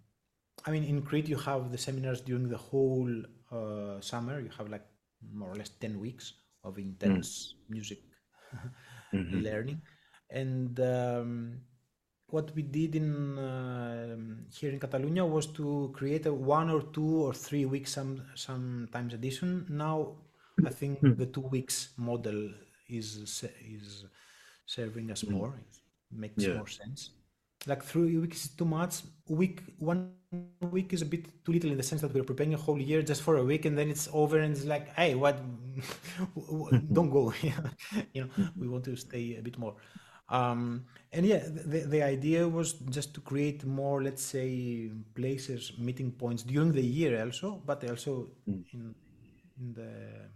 I 0.67 0.71
mean, 0.71 0.85
in 0.85 1.03
Crete, 1.03 1.29
you 1.29 1.37
have 1.39 1.73
the 1.73 1.79
seminars 1.79 2.21
during 2.21 2.49
the 2.49 2.59
whole 2.59 3.13
uh, 3.51 4.01
summer. 4.01 4.41
You 4.41 4.51
have 4.59 4.69
like 4.71 4.87
more 5.33 5.51
or 5.51 5.57
less 5.57 5.71
10 5.71 5.99
weeks 6.01 6.35
of 6.65 6.79
intense 6.79 7.55
music 7.69 8.01
Mhm. 9.13 9.43
learning. 9.45 9.81
And 10.31 10.79
um, 10.81 11.61
what 12.35 12.47
we 12.57 12.63
did 12.63 12.93
in 13.01 13.09
um 13.49 14.23
here 14.59 14.71
in 14.75 14.81
Catalonia 14.85 15.25
was 15.37 15.47
to 15.59 15.67
create 15.99 16.25
a 16.27 16.35
one 16.59 16.69
or 16.77 16.83
two 16.97 17.13
or 17.27 17.33
three 17.47 17.65
weeks 17.75 17.91
some 17.99 18.13
sometimes 18.35 19.13
edition. 19.21 19.51
Now 19.69 19.97
I 20.65 20.71
think 20.81 20.95
Mm. 21.03 21.17
the 21.23 21.27
two 21.35 21.47
weeks 21.57 21.77
model 22.09 22.41
is 22.99 23.09
is 23.77 24.05
serving 24.77 25.11
us 25.15 25.23
Mm. 25.25 25.33
more. 25.37 25.51
It 26.13 26.19
makes 26.25 26.43
Yeah. 26.45 26.57
more 26.59 26.69
sense. 26.83 27.01
Like 27.71 27.83
three 27.93 28.17
weeks 28.25 28.39
is 28.47 28.51
too 28.61 28.65
much. 28.79 28.95
Week 29.29 29.57
one 29.79 30.03
week 30.77 30.93
is 30.97 31.03
a 31.03 31.11
bit 31.15 31.25
too 31.45 31.53
little 31.53 31.71
in 31.75 31.77
the 31.77 31.83
sense 31.91 32.01
that 32.05 32.13
we're 32.15 32.25
preparing 32.33 32.55
a 32.55 32.63
whole 32.67 32.81
year 32.91 33.03
just 33.11 33.23
for 33.27 33.35
a 33.37 33.45
week 33.45 33.65
and 33.67 33.75
then 33.79 33.89
it's 33.95 34.09
over 34.13 34.37
and 34.43 34.51
it's 34.57 34.65
like, 34.75 34.87
hey, 35.01 35.15
what? 35.15 35.37
Don't 36.97 37.11
go. 37.11 37.33
you 38.15 38.23
know, 38.23 38.31
we 38.57 38.67
want 38.69 38.85
to 38.85 38.97
stay 38.97 39.37
a 39.37 39.43
bit 39.43 39.59
more. 39.59 39.75
Um, 40.33 40.87
and 41.13 41.27
yeah, 41.27 41.45
the, 41.47 41.81
the 41.81 42.03
idea 42.03 42.49
was 42.49 42.75
just 42.75 43.15
to 43.15 43.21
create 43.21 43.65
more, 43.67 44.03
let's 44.03 44.23
say, 44.25 44.91
places, 45.15 45.73
meeting 45.79 46.13
points 46.13 46.43
during 46.45 46.73
the 46.73 46.83
year 46.83 47.23
also, 47.23 47.63
but 47.67 47.85
also 47.89 48.31
Mm. 48.49 48.65
in 48.73 48.95
in 49.59 49.75
the 49.75 50.31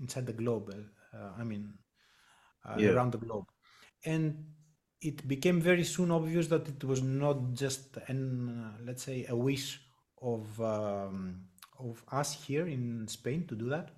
inside 0.00 0.26
the 0.26 0.32
globe. 0.32 0.74
Uh, 1.14 1.30
I 1.38 1.44
mean, 1.44 1.74
uh, 2.68 2.80
Yeah. 2.80 2.92
around 2.92 3.12
the 3.12 3.18
globe, 3.18 3.46
and 4.04 4.46
it 5.00 5.26
became 5.28 5.60
very 5.60 5.84
soon 5.84 6.10
obvious 6.10 6.48
that 6.48 6.68
it 6.68 6.84
was 6.84 7.02
not 7.02 7.54
just 7.54 7.98
an, 8.08 8.48
uh, 8.50 8.78
let's 8.84 9.02
say, 9.04 9.26
a 9.28 9.36
wish 9.36 9.80
of 10.22 10.60
um, 10.60 11.44
of 11.78 12.02
us 12.12 12.34
here 12.46 12.66
in 12.68 13.08
Spain 13.08 13.46
to 13.48 13.56
do 13.56 13.68
that. 13.70 13.90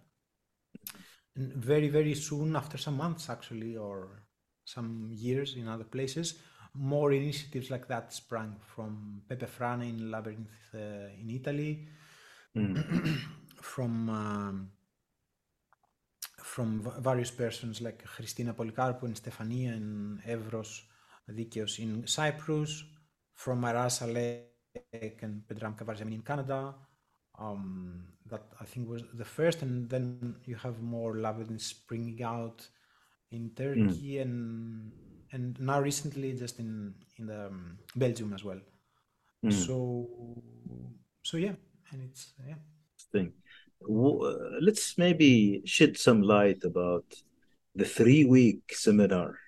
And 1.36 1.52
very, 1.54 1.88
very 1.88 2.14
soon, 2.14 2.56
after 2.56 2.78
some 2.78 2.96
months 2.96 3.28
actually, 3.30 3.76
or 3.76 4.23
some 4.64 5.10
years 5.12 5.54
in 5.54 5.68
other 5.68 5.84
places, 5.84 6.34
more 6.74 7.12
initiatives 7.12 7.70
like 7.70 7.86
that 7.88 8.12
sprang 8.12 8.56
from 8.74 9.22
Peppe 9.28 9.46
Frana 9.46 9.88
in 9.88 10.10
Labyrinth 10.10 10.74
uh, 10.74 11.20
in 11.20 11.30
Italy, 11.30 11.86
Mm. 12.56 13.18
from 13.60 14.08
um, 14.10 14.70
from 16.38 16.88
various 17.00 17.32
persons 17.32 17.80
like 17.80 18.04
Christina 18.04 18.54
Policarpo 18.54 19.02
and 19.04 19.16
Stefania 19.16 19.72
and 19.72 20.22
Evros 20.22 20.82
Dikios 21.28 21.80
in 21.80 22.06
Cyprus, 22.06 22.84
from 23.32 23.62
Araz 23.62 23.98
Salek 23.98 25.22
and 25.22 25.42
Pedram 25.48 25.76
Khavarzamini 25.76 26.14
in 26.14 26.22
Canada. 26.22 26.74
Um, 27.36 28.04
that 28.26 28.44
I 28.60 28.64
think 28.64 28.88
was 28.88 29.02
the 29.12 29.24
first, 29.24 29.62
and 29.62 29.90
then 29.90 30.36
you 30.44 30.54
have 30.54 30.80
more 30.80 31.18
labyrinth 31.18 31.62
springing 31.62 32.22
out 32.22 32.68
in 33.30 33.50
Turkey 33.56 34.18
and 34.18 34.90
and 35.32 35.58
now 35.60 35.80
recently 35.80 36.32
just 36.32 36.58
in 36.58 36.94
in 37.18 37.26
the 37.26 37.46
um, 37.46 37.78
Belgium 37.96 38.32
as 38.32 38.44
well. 38.44 38.60
Mm. 39.44 39.52
So 39.52 40.08
so 41.22 41.36
yeah, 41.36 41.54
and 41.90 42.02
it's 42.02 42.32
yeah. 42.46 42.56
Thing. 43.12 43.32
Uh, 43.82 44.60
Let's 44.60 44.96
maybe 44.98 45.62
shed 45.64 45.96
some 45.96 46.22
light 46.22 46.64
about 46.64 47.04
the 47.74 47.84
three-week 47.84 48.62
seminar 48.72 49.38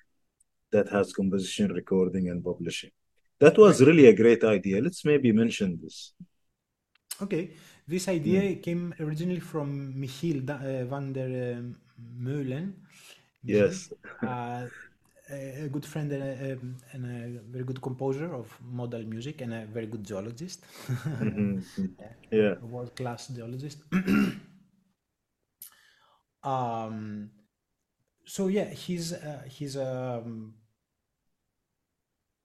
that 0.72 0.88
has 0.88 1.12
composition 1.12 1.72
recording 1.72 2.28
and 2.28 2.42
publishing. 2.44 2.90
That 3.38 3.56
was 3.58 3.80
Right. 3.80 3.88
really 3.88 4.06
a 4.08 4.14
great 4.14 4.44
idea. 4.44 4.80
Let's 4.82 5.04
maybe 5.04 5.32
mention 5.32 5.78
this. 5.82 6.12
Okay, 7.22 7.50
this 7.88 8.08
idea 8.08 8.56
came 8.56 8.94
originally 9.00 9.40
from 9.40 9.94
Michiel 9.96 10.44
da- 10.44 10.60
uh, 10.60 10.84
van 10.84 11.12
der 11.12 11.56
um, 11.58 11.76
Meulen. 12.18 12.74
Yes. 13.44 13.90
uh, 14.22 14.66
a 15.30 15.68
good 15.68 15.84
friend 15.84 16.12
and 16.12 16.22
a, 16.22 16.52
um, 16.54 16.76
and 16.92 17.04
a 17.38 17.40
very 17.50 17.64
good 17.64 17.80
composer 17.82 18.32
of 18.34 18.46
modal 18.62 19.02
music 19.02 19.40
and 19.40 19.52
a 19.54 19.66
very 19.66 19.86
good 19.86 20.04
geologist, 20.04 20.64
Mhm. 21.20 21.64
Yeah. 22.30 22.54
world-class 22.60 23.28
geologist. 23.28 23.78
um, 26.42 27.30
so 28.24 28.48
yeah, 28.48 28.64
he's 28.70 29.12
uh, 29.12 29.42
he's 29.48 29.76
um, 29.76 30.54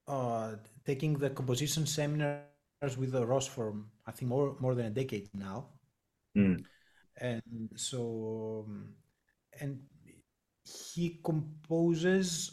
uh, 0.07 0.55
taking 0.85 1.17
the 1.17 1.29
composition 1.29 1.85
seminars 1.85 2.97
with 2.97 3.11
the 3.11 3.25
Ross 3.25 3.47
for 3.47 3.73
I 4.07 4.11
think 4.11 4.29
more 4.29 4.55
more 4.59 4.75
than 4.75 4.87
a 4.87 4.89
decade 4.89 5.29
now. 5.33 5.67
Mm. 6.35 6.63
and 7.17 7.69
so 7.75 8.65
um, 8.67 8.93
and 9.59 9.81
he 10.63 11.19
composes 11.23 12.51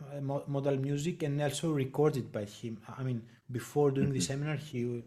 uh, 0.00 0.20
modal 0.20 0.76
music 0.76 1.22
and 1.22 1.40
also 1.40 1.72
records 1.72 2.16
it 2.18 2.30
by 2.32 2.44
him 2.44 2.78
i 2.98 3.02
mean 3.02 3.22
before 3.50 3.90
doing 3.90 4.12
the 4.12 4.20
Mhm. 4.20 4.28
seminar 4.28 4.56
he 4.56 5.02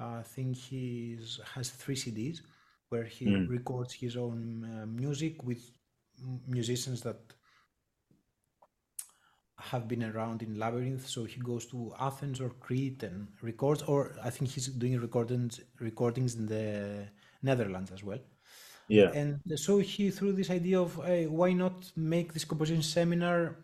uh, 0.00 0.04
i 0.20 0.22
think 0.22 0.56
he 0.56 1.18
has 1.54 1.70
three 1.70 1.96
cds 1.96 2.40
where 2.88 3.04
he 3.04 3.26
Mm. 3.26 3.52
records 3.56 3.92
his 3.94 4.16
own 4.16 4.64
uh, 4.64 4.86
music 4.86 5.42
with 5.44 5.62
musicians 6.46 7.02
that 7.02 7.20
have 9.70 9.88
been 9.88 10.04
around 10.04 10.42
in 10.42 10.58
labyrinth 10.58 11.06
so 11.06 11.24
he 11.24 11.40
goes 11.40 11.66
to 11.66 11.92
athens 11.98 12.40
or 12.40 12.50
crete 12.60 13.02
and 13.02 13.26
records 13.42 13.82
or 13.82 14.14
i 14.22 14.30
think 14.30 14.50
he's 14.50 14.68
doing 14.68 14.98
recordings 15.00 15.60
recordings 15.80 16.36
in 16.36 16.46
the 16.46 17.08
netherlands 17.42 17.90
as 17.90 18.04
well 18.04 18.20
Yeah. 18.88 19.10
and 19.12 19.40
so 19.56 19.78
he 19.78 20.10
threw 20.10 20.32
this 20.32 20.50
idea 20.50 20.80
of 20.80 20.94
hey, 21.04 21.26
why 21.26 21.52
not 21.52 21.92
make 21.96 22.32
this 22.32 22.44
composition 22.44 22.82
seminar 22.82 23.56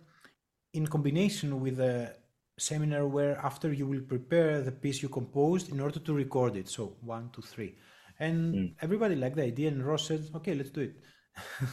in 0.73 0.87
combination 0.87 1.61
with 1.61 1.81
a 1.81 2.15
seminar 2.59 3.07
where 3.07 3.37
after 3.39 3.73
you 3.73 3.87
will 3.87 4.03
prepare 4.15 4.61
the 4.63 4.73
piece 4.73 5.03
you 5.03 5.09
composed 5.09 5.71
in 5.73 5.81
order 5.81 5.99
to 5.99 6.13
record 6.15 6.57
it 6.57 6.69
so 6.69 6.97
one 7.01 7.31
two 7.33 7.43
three 7.43 7.75
and 8.21 8.55
Mm. 8.55 8.75
everybody 8.81 9.17
liked 9.17 9.35
the 9.37 9.43
idea 9.53 9.69
and 9.69 9.85
ross 9.85 10.07
said 10.09 10.23
okay 10.39 10.55
let's 10.55 10.71
do 10.71 10.83
it 10.89 10.95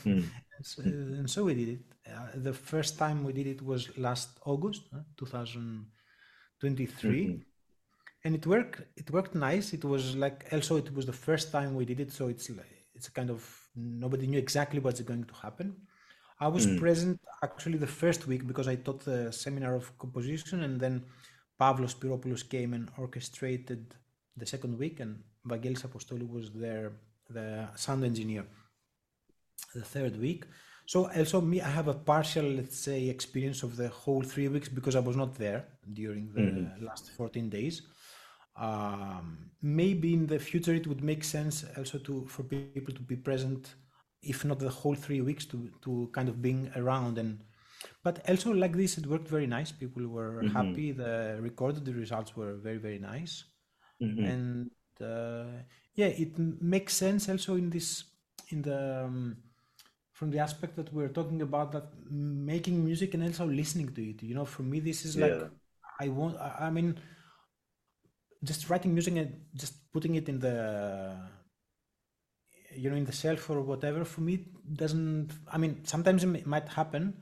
Mm. 0.06 0.24
and, 0.58 0.66
so, 0.72 0.82
and 0.84 1.30
so 1.30 1.44
we 1.44 1.54
did 1.54 1.70
it 1.76 1.82
uh, 2.12 2.30
the 2.36 2.54
first 2.54 2.98
time 2.98 3.24
we 3.24 3.32
did 3.34 3.46
it 3.48 3.62
was 3.62 3.96
last 3.98 4.30
august 4.46 4.82
uh, 4.96 5.00
2023 5.18 7.28
Mhm. 7.28 7.42
and 8.24 8.36
it 8.36 8.46
worked 8.48 8.82
it 8.96 9.12
worked 9.12 9.36
nice 9.36 9.74
it 9.74 9.84
was 9.84 10.16
like 10.16 10.46
also 10.52 10.78
it 10.78 10.92
was 10.96 11.06
the 11.06 11.14
first 11.28 11.52
time 11.52 11.76
we 11.76 11.86
did 11.86 12.00
it 12.00 12.12
so 12.12 12.28
it's 12.28 12.50
like 12.50 12.81
it's 13.02 13.10
a 13.14 13.18
kind 13.20 13.32
of 13.38 13.42
nobody 14.04 14.26
knew 14.28 14.38
exactly 14.48 14.80
what's 14.80 15.02
going 15.12 15.24
to 15.32 15.36
happen 15.46 15.68
i 16.46 16.48
was 16.56 16.64
Mm. 16.68 16.78
present 16.84 17.18
actually 17.48 17.80
the 17.86 17.94
first 18.02 18.22
week 18.32 18.44
because 18.52 18.68
i 18.74 18.76
taught 18.86 19.02
the 19.12 19.20
seminar 19.44 19.74
of 19.80 19.86
composition 20.04 20.58
and 20.68 20.76
then 20.84 20.96
pavlos 21.62 21.94
spyropoulos 21.98 22.44
came 22.56 22.72
and 22.78 22.86
orchestrated 23.04 23.82
the 24.42 24.48
second 24.54 24.74
week 24.84 24.96
and 25.04 25.12
vangelis 25.52 25.84
apostolou 25.88 26.28
was 26.38 26.48
there 26.66 26.88
the 27.38 27.48
sound 27.86 28.02
engineer 28.12 28.44
the 29.74 29.86
third 29.94 30.14
week 30.26 30.42
so 30.86 30.98
also 31.20 31.38
me 31.52 31.58
i 31.62 31.72
have 31.80 31.88
a 31.88 31.98
partial 32.14 32.46
let's 32.60 32.78
say 32.88 33.00
experience 33.18 33.60
of 33.68 33.72
the 33.82 33.90
whole 34.02 34.24
three 34.34 34.48
weeks 34.56 34.70
because 34.78 34.96
i 34.96 35.04
was 35.10 35.16
not 35.24 35.32
there 35.46 35.62
during 36.02 36.26
the 36.38 36.42
Mhm. 36.42 36.82
last 36.88 37.06
14 37.18 37.50
days 37.50 37.76
um, 38.56 39.52
maybe 39.62 40.14
in 40.14 40.28
the 40.28 40.40
future 40.40 40.74
it 40.74 40.88
would 40.88 41.04
make 41.04 41.24
sense 41.24 41.66
also 41.78 41.98
to 42.00 42.26
for 42.28 42.44
people 42.44 42.94
to 42.94 43.02
be 43.02 43.16
present, 43.16 43.76
if 44.22 44.46
not 44.46 44.60
the 44.60 44.70
whole 44.70 44.96
three 44.96 45.22
weeks, 45.22 45.46
to 45.48 45.70
to 45.84 46.10
kind 46.14 46.30
of 46.30 46.42
being 46.42 46.72
around 46.76 47.18
and. 47.18 47.40
But 48.04 48.28
also 48.30 48.52
like 48.54 48.74
this, 48.78 48.98
it 48.98 49.08
worked 49.08 49.28
very 49.28 49.48
nice. 49.48 49.72
People 49.72 50.08
were 50.08 50.44
Mm-hmm. 50.44 50.74
happy. 50.74 50.92
The 50.92 51.38
recorded 51.42 51.86
the 51.86 51.94
results 51.94 52.36
were 52.36 52.56
very 52.56 52.78
very 52.78 53.00
nice, 53.00 53.44
Mm-hmm. 54.02 54.32
and 54.32 54.70
uh, 55.02 55.46
yeah, 55.96 56.08
it 56.08 56.38
makes 56.38 56.96
sense 56.96 57.30
also 57.30 57.56
in 57.56 57.70
this 57.70 58.06
in 58.50 58.62
the 58.62 59.06
um, 59.06 59.38
from 60.14 60.32
the 60.32 60.40
aspect 60.40 60.76
that 60.76 60.94
we're 60.94 61.10
talking 61.10 61.42
about 61.42 61.72
that 61.74 61.88
making 62.10 62.84
music 62.84 63.14
and 63.14 63.24
also 63.24 63.46
listening 63.46 63.94
to 63.94 64.02
it. 64.10 64.24
You 64.24 64.36
know, 64.36 64.46
for 64.46 64.64
me, 64.64 64.80
this 64.80 65.06
is 65.06 65.18
like 65.18 65.44
I 66.00 66.10
want. 66.10 66.38
I 66.40 66.70
mean, 66.70 67.00
just 68.44 68.70
writing 68.70 68.94
music 68.94 69.16
and 69.16 69.32
just 69.56 69.92
putting 69.92 70.16
it 70.16 70.28
in 70.30 70.40
the 70.40 71.16
you 72.76 72.90
know 72.90 72.96
in 72.96 73.06
the 73.06 73.12
shelf 73.12 73.50
or 73.50 73.62
whatever 73.62 74.06
for 74.06 74.22
me 74.22 74.46
doesn't 74.74 75.32
i 75.52 75.58
mean 75.58 75.84
sometimes 75.84 76.24
it 76.24 76.48
might 76.48 76.68
happen 76.70 77.14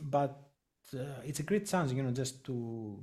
but 0.00 0.50
uh, 0.94 1.20
it's 1.24 1.40
a 1.40 1.42
great 1.42 1.66
chance 1.66 1.92
you 1.92 2.02
know 2.02 2.10
just 2.10 2.44
to 2.44 3.02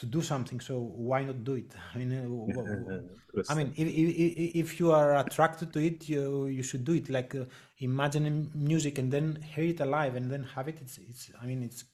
to 0.00 0.06
do 0.06 0.22
something. 0.22 0.58
So 0.60 0.80
why 0.80 1.22
not 1.24 1.44
do 1.44 1.54
it? 1.54 1.70
I 1.94 1.98
mean 1.98 2.10
uh, 2.12 3.42
i 3.50 3.54
mean 3.54 3.72
if, 3.76 3.86
if, 3.88 4.56
if 4.62 4.80
you 4.80 4.90
are 4.92 5.10
attracted 5.18 5.72
to 5.74 5.80
it 5.88 6.08
you 6.08 6.46
you 6.46 6.62
should 6.62 6.84
do 6.84 6.94
it. 6.94 7.08
Like 7.08 7.34
uh, 7.34 7.44
imagining 7.78 8.50
music 8.54 8.98
and 8.98 9.12
then 9.12 9.26
hear 9.52 9.66
it 9.74 9.80
alive 9.80 10.16
and 10.16 10.30
then 10.32 10.42
have 10.54 10.66
it. 10.68 10.78
It's 10.80 10.98
it's 10.98 11.30
i 11.40 11.46
mean 11.46 11.62
it's 11.62 11.84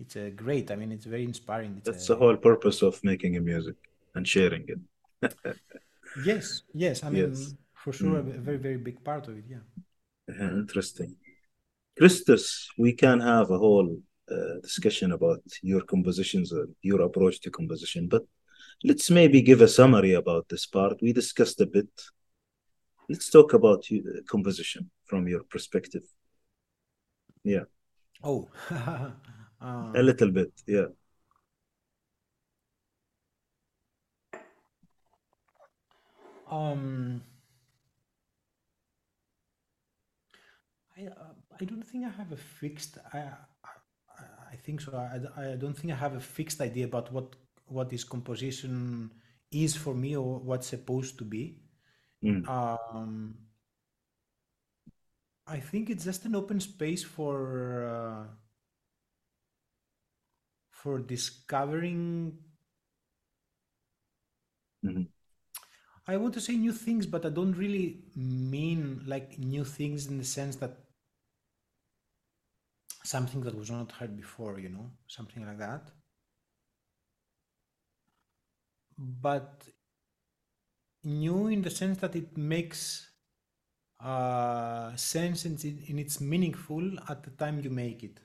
it's 0.00 0.16
a 0.16 0.30
great 0.30 0.70
i 0.70 0.76
mean 0.76 0.92
it's 0.92 1.04
very 1.06 1.24
inspiring 1.24 1.74
it's 1.78 1.88
That's 1.88 2.08
a, 2.10 2.14
the 2.14 2.18
whole 2.18 2.36
purpose 2.36 2.82
of 2.82 3.02
making 3.04 3.36
a 3.36 3.40
music 3.40 3.76
and 4.14 4.26
sharing 4.26 4.64
it. 4.68 4.80
yes 6.14 6.62
yes 6.74 7.04
i 7.04 7.10
mean 7.10 7.28
Yes. 7.30 7.54
for 7.74 7.92
sure 7.92 8.16
Mm. 8.18 8.36
a 8.36 8.40
very 8.40 8.56
very 8.58 8.76
big 8.76 9.02
part 9.04 9.28
of 9.28 9.36
it 9.38 9.44
yeah 9.48 9.64
Uh, 10.28 10.56
Interesting. 10.62 11.16
Christos, 11.98 12.68
we 12.78 12.92
can 12.92 13.20
have 13.20 13.50
a 13.50 13.58
whole 13.58 13.88
uh, 14.30 14.60
discussion 14.62 15.12
about 15.12 15.42
your 15.62 15.82
compositions 15.84 16.52
or 16.52 16.66
your 16.82 17.02
approach 17.02 17.40
to 17.40 17.50
composition, 17.50 18.08
but 18.08 18.22
let's 18.82 19.10
maybe 19.10 19.42
give 19.42 19.60
a 19.62 19.68
summary 19.68 20.14
about 20.14 20.48
this 20.48 20.66
part. 20.66 21.02
We 21.02 21.12
discussed 21.12 21.60
a 21.60 21.66
bit. 21.66 21.88
Let's 23.08 23.30
talk 23.30 23.52
about 23.52 23.90
you, 23.90 24.02
uh, 24.08 24.22
composition 24.26 24.90
from 25.04 25.28
your 25.28 25.42
perspective. 25.44 26.02
Yeah, 27.44 27.64
oh 28.22 28.48
a 29.94 30.02
little 30.02 30.30
bit. 30.30 30.52
Yeah. 30.66 30.86
um 36.50 37.22
I 40.96 41.06
uh, 41.06 41.34
I 41.60 41.64
don't 41.64 41.82
think 41.82 42.04
I 42.04 42.10
have 42.10 42.32
a 42.32 42.36
fixed 42.36 42.98
I 43.12 43.18
I, 43.18 44.24
I 44.52 44.56
think 44.56 44.80
so 44.80 44.96
I, 44.96 45.18
I 45.52 45.56
don't 45.56 45.74
think 45.76 45.92
I 45.92 45.96
have 45.96 46.14
a 46.14 46.20
fixed 46.20 46.60
idea 46.60 46.84
about 46.86 47.12
what 47.12 47.36
what 47.66 47.90
this 47.90 48.04
composition 48.04 49.10
is 49.50 49.74
for 49.76 49.94
me 49.94 50.16
or 50.16 50.38
what's 50.38 50.66
supposed 50.68 51.18
to 51.18 51.24
be 51.24 51.60
Mm, 52.22 52.48
um 52.48 53.36
I 55.46 55.60
think 55.60 55.90
it's 55.90 56.04
just 56.04 56.24
an 56.26 56.34
open 56.34 56.60
space 56.60 57.02
for 57.04 57.86
uh, 57.86 58.26
for 60.84 60.98
discovering 61.00 62.38
mhm, 64.82 65.06
I 66.06 66.16
want 66.16 66.32
to 66.34 66.40
say 66.40 66.56
new 66.56 66.72
things, 66.72 67.04
but 67.04 67.26
I 67.26 67.28
don't 67.28 67.52
really 67.52 68.04
mean 68.16 69.02
like 69.06 69.38
new 69.38 69.64
things 69.64 70.06
in 70.06 70.16
the 70.16 70.24
sense 70.24 70.56
that 70.56 70.78
something 73.04 73.40
that 73.42 73.54
was 73.56 73.70
not 73.70 73.92
heard 73.92 74.16
before, 74.16 74.58
you 74.58 74.68
know, 74.68 74.90
something 75.06 75.46
like 75.46 75.58
that. 75.58 75.92
But 78.98 79.68
new 81.04 81.46
in 81.48 81.62
the 81.62 81.70
sense 81.70 81.98
that 81.98 82.16
it 82.16 82.36
makes 82.36 83.10
uh, 84.00 84.94
sense 84.96 85.44
and 85.44 85.64
it's 85.64 86.20
meaningful 86.20 86.98
at 87.08 87.22
the 87.24 87.30
time 87.30 87.60
you 87.62 87.70
make 87.70 88.02
it, 88.04 88.20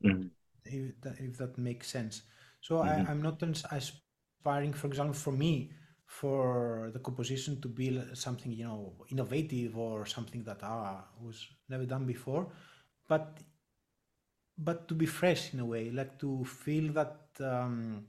mhm, 0.00 0.30
if 0.64 1.00
that, 1.02 1.18
if 1.20 1.38
that 1.38 1.58
makes 1.58 1.88
sense. 1.88 2.22
So 2.60 2.80
I, 2.80 2.96
mhm, 2.98 3.08
I'm 3.08 3.22
not 3.22 3.42
aspiring, 3.42 4.72
for 4.72 4.86
example, 4.88 5.14
for 5.14 5.32
me, 5.32 5.72
for 6.06 6.90
the 6.92 6.98
composition 6.98 7.60
to 7.60 7.68
be 7.68 8.02
something, 8.14 8.52
you 8.52 8.64
know, 8.64 8.94
innovative 9.10 9.78
or 9.78 10.06
something 10.06 10.42
that 10.44 10.58
ah, 10.62 11.04
was 11.20 11.46
never 11.68 11.86
done 11.86 12.04
before, 12.06 12.52
but 13.08 13.38
but 14.58 14.86
to 14.88 14.94
be 14.94 15.06
fresh 15.06 15.54
in 15.54 15.60
a 15.60 15.64
way, 15.64 15.90
like 15.90 16.18
to 16.18 16.44
feel 16.44 16.92
that 16.92 17.16
um, 17.40 18.06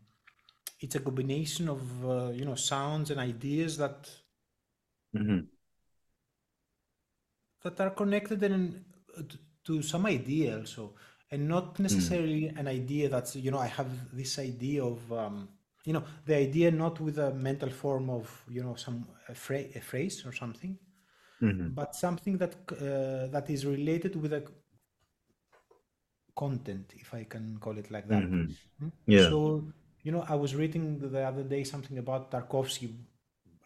it's 0.80 0.96
a 0.96 1.00
combination 1.00 1.70
of 1.70 1.82
uh, 2.06 2.30
you 2.32 2.46
know 2.46 2.56
sounds 2.56 3.12
and 3.12 3.20
ideas 3.20 3.78
that 3.78 4.10
mm-hmm. 5.16 5.40
that 7.64 7.80
are 7.80 7.92
connected 7.92 8.44
and 8.44 8.84
uh, 9.18 9.22
to 9.64 9.82
some 9.82 10.06
idea 10.06 10.58
also 10.58 10.94
and 11.32 11.48
not 11.48 11.80
mm, 11.88 12.20
necessarily 12.20 12.48
an 12.48 12.68
idea 12.68 13.10
that's 13.10 13.36
you 13.36 13.52
know 13.52 13.60
i 13.60 13.68
have 13.68 13.90
this 14.14 14.38
idea 14.40 14.84
of 14.84 15.00
um, 15.14 15.50
you 15.86 15.94
know 15.94 16.04
the 16.26 16.36
idea 16.36 16.72
not 16.72 17.00
with 17.00 17.18
a 17.20 17.34
mental 17.34 17.70
form 17.70 18.10
of 18.10 18.26
you 18.50 18.64
know 18.64 18.76
some 18.76 19.08
a, 19.30 19.34
phra- 19.34 19.76
a 19.76 19.82
phrase 19.82 20.26
or 20.26 20.34
something 20.34 20.78
mhm, 21.42 21.80
but 21.80 21.96
something 21.96 22.38
that 22.38 22.56
uh, 22.74 23.28
that 23.32 23.50
is 23.50 23.66
related 23.66 24.16
with 24.22 24.34
a 24.34 24.44
content 26.36 26.94
if 26.96 27.14
i 27.14 27.24
can 27.24 27.58
call 27.60 27.78
it 27.78 27.92
like 27.92 28.08
that 28.08 28.26
mhm. 28.30 28.56
Mm. 28.82 28.92
Yeah. 29.08 29.24
so 29.28 29.64
you 30.04 30.12
know 30.12 30.24
i 30.28 30.36
was 30.36 30.56
reading 30.56 30.86
the 31.00 31.22
other 31.24 31.44
day 31.44 31.64
something 31.64 31.98
about 31.98 32.32
tarkovsky 32.32 32.90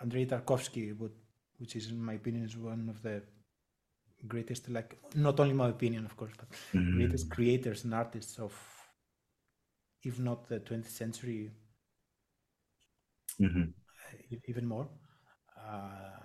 andrei 0.01 0.25
tarkovsky 0.25 0.83
which 1.59 1.75
is 1.75 1.89
in 1.91 2.01
my 2.03 2.13
opinion 2.13 2.43
is 2.45 2.57
one 2.57 2.89
of 2.89 3.01
the 3.01 3.21
greatest 4.27 4.69
like 4.69 4.97
not 5.15 5.39
only 5.39 5.53
my 5.53 5.69
opinion 5.69 6.05
of 6.05 6.15
course 6.17 6.31
but 6.37 6.47
greatest 6.91 7.29
Mhm, 7.29 7.35
creators 7.35 7.83
and 7.83 7.93
artists 7.93 8.39
of 8.39 8.53
if 10.03 10.19
not 10.19 10.47
the 10.47 10.61
20th 10.61 10.93
century 10.93 11.51
mhm, 13.39 13.73
e- 14.31 14.41
even 14.47 14.65
more. 14.65 14.87
Uh, 15.57 16.19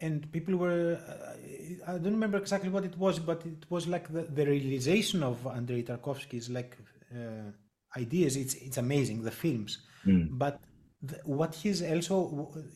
and 0.00 0.30
people 0.32 0.56
were 0.56 0.98
uh, 1.08 1.92
i 1.92 1.98
don't 1.98 2.12
remember 2.18 2.38
exactly 2.38 2.68
what 2.68 2.84
it 2.84 2.96
was 2.98 3.18
but 3.18 3.44
it 3.46 3.64
was 3.70 3.86
like 3.86 4.12
the, 4.12 4.22
the 4.22 4.44
realization 4.46 5.22
of 5.22 5.46
andrei 5.46 5.82
tarkovsky's 5.82 6.50
like 6.50 6.76
uh, 7.14 7.50
ideas. 7.96 8.36
It's 8.36 8.54
it's 8.54 8.76
amazing 8.78 9.22
the 9.22 9.30
films. 9.30 9.78
Mm, 10.06 10.36
but 10.42 10.60
the, 11.08 11.16
what 11.24 11.54
he's 11.54 11.82
also 11.82 12.16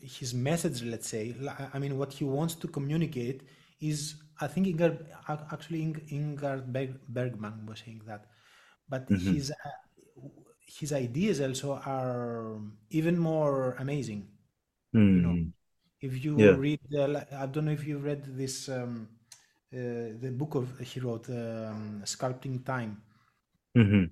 his 0.01 0.33
message 0.33 0.83
let's 0.83 1.07
say 1.07 1.35
i 1.73 1.77
mean 1.79 1.97
what 1.97 2.11
he 2.13 2.23
wants 2.23 2.55
to 2.55 2.67
communicate 2.67 3.41
is 3.79 4.15
i 4.39 4.47
think 4.47 4.67
Ingar, 4.67 4.93
ac- 5.29 5.45
actually 5.51 5.81
Ing- 5.83 6.05
ingard 6.11 6.71
Berg, 6.73 6.99
bergman 7.07 7.65
was 7.65 7.79
saying 7.85 8.01
that 8.07 8.25
but 8.89 9.09
mhm, 9.09 9.35
his 9.35 9.51
uh, 9.51 9.69
his 10.79 10.93
ideas 10.93 11.41
also 11.41 11.73
are 11.85 12.57
even 12.89 13.17
more 13.17 13.73
amazing 13.79 14.27
you 15.15 15.21
know 15.21 15.37
mm. 15.37 15.51
if 16.01 16.23
you 16.25 16.35
Yeah. 16.35 16.57
read 16.65 16.79
i 16.97 17.45
don't 17.47 17.65
know 17.65 17.71
if 17.71 17.85
you 17.87 17.97
read 17.99 18.23
this 18.37 18.69
um, 18.69 19.07
uh, 19.73 19.77
the 20.23 20.31
book 20.31 20.55
of 20.55 20.79
he 20.79 20.99
wrote 20.99 21.29
um, 21.29 22.01
sculpting 22.05 22.63
time 22.65 23.01
mhm. 23.75 24.11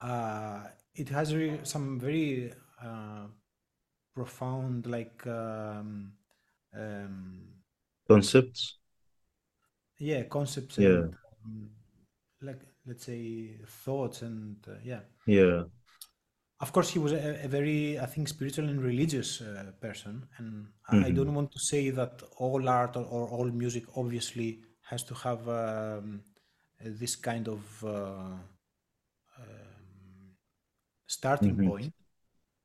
uh, 0.00 0.60
it 0.94 1.08
has 1.08 1.34
re- 1.34 1.60
some 1.62 1.98
very 2.00 2.52
uh, 2.82 3.26
profound 4.14 4.86
like 4.86 5.26
um, 5.26 6.12
um, 6.74 7.42
Concepts. 8.08 8.78
yeah 9.98 10.22
concepts 10.24 10.78
Yeah. 10.78 11.06
and 11.08 11.16
um, 11.44 11.70
like 12.42 12.60
let's 12.86 13.04
say 13.06 13.58
thoughts 13.66 14.22
and 14.22 14.56
uh, 14.68 14.72
yeah 14.84 15.00
Yeah. 15.26 15.64
of 16.60 16.72
course 16.72 16.88
he 16.90 16.98
was 16.98 17.12
a, 17.12 17.44
a 17.44 17.48
very 17.48 17.98
i 17.98 18.06
think 18.06 18.28
spiritual 18.28 18.68
and 18.68 18.82
religious 18.82 19.40
uh, 19.42 19.72
person 19.80 20.26
and 20.38 20.66
I, 20.88 21.06
I 21.06 21.10
Mhm, 21.10 21.10
don't 21.10 21.34
want 21.34 21.52
to 21.52 21.58
say 21.58 21.90
that 21.90 22.22
all 22.38 22.68
art 22.68 22.96
or, 22.96 23.04
or 23.04 23.28
all 23.28 23.46
music 23.50 23.84
obviously 23.96 24.60
has 24.90 25.02
to 25.04 25.14
have 25.14 25.48
um, 25.48 26.22
this 26.80 27.16
kind 27.16 27.48
of 27.48 27.84
uh, 27.84 28.36
um, 29.38 30.36
starting 31.06 31.56
mhm. 31.56 31.70
point 31.70 31.92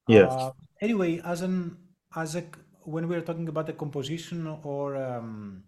Yeah. 0.07 0.25
Uh, 0.25 0.51
anyway, 0.81 1.21
as 1.23 1.41
an 1.41 1.77
as 2.15 2.35
a 2.35 2.43
when 2.83 3.07
we're 3.07 3.21
talking 3.21 3.47
about 3.47 3.69
a 3.69 3.73
composition 3.73 4.47
or 4.63 4.95
um, 4.97 5.63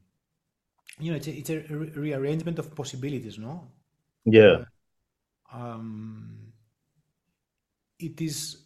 you 0.99 1.11
know, 1.11 1.17
it's 1.17 1.27
a, 1.27 1.31
it's 1.31 1.49
a 1.49 1.59
re- 1.59 1.91
rearrangement 1.95 2.59
of 2.59 2.75
possibilities, 2.75 3.37
no? 3.37 3.67
Yeah. 4.25 4.65
Uh, 5.53 5.57
um, 5.57 6.53
it 7.99 8.19
is 8.21 8.57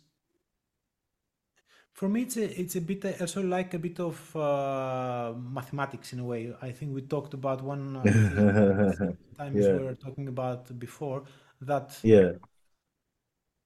for 1.97 2.07
me, 2.07 2.21
it's 2.21 2.37
a, 2.37 2.61
it's 2.61 2.75
a 2.75 2.81
bit 2.81 3.19
also 3.19 3.41
like 3.41 3.73
a 3.73 3.79
bit 3.79 3.99
of 3.99 4.35
uh, 4.35 5.33
mathematics 5.35 6.13
in 6.13 6.19
a 6.19 6.23
way. 6.23 6.53
I 6.61 6.71
think 6.71 6.93
we 6.93 7.01
talked 7.01 7.33
about 7.33 7.63
one 7.63 7.97
uh, 7.97 8.03
times 9.37 9.55
we 9.65 9.83
were 9.83 9.95
talking 9.95 10.27
about 10.27 10.77
before 10.77 11.23
that 11.61 11.97
yeah. 12.03 12.33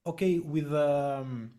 okay 0.05 0.39
with 0.39 0.73
um, 0.73 1.51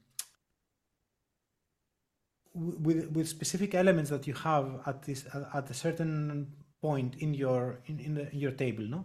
with 2.55 3.07
with 3.13 3.29
specific 3.29 3.75
elements 3.75 4.11
that 4.11 4.27
you 4.27 4.35
have 4.35 4.81
at 4.87 5.03
this 5.03 5.27
at 5.55 5.71
a 5.71 5.75
certain 5.75 6.53
point 6.81 7.17
in 7.17 7.35
your 7.35 7.81
in, 7.87 7.99
in, 8.01 8.15
the, 8.15 8.31
in 8.33 8.39
your 8.39 8.53
table, 8.53 8.85
no? 8.85 9.05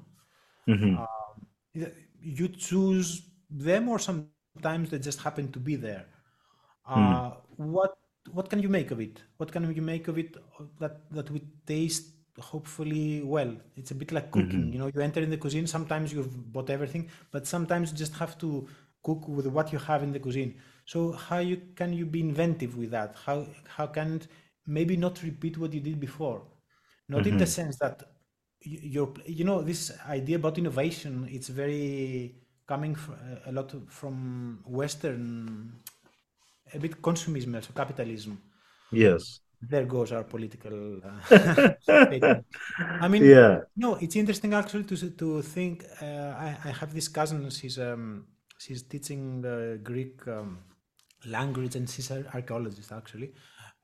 hmm 0.68 0.96
Um, 0.98 1.48
you 2.22 2.48
choose 2.50 3.22
them, 3.50 3.90
or 3.90 4.00
sometimes 4.00 4.90
they 4.90 5.00
just 5.00 5.22
happen 5.22 5.52
to 5.52 5.60
be 5.60 5.76
there. 5.76 6.06
Mm, 6.96 7.22
Uh, 7.22 7.32
what 7.58 7.98
what 8.32 8.50
can 8.50 8.62
you 8.62 8.70
make 8.70 8.92
of 8.92 9.00
it? 9.00 9.22
What 9.38 9.52
can 9.52 9.74
you 9.76 9.82
make 9.82 10.08
of 10.08 10.18
it 10.18 10.36
uh, 10.38 10.64
that 10.80 11.10
that 11.12 11.30
would 11.32 11.48
taste 11.66 12.08
hopefully 12.40 13.22
well? 13.24 13.56
It's 13.76 13.92
a 13.92 13.96
bit 13.96 14.12
like 14.12 14.32
cooking. 14.32 14.66
hmm 14.66 14.72
You 14.72 14.80
know, 14.80 14.88
you 14.94 15.02
enter 15.02 15.22
in 15.22 15.30
the 15.30 15.38
cuisine. 15.38 15.68
Sometimes 15.68 16.14
you've 16.14 16.52
bought 16.54 16.70
everything, 16.70 17.10
but 17.32 17.48
sometimes 17.48 17.92
you 17.92 17.98
just 17.98 18.16
have 18.16 18.38
to 18.40 18.68
cook 19.04 19.28
with 19.28 19.48
what 19.48 19.72
you 19.72 19.80
have 19.80 20.04
in 20.04 20.12
the 20.12 20.20
cuisine. 20.20 20.56
So 20.88 21.14
how 21.14 21.40
you 21.40 21.58
can 21.76 21.94
you 21.94 22.08
be 22.08 22.22
inventive 22.22 22.78
with 22.78 22.92
that? 22.92 23.16
How 23.26 23.48
how 23.78 23.88
can 23.88 24.22
maybe 24.68 24.98
not 24.98 25.24
repeat 25.24 25.58
what 25.60 25.74
you 25.74 25.82
did 25.82 26.00
before? 26.00 26.44
Not 27.10 27.28
in 27.28 27.38
the 27.38 27.46
hmm 27.46 27.54
sense 27.58 27.78
that 27.80 28.04
you're 28.62 29.14
you 29.28 29.46
know 29.46 29.62
this 29.64 29.92
idea 30.08 30.38
about 30.38 30.58
innovation. 30.58 31.28
It's 31.32 31.50
very 31.50 32.36
coming 32.68 32.96
fr 32.96 33.14
a 33.48 33.52
lot 33.52 33.74
from 33.90 34.62
Western 34.66 35.74
a 36.74 36.80
bit 36.80 37.02
consumism, 37.02 37.56
also 37.56 37.74
capitalism. 37.74 38.42
Yes. 38.92 39.40
There 39.62 39.86
goes 39.86 40.12
our 40.12 40.24
political 40.24 41.02
uh. 42.12 42.42
I 43.00 43.08
mean, 43.08 43.26
Yeah. 43.26 43.64
no, 43.76 43.96
it's 43.96 44.16
interesting 44.16 44.54
actually 44.54 44.84
to 44.86 44.96
to 45.22 45.42
think. 45.42 45.86
Uh, 46.02 46.06
I, 46.46 46.50
I 46.66 46.72
have 46.80 46.94
this 46.94 47.08
cousin. 47.08 47.50
She's 47.50 47.78
um 47.80 48.28
she's 48.58 48.84
teaching 48.84 49.46
uh, 49.46 49.78
Greek 49.84 50.28
um, 50.28 50.60
language 51.26 51.76
and 51.76 51.90
she's 51.90 52.12
an 52.12 52.28
archaeologist 52.34 52.92
actually, 52.92 53.34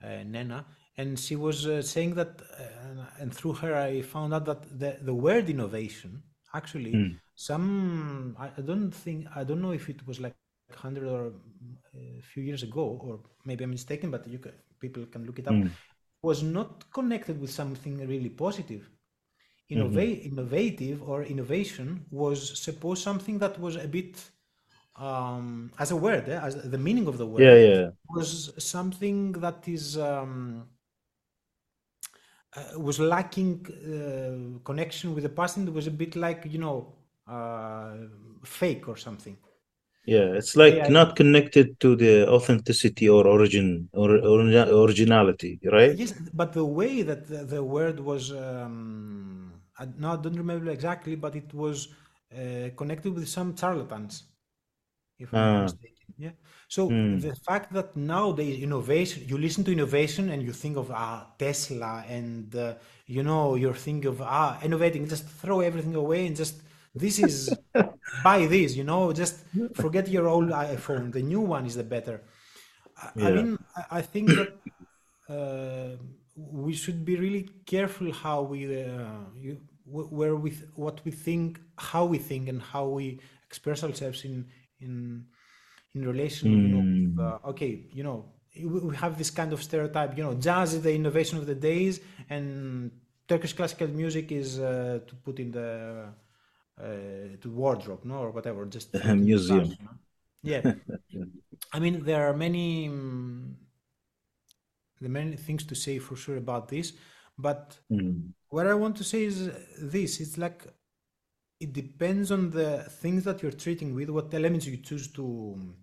uh, 0.04 0.24
Nena. 0.26 0.66
And 0.98 1.18
she 1.20 1.36
was 1.36 1.66
uh, 1.66 1.82
saying 1.82 2.16
that, 2.16 2.42
uh, 2.60 3.06
and 3.20 3.34
through 3.34 3.54
her 3.54 3.76
I 3.76 4.02
found 4.02 4.34
out 4.34 4.46
that 4.46 4.80
the 4.80 4.98
the 5.02 5.14
word 5.14 5.50
innovation 5.50 6.24
actually 6.54 6.96
Mm, 6.96 7.20
some 7.36 8.36
I, 8.40 8.48
I 8.58 8.62
don't 8.62 8.92
think 8.92 9.28
I 9.36 9.44
don't 9.44 9.62
know 9.62 9.72
if 9.72 9.90
it 9.90 10.06
was 10.08 10.20
like 10.20 10.36
hundred 10.36 10.66
or 11.08 11.34
a 11.60 11.82
few 11.84 12.08
years 12.08 12.64
ago, 12.64 12.64
or 12.66 13.20
maybe 13.46 13.64
I'm 13.64 13.72
mistaken, 13.72 13.86
but 13.90 14.28
you 14.28 14.40
can, 14.40 14.54
people 14.80 14.90
can 14.90 15.10
look 15.10 15.28
it 15.28 15.32
up. 15.34 15.50
mm, 15.50 15.78
Was 16.22 16.42
not 16.44 16.92
connected 16.92 17.40
with 17.40 17.50
something 17.52 18.08
really 18.08 18.30
positive. 18.30 18.90
hmm 19.74 20.04
Innovate, 20.04 20.24
innovative 20.26 21.04
or 21.04 21.24
innovation 21.24 22.06
was 22.12 22.60
suppose 22.60 23.02
something 23.02 23.40
that 23.40 23.60
was 23.60 23.76
a 23.76 23.88
bit 23.88 24.16
um, 24.96 25.72
as 25.80 25.92
a 25.92 25.96
word, 25.96 26.30
eh, 26.30 26.40
as 26.40 26.70
the 26.70 26.78
meaning 26.78 27.08
of 27.08 27.18
the 27.18 27.26
word 27.26 27.42
yeah. 27.42 27.90
was 28.10 28.54
something 28.58 29.32
that 29.34 29.68
is 29.68 29.98
um, 29.98 30.68
uh, 32.56 32.80
was 32.80 33.00
lacking 33.00 33.66
uh, 33.70 34.60
connection 34.64 35.16
with 35.16 35.24
the 35.24 35.30
past 35.30 35.58
and 35.58 35.68
it 35.68 35.74
was 35.74 35.88
a 35.88 35.92
bit 35.92 36.16
like 36.16 36.46
you 36.46 36.60
know 36.60 36.94
uh, 37.28 37.96
fake 38.44 38.88
or 38.88 38.98
something. 38.98 39.38
Yeah, 40.06 40.34
it's 40.34 40.58
like 40.58 40.76
I 40.76 40.88
not 40.90 41.16
connected 41.16 41.80
to 41.80 41.96
the 41.96 42.28
authenticity 42.28 43.08
or 43.08 43.26
origin 43.26 43.88
or, 43.94 44.18
or 44.18 44.42
originality, 44.42 45.60
right? 45.72 45.96
yes, 45.96 46.12
but 46.34 46.52
the 46.52 46.66
way 46.66 47.04
that 47.04 47.26
the, 47.26 47.46
the 47.46 47.64
word 47.64 48.02
was 48.02 48.32
um, 48.32 49.54
I, 49.80 49.88
no, 49.98 50.14
I 50.14 50.16
don't 50.18 50.36
remember 50.36 50.70
exactly, 50.72 51.16
but 51.16 51.36
it 51.36 51.54
was 51.54 51.88
uh, 52.36 52.70
connected 52.76 53.16
with 53.16 53.30
some 53.30 53.56
charlatans. 53.56 54.24
If 55.24 55.34
I'm 55.34 55.46
not 55.46 55.58
Ah, 55.58 55.68
mistaken. 55.68 56.08
Yeah. 56.18 56.32
So 56.68 56.82
mm, 56.90 57.26
the 57.26 57.36
fact 57.48 57.74
that 57.74 57.96
nowadays 57.96 58.62
innovation, 58.62 59.24
you 59.28 59.38
listen 59.38 59.64
to 59.66 59.72
innovation 59.72 60.30
and 60.30 60.42
you 60.44 60.54
think 60.54 60.78
of 60.78 60.92
ah 60.92 61.28
Tesla, 61.40 62.04
and 62.08 62.56
uh, 62.56 62.76
you 63.08 63.24
know 63.24 63.56
you're 63.56 63.76
thinking 63.88 64.10
of 64.14 64.22
ah 64.22 64.60
innovating, 64.64 65.08
just 65.08 65.28
throw 65.42 65.62
everything 65.62 65.96
away 65.96 66.28
and 66.28 66.36
just 66.36 66.56
this 66.96 67.20
is 67.20 67.60
buy 68.14 68.46
this, 68.48 68.76
you 68.76 68.84
know, 68.84 69.14
just 69.14 69.36
forget 69.74 70.08
your 70.08 70.28
old 70.28 70.50
iPhone. 70.50 71.12
The 71.12 71.22
new 71.24 71.42
one 71.42 71.66
is 71.66 71.76
the 71.76 71.84
better. 71.84 72.22
I, 72.98 73.10
I 73.28 73.32
mean, 73.32 73.58
I, 73.76 74.00
I 74.00 74.02
think 74.02 74.36
that 74.36 74.52
uh, 75.30 75.98
we 76.36 76.74
should 76.74 77.06
be 77.06 77.16
really 77.18 77.50
careful 77.66 78.12
how 78.12 78.42
we 78.44 78.66
uh, 78.84 79.26
you, 79.36 79.60
where 79.86 80.36
we 80.36 80.52
what 80.76 81.04
we 81.06 81.12
think, 81.12 81.60
how 81.78 82.06
we 82.06 82.18
think, 82.18 82.50
and 82.50 82.62
how 82.62 82.88
we 82.88 83.20
express 83.48 83.84
ourselves 83.84 84.26
in 84.26 84.46
in 84.84 85.26
in 85.96 86.06
relation, 86.08 86.60
you 86.62 86.70
know, 86.70 86.86
with, 86.92 87.04
Mm, 87.04 87.28
uh, 87.28 87.50
okay, 87.52 87.86
you 87.92 88.04
know, 88.04 88.26
we 88.60 88.96
have 88.96 89.18
this 89.18 89.32
kind 89.32 89.54
of 89.54 89.62
stereotype, 89.64 90.18
you 90.18 90.24
know, 90.24 90.34
jazz 90.36 90.74
is 90.74 90.82
the 90.82 90.94
innovation 90.94 91.38
of 91.38 91.46
the 91.46 91.56
days, 91.56 92.00
and 92.30 92.92
Turkish 93.28 93.54
classical 93.54 93.88
music 93.88 94.32
is 94.32 94.60
uh, 94.60 95.00
to 95.08 95.16
put 95.26 95.40
in 95.40 95.52
the 95.52 96.08
uh, 96.80 96.86
to 97.42 97.50
wardrobe, 97.50 98.04
no, 98.06 98.16
or 98.20 98.32
whatever, 98.32 98.66
just 98.66 98.90
the 98.94 99.16
museum. 99.16 99.78
you 99.80 99.86
know. 99.86 99.92
Yeah, 100.44 100.64
I 101.74 101.80
mean, 101.80 102.04
there 102.06 102.28
are 102.28 102.34
many. 102.34 102.88
mm, 102.90 103.56
there 105.00 105.10
are 105.10 105.12
many 105.12 105.36
things 105.36 105.64
to 105.66 105.76
say 105.76 106.00
for 106.00 106.16
sure 106.16 106.38
about 106.38 106.68
this, 106.70 106.94
but 107.38 107.80
Mm, 107.90 108.34
what 108.50 108.68
I 108.68 108.74
want 108.76 108.96
to 108.98 109.04
say 109.04 109.24
is 109.24 109.50
this: 109.82 110.20
it's 110.20 110.38
like 110.38 110.66
it 111.60 111.74
depends 111.74 112.32
on 112.32 112.50
the 112.50 112.80
things 113.02 113.24
that 113.24 113.42
you're 113.42 113.52
treating 113.52 113.94
with, 113.96 114.10
what 114.10 114.34
elements 114.34 114.66
you 114.66 114.78
choose 114.78 115.08
to 115.14 115.74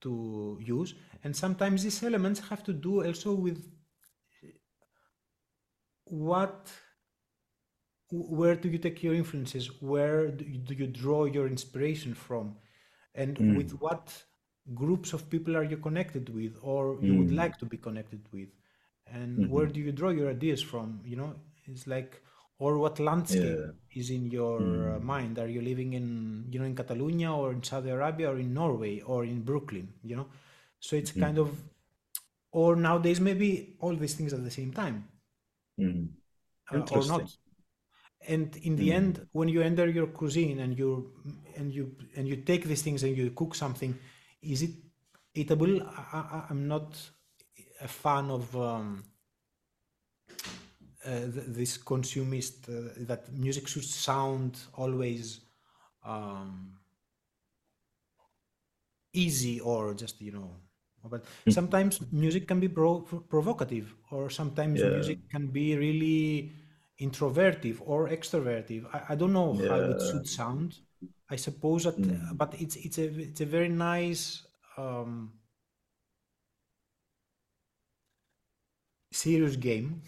to 0.00 0.58
use, 0.62 0.94
and 1.24 1.36
sometimes 1.36 1.82
these 1.82 2.02
elements 2.02 2.40
have 2.40 2.62
to 2.64 2.72
do 2.72 3.04
also 3.04 3.34
with 3.34 3.62
what 6.04 6.70
where 8.10 8.56
do 8.56 8.68
you 8.68 8.78
take 8.78 9.02
your 9.02 9.14
influences? 9.14 9.80
Where 9.80 10.28
do 10.30 10.44
you, 10.44 10.58
do 10.58 10.74
you 10.74 10.86
draw 10.88 11.26
your 11.26 11.46
inspiration 11.46 12.14
from? 12.14 12.56
And 13.14 13.38
with 13.56 13.72
mm, 13.72 13.80
what 13.80 14.24
groups 14.74 15.12
of 15.12 15.30
people 15.30 15.56
are 15.56 15.62
you 15.62 15.76
connected 15.76 16.28
with 16.34 16.56
or 16.60 16.98
you 17.00 17.18
would 17.18 17.28
mm, 17.28 17.36
like 17.36 17.56
to 17.58 17.66
be 17.66 17.76
connected 17.76 18.22
with? 18.32 18.48
And 19.06 19.48
where 19.50 19.66
mhm. 19.66 19.72
do 19.72 19.80
you 19.80 19.92
draw 19.92 20.10
your 20.10 20.30
ideas 20.30 20.62
from? 20.62 21.00
You 21.04 21.16
know 21.16 21.34
it's 21.66 21.86
like 21.86 22.22
or 22.60 22.78
what 22.78 23.00
landscape 23.00 23.60
Yeah. 23.60 23.72
is 23.94 24.10
in 24.10 24.26
your 24.30 24.60
Mm, 24.60 25.00
mind? 25.00 25.38
Are 25.40 25.48
you 25.48 25.62
living 25.62 25.94
in 25.94 26.46
you 26.52 26.60
know 26.60 26.66
in 26.66 26.76
catalonia 26.76 27.32
or 27.32 27.52
in 27.52 27.62
saudi 27.64 27.90
arabia 27.90 28.30
or 28.30 28.38
in 28.38 28.54
norway 28.54 29.00
or 29.02 29.24
in 29.24 29.42
brooklyn 29.42 29.92
you 30.04 30.16
know? 30.16 30.28
So 30.80 30.96
it's 30.96 31.12
mhm, 31.14 31.26
kind 31.26 31.38
of 31.38 31.58
or 32.52 32.76
nowadays 32.76 33.20
maybe 33.20 33.76
all 33.80 33.96
these 33.96 34.14
things 34.14 34.32
at 34.34 34.44
the 34.44 34.50
same 34.50 34.72
time. 34.72 35.08
Mhm. 35.78 36.16
uh, 36.72 36.84
or 36.90 37.04
not. 37.04 37.30
And 38.28 38.56
in 38.58 38.76
the 38.76 38.92
Mm, 38.92 38.92
end 38.92 39.26
when 39.32 39.48
you 39.48 39.62
enter 39.62 39.88
your 39.88 40.06
cuisine 40.08 40.60
and 40.60 40.78
you 40.78 41.12
and 41.56 41.72
you 41.74 41.96
and 42.16 42.28
you 42.28 42.36
take 42.36 42.64
these 42.64 42.82
things 42.82 43.02
and 43.02 43.16
you 43.16 43.30
cook 43.30 43.54
something 43.54 43.98
is 44.42 44.62
it 44.62 44.70
eatable? 45.34 45.82
I, 45.82 46.18
I, 46.18 46.44
i'm 46.50 46.68
not 46.68 46.98
a 47.80 47.88
fan 47.88 48.30
of 48.30 48.54
um, 48.56 49.04
this 51.04 51.76
consumist 51.78 52.68
uh, 52.68 52.90
that 53.08 53.32
music 53.32 53.66
should 53.68 53.84
sound 53.84 54.58
always 54.74 55.40
um, 56.04 56.76
easy 59.12 59.60
or 59.60 59.94
just 59.94 60.20
you 60.20 60.32
know 60.32 60.50
but 61.04 61.24
sometimes 61.48 62.00
music 62.12 62.46
can 62.46 62.60
be 62.60 62.68
pro- 62.68 63.00
provocative 63.00 63.94
or 64.10 64.28
sometimes 64.30 64.84
Yeah. 64.84 64.84
music 64.84 65.18
can 65.30 65.46
be 65.46 65.76
really 65.76 66.52
introvertive 66.98 67.80
or 67.86 68.08
extrovertive. 68.10 68.84
I, 68.94 69.12
I 69.12 69.14
don't 69.14 69.32
know 69.32 69.54
how 69.54 69.80
it 69.80 70.02
should 70.02 70.26
sound. 70.26 70.76
I 71.30 71.36
suppose 71.36 71.84
that 71.84 71.98
Mm. 71.98 72.36
but 72.36 72.54
it's 72.60 72.76
it's 72.76 72.98
a 72.98 73.06
it's 73.28 73.40
a 73.40 73.46
very 73.46 73.68
nice 73.70 74.46
um, 74.76 75.32
serious 79.12 79.56
game 79.56 80.02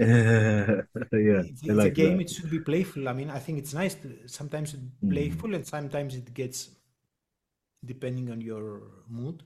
Yeah, 1.12 1.42
it's, 1.42 1.62
it's 1.62 1.84
a 1.84 1.90
game 1.90 2.20
that. 2.20 2.20
it 2.20 2.30
should 2.30 2.50
be 2.50 2.60
playful. 2.60 3.08
I 3.08 3.12
mean 3.12 3.30
i 3.30 3.38
think 3.38 3.58
it's 3.58 3.74
nice 3.74 3.94
to 3.96 4.08
sometimes 4.26 4.74
it's 4.74 4.82
Mm, 5.02 5.08
playful 5.08 5.54
and 5.54 5.66
sometimes 5.66 6.14
it 6.14 6.32
gets 6.34 6.70
depending 7.84 8.30
on 8.30 8.40
your 8.40 8.82
mood 9.08 9.42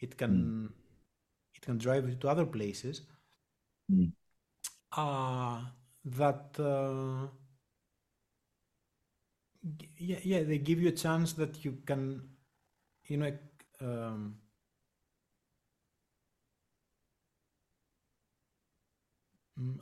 it 0.00 0.16
mm, 0.28 0.50
can 0.56 0.72
it 1.54 1.62
can 1.62 1.78
drive 1.78 2.08
you 2.08 2.16
to 2.16 2.28
other 2.28 2.46
places. 2.46 3.02
Mm, 3.90 4.12
uh 4.92 5.60
that 6.04 6.58
uh, 6.58 7.26
yeah, 9.98 10.18
yeah 10.22 10.42
they 10.42 10.58
give 10.58 10.80
you 10.80 10.88
a 10.88 10.92
chance 11.04 11.32
that 11.34 11.64
you 11.64 11.78
can 11.86 12.22
you 13.06 13.16
know 13.18 13.32
um, 13.80 14.36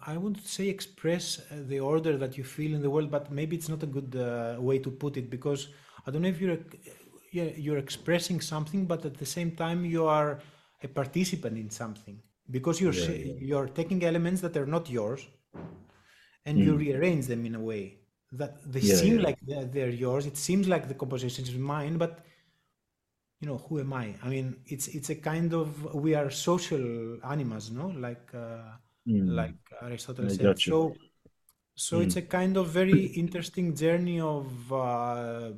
I 0.06 0.16
wouldn't 0.16 0.46
say 0.46 0.68
express 0.68 1.40
uh, 1.50 1.56
the 1.66 1.80
order 1.80 2.16
that 2.16 2.38
you 2.38 2.44
feel 2.44 2.74
in 2.74 2.82
the 2.82 2.90
world, 2.90 3.10
but 3.10 3.32
maybe 3.32 3.56
it's 3.56 3.68
not 3.68 3.82
a 3.82 3.86
good 3.86 4.14
uh, 4.14 4.60
way 4.60 4.78
to 4.78 4.90
put 4.90 5.16
it 5.16 5.28
because 5.30 5.68
I 6.06 6.10
don't 6.10 6.22
know 6.22 6.28
if 6.28 6.40
you're 6.40 6.58
yeah, 7.32 7.50
you're 7.56 7.78
expressing 7.78 8.40
something, 8.40 8.86
but 8.86 9.04
at 9.04 9.16
the 9.18 9.26
same 9.26 9.50
time 9.56 9.84
you 9.84 10.06
are 10.06 10.40
a 10.82 10.88
participant 10.88 11.58
in 11.58 11.70
something 11.70 12.20
because 12.50 12.80
you're 12.80 12.92
Yeah, 12.92 13.10
yeah. 13.12 13.40
you're 13.50 13.66
taking 13.68 14.04
elements 14.04 14.40
that 14.42 14.56
are 14.56 14.66
not 14.66 14.88
yours 14.88 15.26
and 16.46 16.60
you 16.60 16.76
Mm. 16.76 16.76
rearrange 16.76 17.26
them 17.26 17.44
in 17.46 17.54
a 17.54 17.60
way 17.60 17.98
that 18.32 18.60
they 18.70 18.80
Yeah, 18.80 19.00
seem 19.00 19.18
like 19.18 19.38
they're, 19.42 19.64
they're 19.64 19.88
yours. 19.90 20.26
It 20.26 20.36
seems 20.36 20.68
like 20.68 20.88
the 20.88 20.94
composition 20.94 21.44
is 21.44 21.54
mine, 21.54 21.98
but 21.98 22.24
you 23.40 23.48
know, 23.48 23.58
who 23.58 23.80
am 23.80 23.92
I? 23.92 24.14
I 24.22 24.28
mean, 24.28 24.56
it's 24.66 24.88
it's 24.88 25.10
a 25.10 25.14
kind 25.16 25.52
of 25.54 25.94
we 25.94 26.14
are 26.14 26.30
social 26.30 27.18
animals, 27.24 27.70
no? 27.70 27.88
Like 27.88 28.30
uh, 28.34 28.62
Mm. 29.06 29.26
like 29.26 29.54
Aristotle 29.82 30.24
I 30.24 30.28
said. 30.28 30.58
So 30.58 30.96
so 31.76 32.00
it's 32.00 32.16
Mm. 32.16 32.16
a 32.16 32.22
kind 32.22 32.56
of 32.56 32.68
very 32.68 33.06
interesting 33.22 33.74
journey 33.76 34.20
of 34.20 34.72
uh, 34.72 35.52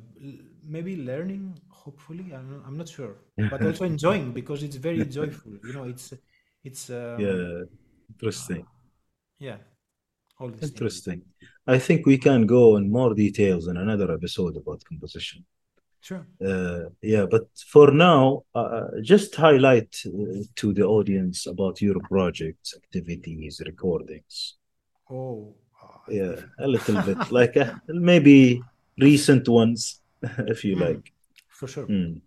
maybe 0.63 0.95
learning, 0.97 1.59
hopefully. 1.69 2.33
I'm 2.33 2.49
not, 2.51 2.61
I'm 2.65 2.77
not 2.77 2.89
sure, 2.89 3.15
but 3.49 3.63
also 3.65 3.85
enjoying 3.85 4.31
because 4.33 4.63
it's 4.63 4.77
very 4.77 5.05
joyful. 5.05 5.53
You 5.63 5.73
know, 5.73 5.83
it's 5.85 6.13
it's 6.63 6.89
um, 6.89 7.49
Yeah, 7.49 7.63
interesting. 8.09 8.67
yeah, 9.39 9.57
all 10.39 10.49
these 10.49 10.69
things. 10.71 11.01
Interesting. 11.01 11.23
I 11.65 11.79
think 11.79 12.05
we 12.05 12.17
can 12.19 12.45
go 12.45 12.77
in 12.77 12.91
more 12.91 13.13
details 13.15 13.67
in 13.67 13.75
another 13.77 14.11
episode 14.13 14.55
about 14.55 14.83
composition. 14.85 15.45
Sure. 16.01 16.25
Uh, 16.45 16.89
yeah, 17.01 17.25
but 17.29 17.47
for 17.71 17.91
now, 17.91 18.43
uh, 18.53 18.87
just 19.01 19.35
highlight 19.35 19.95
uh, 20.05 20.43
to 20.55 20.73
the 20.73 20.83
audience 20.83 21.47
about 21.47 21.81
your 21.81 21.99
projects, 22.01 22.75
activities, 22.75 23.61
recordings. 23.65 24.55
Oh, 25.09 25.55
uh, 25.83 25.99
Yeah, 26.07 26.35
a 26.59 26.67
little 26.67 26.99
bit, 26.99 27.29
like 27.31 27.57
uh, 27.57 27.73
maybe 27.87 28.65
recent 28.99 29.47
ones, 29.49 30.01
if 30.21 30.63
you 30.63 30.75
Mm, 30.75 30.77
like. 30.77 31.11
for 31.49 31.67
sure. 31.67 31.89
Mm, 31.89 32.21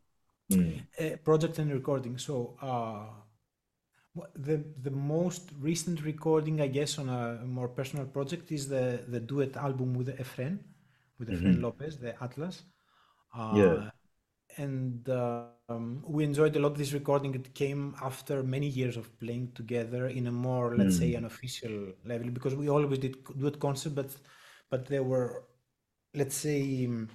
mm, 0.51 0.87
Uh, 1.01 1.17
project 1.25 1.59
and 1.59 1.73
recording. 1.73 2.19
So 2.19 2.57
uh, 2.61 3.07
the 4.37 4.57
the 4.83 4.91
most 4.91 5.51
recent 5.61 6.03
recording, 6.05 6.61
I 6.61 6.67
guess, 6.69 6.99
on 6.99 7.09
a 7.09 7.45
more 7.47 7.69
personal 7.69 8.07
project 8.07 8.51
is 8.53 8.69
the 8.69 9.01
the 9.09 9.21
duet 9.21 9.57
album 9.57 9.95
with 9.95 10.09
Efren, 10.19 10.59
with 11.19 11.29
Efren 11.29 11.61
mhm. 11.61 11.65
Lopez, 11.65 11.99
the 11.99 12.13
Atlas. 12.23 12.63
Yeah. 13.51 13.77
Uh, 13.77 13.91
and 14.57 15.09
um, 15.09 16.03
we 16.07 16.25
enjoyed 16.25 16.57
a 16.57 16.61
lot 16.61 16.75
this 16.77 16.93
recording. 16.93 17.35
It 17.35 17.55
came 17.55 17.95
after 18.03 18.43
many 18.43 18.67
years 18.67 18.97
of 18.97 19.19
playing 19.21 19.53
together 19.55 20.09
in 20.09 20.27
a 20.27 20.33
more, 20.33 20.77
let's 20.77 20.97
say, 20.97 21.15
Mm, 21.15 21.15
unofficial 21.15 21.93
level 22.05 22.31
because 22.31 22.55
we 22.55 22.69
always 22.69 22.99
did 22.99 23.17
duet 23.39 23.59
concert, 23.61 23.95
but 23.95 24.11
but 24.71 24.87
there 24.87 25.03
were, 25.03 25.45
let's 26.15 26.37
say, 26.37 26.87
um, 26.87 27.09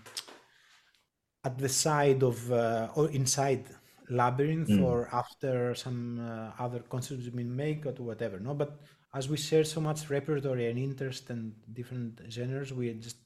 at 1.44 1.58
the 1.58 1.70
side 1.70 2.24
of 2.24 2.52
uh, 2.52 2.90
or 2.96 3.10
inside 3.12 3.66
Labyrinth 4.10 4.78
mm, 4.78 4.80
or 4.80 5.08
after 5.14 5.76
some 5.76 6.20
uh, 6.20 6.52
other 6.64 6.80
concerts 6.80 7.30
we 7.34 7.44
make 7.44 7.86
or 7.86 7.92
whatever. 8.04 8.40
No, 8.40 8.54
but 8.54 8.80
as 9.14 9.30
we 9.30 9.38
share 9.38 9.64
so 9.64 9.80
much 9.82 10.10
repertoire 10.10 10.58
and 10.58 10.78
interest 10.80 11.30
and 11.30 11.54
different 11.74 12.22
genres, 12.30 12.74
we 12.74 12.94
just 12.96 13.18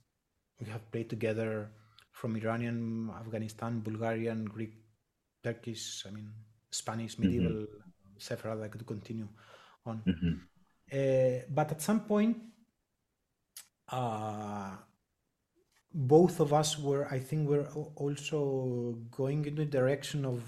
we 0.60 0.68
have 0.70 0.90
played 0.92 1.10
together 1.10 1.72
from 2.12 2.36
Iranian, 2.36 3.10
Afghanistan, 3.12 3.82
Bulgarian, 3.82 4.46
Greek, 4.46 4.74
Turkish, 5.44 6.06
I 6.08 6.12
mean 6.12 6.32
Spanish, 6.72 7.18
mhm, 7.22 7.22
medieval, 7.24 7.68
Sepharad. 8.18 8.62
I 8.64 8.70
could 8.70 8.86
continue 8.86 9.28
on. 9.86 10.04
mhm. 10.06 10.50
Uh, 10.92 11.46
but 11.50 11.72
at 11.72 11.82
some 11.82 12.02
point, 12.06 12.38
uh, 13.92 14.76
both 15.94 16.40
of 16.40 16.54
us 16.54 16.78
were, 16.80 17.08
I 17.12 17.20
think, 17.20 17.48
were 17.50 17.68
al- 17.76 17.94
also 17.96 18.98
going 19.12 19.46
in 19.46 19.56
the 19.56 19.66
direction 19.66 20.26
of, 20.26 20.42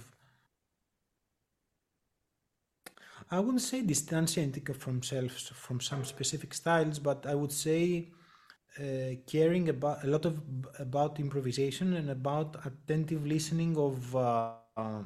I 3.32 3.40
wouldn't 3.40 3.62
say 3.62 3.82
distancing 3.82 4.52
from 4.84 5.02
self 5.02 5.32
from 5.32 5.80
some 5.82 6.04
specific 6.06 6.54
styles, 6.54 7.00
but 7.00 7.26
I 7.26 7.34
would 7.36 7.52
say 7.52 8.12
uh, 8.80 9.16
caring 9.28 9.70
about 9.70 10.04
a 10.04 10.08
lot 10.08 10.26
of 10.26 10.40
about 10.80 11.20
improvisation 11.20 11.94
and 11.94 12.10
about 12.10 12.56
attentive 12.66 13.26
listening 13.26 13.78
of 13.78 14.16
uh, 14.16 14.54
uh, 14.78 15.04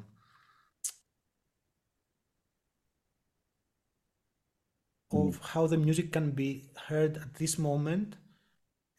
Mm, 5.13 5.31
of 5.31 5.39
how 5.41 5.67
the 5.67 5.77
music 5.77 6.11
can 6.11 6.31
be 6.31 6.65
heard 6.87 7.17
at 7.17 7.35
this 7.35 7.57
moment 7.57 8.15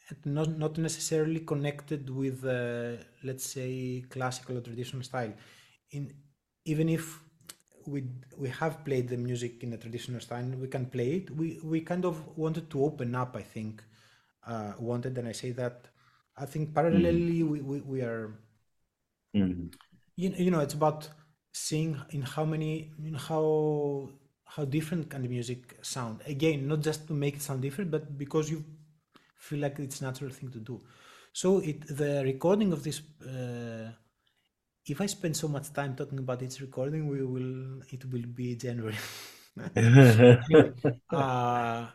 and 0.09 0.35
not 0.35 0.51
not 0.59 0.79
necessarily 0.79 1.41
connected 1.41 2.09
with 2.11 2.45
uh, 2.45 2.97
let's 3.25 3.47
say 3.57 4.05
classical 4.11 4.59
or 4.59 4.61
traditional 4.61 5.03
style. 5.03 5.33
In 5.91 6.13
even 6.65 6.89
if 6.89 7.21
we 7.87 8.05
we 8.37 8.49
have 8.51 8.85
played 8.85 9.09
the 9.09 9.17
music 9.17 9.63
in 9.63 9.73
a 9.73 9.79
traditional 9.79 10.21
style 10.21 10.45
we 10.65 10.69
can 10.69 10.87
play 10.87 11.09
it 11.19 11.31
we 11.31 11.61
we 11.65 11.81
kind 11.81 12.05
of 12.05 12.17
wanted 12.37 12.69
to 12.71 12.83
open 12.85 13.15
up 13.15 13.37
i 13.37 13.43
think 13.43 13.83
uh, 14.47 14.73
wanted 14.79 15.17
and 15.19 15.29
i 15.29 15.33
say 15.33 15.51
that 15.51 15.89
i 16.37 16.47
think 16.47 16.71
mm, 16.71 16.75
parallelly 16.75 17.43
we, 17.43 17.61
we, 17.61 17.81
we 17.81 18.01
are 18.01 18.39
mm. 19.35 19.73
you, 20.17 20.31
you 20.37 20.51
know 20.51 20.61
it's 20.61 20.75
about 20.75 21.09
seeing 21.53 21.99
in 22.11 22.23
how 22.23 22.45
many 22.45 22.93
in 23.03 23.15
how 23.15 24.09
how 24.45 24.65
different 24.65 25.11
can 25.11 25.23
the 25.23 25.29
music 25.29 25.79
sound. 25.83 26.23
Again 26.27 26.69
not 26.69 26.81
just 26.81 27.07
to 27.09 27.15
make 27.15 27.37
it 27.37 27.43
sound 27.43 27.63
different 27.63 27.91
but 27.91 28.17
because 28.17 28.51
you 28.51 28.65
feel 29.39 29.61
like 29.61 29.79
it's 29.79 30.01
natural 30.01 30.31
thing 30.31 30.51
to 30.51 30.59
do. 30.59 30.81
So 31.33 31.59
it 31.59 31.87
the 31.89 32.23
recording 32.25 32.73
of 32.73 32.83
this 32.83 33.01
uh, 33.23 33.91
if 34.87 35.01
i 35.01 35.07
spend 35.07 35.37
so 35.37 35.49
much 35.49 35.73
time 35.73 35.97
talking 35.97 36.19
about 36.19 36.43
its 36.43 36.61
recording 36.61 37.09
we 37.09 37.23
will 37.23 37.83
it 37.91 38.05
will 38.13 38.27
be 38.41 38.55
january. 38.55 38.97
Anyway 39.75 40.43
uh 41.11 41.87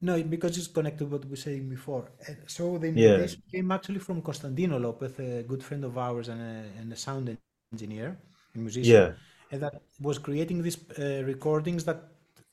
no, 0.00 0.22
because 0.22 0.56
it's 0.58 0.68
connected 0.68 1.00
to 1.04 1.06
what 1.06 1.24
we 1.24 1.30
were 1.30 1.36
saying 1.36 1.68
before. 1.68 2.04
Uh, 2.28 2.32
So 2.46 2.78
the 2.78 2.88
Yeah, 2.94 3.26
came 3.52 3.70
actually 3.72 3.98
from 4.00 4.22
Constantino 4.22 4.78
Lopez, 4.78 5.18
a 5.18 5.42
good 5.42 5.62
friend 5.62 5.84
of 5.84 5.96
ours 5.98 6.28
and 6.28 6.40
a, 6.40 6.54
and 6.80 6.92
a 6.92 6.96
sound 6.96 7.24
engineer 7.72 8.16
and 8.54 8.62
musician, 8.62 8.76
yeah, 8.80 9.12
and 9.50 9.62
that 9.62 9.74
was 10.00 10.18
creating 10.18 10.62
these 10.62 10.78
uh, 10.98 11.22
recordings 11.24 11.84
that 11.84 12.00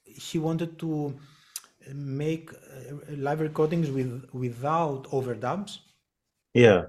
he 0.04 0.38
wanted 0.40 0.78
to 0.80 1.14
uh, 1.90 1.92
make 1.94 2.52
uh, 2.54 2.96
live 3.28 3.42
recordings 3.42 3.90
with 3.92 4.12
without 4.34 5.04
overdubs, 5.12 5.80
yeah, 6.54 6.86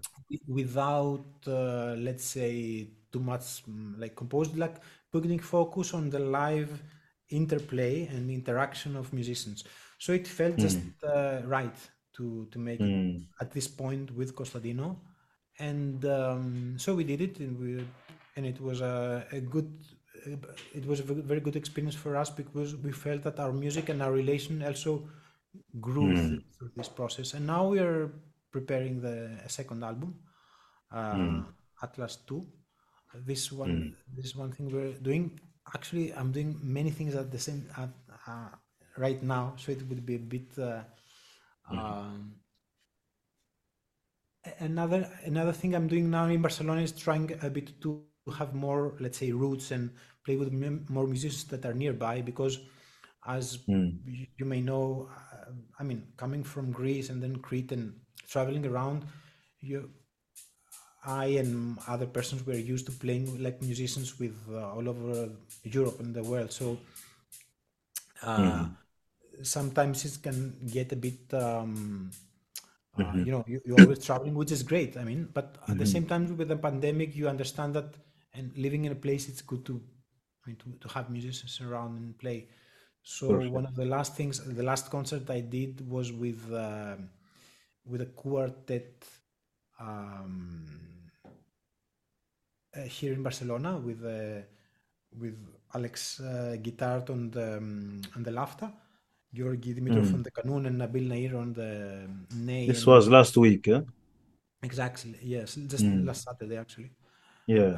without 0.49 1.25
uh, 1.47 1.95
let's 1.99 2.25
say 2.25 2.89
too 3.13 3.21
much 3.21 3.43
mm, 3.69 3.99
like 3.99 4.15
composed, 4.17 4.57
like 4.57 4.77
putting 5.13 5.39
focus 5.39 5.95
on 5.95 6.11
the 6.11 6.19
live 6.19 6.83
interplay 7.31 8.07
and 8.07 8.31
interaction 8.31 8.97
of 8.97 9.13
musicians. 9.13 9.65
So 9.99 10.13
it 10.13 10.27
felt 10.29 10.57
just 10.59 10.79
mm, 10.79 10.93
uh, 11.03 11.43
right 11.47 11.77
to 12.17 12.47
to 12.53 12.59
make 12.59 12.87
it 12.89 13.03
mm, 13.05 13.27
at 13.41 13.51
this 13.53 13.69
point 13.69 14.15
with 14.15 14.35
Costadino, 14.35 15.01
and 15.59 16.05
um, 16.05 16.77
so 16.79 16.95
we 16.95 17.05
did 17.05 17.21
it, 17.21 17.41
and 17.41 17.59
we 17.59 17.85
and 18.37 18.47
it 18.47 18.61
was 18.61 18.81
a, 18.81 19.27
a 19.33 19.41
good. 19.41 19.71
It 20.75 20.85
was 20.87 21.01
a 21.01 21.05
very 21.05 21.41
good 21.41 21.57
experience 21.57 21.95
for 21.95 22.17
us 22.17 22.31
because 22.31 22.75
we 22.77 22.91
felt 22.91 23.23
that 23.23 23.39
our 23.39 23.53
music 23.53 23.91
and 23.91 24.03
our 24.03 24.13
relation 24.13 24.63
also 24.63 25.09
grew 25.81 26.13
mm, 26.13 26.17
th- 26.17 26.41
through 26.59 26.71
this 26.77 26.89
process. 26.89 27.35
And 27.35 27.47
now 27.47 27.69
we 27.69 27.79
are 27.79 28.11
preparing 28.51 29.01
the 29.01 29.39
a 29.45 29.49
second 29.49 29.85
album, 29.85 30.19
uh, 30.93 31.17
mm, 31.17 31.45
Atlas 31.83 32.17
Two. 32.27 32.47
This 33.15 33.53
one, 33.53 33.73
mm, 33.73 33.95
this 34.15 34.27
is 34.27 34.37
one 34.37 34.53
thing 34.53 34.71
we're 34.71 34.95
doing. 34.95 35.41
Actually, 35.75 36.13
I'm 36.15 36.33
doing 36.33 36.59
many 36.63 36.91
things 36.91 37.15
at 37.15 37.31
the 37.31 37.39
same 37.39 37.69
at, 37.77 37.91
uh, 38.27 38.51
right 38.99 39.23
now, 39.23 39.55
so 39.57 39.73
it 39.73 39.83
would 39.89 40.05
be 40.07 40.17
a 40.17 40.19
bit. 40.19 40.59
Uh, 40.59 40.83
mhm, 41.71 41.97
um, 42.05 42.35
another 44.61 45.09
another 45.25 45.53
thing 45.53 45.75
I'm 45.75 45.89
doing 45.89 46.11
now 46.11 46.27
in 46.27 46.43
Barcelona 46.43 46.83
is 46.83 46.93
trying 46.93 47.33
a 47.43 47.51
bit 47.51 47.81
to 47.83 48.05
have 48.37 48.55
more, 48.55 48.95
let's 49.01 49.19
say, 49.19 49.33
roots 49.33 49.71
and 49.71 49.91
play 50.25 50.37
with 50.37 50.53
more 50.53 51.07
musicians 51.07 51.45
that 51.45 51.65
are 51.65 51.75
nearby 51.75 52.21
because, 52.23 52.59
as 53.27 53.59
mm, 53.69 54.01
you 54.37 54.45
may 54.45 54.61
know, 54.61 55.09
uh, 55.33 55.51
I 55.79 55.83
mean, 55.85 56.07
coming 56.17 56.43
from 56.45 56.73
Greece 56.73 57.11
and 57.11 57.23
then 57.23 57.37
Crete 57.37 57.73
and 57.73 57.95
traveling 58.29 58.67
around, 58.67 59.05
you 59.61 59.91
I 61.05 61.27
and 61.41 61.79
other 61.87 62.07
persons 62.07 62.45
were 62.47 62.55
used 62.57 62.87
to 62.87 62.93
playing 62.93 63.43
like 63.43 63.63
musicians 63.63 64.19
with 64.19 64.37
uh, 64.51 64.73
all 64.75 64.89
over 64.89 65.31
Europe 65.63 66.01
and 66.01 66.15
the 66.15 66.23
world. 66.25 66.53
So 66.53 66.79
uh, 68.23 68.65
mhm, 68.65 68.77
sometimes 69.43 70.05
it 70.05 70.23
can 70.23 70.57
get 70.71 70.93
a 70.93 70.97
bit, 70.97 71.33
um, 71.35 72.11
uh, 72.97 73.03
mhm, 73.03 73.25
you 73.25 73.33
know, 73.33 73.45
you, 73.47 73.61
you're 73.65 73.77
always 73.79 74.05
traveling, 74.05 74.35
which 74.35 74.53
is 74.53 74.63
great. 74.63 74.97
I 74.97 75.05
mean, 75.05 75.29
but 75.33 75.57
at 75.69 75.79
the 75.79 75.87
mhm, 75.87 75.87
same 75.87 76.07
time, 76.07 76.37
with 76.37 76.49
the 76.49 76.57
pandemic, 76.57 77.15
you 77.17 77.29
understand 77.29 77.75
that 77.75 77.95
and 78.35 78.57
living 78.57 78.85
in 78.85 78.93
a 78.93 78.97
place 78.97 79.29
it's 79.29 79.43
good 79.43 79.65
to 79.67 79.81
I 80.45 80.49
mean 80.51 80.57
to, 80.59 80.73
to 80.87 80.95
have 80.95 81.11
musicians 81.11 81.61
around 81.61 81.97
and 81.97 82.19
play. 82.19 82.49
So 83.03 83.29
Perfect. 83.29 83.57
one 83.59 83.67
of 83.67 83.75
the 83.75 83.85
last 83.87 84.15
things, 84.17 84.43
the 84.45 84.63
last 84.63 84.91
concert 84.91 85.29
I 85.31 85.41
did 85.41 85.89
was 85.89 86.13
with 86.13 86.53
uh, 86.53 86.97
with 87.85 88.01
a 88.03 88.07
quartet 88.07 89.05
um, 89.81 90.67
uh, 92.77 92.81
here 92.83 93.13
in 93.13 93.23
Barcelona 93.23 93.79
with 93.79 94.05
uh, 94.05 94.43
with 95.19 95.37
Alex 95.75 96.21
uh, 96.21 96.57
Guitart 96.61 97.11
on 97.11 97.31
the 97.31 97.57
um, 97.59 98.01
on 98.17 98.23
the 98.23 98.31
lavta, 98.31 98.73
Georgi 99.33 99.75
Dimitrov 99.75 100.07
Mm. 100.07 100.15
on 100.15 100.23
the 100.23 100.31
kanun, 100.31 100.67
and 100.67 100.81
Nabil 100.81 101.07
Nair 101.09 101.37
on 101.37 101.53
the 101.53 102.09
ney. 102.35 102.67
This 102.69 102.87
was 102.87 103.09
last 103.09 103.37
week, 103.37 103.67
huh? 103.67 103.83
exactly 104.63 105.15
yes, 105.23 105.55
just 105.55 105.85
Mm. 105.85 106.07
last 106.07 106.25
Saturday 106.25 106.57
actually 106.57 106.91
Yeah. 107.47 107.73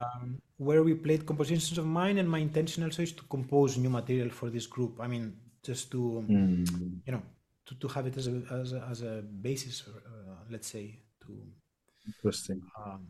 um, 0.00 0.40
where 0.56 0.82
we 0.82 0.94
played 0.94 1.24
compositions 1.26 1.78
of 1.78 1.86
mine 1.86 2.18
and 2.18 2.28
my 2.28 2.38
intention 2.38 2.82
also 2.84 3.02
is 3.02 3.12
to 3.12 3.22
compose 3.24 3.76
new 3.78 3.90
material 3.90 4.30
for 4.30 4.50
this 4.50 4.66
group 4.66 5.00
i 5.00 5.06
mean 5.06 5.24
just 5.62 5.90
to 5.92 6.00
Mm. 6.28 7.00
you 7.06 7.12
know 7.12 7.22
to, 7.66 7.74
to 7.76 7.86
have 7.88 8.06
it 8.06 8.16
as 8.16 8.26
a 8.26 8.34
as 8.62 8.72
a, 8.72 8.80
as 8.90 9.02
a 9.02 9.22
basis 9.22 9.84
uh, 9.88 10.36
let's 10.50 10.68
say 10.68 10.86
to 11.20 11.30
Interesting. 12.06 12.60
um, 12.84 13.06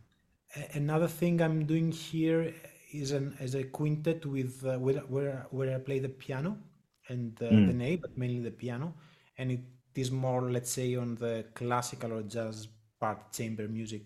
another 0.75 1.09
thing 1.09 1.41
i'm 1.41 1.65
doing 1.67 1.91
here 1.93 2.53
is 2.93 3.13
an 3.13 3.35
as 3.41 3.55
a 3.55 3.65
quintet 3.65 4.27
with 4.27 4.65
uh, 4.67 4.79
where, 4.79 5.01
where 5.15 5.47
where 5.51 5.75
i 5.75 5.79
play 5.79 5.99
the 5.99 6.09
piano 6.09 6.59
and 7.09 7.41
uh, 7.43 7.47
Mm. 7.51 7.67
the 7.67 7.73
ney 7.75 7.97
but 7.97 8.17
mainly 8.17 8.41
the 8.41 8.51
piano 8.51 8.95
and 9.39 9.51
it 9.53 9.61
is 9.95 10.11
more 10.11 10.51
let's 10.51 10.71
say 10.71 10.95
on 10.97 11.15
the 11.17 11.45
classical 11.55 12.13
or 12.13 12.23
jazz 12.23 12.69
part 13.01 13.33
chamber 13.33 13.69
music 13.69 14.03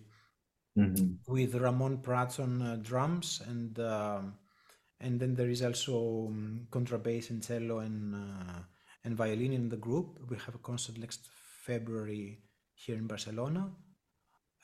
Mhm. 0.77 1.17
with 1.27 1.55
Ramon 1.55 1.97
Prats 2.01 2.39
on 2.39 2.61
uh, 2.61 2.75
drums 2.81 3.41
and 3.47 3.79
um, 3.79 4.35
and 4.99 5.19
then 5.19 5.35
there 5.35 5.49
is 5.49 5.61
also 5.61 6.27
um, 6.27 6.67
contrabass 6.71 7.29
and 7.31 7.43
cello 7.43 7.79
and 7.79 8.15
uh, 8.15 8.59
and 9.03 9.15
violin 9.15 9.53
in 9.53 9.69
the 9.69 9.77
group. 9.77 10.19
We 10.29 10.37
have 10.37 10.55
a 10.55 10.59
concert 10.59 10.97
next 10.97 11.27
February 11.65 12.41
here 12.75 12.95
in 12.97 13.07
Barcelona. 13.07 13.71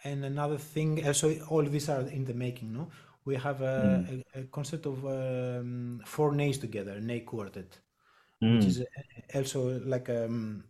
And 0.03 0.25
another 0.25 0.57
thing, 0.57 1.05
also 1.07 1.33
all 1.49 1.63
these 1.63 1.89
are 1.89 2.01
in 2.01 2.25
the 2.25 2.33
making. 2.33 2.73
No, 2.73 2.89
we 3.25 3.35
have 3.35 3.61
a, 3.61 4.03
a, 4.35 4.41
a 4.41 4.43
concert 4.45 4.85
of 4.85 5.05
um, 5.05 6.01
four 6.05 6.33
neys 6.35 6.57
together, 6.57 6.99
ney 6.99 7.21
quartet, 7.21 7.79
which 8.49 8.67
Mm. 8.67 8.67
is 8.67 8.81
uh, 8.81 9.37
also 9.37 9.79
like 9.85 10.09
um, 10.09 10.63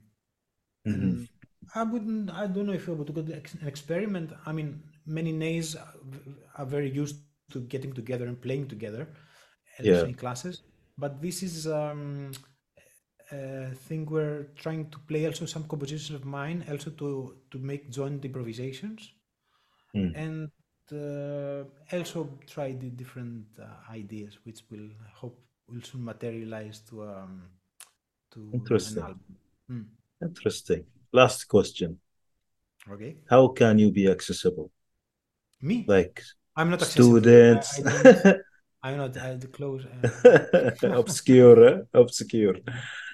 Mhm. 0.85 1.17
and 1.17 1.27
I 1.75 1.83
wouldn't. 1.83 2.29
I 2.31 2.47
don't 2.47 2.67
know 2.67 2.73
if 2.73 2.87
I 2.89 2.93
would 2.93 3.13
go 3.13 3.21
to 3.23 3.33
an 3.33 3.67
experiment. 3.67 4.31
I 4.45 4.51
mean, 4.51 4.83
many 5.05 5.31
neys 5.31 5.75
are 6.57 6.65
very 6.65 6.89
used 6.89 7.17
to 7.51 7.59
getting 7.61 7.93
together 7.93 8.25
and 8.27 8.39
playing 8.41 8.67
together, 8.67 9.07
Yeah. 9.81 10.07
in 10.07 10.13
classes. 10.15 10.61
But 10.97 11.21
this 11.21 11.43
is 11.43 11.67
um, 11.67 12.31
a 13.31 13.71
thing 13.87 14.05
we're 14.05 14.43
trying 14.55 14.89
to 14.91 14.99
play 14.99 15.25
also 15.25 15.45
some 15.45 15.63
compositions 15.67 16.11
of 16.11 16.25
mine, 16.25 16.65
also 16.69 16.91
to 16.91 17.37
to 17.51 17.59
make 17.59 17.89
joint 17.89 18.23
improvisations, 18.25 19.13
Mm. 19.95 20.13
and 20.13 20.51
uh, 20.91 21.63
also 21.91 22.29
try 22.47 22.71
the 22.73 22.89
different 22.89 23.45
uh, 23.59 23.91
ideas, 23.91 24.37
which 24.43 24.61
will 24.69 24.89
hope 25.13 25.39
will 25.67 25.81
soon 25.81 26.03
materialize 26.03 26.79
to 26.89 27.03
um, 27.03 27.49
to 28.33 28.49
Interesting. 28.53 28.97
an 28.97 29.03
album. 29.03 29.35
Mm, 29.71 29.85
Interesting. 30.21 30.85
Last 31.11 31.45
question. 31.47 31.99
okay. 32.91 33.17
How 33.29 33.47
can 33.49 33.79
you 33.79 33.91
be 33.91 34.07
accessible? 34.07 34.71
Me? 35.61 35.85
Like 35.87 36.21
I'm 36.55 36.69
not 36.69 36.81
accessible. 36.81 37.17
I, 37.17 37.21
students, 37.21 37.79
I 37.85 38.03
don't, 38.03 38.41
I'm 38.83 38.97
not. 38.97 39.17
I 39.17 39.35
the 39.35 39.47
close. 39.47 39.85
Uh, 39.85 40.97
obscure, 41.01 41.67
eh? 41.67 41.77
obscure. 41.93 42.55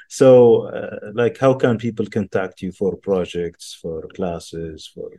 So, 0.09 0.64
uh, 0.67 1.11
like, 1.14 1.38
how 1.38 1.53
can 1.53 1.77
people 1.77 2.07
contact 2.07 2.64
you 2.64 2.72
for 2.72 2.98
projects, 2.98 3.77
for 3.80 4.07
classes, 4.15 4.89
for 4.93 5.11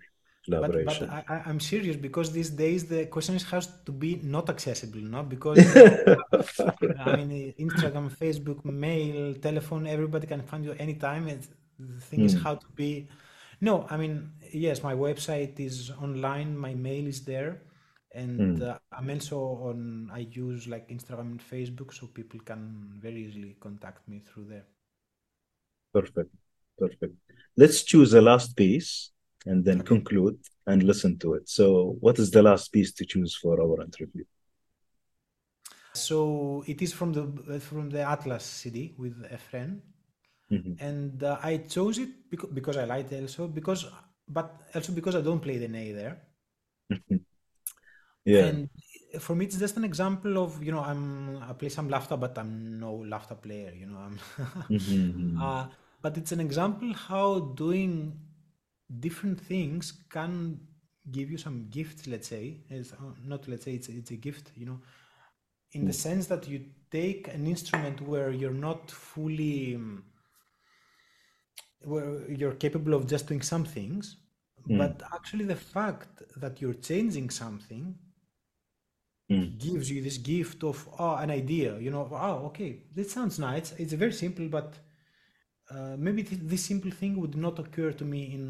but 0.59 0.85
but? 0.85 1.03
I, 1.09 1.43
I'm 1.47 1.61
serious 1.61 1.97
because 1.97 2.33
these 2.33 2.51
days 2.51 2.87
the 2.87 3.07
question 3.07 3.35
is 3.37 3.45
has 3.45 3.67
to 3.87 3.93
be 3.93 4.17
not 4.23 4.49
accessible, 4.51 5.01
no? 5.01 5.23
Because 5.23 5.77
I 6.99 7.13
mean, 7.13 7.55
Instagram, 7.59 8.11
Facebook, 8.11 8.65
mail, 8.65 9.35
telephone, 9.35 9.87
everybody 9.87 10.27
can 10.27 10.43
find 10.43 10.65
you 10.65 10.73
anytime. 10.79 11.29
It's, 11.29 11.49
the 11.79 12.01
thing 12.01 12.25
is 12.25 12.35
Hmm. 12.35 12.43
how 12.45 12.55
to 12.57 12.67
be. 12.75 13.09
No, 13.61 13.87
I 13.91 13.97
mean, 13.97 14.33
yes, 14.53 14.83
my 14.83 14.95
website 14.95 15.59
is 15.61 15.91
online. 15.91 16.57
My 16.57 16.75
mail 16.75 17.07
is 17.07 17.25
there, 17.25 17.63
and 18.15 18.59
Hmm. 18.59 18.63
uh, 18.63 18.79
I'm 18.93 19.11
also 19.11 19.39
on. 19.69 20.11
I 20.13 20.21
use 20.31 20.67
like 20.69 20.89
Instagram 20.89 21.29
and 21.35 21.41
Facebook, 21.53 21.93
so 21.95 22.07
people 22.07 22.41
can 22.41 22.63
very 23.01 23.21
easily 23.27 23.57
contact 23.61 24.09
me 24.09 24.21
through 24.21 24.47
there. 24.47 24.67
Perfect, 25.93 26.31
perfect. 26.79 27.15
Let's 27.57 27.83
choose 27.83 28.11
the 28.13 28.23
last 28.23 28.57
piece 28.57 29.11
and 29.47 29.65
then 29.65 29.81
Okay. 29.81 29.95
conclude 29.95 30.39
and 30.67 30.83
listen 30.83 31.19
to 31.21 31.35
it. 31.35 31.49
So, 31.49 31.97
what 32.01 32.19
is 32.19 32.31
the 32.31 32.43
last 32.43 32.73
piece 32.73 32.93
to 32.95 33.05
choose 33.07 33.35
for 33.37 33.61
our 33.61 33.83
interview? 33.83 34.25
So 35.95 36.65
it 36.67 36.83
is 36.83 36.93
from 36.93 37.13
the 37.13 37.61
from 37.61 37.91
the 37.91 38.03
Atlas 38.03 38.45
CD 38.45 38.95
with 38.99 39.17
a 39.31 39.39
friend, 39.39 39.83
Mhm. 40.51 40.81
and 40.81 41.23
uh, 41.23 41.39
I 41.43 41.59
chose 41.59 41.99
it 41.99 42.31
because, 42.31 42.51
because 42.51 42.77
I 42.77 42.85
liked 42.85 43.13
it 43.13 43.23
also 43.23 43.49
because 43.49 43.87
but 44.29 44.63
also 44.75 44.93
because 44.93 45.17
I 45.17 45.21
don't 45.23 45.41
play 45.41 45.59
the 45.59 45.69
ney 45.69 45.93
there. 45.93 46.21
Yeah. 48.25 48.57
And 48.57 48.69
for 49.19 49.35
me, 49.35 49.45
it's 49.47 49.59
just 49.59 49.77
an 49.77 49.85
example 49.85 50.39
of 50.39 50.63
you 50.63 50.73
know 50.73 50.81
I'm 50.81 51.39
I 51.43 51.53
play 51.53 51.69
some 51.69 51.89
lavta, 51.91 52.19
but 52.19 52.39
I'm 52.39 52.79
no 52.81 52.93
lavta 53.13 53.35
player. 53.41 53.73
You 53.75 53.87
know 53.87 53.99
I'm. 53.99 54.19
Mhm. 54.69 55.31
uh, 55.43 55.67
but 56.01 56.17
it's 56.17 56.33
an 56.33 56.41
example 56.41 56.93
how 56.95 57.41
doing 57.41 58.19
different 58.99 59.41
things 59.41 59.93
can 60.11 60.61
give 61.11 61.31
you 61.31 61.39
some 61.39 61.69
gifts. 61.71 62.07
Let's 62.07 62.29
say 62.29 62.59
it's 62.69 62.93
uh, 62.93 62.97
not 63.25 63.49
let's 63.49 63.65
say 63.65 63.73
it's 63.75 63.89
it's 63.89 64.11
a 64.11 64.17
gift. 64.17 64.53
You 64.57 64.67
know, 64.67 64.81
in 65.73 65.85
the 65.87 65.93
sense 65.93 66.27
that 66.27 66.49
you 66.49 66.65
take 66.91 67.29
an 67.29 67.47
instrument 67.47 68.01
where 68.03 68.31
you're 68.31 68.61
not 68.69 68.91
fully 68.91 69.75
um, 69.77 70.05
where 71.83 72.31
you're 72.31 72.55
capable 72.55 72.95
of 72.95 73.07
just 73.07 73.27
doing 73.27 73.43
some 73.43 73.65
things 73.65 74.17
Mm. 74.69 74.77
but 74.77 75.03
actually 75.15 75.47
the 75.47 75.57
fact 75.57 76.23
that 76.37 76.61
you're 76.61 76.75
changing 76.91 77.31
something 77.31 77.95
Mm. 79.31 79.59
gives 79.59 79.89
you 79.91 80.03
this 80.03 80.19
gift 80.19 80.65
of 80.65 80.89
oh 80.99 81.15
an 81.15 81.31
idea 81.31 81.79
you 81.79 81.91
know 81.91 82.09
oh 82.13 82.47
okay 82.47 82.83
this 82.95 83.13
sounds 83.13 83.39
nice 83.39 83.73
it's 83.79 83.93
very 83.93 84.13
simple 84.13 84.49
but 84.49 84.75
uh, 85.71 85.97
maybe 85.99 86.23
th- 86.23 86.41
this 86.45 86.65
simple 86.65 86.91
thing 86.91 87.21
would 87.21 87.37
not 87.37 87.59
occur 87.59 87.93
to 87.93 88.05
me 88.05 88.35
in 88.35 88.45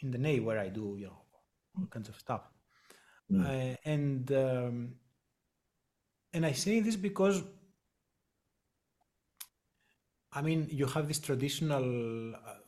in 0.00 0.10
the 0.10 0.18
ney 0.18 0.40
where 0.40 0.58
i 0.58 0.68
do 0.68 0.96
you 0.98 1.06
know 1.06 1.20
all 1.78 1.86
kinds 1.86 2.08
of 2.08 2.16
stuff 2.18 2.42
Mm. 3.30 3.40
uh, 3.46 3.76
and 3.86 4.32
um, 4.32 4.96
and 6.32 6.44
i 6.46 6.52
say 6.52 6.80
this 6.80 6.96
because 6.96 7.42
I 10.32 10.42
mean, 10.42 10.66
you 10.70 10.86
have 10.86 11.06
this 11.08 11.20
traditional, 11.20 12.34
uh, 12.34 12.58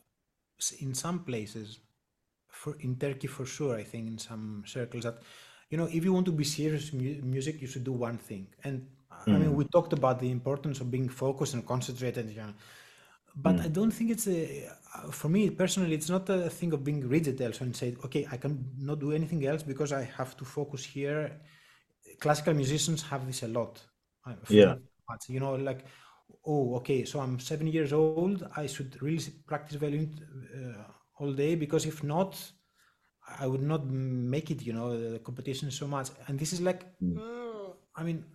in 0.79 0.93
some 0.93 1.23
places, 1.23 1.79
for 2.47 2.75
in 2.79 2.95
Turkey 2.97 3.27
for 3.27 3.45
sure. 3.45 3.75
I 3.77 3.83
think 3.83 4.07
in 4.07 4.17
some 4.17 4.63
circles 4.65 5.03
that, 5.03 5.19
you 5.69 5.77
know, 5.77 5.85
if 5.91 6.03
you 6.03 6.13
want 6.13 6.25
to 6.27 6.31
be 6.31 6.43
serious 6.43 6.93
mu- 6.93 7.21
music, 7.23 7.61
you 7.61 7.67
should 7.67 7.83
do 7.83 7.91
one 7.91 8.17
thing. 8.17 8.47
And 8.63 8.87
I 9.33 9.37
mean, 9.39 9.53
we 9.55 9.65
talked 9.65 9.93
about 9.93 10.19
the 10.19 10.31
importance 10.31 10.79
of 10.81 10.91
being 10.91 11.09
focused 11.09 11.53
and 11.53 11.65
concentrated. 11.65 12.29
You 12.29 12.41
know, 12.43 12.53
but 13.35 13.59
I 13.65 13.67
don't 13.67 13.91
think 13.91 14.11
it's 14.11 14.27
a. 14.27 14.67
uh, 14.95 15.11
For 15.11 15.29
me 15.29 15.49
personally, 15.51 15.93
it's 15.95 16.09
not 16.09 16.29
a 16.29 16.49
thing 16.49 16.73
of 16.73 16.83
being 16.83 17.01
rigid 17.07 17.41
also 17.41 17.65
and 17.65 17.75
say, 17.75 17.95
okay, 18.05 18.27
I 18.31 18.37
can 18.37 18.53
not 18.79 18.99
do 18.99 19.11
anything 19.11 19.45
else 19.45 19.63
because 19.63 19.91
I 19.93 20.03
have 20.19 20.35
to 20.37 20.45
focus 20.45 20.83
here. 20.83 21.39
Classical 22.19 22.53
musicians 22.53 23.01
have 23.03 23.25
this 23.27 23.43
a 23.43 23.47
lot. 23.47 23.73
Yeah. 24.49 24.75
much, 25.09 25.29
You 25.29 25.39
know, 25.39 25.55
like, 25.55 25.85
oh, 26.45 26.75
okay, 26.77 27.05
so 27.05 27.19
I'm 27.19 27.39
seven 27.39 27.67
years 27.67 27.93
old. 27.93 28.47
I 28.55 28.67
should 28.67 29.01
really 29.01 29.21
practice 29.45 29.77
violin 29.77 30.09
uh, 30.57 30.83
all 31.19 31.33
day 31.33 31.55
because 31.55 31.85
if 31.85 32.03
not, 32.03 32.31
I 33.39 33.47
would 33.47 33.61
not 33.61 33.85
make 33.87 34.51
it. 34.51 34.61
You 34.61 34.73
know, 34.73 34.89
the 35.13 35.19
competition 35.19 35.71
so 35.71 35.87
much, 35.87 36.09
and 36.27 36.39
this 36.39 36.53
is 36.53 36.61
like, 36.61 36.85
uh, 37.17 37.69
I 37.95 38.03
mean, 38.03 38.25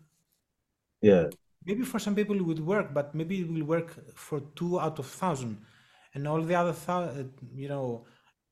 Yeah. 1.02 1.26
maybe 1.66 1.82
for 1.82 1.98
some 1.98 2.14
people 2.14 2.36
it 2.36 2.42
would 2.42 2.64
work, 2.64 2.92
but 2.94 3.14
maybe 3.14 3.40
it 3.40 3.50
will 3.50 3.64
work 3.64 3.90
for 4.14 4.40
two 4.56 4.81
out 4.81 4.98
of 4.98 5.06
thousand, 5.06 5.58
and 6.14 6.26
all 6.26 6.42
the 6.42 6.55
other, 6.55 6.74
uh, 6.89 7.24
you 7.55 7.68
know, 7.68 8.06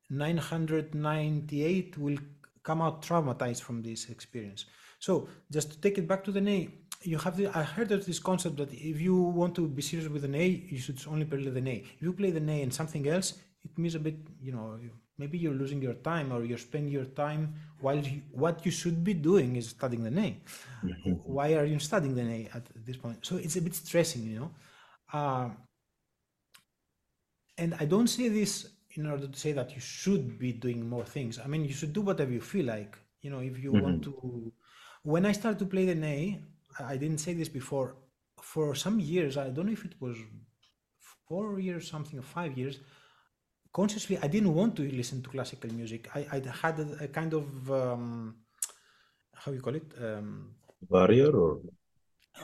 nine 0.09 0.37
hundred 0.37 0.95
ninety-eight 0.95 1.99
will 1.99 2.19
come 2.63 2.81
out 2.83 3.03
traumatized 3.03 3.63
from 3.63 3.83
this 3.83 4.11
experience. 4.11 4.67
So 4.99 5.29
just 5.51 5.73
to 5.73 5.81
take 5.81 5.97
it 5.99 6.07
back 6.07 6.23
to 6.25 6.33
the 6.33 6.41
ney, 6.41 6.69
you 7.03 7.19
have 7.19 7.37
the, 7.37 7.49
I 7.57 7.63
heard 7.63 7.91
of 7.93 8.05
this 8.05 8.19
concept 8.19 8.59
that 8.59 8.73
if 8.73 9.01
you 9.01 9.17
want 9.17 9.55
to 9.55 9.67
be 9.67 9.83
serious 9.83 10.09
with 10.11 10.23
the 10.23 10.29
ney, 10.29 10.67
you 10.69 10.79
should 10.79 11.01
only 11.09 11.25
play 11.25 11.49
the 11.49 11.61
ney. 11.61 11.85
If 11.97 12.03
you 12.03 12.13
play 12.13 12.31
the 12.31 12.41
ney 12.41 12.63
and 12.63 12.73
something 12.73 13.09
else, 13.09 13.35
it 13.65 13.79
means 13.79 13.95
a 13.95 13.99
bit, 13.99 14.17
you 14.43 14.53
know, 14.53 14.79
maybe 15.21 15.37
you're 15.43 15.59
losing 15.63 15.81
your 15.89 15.99
time 16.13 16.29
or 16.35 16.41
you're 16.49 16.65
spending 16.69 16.93
your 17.01 17.11
time 17.25 17.43
while 17.85 18.01
you, 18.11 18.23
what 18.45 18.57
you 18.67 18.73
should 18.81 18.99
be 19.11 19.15
doing 19.31 19.51
is 19.61 19.67
studying 19.77 20.03
the 20.09 20.17
name. 20.23 20.37
Mhm. 20.91 21.13
Why 21.37 21.49
are 21.61 21.69
you 21.73 21.79
studying 21.91 22.15
the 22.21 22.25
name 22.35 22.49
at 22.59 22.65
this 22.87 22.97
point? 23.05 23.19
So 23.29 23.37
it's 23.45 23.57
a 23.57 23.63
bit 23.67 23.75
stressing, 23.75 24.23
you 24.31 24.37
know. 24.41 24.51
Uh, 25.19 25.49
and 27.59 27.75
I 27.79 27.85
don't 27.85 28.09
say 28.09 28.29
this 28.29 28.53
in 28.97 29.07
order 29.07 29.27
to 29.27 29.39
say 29.39 29.53
that 29.53 29.75
you 29.75 29.81
should 29.81 30.39
be 30.39 30.53
doing 30.53 30.89
more 30.89 31.05
things. 31.05 31.39
I 31.39 31.47
mean, 31.47 31.65
you 31.65 31.75
should 31.75 31.93
do 31.93 32.01
whatever 32.01 32.33
you 32.33 32.41
feel 32.41 32.67
like. 32.67 32.99
You 33.23 33.31
know, 33.31 33.41
if 33.41 33.59
you 33.63 33.73
want 33.73 34.03
to. 34.09 34.53
When 35.03 35.25
I 35.27 35.33
started 35.33 35.59
to 35.61 35.67
play 35.67 35.85
the 35.87 35.97
I 36.07 36.41
I 36.93 36.97
didn't 36.97 37.19
say 37.27 37.33
this 37.35 37.49
before. 37.61 37.89
For 38.53 38.75
some 38.75 38.99
years, 39.01 39.37
I 39.37 39.51
don't 39.51 39.67
know 39.67 39.73
if 39.81 39.85
it 39.85 39.97
was 40.01 40.17
four 41.29 41.61
years, 41.61 41.89
something, 41.89 42.19
or 42.19 42.23
five 42.23 42.57
years. 42.57 42.77
Consciously, 43.73 44.19
I 44.19 44.27
didn't 44.27 44.55
want 44.55 44.77
to 44.77 44.83
listen 44.83 45.23
to 45.23 45.31
classical 45.31 45.73
music. 45.73 46.09
I, 46.15 46.21
I 46.33 46.43
had 46.63 46.79
a, 46.81 47.05
a 47.05 47.09
kind 47.09 47.33
of 47.35 47.71
um, 47.71 48.35
how 49.35 49.53
you 49.53 49.61
call 49.61 49.75
it. 49.77 49.93
Um, 50.03 50.51
Barrier 50.91 51.31
or 51.31 51.61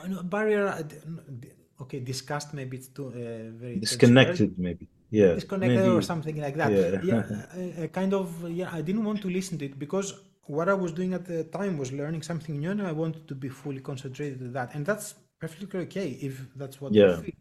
uh, 0.01 0.07
no, 0.07 0.23
barrier. 0.23 0.67
uh, 0.67 0.81
d- 0.81 0.95
n- 1.05 1.39
d- 1.39 1.49
Okay, 1.79 1.99
disgust. 1.99 2.55
Maybe 2.55 2.77
it's 2.77 2.87
too 2.87 3.07
uh, 3.09 3.53
very 3.61 3.75
disconnected, 3.77 4.57
maybe. 4.57 4.87
Yeah, 5.11 5.35
disconnected 5.35 5.85
or 5.97 6.01
something 6.01 6.35
like 6.45 6.55
that. 6.55 6.71
Yeah. 6.71 7.01
Yeah, 7.03 7.83
a, 7.83 7.87
kind 7.87 8.13
of 8.15 8.49
yeah. 8.49 8.69
I 8.73 8.81
didn't 8.81 9.05
want 9.05 9.21
to 9.21 9.29
listen 9.29 9.59
to 9.59 9.65
it 9.65 9.77
because 9.77 10.15
what 10.47 10.69
I 10.69 10.73
was 10.73 10.91
doing 10.91 11.13
at 11.13 11.25
the 11.25 11.43
time 11.43 11.77
was 11.77 11.91
learning 11.91 12.23
something 12.23 12.57
new, 12.59 12.71
and 12.71 12.81
I 12.81 12.93
wanted 12.93 13.27
to 13.27 13.35
be 13.35 13.49
fully 13.49 13.81
concentrated 13.81 14.41
on 14.41 14.53
that, 14.53 14.73
and 14.73 14.83
that's 14.87 15.13
perfectly 15.39 15.81
okay 15.81 16.09
if 16.29 16.33
that's 16.55 16.81
what 16.81 16.93
Yeah. 16.93 17.17
you 17.17 17.23
feel. 17.25 17.35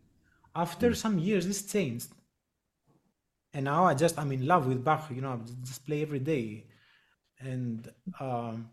After 0.55 0.95
some 0.95 1.19
years, 1.19 1.47
this 1.47 1.63
changed, 1.75 2.11
and 3.57 3.65
now 3.65 3.87
I 3.87 3.95
just 3.95 4.19
I'm 4.19 4.33
in 4.33 4.47
love 4.47 4.67
with 4.67 4.85
Bach. 4.85 5.11
You 5.11 5.23
know, 5.23 5.33
I 5.33 5.39
just 5.65 5.87
play 5.87 6.03
every 6.03 6.19
day, 6.19 6.67
and 7.41 7.91
um, 8.21 8.69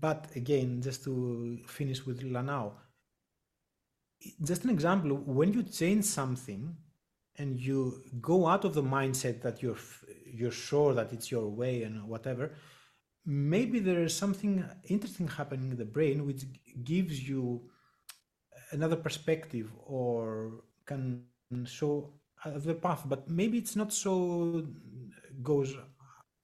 but 0.00 0.28
again, 0.34 0.80
just 0.80 1.04
to 1.04 1.58
finish 1.66 2.06
with 2.06 2.22
Lanao, 2.22 2.72
just 4.42 4.64
an 4.64 4.70
example 4.70 5.16
when 5.38 5.52
you 5.52 5.62
change 5.62 6.06
something 6.06 6.74
and 7.36 7.60
you 7.60 8.02
go 8.22 8.46
out 8.46 8.64
of 8.64 8.72
the 8.72 8.82
mindset 8.82 9.42
that 9.42 9.62
you're 9.62 9.82
you're 10.24 10.58
sure 10.68 10.94
that 10.94 11.12
it's 11.12 11.30
your 11.30 11.48
way 11.48 11.82
and 11.82 12.02
whatever 12.08 12.52
maybe 13.26 13.78
there 13.78 14.02
is 14.02 14.14
something 14.16 14.64
interesting 14.88 15.26
happening 15.26 15.70
in 15.70 15.76
the 15.76 15.84
brain 15.84 16.26
which 16.26 16.42
gives 16.84 17.28
you 17.28 17.60
another 18.72 18.96
perspective 18.96 19.72
or 19.86 20.62
can 20.86 21.24
show 21.64 22.12
other 22.44 22.74
path 22.74 23.02
but 23.06 23.28
maybe 23.28 23.58
it's 23.58 23.76
not 23.76 23.92
so 23.92 24.64
goes 25.42 25.74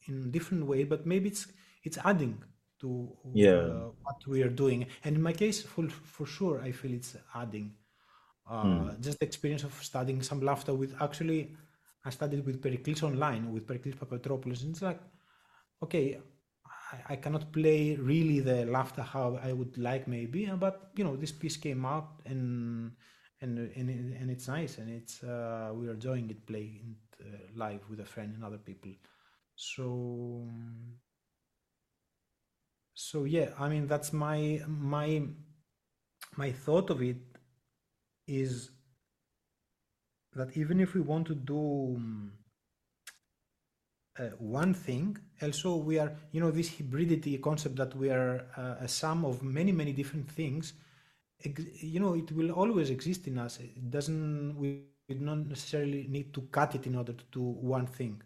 in 0.09 0.31
different 0.31 0.67
way 0.67 0.85
but 0.85 1.07
maybe 1.07 1.29
it's 1.29 1.47
it's 1.85 1.99
adding 2.05 2.43
to 2.81 3.11
Yeah. 3.33 3.69
uh, 3.69 3.91
what 4.03 4.27
we 4.27 4.43
are 4.43 4.49
doing. 4.49 4.87
And 5.05 5.17
in 5.17 5.23
my 5.23 5.33
case 5.33 5.63
for, 5.63 5.89
for 5.89 6.27
sure 6.27 6.61
i 6.63 6.73
feel 6.73 6.93
it's 6.95 7.17
adding 7.35 7.73
uh, 8.51 8.93
just 9.01 9.19
the 9.21 9.27
experience 9.27 9.65
of 9.65 9.75
studying 9.83 10.23
some 10.23 10.41
lavta 10.41 10.77
with 10.77 10.95
actually 11.01 11.57
i 12.05 12.11
studied 12.11 12.45
with 12.47 12.63
pericles 12.63 13.03
online 13.03 13.53
with 13.53 13.67
pericles 13.67 13.95
Papapetropoulos 13.95 14.63
and 14.63 14.73
it's 14.73 14.83
like 14.83 15.01
okay 15.83 16.21
I, 16.93 17.15
I 17.15 17.17
cannot 17.17 17.53
play 17.53 17.97
really 17.97 18.41
the 18.41 18.67
lavta 18.67 19.03
how 19.05 19.39
i 19.43 19.53
would 19.53 19.77
like 19.79 20.09
maybe 20.09 20.49
uh, 20.49 20.57
but 20.57 20.91
you 20.97 21.05
know 21.05 21.17
this 21.17 21.33
piece 21.33 21.57
came 21.57 21.85
out 21.85 22.21
and 22.27 22.93
and 23.41 23.59
and, 23.59 23.89
and 24.15 24.31
it's 24.31 24.49
nice 24.49 24.79
and 24.79 24.91
it's 24.91 25.23
uh, 25.23 25.71
we're 25.73 25.93
enjoying 25.93 26.31
it 26.31 26.47
playing 26.47 26.97
uh, 27.21 27.25
live 27.55 27.81
with 27.89 28.01
a 28.01 28.05
friend 28.05 28.35
and 28.35 28.45
other 28.45 28.59
people. 28.59 28.93
So 29.57 30.47
so 33.01 33.25
yeah 33.25 33.49
i 33.59 33.69
mean 33.69 33.87
that's 33.87 34.13
my 34.13 34.61
my 34.67 35.23
my 36.37 36.51
thought 36.53 36.91
of 36.91 37.01
it 37.03 37.17
is 38.27 38.71
that 40.35 40.55
even 40.57 40.81
if 40.81 40.95
we 40.95 41.01
want 41.01 41.27
to 41.27 41.35
do 41.35 41.95
um, 41.97 42.33
uh, 44.19 44.25
one 44.39 44.75
thing 44.75 45.17
also 45.43 45.77
we 45.77 45.99
are 45.99 46.13
you 46.31 46.41
know 46.41 46.51
this 46.51 46.71
hybridity 46.71 47.41
concept 47.41 47.77
that 47.77 47.97
we 47.97 48.11
are 48.11 48.47
uh, 48.57 48.85
a 48.85 48.89
sum 48.89 49.25
of 49.25 49.43
many 49.43 49.73
many 49.73 49.93
different 49.93 50.31
things 50.31 50.75
you 51.45 52.01
know 52.01 52.15
it 52.15 52.31
will 52.33 52.51
always 52.53 52.91
exist 52.91 53.27
in 53.27 53.39
us 53.39 53.59
it 53.61 53.91
doesn't 53.91 54.57
we, 54.59 54.69
we 54.71 55.15
don't 55.15 55.49
necessarily 55.49 56.07
need 56.09 56.33
to 56.35 56.43
cut 56.51 56.75
it 56.75 56.87
in 56.87 56.95
order 56.97 57.13
to 57.13 57.25
do 57.33 57.43
one 57.43 57.87
thing 57.87 58.21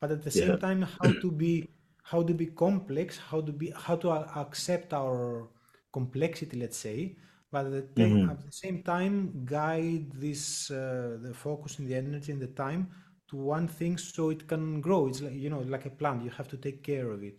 but 0.00 0.10
at 0.10 0.22
the 0.22 0.30
Yeah. 0.30 0.30
same 0.30 0.56
time 0.58 0.82
how 0.82 1.12
to 1.12 1.30
be 1.30 1.68
how 2.04 2.22
to 2.22 2.32
be 2.34 2.46
complex 2.46 3.18
how 3.30 3.40
to 3.40 3.52
be 3.52 3.72
how 3.74 3.96
to 3.96 4.10
accept 4.10 4.92
our 4.92 5.48
complexity 5.92 6.58
let's 6.58 6.76
say 6.78 7.16
but 7.50 7.66
at 7.66 7.72
the, 7.72 7.82
ta- 7.98 8.16
Mhm. 8.16 8.30
at 8.30 8.38
the 8.44 8.52
same 8.52 8.82
time 8.82 9.44
guide 9.44 10.12
this 10.12 10.70
uh, 10.70 11.18
the 11.22 11.32
focus 11.34 11.78
and 11.78 11.88
the 11.88 11.94
energy 11.94 12.32
and 12.32 12.40
the 12.40 12.48
time 12.66 12.88
to 13.28 13.36
one 13.36 13.66
thing 13.68 13.96
so 13.96 14.30
it 14.30 14.46
can 14.48 14.80
grow 14.80 15.06
it's 15.08 15.20
like 15.22 15.34
you 15.34 15.50
know 15.50 15.60
like 15.60 15.86
a 15.86 15.90
plant 15.90 16.22
you 16.22 16.30
have 16.30 16.48
to 16.48 16.56
take 16.56 16.82
care 16.82 17.10
of 17.10 17.22
it 17.22 17.36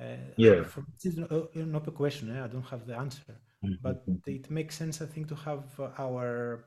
uh, 0.00 0.04
Yeah. 0.36 0.64
it's 1.04 1.16
not, 1.16 1.30
uh, 1.32 1.46
not 1.54 1.86
a 1.88 1.92
question 1.92 2.30
eh? 2.36 2.42
i 2.44 2.48
don't 2.48 2.66
have 2.72 2.86
the 2.86 2.96
answer 2.96 3.30
but 3.62 4.04
Mhm. 4.06 4.20
it 4.26 4.50
makes 4.50 4.76
sense 4.76 5.00
i 5.02 5.06
think 5.06 5.28
to 5.28 5.34
have 5.34 5.64
uh, 5.80 5.90
our 5.98 6.64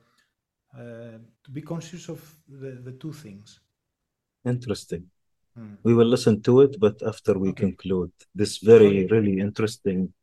uh, 0.78 1.18
to 1.44 1.52
be 1.52 1.62
conscious 1.62 2.10
of 2.10 2.22
the, 2.48 2.72
the 2.88 2.92
two 2.94 3.14
things 3.14 3.60
Interesting. 4.46 5.04
Hmm. 5.56 5.76
We 5.84 5.94
will 5.94 6.08
listen 6.08 6.42
to 6.44 6.62
it, 6.62 6.80
but 6.80 7.02
after 7.04 7.38
we 7.38 7.50
Okay. 7.50 7.64
conclude 7.66 8.12
this 8.34 8.58
very, 8.58 9.06
really 9.08 9.40
interesting 9.40 10.14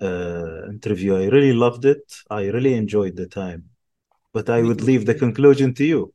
uh, 0.00 0.66
interview. 0.68 1.16
I 1.16 1.26
really 1.26 1.52
loved 1.52 1.84
it. 1.84 2.04
I 2.30 2.46
really 2.46 2.74
enjoyed 2.74 3.16
the 3.16 3.26
time. 3.26 3.64
But 4.32 4.50
I 4.50 4.62
would 4.62 4.82
leave 4.82 5.06
the 5.06 5.14
conclusion 5.14 5.74
to 5.74 5.84
you. 5.84 6.12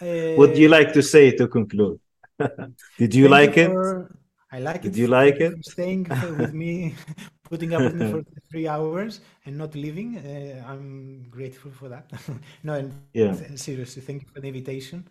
Uh, 0.00 0.06
What 0.36 0.54
do 0.54 0.60
you 0.60 0.68
like 0.68 0.92
to 0.92 1.02
say 1.02 1.30
to 1.36 1.48
conclude? 1.48 2.00
Did 2.98 3.14
you 3.14 3.28
thank 3.28 3.32
like 3.38 3.56
it? 3.56 3.70
for- 3.70 4.16
I 4.52 4.60
like 4.60 4.82
Did 4.82 4.94
it. 4.94 4.98
you 4.98 5.06
like 5.08 5.40
it? 5.40 5.54
staying 5.62 6.04
with 6.38 6.52
me, 6.52 6.94
putting 7.48 7.74
up 7.74 7.84
with 7.84 7.94
me 7.94 8.04
for 8.04 8.22
three 8.50 8.68
hours 8.68 9.20
and 9.44 9.56
not 9.58 9.74
leaving. 9.74 10.18
Uh, 10.18 10.64
I'm 10.68 11.26
grateful 11.30 11.70
for 11.72 11.88
that. 11.88 12.10
no, 12.62 12.74
and 12.74 12.92
Yeah. 13.12 13.38
th- 13.38 13.58
seriously, 13.58 14.02
thank 14.02 14.22
you 14.22 14.28
for 14.34 14.40
the 14.40 14.48
invitation. 14.48 15.06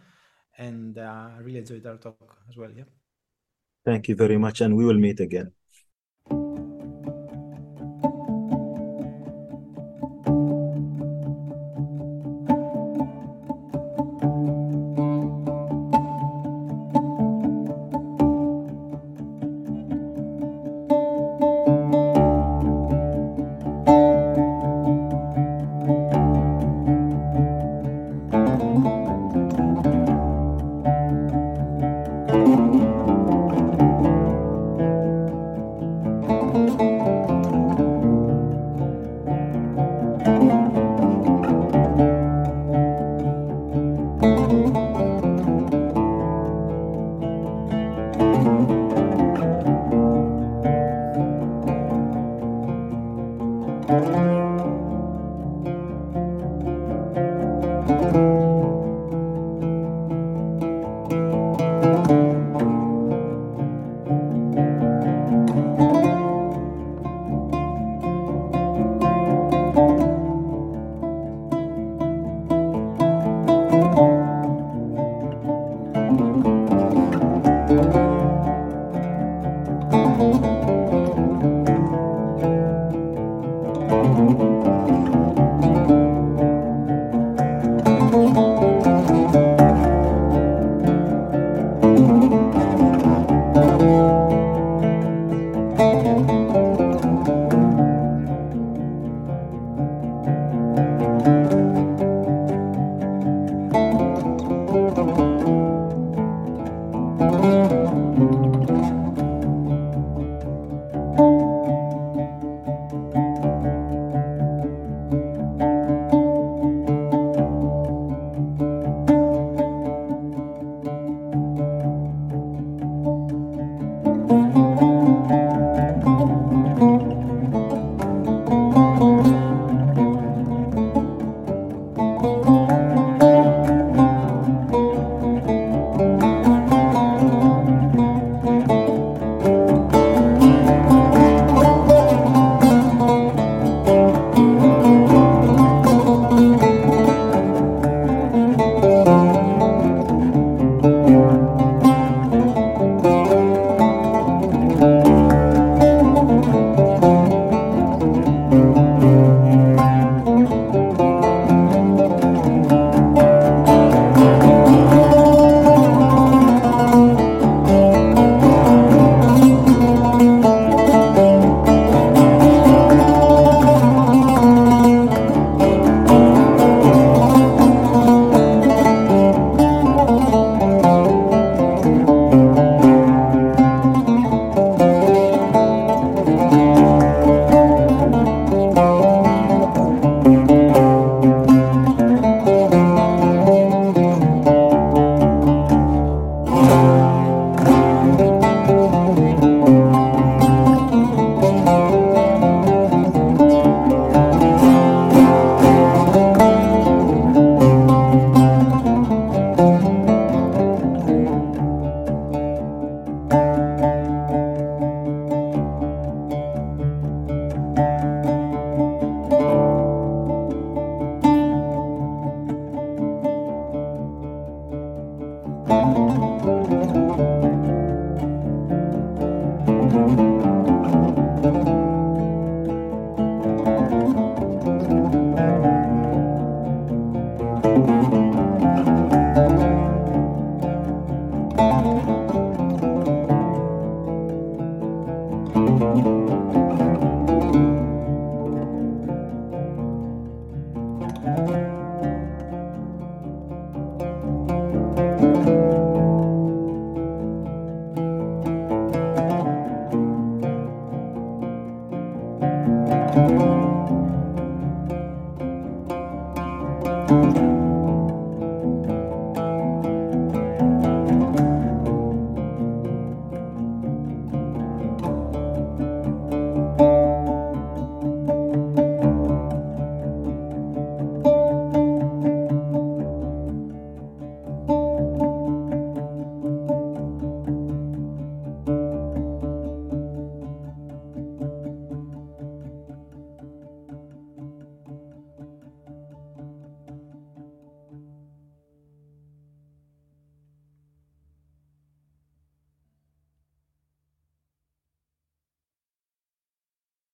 And 0.58 0.98
uh, 0.98 1.30
I 1.38 1.40
really 1.42 1.60
enjoyed 1.60 1.86
our 1.86 1.98
talk 1.98 2.38
as 2.50 2.58
well. 2.58 2.72
Yeah. 2.76 2.86
Thank 3.86 4.08
you 4.10 4.16
very 4.16 4.38
much, 4.38 4.62
and 4.62 4.76
we 4.76 4.86
will 4.86 5.00
meet 5.00 5.20
again. 5.20 5.52